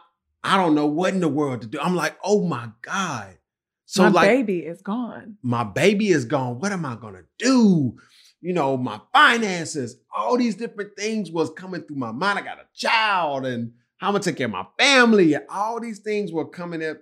I 0.44 0.54
I 0.54 0.58
don't 0.58 0.76
know 0.76 0.86
what 0.88 1.14
in 1.14 1.20
the 1.20 1.28
world 1.28 1.62
to 1.62 1.68
do. 1.68 1.80
I'm 1.80 1.96
like, 1.96 2.18
oh 2.24 2.46
my 2.46 2.70
god. 2.82 3.38
So 3.86 4.04
My 4.04 4.10
like 4.10 4.28
baby 4.28 4.60
is 4.60 4.82
gone. 4.82 5.38
my 5.42 5.64
baby 5.64 6.10
is 6.10 6.26
gone. 6.26 6.60
What 6.60 6.72
am 6.72 6.86
I 6.86 6.96
gonna 6.96 7.24
do? 7.40 7.98
You 8.42 8.54
know, 8.54 8.78
my 8.78 9.02
finances, 9.14 9.98
all 10.16 10.38
these 10.38 10.56
different 10.56 10.92
things 10.98 11.30
was 11.30 11.52
coming 11.52 11.82
through 11.82 11.98
my 11.98 12.12
mind. 12.12 12.40
I 12.40 12.42
got 12.42 12.60
a 12.60 12.68
child 12.74 13.46
and 13.46 13.74
how 13.98 14.08
I'm 14.08 14.14
gonna 14.14 14.24
take 14.24 14.38
care 14.38 14.46
of 14.46 14.52
my 14.52 14.66
family. 14.78 15.34
And 15.34 15.46
all 15.50 15.80
these 15.80 16.00
things 16.00 16.32
were 16.32 16.48
coming 16.48 16.84
up 16.84 16.98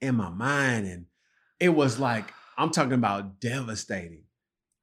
in 0.00 0.16
my 0.16 0.30
mind. 0.30 0.86
And 0.86 1.06
it 1.60 1.68
was 1.68 1.98
like, 2.00 2.32
I'm 2.58 2.70
talking 2.70 2.92
about 2.92 3.40
devastating. 3.40 4.24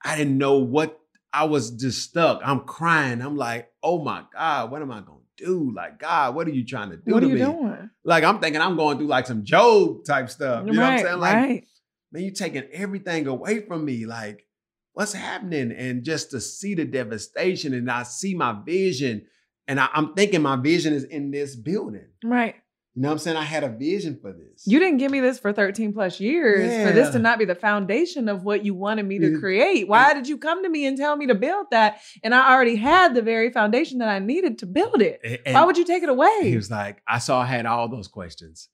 I 0.03 0.15
didn't 0.15 0.37
know 0.37 0.59
what 0.59 0.99
I 1.33 1.45
was 1.45 1.71
just 1.71 2.01
stuck. 2.01 2.41
I'm 2.43 2.61
crying. 2.61 3.21
I'm 3.21 3.37
like, 3.37 3.69
oh 3.83 4.03
my 4.03 4.23
God, 4.33 4.71
what 4.71 4.81
am 4.81 4.91
I 4.91 5.01
gonna 5.01 5.19
do? 5.37 5.71
Like, 5.75 5.99
God, 5.99 6.35
what 6.35 6.47
are 6.47 6.51
you 6.51 6.65
trying 6.65 6.91
to 6.91 6.97
do 6.97 7.13
What 7.13 7.21
to 7.21 7.25
are 7.25 7.29
you 7.29 7.35
me? 7.35 7.41
doing? 7.41 7.89
Like, 8.03 8.23
I'm 8.23 8.39
thinking 8.39 8.61
I'm 8.61 8.75
going 8.77 8.97
through 8.97 9.07
like 9.07 9.27
some 9.27 9.43
Job 9.43 10.05
type 10.05 10.29
stuff. 10.29 10.65
You 10.65 10.73
know 10.73 10.81
what 10.81 10.91
I'm 10.91 10.99
saying? 10.99 11.19
Like, 11.19 11.35
right. 11.35 11.67
man, 12.11 12.23
you're 12.23 12.33
taking 12.33 12.63
everything 12.71 13.27
away 13.27 13.65
from 13.65 13.85
me. 13.85 14.05
Like, 14.05 14.45
what's 14.93 15.13
happening? 15.13 15.71
And 15.71 16.03
just 16.03 16.31
to 16.31 16.41
see 16.41 16.75
the 16.75 16.85
devastation 16.85 17.73
and 17.73 17.89
I 17.89 18.03
see 18.03 18.35
my 18.35 18.55
vision. 18.65 19.25
And 19.67 19.79
I, 19.79 19.89
am 19.93 20.13
thinking 20.13 20.41
my 20.41 20.55
vision 20.55 20.93
is 20.93 21.03
in 21.03 21.31
this 21.31 21.55
building. 21.55 22.07
Right. 22.23 22.55
You 22.95 23.03
know 23.03 23.07
what 23.07 23.13
I'm 23.13 23.19
saying? 23.19 23.37
I 23.37 23.43
had 23.43 23.63
a 23.63 23.69
vision 23.69 24.19
for 24.21 24.33
this. 24.33 24.67
You 24.67 24.77
didn't 24.77 24.97
give 24.97 25.13
me 25.13 25.21
this 25.21 25.39
for 25.39 25.53
13 25.53 25.93
plus 25.93 26.19
years 26.19 26.85
for 26.85 26.93
this 26.93 27.11
to 27.11 27.19
not 27.19 27.39
be 27.39 27.45
the 27.45 27.55
foundation 27.55 28.27
of 28.27 28.43
what 28.43 28.65
you 28.65 28.73
wanted 28.73 29.05
me 29.05 29.17
to 29.19 29.27
mm. 29.27 29.39
create. 29.39 29.87
Why 29.87 30.11
mm. 30.11 30.15
did 30.15 30.27
you 30.27 30.37
come 30.37 30.61
to 30.63 30.69
me 30.69 30.85
and 30.85 30.97
tell 30.97 31.15
me 31.15 31.27
to 31.27 31.35
build 31.35 31.67
that? 31.71 32.01
And 32.21 32.35
I 32.35 32.51
already 32.51 32.75
had 32.75 33.15
the 33.15 33.21
very 33.21 33.49
foundation 33.49 33.99
that 33.99 34.09
I 34.09 34.19
needed 34.19 34.59
to 34.59 34.65
build 34.65 35.01
it. 35.01 35.21
And 35.45 35.53
Why 35.55 35.63
would 35.63 35.77
you 35.77 35.85
take 35.85 36.03
it 36.03 36.09
away? 36.09 36.39
he 36.41 36.57
was 36.57 36.69
like, 36.69 37.01
I 37.07 37.19
saw 37.19 37.39
I 37.39 37.45
had 37.45 37.65
all 37.65 37.87
those 37.87 38.09
questions. 38.09 38.67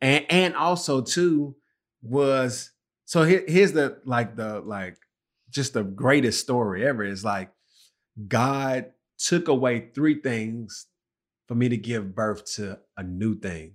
And 0.00 0.24
and 0.30 0.54
also 0.54 1.00
too 1.00 1.56
was 2.00 2.70
so 3.06 3.24
here, 3.24 3.42
here's 3.48 3.72
the 3.72 4.00
like 4.04 4.36
the 4.36 4.60
like 4.60 4.98
just 5.54 5.74
the 5.74 5.84
greatest 5.84 6.40
story 6.40 6.86
ever. 6.86 7.04
It's 7.04 7.24
like 7.24 7.52
God 8.28 8.92
took 9.18 9.48
away 9.48 9.90
three 9.94 10.20
things 10.20 10.86
for 11.48 11.54
me 11.54 11.68
to 11.68 11.76
give 11.76 12.14
birth 12.14 12.44
to 12.56 12.80
a 12.96 13.02
new 13.02 13.38
thing. 13.38 13.74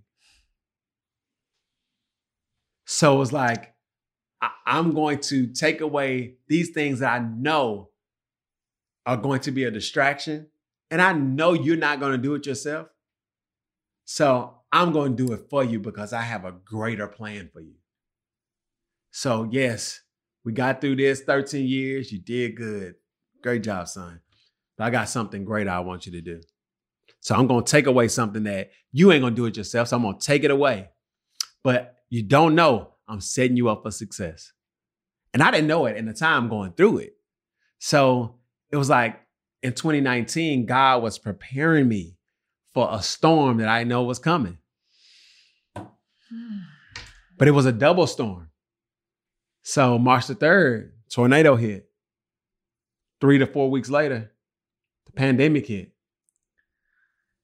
So 2.86 3.22
it's 3.22 3.32
like, 3.32 3.76
I- 4.42 4.52
I'm 4.66 4.94
going 4.94 5.20
to 5.22 5.48
take 5.48 5.82
away 5.82 6.38
these 6.48 6.72
things 6.72 7.00
that 7.00 7.14
I 7.14 7.26
know 7.26 7.92
are 9.06 9.18
going 9.18 9.42
to 9.42 9.52
be 9.52 9.64
a 9.64 9.72
distraction. 9.72 10.48
And 10.92 11.02
I 11.02 11.14
know 11.14 11.54
you're 11.54 11.78
not 11.78 12.00
going 12.00 12.14
to 12.14 12.18
do 12.18 12.36
it 12.36 12.46
yourself. 12.46 12.88
So 14.06 14.62
I'm 14.72 14.92
going 14.92 15.16
to 15.16 15.28
do 15.28 15.34
it 15.34 15.50
for 15.50 15.64
you 15.64 15.80
because 15.80 16.14
I 16.14 16.22
have 16.22 16.46
a 16.46 16.52
greater 16.52 17.08
plan 17.08 17.50
for 17.54 17.62
you. 17.62 17.76
So, 19.12 19.48
yes, 19.52 20.02
we 20.50 20.54
got 20.54 20.82
through 20.82 20.95
this 20.95 21.22
13 21.22 21.68
years. 21.68 22.12
You 22.12 22.18
did 22.18 22.58
good. 22.58 22.95
Great 23.43 23.62
job, 23.62 23.88
son. 23.88 24.20
But 24.76 24.86
I 24.86 24.89
got 24.89 25.08
something 25.08 25.45
greater 25.45 25.70
I 25.70 25.82
want 25.82 26.08
you 26.08 26.12
to 26.14 26.22
do. 26.22 26.41
So 27.20 27.36
I'm 27.36 27.45
going 27.45 27.64
to 27.64 27.72
take 27.72 27.86
away 27.86 28.08
something 28.08 28.45
that 28.45 28.72
you 28.91 29.12
ain't 29.12 29.22
going 29.22 29.36
to 29.36 29.39
do 29.39 29.45
it 29.45 29.56
yourself. 29.56 29.89
So 29.89 29.97
I'm 29.97 30.02
going 30.02 30.18
to 30.18 30.26
take 30.26 30.43
it 30.43 30.50
away. 30.50 30.89
But 31.64 31.97
you 32.10 32.24
don't 32.24 32.56
know 32.56 32.95
I'm 33.08 33.22
setting 33.22 33.58
you 33.58 33.70
up 33.70 33.84
for 33.84 33.91
success. 33.91 34.52
And 35.36 35.43
I 35.43 35.52
didn't 35.52 35.68
know 35.68 35.86
it 35.86 35.97
in 35.97 36.08
the 36.08 36.14
time 36.14 36.50
going 36.50 36.72
through 36.72 36.97
it. 36.97 37.14
So 37.78 38.39
it 38.72 38.78
was 38.78 38.89
like 38.89 39.22
in 39.62 39.74
2019, 39.74 40.66
God 40.66 41.04
was 41.04 41.20
preparing 41.20 41.88
me 41.88 42.18
for 42.74 42.89
a 42.91 43.04
storm 43.04 43.58
that 43.58 43.68
I 43.70 43.84
know 43.84 44.02
was 44.04 44.18
coming. 44.18 44.58
But 47.38 47.47
it 47.47 47.52
was 47.52 47.66
a 47.66 47.72
double 47.72 48.06
storm. 48.06 48.49
So 49.62 49.97
March 49.99 50.28
the 50.28 50.36
3rd, 50.36 50.91
tornado 51.10 51.55
hit. 51.55 51.89
Three 53.22 53.38
to 53.38 53.45
four 53.45 53.70
weeks 53.70 53.89
later, 53.89 54.32
the 55.05 55.12
pandemic 55.12 55.68
hit. 55.68 55.91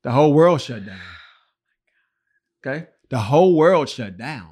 The 0.04 0.12
whole 0.12 0.34
world 0.34 0.62
shut 0.62 0.86
down. 0.86 1.00
Okay? 2.66 2.88
The 3.10 3.20
whole 3.20 3.56
world 3.56 3.90
shut 3.90 4.18
down. 4.18 4.52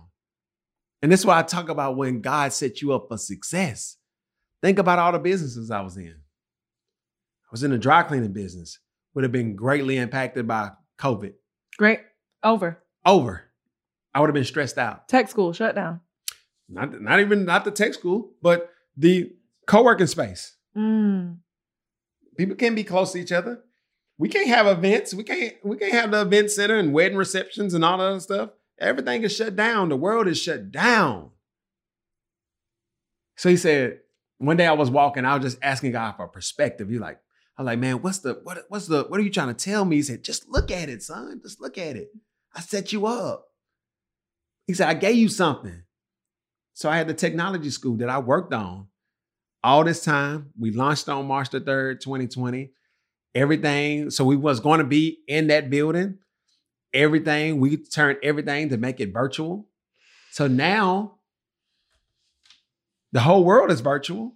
And 1.02 1.12
this 1.12 1.22
is 1.22 1.26
why 1.26 1.40
I 1.40 1.44
talk 1.44 1.70
about 1.70 1.98
when 1.98 2.22
God 2.22 2.54
set 2.54 2.82
you 2.82 2.94
up 2.94 3.08
for 3.10 3.18
success. 3.18 3.98
Think 4.62 4.80
about 4.80 5.00
all 5.00 5.12
the 5.12 5.20
businesses 5.20 5.70
I 5.70 5.82
was 5.82 5.98
in. 5.98 6.16
I 6.16 7.52
was 7.52 7.64
in 7.64 7.72
the 7.72 7.78
dry 7.78 8.04
cleaning 8.04 8.34
business, 8.34 8.80
would 9.14 9.24
have 9.24 9.32
been 9.32 9.56
greatly 9.56 9.98
impacted 9.98 10.48
by 10.48 10.72
COVID. 10.98 11.34
Great. 11.78 12.00
Over. 12.44 12.82
Over. 13.06 13.44
I 14.14 14.20
would 14.20 14.28
have 14.28 14.34
been 14.34 14.46
stressed 14.46 14.78
out. 14.78 15.08
Tech 15.10 15.30
school 15.30 15.54
shut 15.54 15.76
down. 15.76 16.02
Not, 16.70 17.02
not 17.02 17.20
even 17.20 17.46
not 17.46 17.66
the 17.66 17.72
tech 17.72 17.94
school, 17.94 18.32
but 18.42 18.70
the 18.98 19.32
co-working 19.68 20.08
space. 20.08 20.56
Mm. 20.76 21.38
People 22.38 22.56
can't 22.56 22.76
be 22.76 22.84
close 22.84 23.12
to 23.12 23.20
each 23.20 23.32
other. 23.32 23.62
We 24.18 24.30
can't 24.30 24.48
have 24.48 24.68
events. 24.68 25.14
We 25.14 25.24
can't 25.24 25.54
we 25.64 25.78
can't 25.78 25.94
have 25.94 26.12
the 26.12 26.22
event 26.22 26.52
center 26.52 26.78
and 26.78 26.94
wedding 26.94 27.18
receptions 27.18 27.74
and 27.74 27.84
all 27.84 27.98
that 27.98 28.04
other 28.04 28.20
stuff. 28.20 28.50
Everything 28.80 29.24
is 29.24 29.36
shut 29.36 29.56
down. 29.56 29.90
The 29.90 29.96
world 29.96 30.28
is 30.28 30.40
shut 30.40 30.72
down. 30.72 31.32
So 33.36 33.50
he 33.50 33.58
said, 33.58 34.00
one 34.38 34.58
day 34.58 34.68
I 34.68 34.74
was 34.74 34.92
walking, 34.92 35.26
I 35.26 35.36
was 35.36 35.44
just 35.44 35.64
asking 35.64 35.94
God 35.94 36.14
for 36.16 36.28
perspective. 36.28 36.90
He 36.90 37.00
like, 37.00 37.20
I 37.58 37.62
was 37.62 37.66
like, 37.68 37.80
man, 37.80 38.02
what's 38.02 38.20
the 38.20 38.40
what 38.44 38.66
what's 38.70 38.88
the 38.88 39.04
what 39.04 39.20
are 39.20 39.24
you 39.24 39.30
trying 39.30 39.54
to 39.54 39.54
tell 39.54 39.86
me? 39.86 39.98
He 39.98 40.04
said, 40.04 40.24
just 40.24 40.48
look 40.50 40.72
at 40.72 40.90
it, 40.90 41.04
son. 41.04 41.42
Just 41.42 41.62
look 41.62 41.78
at 41.78 41.96
it. 41.96 42.10
I 42.56 42.62
set 42.62 42.94
you 42.94 43.06
up. 43.06 43.46
He 44.66 44.74
said, 44.74 44.88
I 44.88 44.94
gave 44.94 45.16
you 45.16 45.30
something. 45.30 45.83
So 46.74 46.90
I 46.90 46.98
had 46.98 47.08
the 47.08 47.14
technology 47.14 47.70
school 47.70 47.96
that 47.98 48.10
I 48.10 48.20
worked 48.20 48.54
on 48.54 48.88
all 49.64 49.84
this 49.84 50.04
time. 50.04 50.52
We 50.60 50.72
launched 50.72 51.08
on 51.08 51.28
March 51.28 51.50
the 51.50 51.62
3rd, 51.62 52.02
2020. 52.02 52.72
Everything. 53.36 54.10
So 54.10 54.26
we 54.26 54.36
was 54.36 54.60
going 54.60 54.80
to 54.80 54.84
be 54.86 55.20
in 55.28 55.48
that 55.48 55.70
building. 55.70 56.20
Everything. 56.94 57.60
We 57.60 57.78
turned 57.78 58.20
everything 58.22 58.70
to 58.70 58.78
make 58.78 59.00
it 59.00 59.14
virtual. 59.14 59.68
So 60.32 60.48
now 60.48 61.16
the 63.12 63.22
whole 63.22 63.44
world 63.44 63.72
is 63.72 63.82
virtual. 63.82 64.34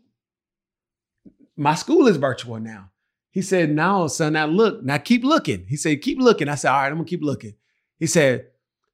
My 1.55 1.73
school 1.73 2.07
is 2.07 2.17
virtual 2.17 2.59
now. 2.59 2.91
He 3.31 3.41
said, 3.41 3.71
No, 3.71 4.07
son, 4.07 4.33
now 4.33 4.45
look, 4.45 4.83
now 4.83 4.97
keep 4.97 5.23
looking. 5.23 5.65
He 5.67 5.75
said, 5.75 6.01
Keep 6.01 6.19
looking. 6.19 6.49
I 6.49 6.55
said, 6.55 6.71
All 6.71 6.77
right, 6.77 6.87
I'm 6.87 6.95
gonna 6.95 7.05
keep 7.05 7.23
looking. 7.23 7.53
He 7.99 8.05
said, 8.05 8.47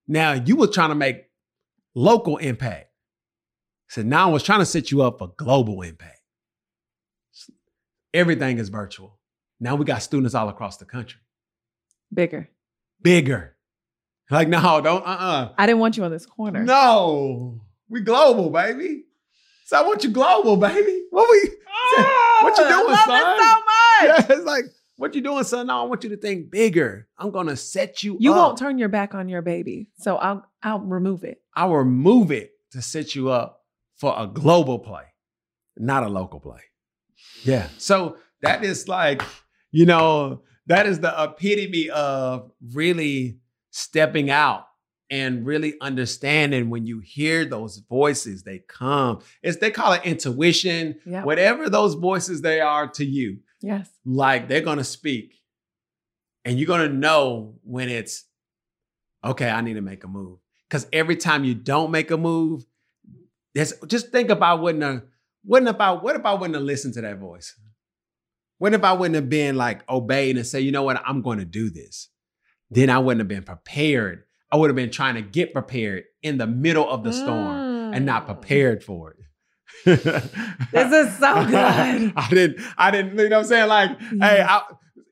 Now 0.07 0.33
you 0.33 0.55
were 0.55 0.67
trying 0.67 0.89
to 0.89 0.95
make 0.95 1.25
local 1.93 2.37
impact. 2.37 2.92
Said, 3.89 4.05
Now 4.05 4.29
I 4.29 4.31
was 4.31 4.43
trying 4.43 4.59
to 4.59 4.65
set 4.65 4.91
you 4.91 5.01
up 5.03 5.19
for 5.19 5.29
global 5.37 5.81
impact. 5.81 6.19
Everything 8.13 8.59
is 8.59 8.69
virtual. 8.69 9.19
Now 9.59 9.75
we 9.75 9.85
got 9.85 10.03
students 10.03 10.35
all 10.35 10.49
across 10.49 10.77
the 10.77 10.85
country. 10.85 11.19
Bigger. 12.13 12.49
Bigger. 13.01 13.55
Like, 14.29 14.47
no, 14.47 14.81
don't, 14.81 15.03
uh 15.05 15.09
uh 15.09 15.49
I 15.57 15.65
didn't 15.65 15.79
want 15.79 15.97
you 15.97 16.03
on 16.03 16.11
this 16.11 16.25
corner. 16.25 16.63
No, 16.63 17.61
we 17.89 18.01
global, 18.01 18.49
baby. 18.49 19.03
So 19.65 19.77
I 19.77 19.85
want 19.87 20.03
you 20.03 20.09
global, 20.11 20.57
baby. 20.57 21.03
What 21.09 21.29
we? 21.29 21.49
what 22.41 22.57
you 22.57 22.63
Oh, 22.65 22.85
doing, 22.85 22.95
I 22.97 23.05
love 23.05 23.05
son? 23.05 23.35
it 23.35 23.43
so 23.43 23.55
much. 23.55 24.29
Yeah, 24.29 24.35
it's 24.37 24.45
like, 24.45 24.65
what 24.97 25.15
you 25.15 25.21
doing, 25.21 25.43
son? 25.43 25.67
No, 25.67 25.81
I 25.81 25.83
want 25.85 26.03
you 26.03 26.09
to 26.11 26.17
think 26.17 26.51
bigger. 26.51 27.07
I'm 27.17 27.31
gonna 27.31 27.55
set 27.55 28.03
you. 28.03 28.17
You 28.19 28.31
up. 28.33 28.37
won't 28.37 28.57
turn 28.57 28.77
your 28.77 28.89
back 28.89 29.13
on 29.15 29.27
your 29.29 29.41
baby, 29.41 29.87
so 29.97 30.17
I'll 30.17 30.45
I'll 30.61 30.79
remove 30.79 31.23
it. 31.23 31.41
I 31.55 31.65
will 31.65 31.77
remove 31.77 32.31
it 32.31 32.51
to 32.71 32.81
set 32.81 33.15
you 33.15 33.29
up 33.29 33.62
for 34.03 34.13
a 34.17 34.27
global 34.27 34.79
play, 34.79 35.05
not 35.77 36.03
a 36.03 36.09
local 36.09 36.41
play. 36.41 36.59
Yeah. 37.45 37.69
So 37.77 38.17
that 38.41 38.61
is 38.65 38.89
like, 38.89 39.21
you 39.71 39.85
know, 39.85 40.41
that 40.67 40.85
is 40.87 40.99
the 40.99 41.13
epitome 41.23 41.89
of 41.89 42.51
really 42.73 43.37
stepping 43.71 44.29
out 44.29 44.65
and 45.09 45.45
really 45.45 45.75
understanding 45.79 46.69
when 46.69 46.85
you 46.85 46.99
hear 46.99 47.45
those 47.45 47.77
voices, 47.77 48.43
they 48.43 48.59
come. 48.67 49.19
It's 49.41 49.55
they 49.59 49.71
call 49.71 49.93
it 49.93 50.01
intuition, 50.03 50.99
Yeah. 51.05 51.23
whatever 51.23 51.69
those 51.69 51.93
voices 51.93 52.41
they 52.41 52.59
are 52.59 52.89
to 52.89 53.05
you, 53.05 53.37
Yes. 53.61 53.89
like 54.03 54.49
they're 54.49 54.59
gonna 54.69 54.83
speak. 54.83 55.35
And 56.43 56.59
you're 56.59 56.67
gonna 56.67 56.89
know 56.89 57.55
when 57.63 57.87
it's 57.87 58.25
okay, 59.23 59.49
I 59.49 59.61
need 59.61 59.75
to 59.75 59.81
make 59.81 60.03
a 60.03 60.09
move. 60.09 60.39
Because 60.69 60.87
every 60.91 61.15
time 61.15 61.45
you 61.45 61.55
don't 61.55 61.89
make 61.89 62.11
a 62.11 62.17
move, 62.17 62.65
just 63.55 64.11
think 64.11 64.29
about 64.29 64.61
wouldn't 64.61 64.83
have, 64.83 65.03
wouldn't 65.45 65.69
about 65.69 66.03
what 66.03 66.15
if 66.15 66.25
I 66.25 66.33
wouldn't 66.33 66.55
have 66.55 66.63
listened 66.63 66.93
to 66.95 67.01
that 67.01 67.17
voice? 67.19 67.53
What 68.57 68.73
if 68.73 68.83
I 68.83 68.93
wouldn't 68.93 69.15
have 69.15 69.29
been 69.29 69.55
like 69.57 69.87
obeyed 69.89 70.37
and 70.37 70.45
say, 70.47 70.61
you 70.61 70.71
know 70.71 70.83
what, 70.83 71.01
I'm 71.05 71.21
going 71.21 71.39
to 71.39 71.45
do 71.45 71.69
this? 71.69 72.09
Then 72.69 72.89
I 72.89 72.99
wouldn't 72.99 73.19
have 73.19 73.27
been 73.27 73.43
prepared. 73.43 74.23
I 74.51 74.55
would 74.57 74.69
have 74.69 74.75
been 74.75 74.91
trying 74.91 75.15
to 75.15 75.21
get 75.21 75.51
prepared 75.53 76.03
in 76.21 76.37
the 76.37 76.47
middle 76.47 76.87
of 76.89 77.03
the 77.03 77.11
storm 77.11 77.93
and 77.93 78.05
not 78.05 78.23
Mm. 78.23 78.27
prepared 78.27 78.83
for 78.83 79.11
it. 79.11 79.17
This 80.71 80.91
is 80.91 81.17
so 81.17 81.45
good. 81.45 82.13
I 82.15 82.27
didn't, 82.29 82.59
I 82.77 82.91
didn't, 82.91 83.17
you 83.17 83.29
know 83.29 83.37
what 83.37 83.43
I'm 83.43 83.47
saying? 83.49 83.67
Like, 83.67 83.99
hey, 84.01 84.41
I, 84.47 84.61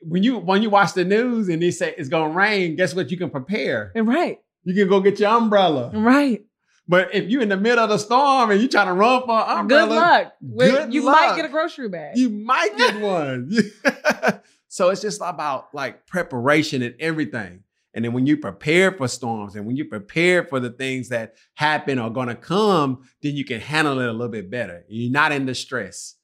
when 0.04 0.24
you 0.24 0.38
when 0.38 0.62
you 0.64 0.70
watch 0.70 0.94
the 0.94 1.04
news 1.06 1.50
and 1.50 1.62
they 1.62 1.72
say 1.72 1.94
it's 1.98 2.10
gonna 2.10 2.34
rain, 2.34 2.76
guess 2.76 2.94
what? 2.96 3.12
You 3.12 3.18
can 3.18 3.30
prepare. 3.30 3.92
Right. 3.96 4.38
You 4.64 4.74
can 4.76 4.88
go 4.88 5.00
get 5.00 5.20
your 5.20 5.30
umbrella. 5.32 5.92
Right. 5.94 6.42
But 6.88 7.14
if 7.16 7.30
you're 7.30 7.42
in 7.42 7.50
the 7.50 7.58
middle 7.58 7.84
of 7.84 7.90
the 7.90 7.98
storm 7.98 8.52
and 8.52 8.60
you're 8.60 8.70
trying 8.70 8.88
to 8.88 8.94
run 8.94 9.22
for 9.24 9.40
an 9.40 9.60
umbrella, 9.60 9.88
Good 9.88 9.96
luck. 9.96 10.34
Good 10.58 10.94
you 10.94 11.04
luck. 11.06 11.16
might 11.16 11.36
get 11.36 11.46
a 11.46 11.50
grocery 11.50 11.88
bag. 11.90 12.18
you 12.18 12.30
might 12.30 12.76
get 12.78 13.00
one. 13.02 13.52
so 14.68 14.90
it's 14.90 15.02
just 15.02 15.22
about 15.24 15.74
like 15.74 16.06
preparation 16.08 16.82
and 16.82 16.96
everything. 17.00 17.64
And 17.94 18.06
then 18.06 18.14
when 18.14 18.26
you 18.26 18.38
prepare 18.38 18.92
for 18.94 19.08
storms 19.08 19.56
and 19.56 19.66
when 19.66 19.76
you 19.76 19.86
prepare 19.86 20.46
for 20.46 20.60
the 20.60 20.70
things 20.70 21.10
that 21.10 21.36
happen 21.56 22.00
or 22.00 22.10
gonna 22.10 22.36
come, 22.36 23.04
then 23.22 23.36
you 23.36 23.44
can 23.46 23.60
handle 23.60 24.00
it 24.00 24.08
a 24.08 24.12
little 24.14 24.30
bit 24.30 24.50
better. 24.50 24.84
You're 24.88 25.12
not 25.12 25.32
in 25.34 25.46
the 25.46 25.54
stress. 25.56 26.16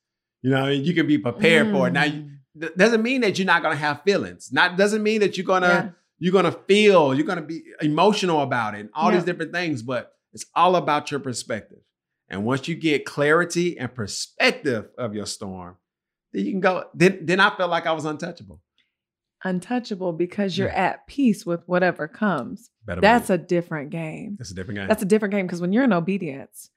You 0.42 0.52
know, 0.52 0.68
you 0.70 0.94
can 0.94 1.08
be 1.08 1.18
prepared 1.18 1.72
for 1.72 1.88
it. 1.88 1.92
Now, 1.92 2.06
you, 2.06 2.14
Mm. 2.58 2.62
th- 2.62 2.76
doesn't 2.76 3.04
mean 3.04 3.22
that 3.22 3.38
you're 3.38 3.46
not 3.46 3.62
gonna 3.64 3.76
have 3.76 4.02
feelings. 4.04 4.50
Not 4.52 4.78
doesn't 4.78 5.04
mean 5.04 5.20
that 5.22 5.38
you're 5.38 5.46
gonna 5.46 5.68
Yeah. 5.68 5.90
you're 6.20 6.34
gonna 6.34 6.52
feel, 6.68 7.14
you're 7.14 7.26
gonna 7.28 7.42
be 7.42 7.64
emotional 7.82 8.42
about 8.42 8.74
it, 8.76 8.80
and 8.82 8.90
all 8.96 9.10
Yeah. 9.12 9.18
these 9.18 9.26
different 9.26 9.52
things. 9.54 9.82
But 9.84 10.14
it's 10.34 10.46
all 10.56 10.76
about 10.76 11.12
your 11.12 11.20
perspective. 11.20 11.80
And 12.30 12.44
once 12.46 12.68
you 12.68 12.76
get 12.76 13.06
clarity 13.06 13.78
and 13.78 13.94
perspective 13.94 14.90
of 14.98 15.16
your 15.16 15.26
storm, 15.26 15.78
then 16.34 16.46
you 16.46 16.52
can 16.52 16.60
go. 16.60 16.86
Then 16.94 17.20
then 17.26 17.40
I 17.40 17.56
felt 17.56 17.70
like 17.72 17.86
I 17.86 17.94
was 17.94 18.06
untouchable. 18.06 18.62
Untouchable 19.44 20.14
because 20.14 20.58
you're 20.58 20.70
at 20.70 21.06
peace 21.08 21.46
with 21.46 21.62
whatever 21.68 22.08
comes. 22.08 22.70
Better 22.86 23.02
That's 23.02 23.28
believe. 23.28 23.42
a 23.42 23.44
different 23.46 23.90
game. 23.92 24.36
that's 24.38 24.50
a 24.52 24.56
different 24.56 24.80
game. 24.80 24.88
That's 24.88 25.04
a 25.04 25.06
different 25.06 25.32
game 25.34 25.46
because 25.46 25.62
when 25.62 25.72
you're 25.74 25.84
in 25.84 25.94
obedience, 25.94 26.70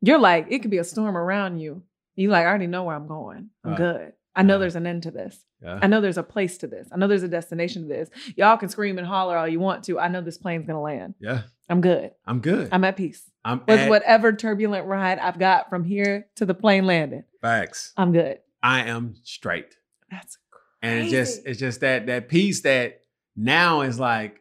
you're 0.00 0.18
like, 0.18 0.46
it 0.50 0.58
could 0.60 0.70
be 0.70 0.78
a 0.78 0.84
storm 0.84 1.16
around 1.16 1.60
you. 1.60 1.84
You 2.16 2.28
like, 2.30 2.44
I 2.44 2.48
already 2.48 2.66
know 2.66 2.82
where 2.84 2.96
I'm 2.96 3.06
going. 3.06 3.50
I'm 3.64 3.70
Right. 3.70 3.78
good. 3.78 4.12
I 4.38 4.42
know 4.42 4.58
there's 4.58 4.76
an 4.76 4.86
end 4.86 5.02
to 5.02 5.10
this. 5.10 5.44
Yeah. 5.62 5.78
I 5.82 5.86
know 5.88 6.00
there's 6.00 6.16
a 6.16 6.22
place 6.22 6.56
to 6.58 6.66
this. 6.66 6.88
I 6.92 6.96
know 6.96 7.08
there's 7.08 7.24
a 7.24 7.28
destination 7.28 7.82
to 7.82 7.88
this. 7.88 8.08
Y'all 8.36 8.56
can 8.56 8.68
scream 8.68 8.96
and 8.96 9.06
holler 9.06 9.36
all 9.36 9.48
you 9.48 9.58
want 9.60 9.84
to. 9.84 9.98
I 9.98 10.08
know 10.08 10.20
this 10.20 10.38
plane's 10.38 10.66
gonna 10.66 10.80
land. 10.80 11.14
Yeah. 11.20 11.42
I'm 11.68 11.80
good. 11.80 12.12
I'm 12.24 12.40
good. 12.40 12.68
I'm 12.72 12.84
at 12.84 12.96
peace. 12.96 13.28
I'm 13.44 13.60
With 13.66 13.80
at 13.80 13.88
whatever 13.90 14.32
turbulent 14.32 14.86
ride 14.86 15.18
I've 15.18 15.38
got 15.38 15.68
from 15.68 15.84
here 15.84 16.28
to 16.36 16.46
the 16.46 16.54
plane 16.54 16.86
landing. 16.86 17.24
facts. 17.42 17.92
I'm 17.96 18.12
good. 18.12 18.38
I 18.62 18.84
am 18.84 19.16
straight. 19.22 19.76
That's 20.10 20.38
crazy. 20.50 20.64
And 20.82 21.02
it's 21.02 21.10
just 21.10 21.46
it's 21.46 21.58
just 21.58 21.80
that 21.80 22.06
that 22.06 22.28
piece 22.28 22.62
that 22.62 23.00
now 23.36 23.80
is 23.82 23.98
like 24.00 24.40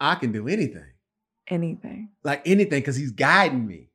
I 0.00 0.14
can 0.16 0.32
do 0.32 0.48
anything. 0.48 0.86
anything. 1.48 2.08
Like 2.24 2.42
anything 2.46 2.80
because 2.80 2.96
he's 2.96 3.12
guiding 3.12 3.66
me. 3.66 3.90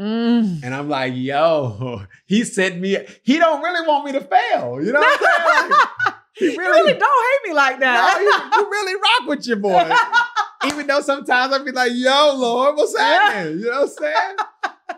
Mm. 0.00 0.62
And 0.64 0.74
I'm 0.74 0.88
like, 0.88 1.12
yo, 1.14 2.02
he 2.26 2.44
sent 2.44 2.80
me, 2.80 2.96
he 3.22 3.38
don't 3.38 3.62
really 3.62 3.86
want 3.86 4.06
me 4.06 4.12
to 4.12 4.20
fail. 4.20 4.82
You 4.82 4.92
know 4.92 5.00
what 5.00 5.20
I'm 5.20 5.60
saying? 5.60 5.70
Like, 5.70 6.14
he 6.34 6.46
really, 6.56 6.80
really 6.80 6.98
don't 6.98 7.42
hate 7.44 7.50
me 7.50 7.54
like 7.54 7.74
no, 7.78 7.86
that. 7.86 8.18
you, 8.20 8.60
you 8.62 8.70
really 8.70 8.94
rock 8.94 9.28
with 9.28 9.46
your 9.46 9.56
boy. 9.58 9.90
Even 10.66 10.86
though 10.86 11.00
sometimes 11.00 11.52
I'd 11.52 11.64
be 11.64 11.72
like, 11.72 11.92
yo, 11.94 12.34
Lord, 12.36 12.76
what's 12.76 12.96
happening? 12.96 13.60
You 13.60 13.66
know 13.70 13.80
what 13.82 13.82
I'm 13.82 13.88
saying? 13.88 14.36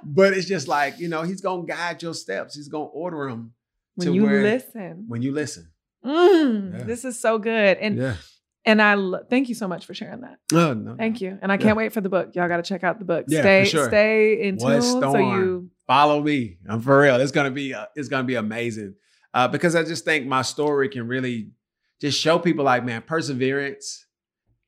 But 0.05 0.33
it's 0.35 0.47
just 0.47 0.69
like, 0.69 0.99
you 0.99 1.09
know, 1.09 1.23
he's 1.23 1.41
gonna 1.41 1.65
guide 1.65 2.03
your 2.03 2.15
steps. 2.15 2.55
He's 2.57 2.69
gonna 2.69 2.85
order 2.85 3.29
them 3.29 3.53
when 3.95 4.09
to 4.09 4.15
you 4.15 4.23
where- 4.25 4.43
listen. 4.43 5.05
when 5.09 5.23
you 5.23 5.33
listen. 5.33 5.71
Mm, 6.05 6.79
Yeah. 6.79 6.85
This 6.85 7.05
is 7.05 7.19
so 7.19 7.39
good. 7.39 7.79
And 7.79 7.97
yeah. 7.97 8.15
And 8.65 8.81
I 8.81 8.95
lo- 8.95 9.25
thank 9.29 9.49
you 9.49 9.55
so 9.55 9.67
much 9.69 9.87
for 9.87 9.95
sharing 9.95 10.21
that. 10.23 10.39
Oh, 10.53 10.73
no. 10.75 10.95
Thank 10.97 11.21
you. 11.21 11.39
And 11.43 11.51
I 11.51 11.57
can't 11.57 11.77
wait 11.77 11.93
for 11.93 12.01
the 12.01 12.09
book. 12.09 12.35
Y'all 12.35 12.49
got 12.49 12.59
to 12.59 12.63
check 12.63 12.85
out 12.85 12.99
the 12.99 13.05
book. 13.05 13.25
Yeah, 13.29 13.41
stay 13.41 13.65
sure. 13.65 13.89
stay 13.89 14.43
in 14.47 14.59
tune 14.59 14.83
so 14.83 15.17
you 15.19 15.71
follow 15.87 16.23
me. 16.23 16.59
I'm 16.69 16.81
for 16.81 17.01
real. 17.01 17.17
It's 17.17 17.33
gonna 17.33 17.51
be 17.51 17.75
uh, 17.75 17.87
it's 17.97 18.09
gonna 18.09 18.25
be 18.25 18.37
amazing 18.37 18.95
uh, 19.35 19.49
because 19.49 19.75
I 19.75 19.83
just 19.83 20.05
think 20.05 20.27
my 20.27 20.43
story 20.43 20.89
can 20.89 21.07
really 21.09 21.51
just 22.01 22.19
show 22.21 22.39
people 22.39 22.65
like 22.65 22.85
man 22.85 23.03
perseverance 23.03 24.07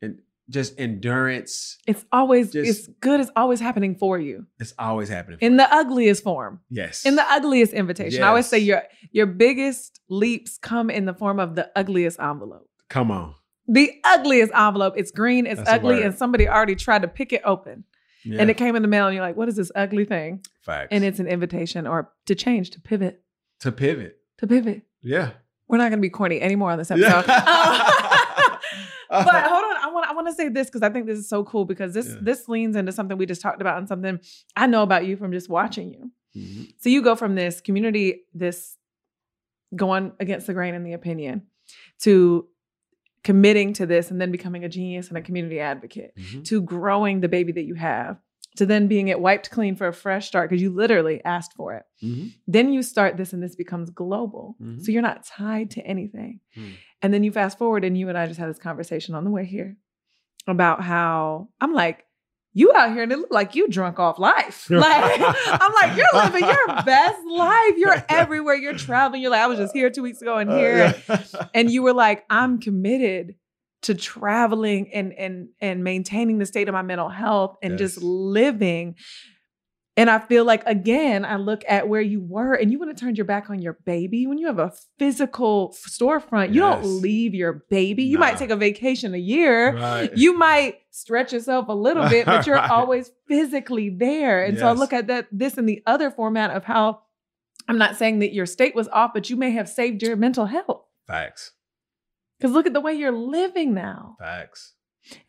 and 0.03 0.19
just 0.51 0.79
endurance. 0.79 1.79
it's 1.87 2.05
always 2.13 2.53
Just- 2.53 2.69
it's 2.69 2.89
good 3.01 3.19
it's 3.21 3.31
always 3.35 3.61
happening 3.61 3.95
for 3.97 4.19
you 4.19 4.47
It's 4.61 4.75
always 4.79 5.09
happening. 5.09 5.39
in 5.41 5.57
the 5.57 5.73
ugliest 5.75 6.23
form. 6.23 6.61
yes. 6.69 7.07
In 7.07 7.15
the 7.17 7.25
ugliest 7.31 7.73
invitation. 7.73 8.23
I 8.23 8.29
always 8.29 8.47
say 8.47 8.59
your 8.59 8.83
your 9.11 9.27
biggest 9.27 10.01
leaps 10.09 10.59
come 10.59 10.91
in 10.91 11.05
the 11.07 11.15
form 11.15 11.39
of 11.41 11.55
the 11.55 11.71
ugliest 11.77 12.21
envelope. 12.21 12.69
come 12.89 13.11
on. 13.11 13.35
The 13.67 13.93
ugliest 14.05 14.53
envelope. 14.55 14.95
It's 14.97 15.11
green, 15.11 15.47
it's 15.47 15.59
That's 15.59 15.71
ugly, 15.71 16.03
and 16.03 16.15
somebody 16.15 16.49
already 16.49 16.75
tried 16.75 17.03
to 17.03 17.09
pick 17.09 17.33
it 17.33 17.41
open. 17.45 17.85
Yeah. 18.25 18.41
And 18.41 18.51
it 18.51 18.57
came 18.57 18.75
in 18.77 18.83
the 18.83 18.89
mail, 18.89 19.07
and 19.07 19.15
you're 19.15 19.25
like, 19.25 19.37
what 19.37 19.49
is 19.49 19.57
this 19.57 19.71
ugly 19.75 20.05
thing? 20.05 20.43
Facts. 20.63 20.89
And 20.91 21.05
it's 21.05 21.19
an 21.19 21.27
invitation 21.27 21.87
or 21.87 22.11
to 22.27 22.35
change, 22.35 22.71
to 22.71 22.81
pivot, 22.81 23.23
to 23.61 23.71
pivot. 23.73 24.19
to 24.39 24.47
pivot. 24.47 24.83
Yeah. 25.03 25.31
We're 25.69 25.79
not 25.79 25.91
gonna 25.91 26.03
be 26.03 26.11
corny 26.11 26.41
anymore 26.41 26.71
on 26.73 26.79
this 26.79 26.91
episode. 26.91 27.25
but 29.11 29.45
hold 29.45 29.65
on, 29.65 29.77
I 29.77 29.91
want 29.93 30.09
I 30.09 30.13
want 30.15 30.27
to 30.29 30.35
say 30.35 30.49
this 30.49 30.67
because 30.69 30.83
I 30.83 30.91
think 30.91 31.07
this 31.07 31.19
is 31.19 31.29
so 31.29 31.45
cool 31.45 31.65
because 31.65 31.95
this 31.95 32.09
Yeah. 32.09 32.17
this 32.21 32.49
leans 32.49 32.77
into 32.77 32.93
something 32.93 33.17
we 33.17 33.27
just 33.27 33.41
talked 33.41 33.61
about 33.61 33.79
and 33.79 33.89
something 33.89 34.21
I 34.57 34.67
know 34.67 34.83
about 34.83 35.07
you 35.07 35.17
from 35.17 35.33
just 35.33 35.49
watching 35.49 35.93
you. 35.93 36.11
Mhm. 36.37 36.73
So 36.79 36.89
you 36.89 37.01
go 37.03 37.15
from 37.15 37.35
this 37.35 37.61
community, 37.61 38.23
this 38.35 38.77
going 39.75 40.13
against 40.21 40.47
the 40.47 40.55
grain 40.55 40.75
in 40.75 40.83
the 40.85 40.93
opinion, 40.93 41.43
to 42.01 42.49
committing 43.25 43.73
to 43.73 43.87
this 43.87 44.11
and 44.11 44.21
then 44.21 44.31
becoming 44.31 44.65
a 44.65 44.69
genius 44.69 45.09
and 45.09 45.19
a 45.19 45.23
community 45.23 45.59
advocate, 45.59 46.13
Mhm. 46.17 46.45
to 46.45 46.61
growing 46.63 47.21
the 47.21 47.29
baby 47.29 47.53
that 47.53 47.65
you 47.65 47.75
have, 47.75 48.19
to 48.57 48.65
then 48.67 48.87
being 48.87 49.09
it 49.09 49.19
wiped 49.21 49.51
clean 49.51 49.75
for 49.75 49.89
a 49.89 49.93
fresh 49.93 50.29
start 50.29 50.49
because 50.49 50.63
you 50.63 50.71
literally 50.71 51.25
asked 51.25 51.55
for 51.55 51.75
it. 51.75 51.83
Mhm. 52.03 52.33
Then 52.47 52.73
you 52.73 52.83
start 52.83 53.17
this 53.17 53.33
and 53.33 53.43
this 53.43 53.57
becomes 53.57 53.91
global. 53.91 54.57
Mhm. 54.63 54.81
So 54.83 54.93
you're 54.93 55.03
not 55.03 55.25
tied 55.25 55.71
to 55.73 55.85
anything. 55.85 56.39
Mm. 56.57 56.71
And 57.03 57.13
then 57.13 57.25
you 57.25 57.33
fast 57.33 57.59
forward 57.59 57.83
and 57.85 57.99
you 57.99 58.09
and 58.09 58.17
I 58.17 58.27
just 58.27 58.39
had 58.39 58.49
this 58.49 58.59
conversation 58.59 59.15
on 59.17 59.25
the 59.25 59.31
way 59.31 59.45
here 59.45 59.77
about 60.47 60.83
how 60.83 61.49
I'm 61.61 61.73
like, 61.73 62.05
you 62.57 62.73
out 62.73 62.93
here 62.93 63.03
and 63.03 63.13
it 63.13 63.19
look 63.19 63.33
like 63.33 63.55
you 63.57 63.69
drunk 63.69 63.99
off 63.99 64.19
life. 64.19 64.67
Like 64.71 65.21
I'm 65.21 65.73
like, 65.75 65.97
you're 65.97 66.07
living 66.15 66.45
your 66.45 66.67
best 66.87 67.19
life. 67.27 67.73
You're 67.77 68.05
everywhere. 68.09 68.55
You're 68.55 68.75
traveling. 68.79 69.21
You're 69.23 69.31
like, 69.33 69.41
I 69.43 69.47
was 69.49 69.59
just 69.59 69.75
here 69.75 69.91
two 69.91 70.03
weeks 70.03 70.23
ago 70.23 70.39
and 70.39 70.49
Uh, 70.51 70.57
here. 70.57 70.95
yeah. 71.09 71.23
And 71.53 71.71
you 71.71 71.83
were 71.83 71.93
like, 71.93 72.25
I'm 72.31 72.61
committed 72.61 73.35
to 73.83 73.95
traveling 73.95 74.91
and 74.95 75.13
and 75.13 75.49
and 75.61 75.85
maintaining 75.85 76.39
the 76.39 76.47
state 76.47 76.69
of 76.69 76.73
my 76.73 76.83
mental 76.83 77.09
health 77.11 77.57
and 77.63 77.77
just 77.77 78.01
living. 78.01 78.95
And 79.97 80.11
I 80.11 80.19
feel 80.19 80.45
like 80.45 80.65
again, 80.67 81.25
I 81.25 81.37
look 81.37 81.63
at 81.69 81.89
where 81.89 82.01
you 82.01 82.21
were 82.21 82.55
and 82.55 82.73
you 82.73 82.81
would 82.81 82.89
have 82.89 82.97
turned 82.97 83.17
your 83.17 83.25
back 83.27 83.49
on 83.49 83.63
your 83.63 83.75
baby. 83.85 84.27
When 84.27 84.39
you 84.39 84.49
have 84.49 84.59
a 84.59 84.73
physical 84.99 85.73
storefront, 85.73 86.53
you 86.53 86.61
don't 86.61 86.85
leave 86.85 87.33
your 87.33 87.65
baby. 87.71 88.03
You 88.03 88.19
Nah. 88.19 88.27
might 88.27 88.37
take 88.37 88.51
a 88.51 88.57
vacation 88.57 89.15
a 89.15 89.19
year. 89.19 89.77
Right. 89.77 90.11
You 90.17 90.37
might 90.37 90.79
stretch 90.91 91.33
yourself 91.33 91.69
a 91.69 91.73
little 91.75 92.09
bit, 92.09 92.27
but 92.27 92.45
you're 92.47 92.57
Right. 92.57 92.71
always 92.71 93.13
physically 93.29 93.89
there. 93.89 94.43
And 94.45 94.59
so 94.59 94.67
I 94.67 94.73
look 94.73 94.93
at 94.93 95.07
that 95.07 95.29
this 95.31 95.55
in 95.59 95.67
the 95.67 95.81
other 95.87 96.11
format 96.11 96.51
of 96.51 96.65
how 96.65 97.03
I'm 97.69 97.79
not 97.79 97.97
saying 97.97 98.19
that 98.19 98.35
your 98.35 98.47
state 98.47 98.75
was 98.75 98.89
off, 98.89 99.13
but 99.15 99.31
you 99.31 99.37
may 99.37 99.53
have 99.53 99.69
saved 99.69 100.03
your 100.03 100.17
mental 100.17 100.47
health. 100.47 100.85
Facts. 101.07 101.53
Because 102.39 102.53
look 102.53 102.67
at 102.67 102.73
the 102.73 102.81
way 102.81 102.95
you're 102.95 103.13
living 103.13 103.75
now. 103.75 104.17
Facts. 104.19 104.74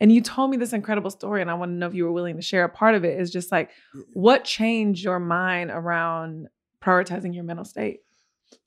And 0.00 0.10
you 0.10 0.20
told 0.20 0.50
me 0.50 0.56
this 0.56 0.72
incredible 0.72 1.10
story, 1.10 1.40
and 1.42 1.50
I 1.50 1.54
want 1.54 1.70
to 1.70 1.74
know 1.74 1.86
if 1.86 1.94
you 1.94 2.04
were 2.04 2.12
willing 2.12 2.36
to 2.36 2.42
share 2.42 2.64
a 2.64 2.68
part 2.68 2.94
of 2.94 3.04
it. 3.04 3.20
Is 3.20 3.30
just 3.30 3.52
like 3.52 3.70
what 4.14 4.44
changed 4.44 5.04
your 5.04 5.18
mind 5.20 5.70
around 5.70 6.48
prioritizing 6.82 7.34
your 7.34 7.44
mental 7.44 7.64
state? 7.64 8.00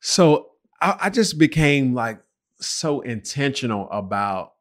So 0.01 0.51
I, 0.81 0.97
I 1.03 1.09
just 1.09 1.37
became 1.37 1.93
like 1.93 2.21
so 2.59 3.01
intentional 3.01 3.89
about 3.89 4.53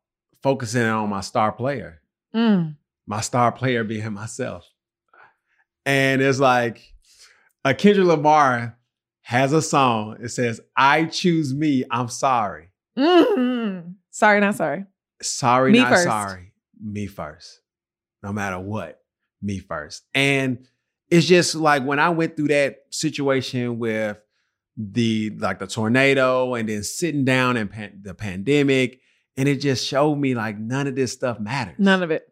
focusing 0.43 0.83
on 0.85 1.09
my 1.11 1.21
star 1.21 1.53
player, 1.53 2.01
Mm. 2.35 2.77
my 3.07 3.21
star 3.21 3.51
player 3.53 3.83
being 3.85 4.13
myself. 4.13 4.65
And 5.85 6.21
it's 6.23 6.39
like 6.39 6.95
a 7.65 7.75
Kendrick 7.75 8.07
Lamar 8.07 8.77
has 9.23 9.53
a 9.53 9.61
song. 9.63 10.17
It 10.21 10.29
says, 10.29 10.61
I 10.77 11.05
choose 11.07 11.53
me, 11.55 11.85
I'm 11.91 12.09
sorry. 12.09 12.71
Mhm. 12.97 13.95
Sorry, 14.11 14.41
not 14.41 14.55
sorry. 14.57 14.85
Sorry, 15.23 15.73
Me 15.73 15.81
not 15.81 15.91
first. 15.91 16.05
sorry. 16.05 16.53
Me 16.83 17.07
first. 17.07 17.61
No 18.23 18.33
matter 18.33 18.59
what, 18.59 19.01
me 19.43 19.59
first. 19.59 20.05
And 20.15 20.67
it's 21.11 21.27
just 21.27 21.55
like 21.55 21.85
when 21.85 21.99
I 21.99 22.11
went 22.11 22.37
through 22.37 22.49
that 22.49 22.79
situation 22.91 23.79
with 23.79 24.19
the 24.77 25.31
like 25.39 25.59
the 25.59 25.67
tornado 25.67 26.55
and 26.55 26.69
then 26.69 26.83
sitting 26.85 27.25
down 27.25 27.57
in 27.57 27.69
pan- 27.69 28.01
the 28.03 28.15
pandemic, 28.15 29.01
and 29.37 29.49
it 29.49 29.57
just 29.61 29.87
showed 29.87 30.17
me 30.17 30.35
like 30.35 30.59
none 30.59 30.87
of 30.87 30.95
this 30.95 31.13
stuff 31.13 31.41
matters. 31.41 31.77
None 31.79 32.03
of 32.03 32.11
it. 32.11 32.25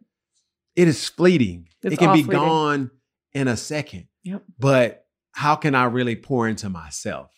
It 0.75 0.87
is 0.87 1.07
fleeting. 1.09 1.67
It's 1.81 1.93
it 1.93 1.97
can 1.97 2.13
be 2.13 2.23
fleeting. 2.23 2.39
gone 2.41 2.91
in 3.33 3.47
a 3.47 3.57
second. 3.57 4.07
Yep. 4.23 4.43
But 4.59 5.05
how 5.31 5.55
can 5.55 5.75
I 5.75 5.85
really 5.85 6.15
pour 6.15 6.47
into 6.47 6.69
myself? 6.69 7.31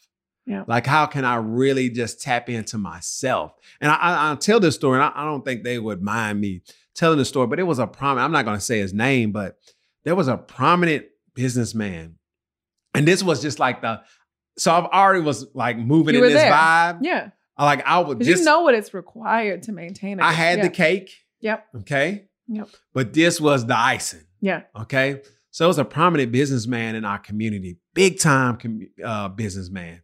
Yeah. 0.50 0.64
Like, 0.68 0.88
how 0.88 1.06
can 1.06 1.26
I 1.26 1.36
really 1.36 1.90
just 1.92 2.22
tap 2.22 2.50
into 2.50 2.80
myself? 2.80 3.54
And 3.80 3.92
I, 3.92 3.96
I, 3.96 4.14
I'll 4.30 4.38
tell 4.38 4.60
this 4.60 4.74
story, 4.74 4.96
and 5.00 5.04
I, 5.04 5.12
I 5.22 5.24
don't 5.24 5.46
think 5.46 5.64
they 5.64 5.78
would 5.78 6.02
mind 6.02 6.42
me 6.42 6.64
telling 6.96 7.20
the 7.20 7.26
story, 7.26 7.46
but 7.48 7.60
it 7.60 7.64
was 7.64 7.78
a 7.78 7.86
prominent, 7.86 8.26
I'm 8.26 8.32
not 8.32 8.46
going 8.46 8.58
to 8.58 8.64
say 8.64 8.80
his 8.80 8.92
name, 8.92 9.32
but 9.32 9.58
there 10.04 10.16
was 10.16 10.28
a 10.28 10.38
prominent 10.38 11.06
businessman. 11.36 12.16
And 12.96 13.08
this 13.08 13.22
was 13.22 13.44
just 13.44 13.60
like 13.60 13.82
the, 13.84 14.02
so 14.58 14.74
I've 14.74 14.86
already 14.86 15.22
was 15.22 15.46
like 15.54 15.78
moving 15.78 16.16
You 16.16 16.24
in 16.24 16.34
this 16.34 16.42
there. 16.42 16.52
vibe. 16.52 17.00
Yeah. 17.04 17.30
I 17.56 17.66
Like, 17.66 17.86
I 17.86 18.00
would 18.00 18.20
just, 18.20 18.40
you 18.40 18.46
know 18.46 18.62
what 18.62 18.74
it's 18.74 18.94
required 18.94 19.64
to 19.64 19.72
maintain. 19.72 20.20
it. 20.20 20.24
I 20.24 20.32
had 20.32 20.58
yeah. 20.58 20.64
the 20.64 20.70
cake. 20.72 21.12
Yep. 21.42 21.66
Okay. 21.82 22.26
Yep. 22.48 22.70
But 22.94 23.14
this 23.14 23.40
was 23.40 23.68
the 23.68 23.78
icing. 23.78 24.26
Yeah. 24.42 24.64
Okay. 24.76 25.22
So 25.52 25.66
it 25.66 25.68
was 25.68 25.78
a 25.78 25.86
prominent 25.86 26.32
businessman 26.32 26.96
in 26.96 27.06
our 27.06 27.20
community, 27.20 27.78
big 27.94 28.20
time 28.20 28.58
com- 28.58 28.88
uh, 29.04 29.30
businessman. 29.30 30.02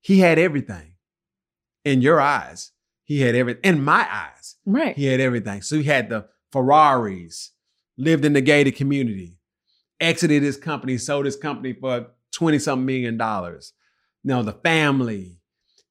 He 0.00 0.20
had 0.20 0.38
everything 0.38 0.94
in 1.84 2.02
your 2.02 2.20
eyes. 2.20 2.72
He 3.04 3.20
had 3.20 3.34
everything 3.34 3.62
in 3.64 3.84
my 3.84 4.06
eyes. 4.10 4.56
Right. 4.64 4.96
He 4.96 5.06
had 5.06 5.20
everything. 5.20 5.62
So 5.62 5.76
he 5.76 5.84
had 5.84 6.08
the 6.08 6.28
Ferraris, 6.52 7.52
lived 7.96 8.24
in 8.24 8.32
the 8.32 8.40
gated 8.40 8.76
community, 8.76 9.38
exited 10.00 10.42
his 10.42 10.56
company, 10.56 10.96
sold 10.98 11.26
his 11.26 11.36
company 11.36 11.72
for 11.72 12.06
20 12.32 12.58
something 12.58 12.86
million 12.86 13.16
dollars. 13.16 13.72
You 14.22 14.28
know, 14.28 14.42
the 14.42 14.52
family. 14.52 15.40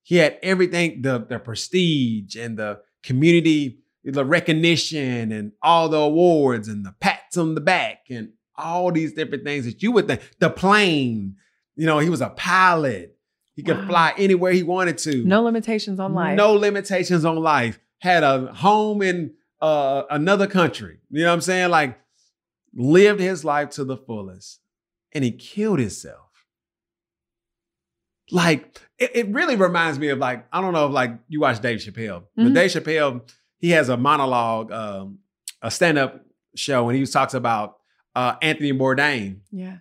He 0.04 0.16
had 0.16 0.40
everything, 0.42 1.02
the, 1.02 1.26
the 1.28 1.40
prestige 1.40 2.36
and 2.36 2.58
the 2.58 2.80
community, 3.04 3.80
the 4.04 4.26
recognition 4.26 5.32
and 5.32 5.52
all 5.62 5.90
the 5.90 5.98
awards 5.98 6.68
and 6.68 6.86
the 6.86 6.96
pats 7.00 7.38
on 7.38 7.54
the 7.54 7.62
back 7.62 8.06
and 8.10 8.30
all 8.58 8.92
these 8.92 9.14
different 9.14 9.44
things 9.44 9.66
that 9.66 9.84
you 9.84 9.92
would 9.92 10.08
think. 10.08 10.22
The 10.40 10.50
plane, 10.50 11.36
you 11.76 11.86
know, 11.86 12.00
he 12.00 12.10
was 12.10 12.22
a 12.22 12.30
pilot. 12.30 13.16
He 13.60 13.64
could 13.64 13.78
Wow. 13.80 13.88
fly 13.88 14.14
anywhere 14.18 14.54
he 14.54 14.64
wanted 14.64 14.98
to. 15.00 15.22
No 15.26 15.42
limitations 15.44 16.00
on 16.00 16.14
life. 16.14 16.38
No 16.38 16.54
limitations 16.54 17.26
on 17.26 17.36
life. 17.36 17.78
Had 18.00 18.24
a 18.24 18.54
home 18.54 19.02
in 19.02 19.34
uh, 19.62 20.04
another 20.10 20.48
country. 20.48 21.00
You 21.10 21.24
know 21.24 21.28
what 21.28 21.34
I'm 21.34 21.42
saying? 21.42 21.70
Like 21.70 22.00
lived 22.74 23.20
his 23.20 23.44
life 23.44 23.72
to 23.72 23.84
the 23.84 23.98
fullest. 23.98 24.62
And 25.12 25.26
he 25.26 25.32
killed 25.34 25.80
himself. 25.80 26.30
Like 28.32 28.80
it, 28.98 29.12
it 29.14 29.28
really 29.34 29.58
reminds 29.58 30.00
me 30.00 30.08
of 30.08 30.20
like 30.20 30.46
I 30.54 30.62
don't 30.62 30.72
know 30.74 30.88
if 30.88 30.94
like 30.94 31.12
you 31.28 31.42
watch 31.42 31.60
Dave 31.62 31.80
Chappelle, 31.80 32.24
but 32.38 32.46
Mhm. 32.46 32.54
Dave 32.54 32.72
Chappelle 32.72 33.22
he 33.58 33.72
has 33.72 33.90
a 33.90 33.98
monologue, 33.98 34.72
um, 34.72 35.20
a 35.62 35.70
stand 35.70 35.98
up 35.98 36.24
show, 36.56 36.88
and 36.88 36.98
he 36.98 37.06
talks 37.06 37.34
about 37.34 37.76
uh, 38.16 38.36
Anthony 38.42 38.72
Bourdain 38.72 39.42
Yeah. 39.52 39.80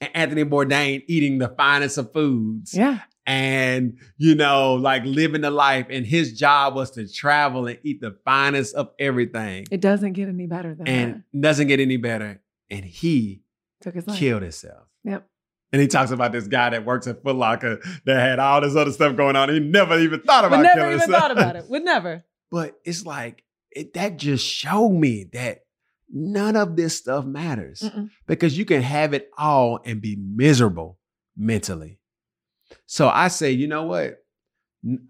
And 0.00 0.10
Anthony 0.14 0.44
Bourdain 0.44 1.02
eating 1.08 1.38
the 1.38 1.48
finest 1.48 1.98
of 1.98 2.12
foods 2.12 2.74
Yeah. 2.74 3.00
and 3.26 3.98
you 4.16 4.34
know 4.34 4.74
like 4.74 5.02
living 5.04 5.40
the 5.42 5.50
life, 5.50 5.86
and 5.90 6.06
his 6.06 6.38
job 6.38 6.74
was 6.74 6.90
to 6.92 7.06
travel 7.08 7.66
and 7.66 7.78
eat 7.82 8.00
the 8.00 8.16
finest 8.24 8.74
of 8.74 8.90
everything, 8.98 9.66
It 9.70 9.80
doesn't 9.80 10.14
get 10.14 10.28
any 10.28 10.46
better 10.46 10.74
than 10.74 10.84
that. 10.86 10.90
and 10.92 11.22
doesn't 11.42 11.66
get 11.68 11.80
any 11.80 11.96
better, 11.96 12.40
and 12.70 12.84
he. 12.84 13.42
Took 13.82 13.94
his 13.94 14.06
life. 14.06 14.18
killed 14.18 14.42
himself. 14.42 14.86
Yep. 15.04 15.26
And 15.72 15.80
he 15.80 15.88
talks 15.88 16.10
about 16.10 16.32
this 16.32 16.46
guy 16.48 16.68
that 16.70 16.84
works 16.84 17.06
at 17.06 17.22
Foot 17.22 17.36
Locker 17.36 17.80
that 18.04 18.20
had 18.20 18.38
all 18.38 18.60
this 18.60 18.76
other 18.76 18.90
stuff 18.92 19.16
going 19.16 19.36
on. 19.36 19.48
He 19.48 19.58
never 19.60 19.98
even 19.98 20.20
thought 20.20 20.44
about 20.44 20.58
Would 20.58 20.64
never 20.64 20.80
even 20.88 21.00
himself. 21.00 21.22
thought 21.22 21.30
about 21.30 21.56
it. 21.56 21.64
Would 21.70 21.84
never. 21.84 22.24
But 22.50 22.74
it's 22.84 23.06
like 23.06 23.42
it, 23.70 23.94
that 23.94 24.16
just 24.18 24.44
showed 24.44 24.90
me 24.90 25.30
that 25.32 25.60
none 26.12 26.56
of 26.56 26.76
this 26.76 26.96
stuff 26.96 27.24
matters 27.24 27.80
Mm-mm. 27.80 28.10
because 28.26 28.56
you 28.58 28.64
can 28.64 28.82
have 28.82 29.14
it 29.14 29.30
all 29.38 29.80
and 29.84 30.00
be 30.00 30.16
miserable 30.16 30.98
mentally. 31.36 31.98
So 32.86 33.08
I 33.08 33.28
say, 33.28 33.50
you 33.52 33.66
know 33.68 33.84
what? 33.84 34.18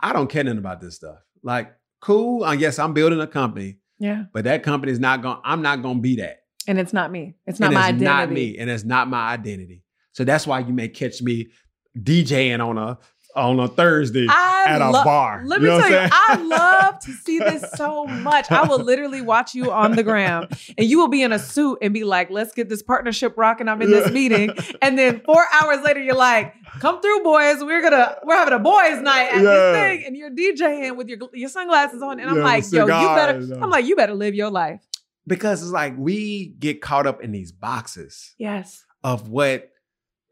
I 0.01 0.13
don't 0.13 0.29
care 0.29 0.45
nothing 0.45 0.59
about 0.59 0.81
this 0.81 0.97
stuff. 0.97 1.19
Like, 1.43 1.73
cool. 2.01 2.45
I 2.45 2.57
guess 2.57 2.79
I'm 2.79 2.93
building 2.95 3.21
a 3.21 3.27
company, 3.27 3.79
Yeah. 3.99 4.25
but 4.33 4.45
that 4.45 4.63
company 4.63 4.93
is 4.93 4.99
not 5.01 5.23
going. 5.23 5.39
I'm 5.45 5.63
not 5.63 5.83
going 5.83 5.97
to 5.97 6.03
be 6.03 6.17
that. 6.17 6.39
And 6.67 6.79
it's 6.79 6.93
not 6.93 7.11
me. 7.11 7.35
It's 7.47 7.59
not 7.61 7.67
and 7.69 7.75
my 7.75 7.81
it's 7.89 7.97
identity. 8.03 8.05
not 8.05 8.31
me, 8.31 8.59
and 8.59 8.69
it's 8.71 8.85
not 8.85 9.09
my 9.09 9.29
identity. 9.33 9.83
So 10.13 10.25
that's 10.25 10.47
why 10.47 10.59
you 10.61 10.73
may 10.73 10.89
catch 10.89 11.23
me 11.23 11.51
DJing 11.99 12.65
on 12.65 12.77
a 12.79 12.99
on 13.37 13.61
a 13.61 13.69
Thursday 13.69 14.27
I 14.29 14.65
at 14.69 14.83
a 14.83 14.91
lo- 14.91 15.05
bar. 15.05 15.43
Let 15.47 15.61
You 15.61 15.67
me 15.67 15.71
know 15.71 15.77
what 15.79 15.89
tell 15.89 15.91
you, 15.91 15.97
I'm 15.99 16.11
I 16.13 16.35
saying? 16.37 16.49
love 16.49 16.99
to 17.01 17.13
see 17.13 17.39
this 17.39 17.65
so 17.77 18.05
much. 18.05 18.51
I 18.51 18.67
will 18.67 18.81
literally 18.83 19.21
watch 19.23 19.55
you 19.55 19.71
on 19.71 19.93
the 19.97 20.03
gram 20.03 20.49
and 20.77 20.87
you 20.87 20.99
will 20.99 21.09
be 21.09 21.23
in 21.23 21.33
a 21.33 21.39
suit 21.39 21.79
and 21.83 21.95
be 21.95 22.05
like, 22.05 22.31
let's 22.31 22.53
get 22.53 22.69
this 22.69 22.83
partnership 22.83 23.35
rocking. 23.37 23.69
I'm 23.69 23.81
in 23.83 23.91
this 23.91 24.11
meeting. 24.11 24.51
And 24.83 24.99
then 24.99 25.21
four 25.25 25.45
hours 25.61 25.81
later, 25.85 26.03
you're 26.03 26.15
like, 26.17 26.55
come 26.81 27.01
through, 27.01 27.23
boys. 27.23 27.63
We're 27.63 27.83
gonna, 27.83 28.17
we're 28.25 28.37
having 28.37 28.55
a 28.55 28.59
boys' 28.59 29.01
night 29.01 29.29
at 29.33 29.37
Yeah. 29.37 29.41
this 29.43 29.77
thing. 29.77 30.05
And 30.07 30.17
you're 30.17 30.31
DJing 30.31 30.97
with 30.97 31.09
your 31.09 31.19
your 31.33 31.49
sunglasses 31.49 32.03
on. 32.03 32.19
And 32.21 32.29
I'm 32.29 32.37
Yeah, 32.39 32.43
like, 32.45 32.63
with 32.65 32.73
yo, 32.73 32.81
you 32.87 33.09
better, 33.15 33.41
cigars, 33.43 33.63
I'm 33.63 33.71
like, 33.71 33.85
you 33.87 33.97
better 33.97 34.15
live 34.15 34.35
your 34.35 34.51
life. 34.51 34.81
because 35.27 35.63
it's 35.63 35.71
like 35.71 35.95
we 35.97 36.55
get 36.59 36.81
caught 36.81 37.07
up 37.07 37.23
in 37.23 37.31
these 37.31 37.53
boxes 37.53 38.35
Yes. 38.39 38.85
of 39.05 39.29
what 39.29 39.71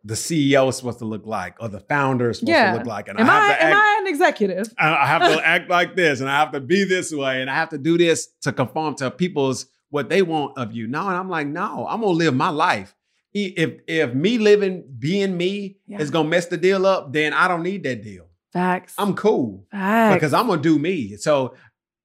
the 0.08 0.14
CEO 0.14 0.68
is 0.70 0.76
supposed 0.76 0.98
to 1.00 1.04
look 1.04 1.26
like 1.26 1.54
or 1.60 1.68
the 1.68 1.80
founder 1.80 2.30
is 2.30 2.38
supposed 2.38 2.50
Yeah. 2.56 2.72
to 2.72 2.78
look 2.78 2.86
like, 2.86 3.08
and 3.08 3.20
Am 3.20 3.28
I 3.28 3.32
I, 3.32 3.40
have 3.48 3.58
to 3.58 3.64
am 3.64 3.72
act. 3.72 3.82
I 3.82 3.98
an 4.00 4.06
executive? 4.06 4.74
I 4.78 4.88
I 4.96 5.06
have 5.06 5.22
to 5.22 5.46
act 5.54 5.68
like 5.68 5.96
this, 5.96 6.20
and 6.20 6.28
I 6.30 6.36
have 6.40 6.52
to 6.52 6.60
be 6.60 6.84
this 6.84 7.12
way, 7.12 7.40
and 7.42 7.50
I 7.50 7.54
have 7.54 7.68
to 7.70 7.78
do 7.78 7.98
this 7.98 8.28
to 8.42 8.52
conform 8.52 8.94
to 8.96 9.10
people's 9.10 9.66
what 9.90 10.08
they 10.08 10.22
want 10.22 10.56
of 10.56 10.72
you. 10.72 10.86
No, 10.86 11.06
and 11.08 11.16
I'm 11.16 11.28
like, 11.28 11.46
no, 11.46 11.86
I'm 11.88 12.00
gonna 12.00 12.12
live 12.12 12.34
my 12.34 12.48
life. 12.48 12.94
If 13.34 13.80
if 13.86 14.14
me 14.14 14.38
living 14.38 14.84
being 14.98 15.36
me 15.36 15.76
Yeah. 15.86 16.00
is 16.00 16.10
gonna 16.10 16.28
mess 16.28 16.46
the 16.46 16.56
deal 16.56 16.86
up, 16.86 17.12
then 17.12 17.32
I 17.34 17.46
don't 17.46 17.62
need 17.62 17.82
that 17.84 18.02
deal. 18.02 18.26
Facts. 18.52 18.94
I'm 18.98 19.14
cool 19.14 19.66
Facts. 19.70 20.14
because 20.16 20.32
I'm 20.32 20.46
gonna 20.48 20.62
do 20.62 20.78
me. 20.78 21.16
So 21.16 21.54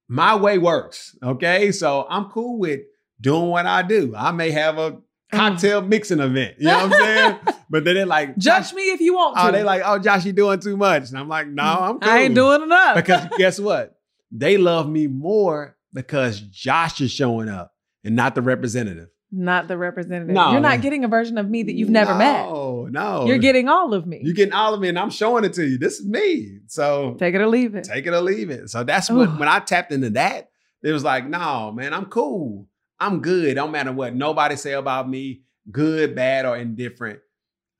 my 0.10 0.36
way 0.36 0.58
works. 0.58 1.16
Okay, 1.24 1.72
so 1.72 2.06
I'm 2.10 2.26
cool 2.26 2.60
with 2.60 2.82
doing 3.22 3.48
what 3.50 3.66
I 3.66 3.82
do. 3.82 4.14
I 4.16 4.32
may 4.32 4.52
have 4.52 4.78
a 4.78 4.98
Mm. 5.34 5.38
cocktail 5.38 5.82
mixing 5.82 6.20
event. 6.20 6.56
You 6.60 6.68
know 6.68 6.88
what 6.88 6.94
I'm 6.94 7.06
saying? 7.06 7.40
but 7.70 7.84
then 7.84 7.96
they're 7.96 8.06
like, 8.06 8.38
Judge 8.38 8.74
me 8.74 8.84
if 8.92 9.02
you 9.02 9.16
want 9.16 9.36
oh, 9.38 9.44
to. 9.44 9.50
Oh, 9.50 9.52
they 9.52 9.64
like, 9.64 9.82
oh, 9.86 10.00
Josh, 10.00 10.26
you 10.26 10.34
doing 10.34 10.60
too 10.60 10.78
much. 10.78 11.10
And 11.10 11.18
I'm 11.18 11.28
like, 11.28 11.48
no, 11.48 11.64
mm. 11.64 11.82
I'm 11.82 12.00
cool. 12.00 12.12
I 12.12 12.20
ain't 12.20 12.36
doing 12.36 12.62
enough. 12.62 12.96
because 12.96 13.28
guess 13.38 13.60
what? 13.60 13.98
They 14.32 14.58
love 14.58 14.90
me 14.90 15.08
more 15.08 15.78
because 15.94 16.40
Josh 16.40 17.02
is 17.02 17.12
showing 17.12 17.50
up 17.50 17.74
and 18.04 18.16
not 18.16 18.36
the 18.36 18.42
representative. 18.42 19.10
not 19.32 19.68
the 19.68 19.78
representative. 19.78 20.34
No. 20.34 20.52
You're 20.52 20.60
not 20.60 20.82
getting 20.82 21.04
a 21.04 21.08
version 21.08 21.38
of 21.38 21.50
me 21.50 21.64
that 21.64 21.74
you've 21.74 21.90
never 21.90 22.16
met. 22.16 22.46
No, 22.46 22.88
no. 22.90 23.26
You're 23.26 23.38
getting 23.38 23.70
all 23.70 23.94
of 23.94 24.06
me. 24.06 24.22
you're 24.24 24.36
getting 24.36 24.54
all 24.54 24.74
of 24.74 24.80
me, 24.80 24.90
and 24.90 25.00
I'm 25.00 25.10
showing 25.10 25.44
it 25.44 25.54
to 25.54 25.68
you. 25.68 25.78
This 25.78 26.00
is 26.00 26.08
me. 26.08 26.60
So 26.68 27.16
Take 27.20 27.36
it 27.36 27.42
or 27.42 27.48
leave 27.48 27.76
it. 27.76 27.84
take 27.86 28.06
it 28.08 28.14
or 28.14 28.22
leave 28.22 28.50
it. 28.50 28.70
So 28.70 28.84
that's 28.84 29.10
what 29.10 29.40
when 29.40 29.48
I 29.48 29.60
tapped 29.60 29.92
into 29.92 30.12
that, 30.12 30.50
it 30.84 30.92
was 30.92 31.04
like, 31.04 31.28
no, 31.28 31.72
man, 31.72 31.94
I'm 31.94 32.06
cool. 32.06 32.68
I'm 33.06 33.20
good. 33.22 33.56
Don't 33.56 33.72
matter 33.72 33.92
what 33.92 34.16
nobody 34.16 34.56
say 34.56 34.74
about 34.74 35.10
me, 35.10 35.42
good, 35.72 36.16
bad, 36.16 36.46
or 36.46 36.58
indifferent. 36.58 37.20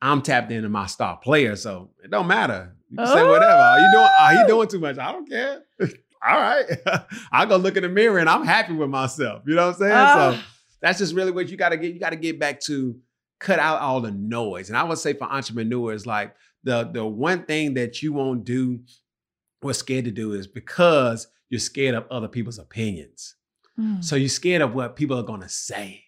I'm 0.02 0.22
tapped 0.22 0.52
into 0.52 0.70
my 0.70 0.86
star 0.88 1.18
player, 1.18 1.56
so 1.56 1.92
it 2.04 2.12
don't 2.12 2.28
matter. 2.28 2.76
You 2.90 2.98
can 2.98 3.08
say 3.08 3.24
whatever. 3.24 3.52
Are 3.54 3.80
you 3.80 3.90
doing? 3.94 4.10
Are 4.20 4.34
you 4.34 4.48
doing 4.48 4.68
too 4.68 4.80
much? 4.80 4.98
I 4.98 5.12
don't 5.12 5.28
care. 5.30 5.62
All 6.26 6.40
right, 6.40 6.66
I 7.32 7.46
go 7.46 7.58
look 7.58 7.76
in 7.76 7.84
the 7.84 7.90
mirror 7.90 8.18
and 8.20 8.30
I'm 8.30 8.46
happy 8.46 8.74
with 8.74 8.90
myself. 8.90 9.44
You 9.46 9.56
know 9.56 9.68
what 9.68 9.76
I'm 9.76 9.80
saying? 9.80 9.92
so 9.92 10.42
Ah. 10.42 10.48
that's 10.82 11.00
just 11.00 11.14
really 11.16 11.32
what 11.32 11.50
you 11.50 11.58
got 11.58 11.70
to 11.70 11.78
get. 11.78 11.94
You 11.94 12.00
got 12.00 12.12
to 12.12 12.16
get 12.18 12.40
back 12.40 12.62
to 12.62 12.98
cut 13.40 13.60
out 13.60 13.82
all 13.82 14.00
the 14.00 14.12
noise. 14.12 14.70
And 14.70 14.78
I 14.78 14.84
would 14.84 14.98
say 14.98 15.14
for 15.14 15.26
entrepreneurs, 15.26 16.06
like 16.06 16.34
the 16.64 16.84
the 16.94 17.06
one 17.06 17.44
thing 17.44 17.74
that 17.76 18.02
you 18.02 18.14
won't 18.14 18.46
do, 18.46 18.80
or 19.62 19.74
scared 19.74 20.06
to 20.06 20.12
do, 20.12 20.32
is 20.34 20.48
because 20.48 21.28
you're 21.50 21.60
scared 21.60 21.96
of 21.96 22.06
other 22.10 22.28
people's 22.30 22.58
opinions. 22.60 23.36
Mm. 23.80 24.04
So 24.04 24.16
you're 24.16 24.30
scared 24.30 24.62
of 24.62 24.74
what 24.76 24.96
people 24.96 25.18
are 25.18 25.24
gonna 25.24 25.50
say, 25.50 26.04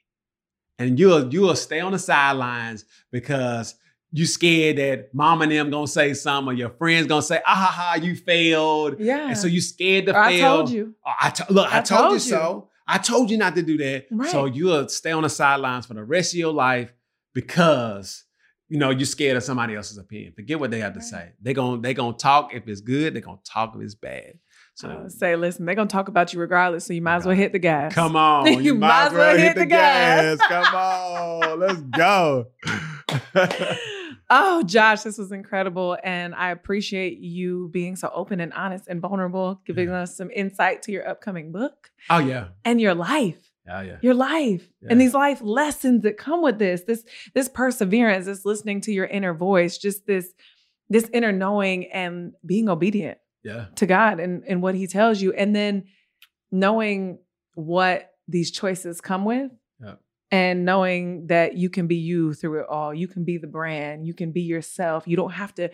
and 0.80 1.00
you'll 1.00 1.34
you'll 1.34 1.56
stay 1.56 1.80
on 1.80 1.92
the 1.94 2.00
sidelines 2.00 2.86
because 3.12 3.76
you're 4.12 4.28
scared 4.28 4.78
that 4.78 5.14
mom 5.14 5.42
and 5.42 5.52
them 5.52 5.70
gonna 5.72 5.88
say 5.88 6.14
something, 6.14 6.54
or 6.54 6.56
your 6.56 6.70
friends 6.70 7.08
gonna 7.08 7.22
say, 7.22 7.42
"Ah 7.46 7.56
ha 7.56 7.72
ha, 7.76 7.96
you 8.02 8.16
failed," 8.16 9.00
yeah. 9.00 9.28
and 9.30 9.38
so 9.38 9.48
you 9.48 9.62
scared 9.62 10.06
to 10.06 10.14
Or 10.16 10.20
I 10.20 10.32
fail. 10.38 10.58
told 10.58 10.70
you. 10.70 10.96
Oh, 11.06 11.12
I 11.22 11.30
to- 11.32 11.54
look, 11.54 11.74
I, 11.74 11.80
I 11.80 11.82
told, 11.82 12.00
you 12.00 12.08
told 12.08 12.14
you. 12.14 12.20
so. 12.20 12.70
I 12.88 12.98
told 13.00 13.32
you 13.32 13.38
not 13.40 13.56
to 13.56 13.64
do 13.64 13.78
that. 13.80 14.06
Right. 14.12 14.30
So 14.30 14.46
you'll 14.46 14.88
stay 14.90 15.12
on 15.12 15.24
the 15.24 15.30
sidelines 15.30 15.88
for 15.88 15.96
the 15.96 16.04
rest 16.04 16.34
of 16.34 16.38
your 16.40 16.54
life 16.54 16.94
because 17.34 18.24
you 18.70 18.78
know 18.80 18.90
you're 18.90 19.06
scared 19.06 19.38
of 19.38 19.44
somebody 19.44 19.76
else's 19.76 19.98
opinion. 19.98 20.34
Forget 20.36 20.60
what 20.60 20.72
they 20.72 20.80
have 20.80 20.94
to 20.94 21.02
say. 21.02 21.32
They 21.42 21.54
gon' 21.54 21.82
they 21.82 21.94
gonna 21.94 22.18
talk 22.18 22.54
if 22.54 22.68
it's 22.68 22.82
good. 22.82 23.14
They 23.14 23.20
are 23.20 23.22
gonna 23.22 23.40
talk 23.44 23.76
if 23.76 23.82
it's 23.82 23.96
bad. 23.96 24.40
So 24.76 24.89
I 24.89 25.02
would 25.02 25.11
say, 25.11 25.38
listen, 25.38 25.65
they're 25.65 25.73
gonna 25.73 25.88
talk 25.88 26.10
about 26.10 26.34
you 26.34 26.39
regardless, 26.39 26.85
so 26.85 26.91
you 26.91 27.02
might 27.02 27.15
as 27.15 27.26
well 27.26 27.35
hit 27.35 27.53
the 27.53 27.60
gas. 27.60 27.93
come 27.93 28.18
on, 28.18 28.45
you, 28.53 28.60
You 28.60 28.76
might 28.76 29.07
as 29.07 29.14
well 29.14 29.38
hit 29.38 29.56
the 29.56 29.65
gas. 29.65 30.38
Come 30.47 30.65
on, 30.76 31.60
let's 31.60 31.81
go. 31.81 32.47
Oh, 34.27 34.64
Josh, 34.64 35.03
this 35.03 35.19
was 35.19 35.31
incredible. 35.31 35.97
And 36.03 36.34
I 36.34 36.49
appreciate 36.49 37.19
you 37.19 37.69
being 37.72 37.95
so 37.95 38.11
open 38.14 38.39
and 38.39 38.52
honest 38.53 38.88
and 38.88 38.99
vulnerable, 38.99 39.61
giving 39.68 39.89
mm. 39.89 39.93
us 39.93 40.18
some 40.18 40.31
insight 40.31 40.81
to 40.84 40.91
your 40.91 41.07
upcoming 41.07 41.52
book 41.52 41.91
oh 42.10 42.18
yeah, 42.18 42.47
and 42.64 42.81
your 42.81 42.95
life. 42.95 43.52
oh 43.69 43.81
yeah. 43.81 43.97
Your 44.02 44.15
life 44.15 44.68
Yeah. 44.81 44.88
and 44.89 44.99
these 44.99 45.14
life 45.14 45.41
lessons 45.43 46.02
that 46.03 46.18
come 46.18 46.41
with 46.41 46.57
this, 46.57 46.81
this, 46.88 47.06
this 47.35 47.47
perseverance, 47.47 48.26
this 48.26 48.45
listening 48.45 48.81
to 48.81 48.91
your 48.91 49.06
inner 49.06 49.35
voice, 49.35 49.77
just 49.77 50.07
this, 50.07 50.34
this 50.89 51.07
inner 51.14 51.31
knowing 51.31 51.85
and 51.91 52.34
being 52.43 52.68
obedient 52.68 53.19
Yeah, 53.45 53.67
to 53.76 53.85
God 53.85 54.19
and, 54.19 54.43
and 54.47 54.61
what 54.61 54.76
He 54.76 54.88
tells 54.88 55.22
you. 55.22 55.31
And 55.31 55.55
then 55.55 55.85
knowing 56.51 57.19
what 57.53 58.11
these 58.27 58.51
choices 58.51 58.99
come 59.01 59.23
with. 59.23 59.51
Yeah. 59.81 59.93
And 60.31 60.65
knowing 60.65 61.27
that 61.27 61.55
you 61.55 61.69
can 61.69 61.88
be 61.88 61.95
you 61.95 62.34
through 62.34 62.61
it 62.61 62.65
all. 62.69 62.93
You 62.93 63.07
can 63.07 63.23
be 63.23 63.38
the 63.38 63.47
brand. 63.47 64.05
You 64.07 64.13
can 64.13 64.31
be 64.31 64.41
yourself. 64.41 65.07
You 65.07 65.15
don't 65.15 65.31
have 65.34 65.53
to. 65.55 65.69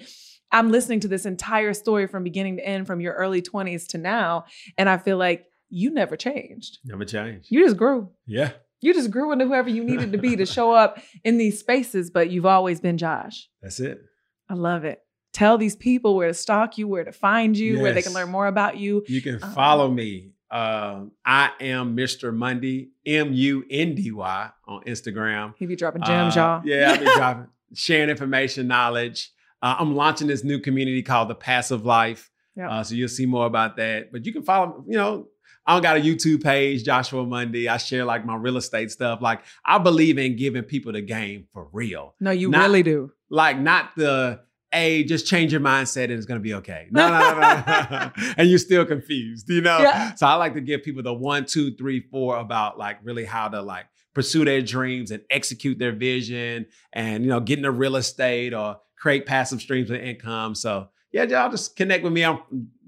I'm 0.52 0.69
listening 0.69 0.99
to 1.02 1.07
this 1.07 1.26
entire 1.26 1.73
story 1.73 2.07
from 2.07 2.23
beginning 2.23 2.57
to 2.57 2.65
end, 2.68 2.85
from 2.85 2.99
your 2.99 3.14
early 3.14 3.41
20s 3.41 3.88
to 3.89 3.98
now. 3.98 4.45
And 4.77 4.89
I 4.89 4.98
feel 4.98 5.18
like 5.18 5.45
you 5.69 5.89
never 5.91 6.18
changed. 6.18 6.80
never 6.84 7.06
changed. 7.06 7.48
You 7.49 7.64
just 7.64 7.77
grew. 7.77 8.10
Yeah, 8.27 8.52
You 8.81 8.93
just 8.93 9.10
grew 9.10 9.31
into 9.31 9.45
whoever 9.45 9.69
you 9.69 9.84
needed 9.85 10.11
to 10.11 10.18
be 10.18 10.35
to 10.35 10.45
show 10.57 10.73
up 10.73 10.99
in 11.23 11.38
these 11.38 11.57
spaces, 11.60 12.11
but 12.11 12.30
you've 12.30 12.45
always 12.45 12.81
been 12.81 12.98
Josh. 12.98 13.48
that's 13.61 13.80
it. 13.80 14.02
I 14.49 14.56
love 14.56 14.84
it. 14.84 14.99
Tell 15.34 15.58
these 15.58 15.76
people 15.76 16.16
where 16.16 16.28
to 16.28 16.34
stalk 16.34 16.78
you, 16.78 16.88
where 16.88 17.03
to 17.03 17.12
find 17.12 17.58
you, 17.58 17.80
where 17.82 17.94
they 17.94 18.02
can 18.02 18.14
learn 18.14 18.30
more 18.30 18.48
about 18.48 18.78
you. 18.78 19.03
You 19.08 19.22
can 19.22 19.36
Uh-huh. 19.36 19.53
follow 19.53 19.90
me. 19.90 20.32
Um, 20.49 21.12
I 21.26 21.52
am 21.62 21.95
Mr. 21.95 22.36
Mundy, 22.36 22.90
M 23.06 23.32
U 23.32 23.64
N 23.70 23.95
D 23.95 24.12
Y 24.12 24.49
on 24.68 24.84
Instagram. 24.84 25.53
He 25.58 25.66
be 25.66 25.78
dropping 25.78 26.03
gems, 26.03 26.36
Uh, 26.36 26.40
y'all. 26.40 26.62
Yeah, 26.66 26.91
I've 26.91 26.99
been 26.99 27.14
dropping, 27.16 27.48
sharing 27.74 28.10
information, 28.10 28.68
knowledge. 28.68 29.32
Uh, 29.62 29.76
I'm 29.80 29.95
launching 29.95 30.28
this 30.28 30.44
new 30.44 30.60
community 30.60 31.02
called 31.03 31.30
the 31.30 31.36
Passive 31.36 31.86
Life. 31.86 32.30
Yep. 32.58 32.70
Uh, 32.70 32.84
so 32.84 32.95
you'll 32.95 33.08
see 33.08 33.26
more 33.26 33.45
about 33.45 33.78
that. 33.78 34.12
But 34.12 34.26
you 34.26 34.34
can 34.34 34.44
follow, 34.44 34.84
you 34.86 34.98
know, 34.98 35.28
I 35.66 35.74
don't 35.74 35.84
got 35.84 35.95
a 35.95 36.02
YouTube 36.02 36.44
page, 36.44 36.84
Joshua 36.84 37.26
Mundy. 37.26 37.70
I 37.70 37.78
share 37.78 38.03
like 38.03 38.26
my 38.26 38.36
real 38.36 38.58
estate 38.58 38.91
stuff. 38.91 39.22
Like 39.22 39.41
I 39.64 39.78
believe 39.78 40.18
in 40.18 40.36
giving 40.36 40.64
people 40.64 40.91
the 40.91 41.02
game 41.02 41.48
for 41.53 41.70
real. 41.72 42.16
No, 42.20 42.32
you 42.32 42.49
Not- 42.49 42.64
really 42.64 42.84
do. 42.84 43.12
Like 43.30 43.58
not 43.58 43.91
the 43.95 44.41
hey, 44.72 45.03
just 45.03 45.27
change 45.27 45.52
your 45.52 45.61
mindset 45.61 46.06
and 46.06 46.14
it's 46.14 46.26
gonna 46.26 46.39
be 46.39 46.53
okay. 46.56 46.88
No, 46.91 47.10
no, 47.10 47.19
no, 47.19 47.88
no. 47.91 48.11
and 48.38 48.49
you're 48.49 48.60
still 48.60 48.85
confused, 48.85 49.49
you 49.49 49.61
know? 49.61 49.80
Yeah. 49.80 50.15
So 50.15 50.27
I 50.27 50.35
like 50.35 50.53
to 50.53 50.61
give 50.61 50.84
people 50.84 51.03
the 51.03 51.14
one, 51.14 51.45
two, 51.45 51.76
three, 51.76 51.99
four 51.99 52.38
about 52.38 52.77
like 52.77 52.99
really 53.03 53.26
how 53.26 53.49
to 53.49 53.61
like 53.61 53.85
pursue 54.14 54.45
their 54.45 54.61
dreams 54.61 55.11
and 55.11 55.23
execute 55.30 55.80
their 55.80 55.93
vision 55.93 56.65
and 56.93 57.23
you 57.23 57.30
know 57.30 57.39
get 57.39 57.57
into 57.57 57.72
real 57.72 57.95
estate 57.95 58.53
or 58.53 58.77
create 58.98 59.26
passive 59.26 59.61
streams 59.61 59.89
of 59.89 59.98
income. 59.98 60.56
So 60.56 60.89
yeah, 61.11 61.23
y'all 61.23 61.52
just 61.52 61.76
connect 61.76 62.03
with 62.03 62.14
me. 62.14 62.23
I'm 62.23 62.39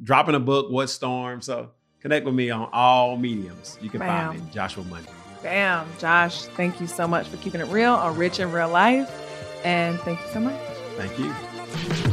dropping 0.02 0.36
a 0.36 0.40
book, 0.40 0.72
What 0.72 0.90
Storm. 0.90 1.42
So 1.42 1.72
connect 2.00 2.26
with 2.26 2.36
me 2.36 2.50
on 2.50 2.70
all 2.72 3.18
mediums. 3.18 3.78
You 3.82 3.90
can 3.90 4.00
Bam. 4.00 4.34
find 4.34 4.46
me, 4.46 4.52
Joshua 4.52 4.84
Mundy. 4.86 5.10
Bam, 5.42 5.86
Josh. 6.00 6.44
Thank 6.44 6.80
you 6.80 6.88
so 6.88 7.08
much 7.08 7.28
for 7.28 7.38
keeping 7.38 7.60
it 7.60 7.68
real 7.68 7.94
on 7.94 8.16
Rich 8.16 8.40
in 8.40 8.52
Real 8.52 8.70
Life. 8.70 9.12
And 9.66 10.00
thank 10.02 10.20
you 10.22 10.28
so 10.28 10.40
much. 10.40 10.60
Thank 10.96 11.18
you. 11.20 11.34
Thank 11.74 12.08
you. 12.08 12.13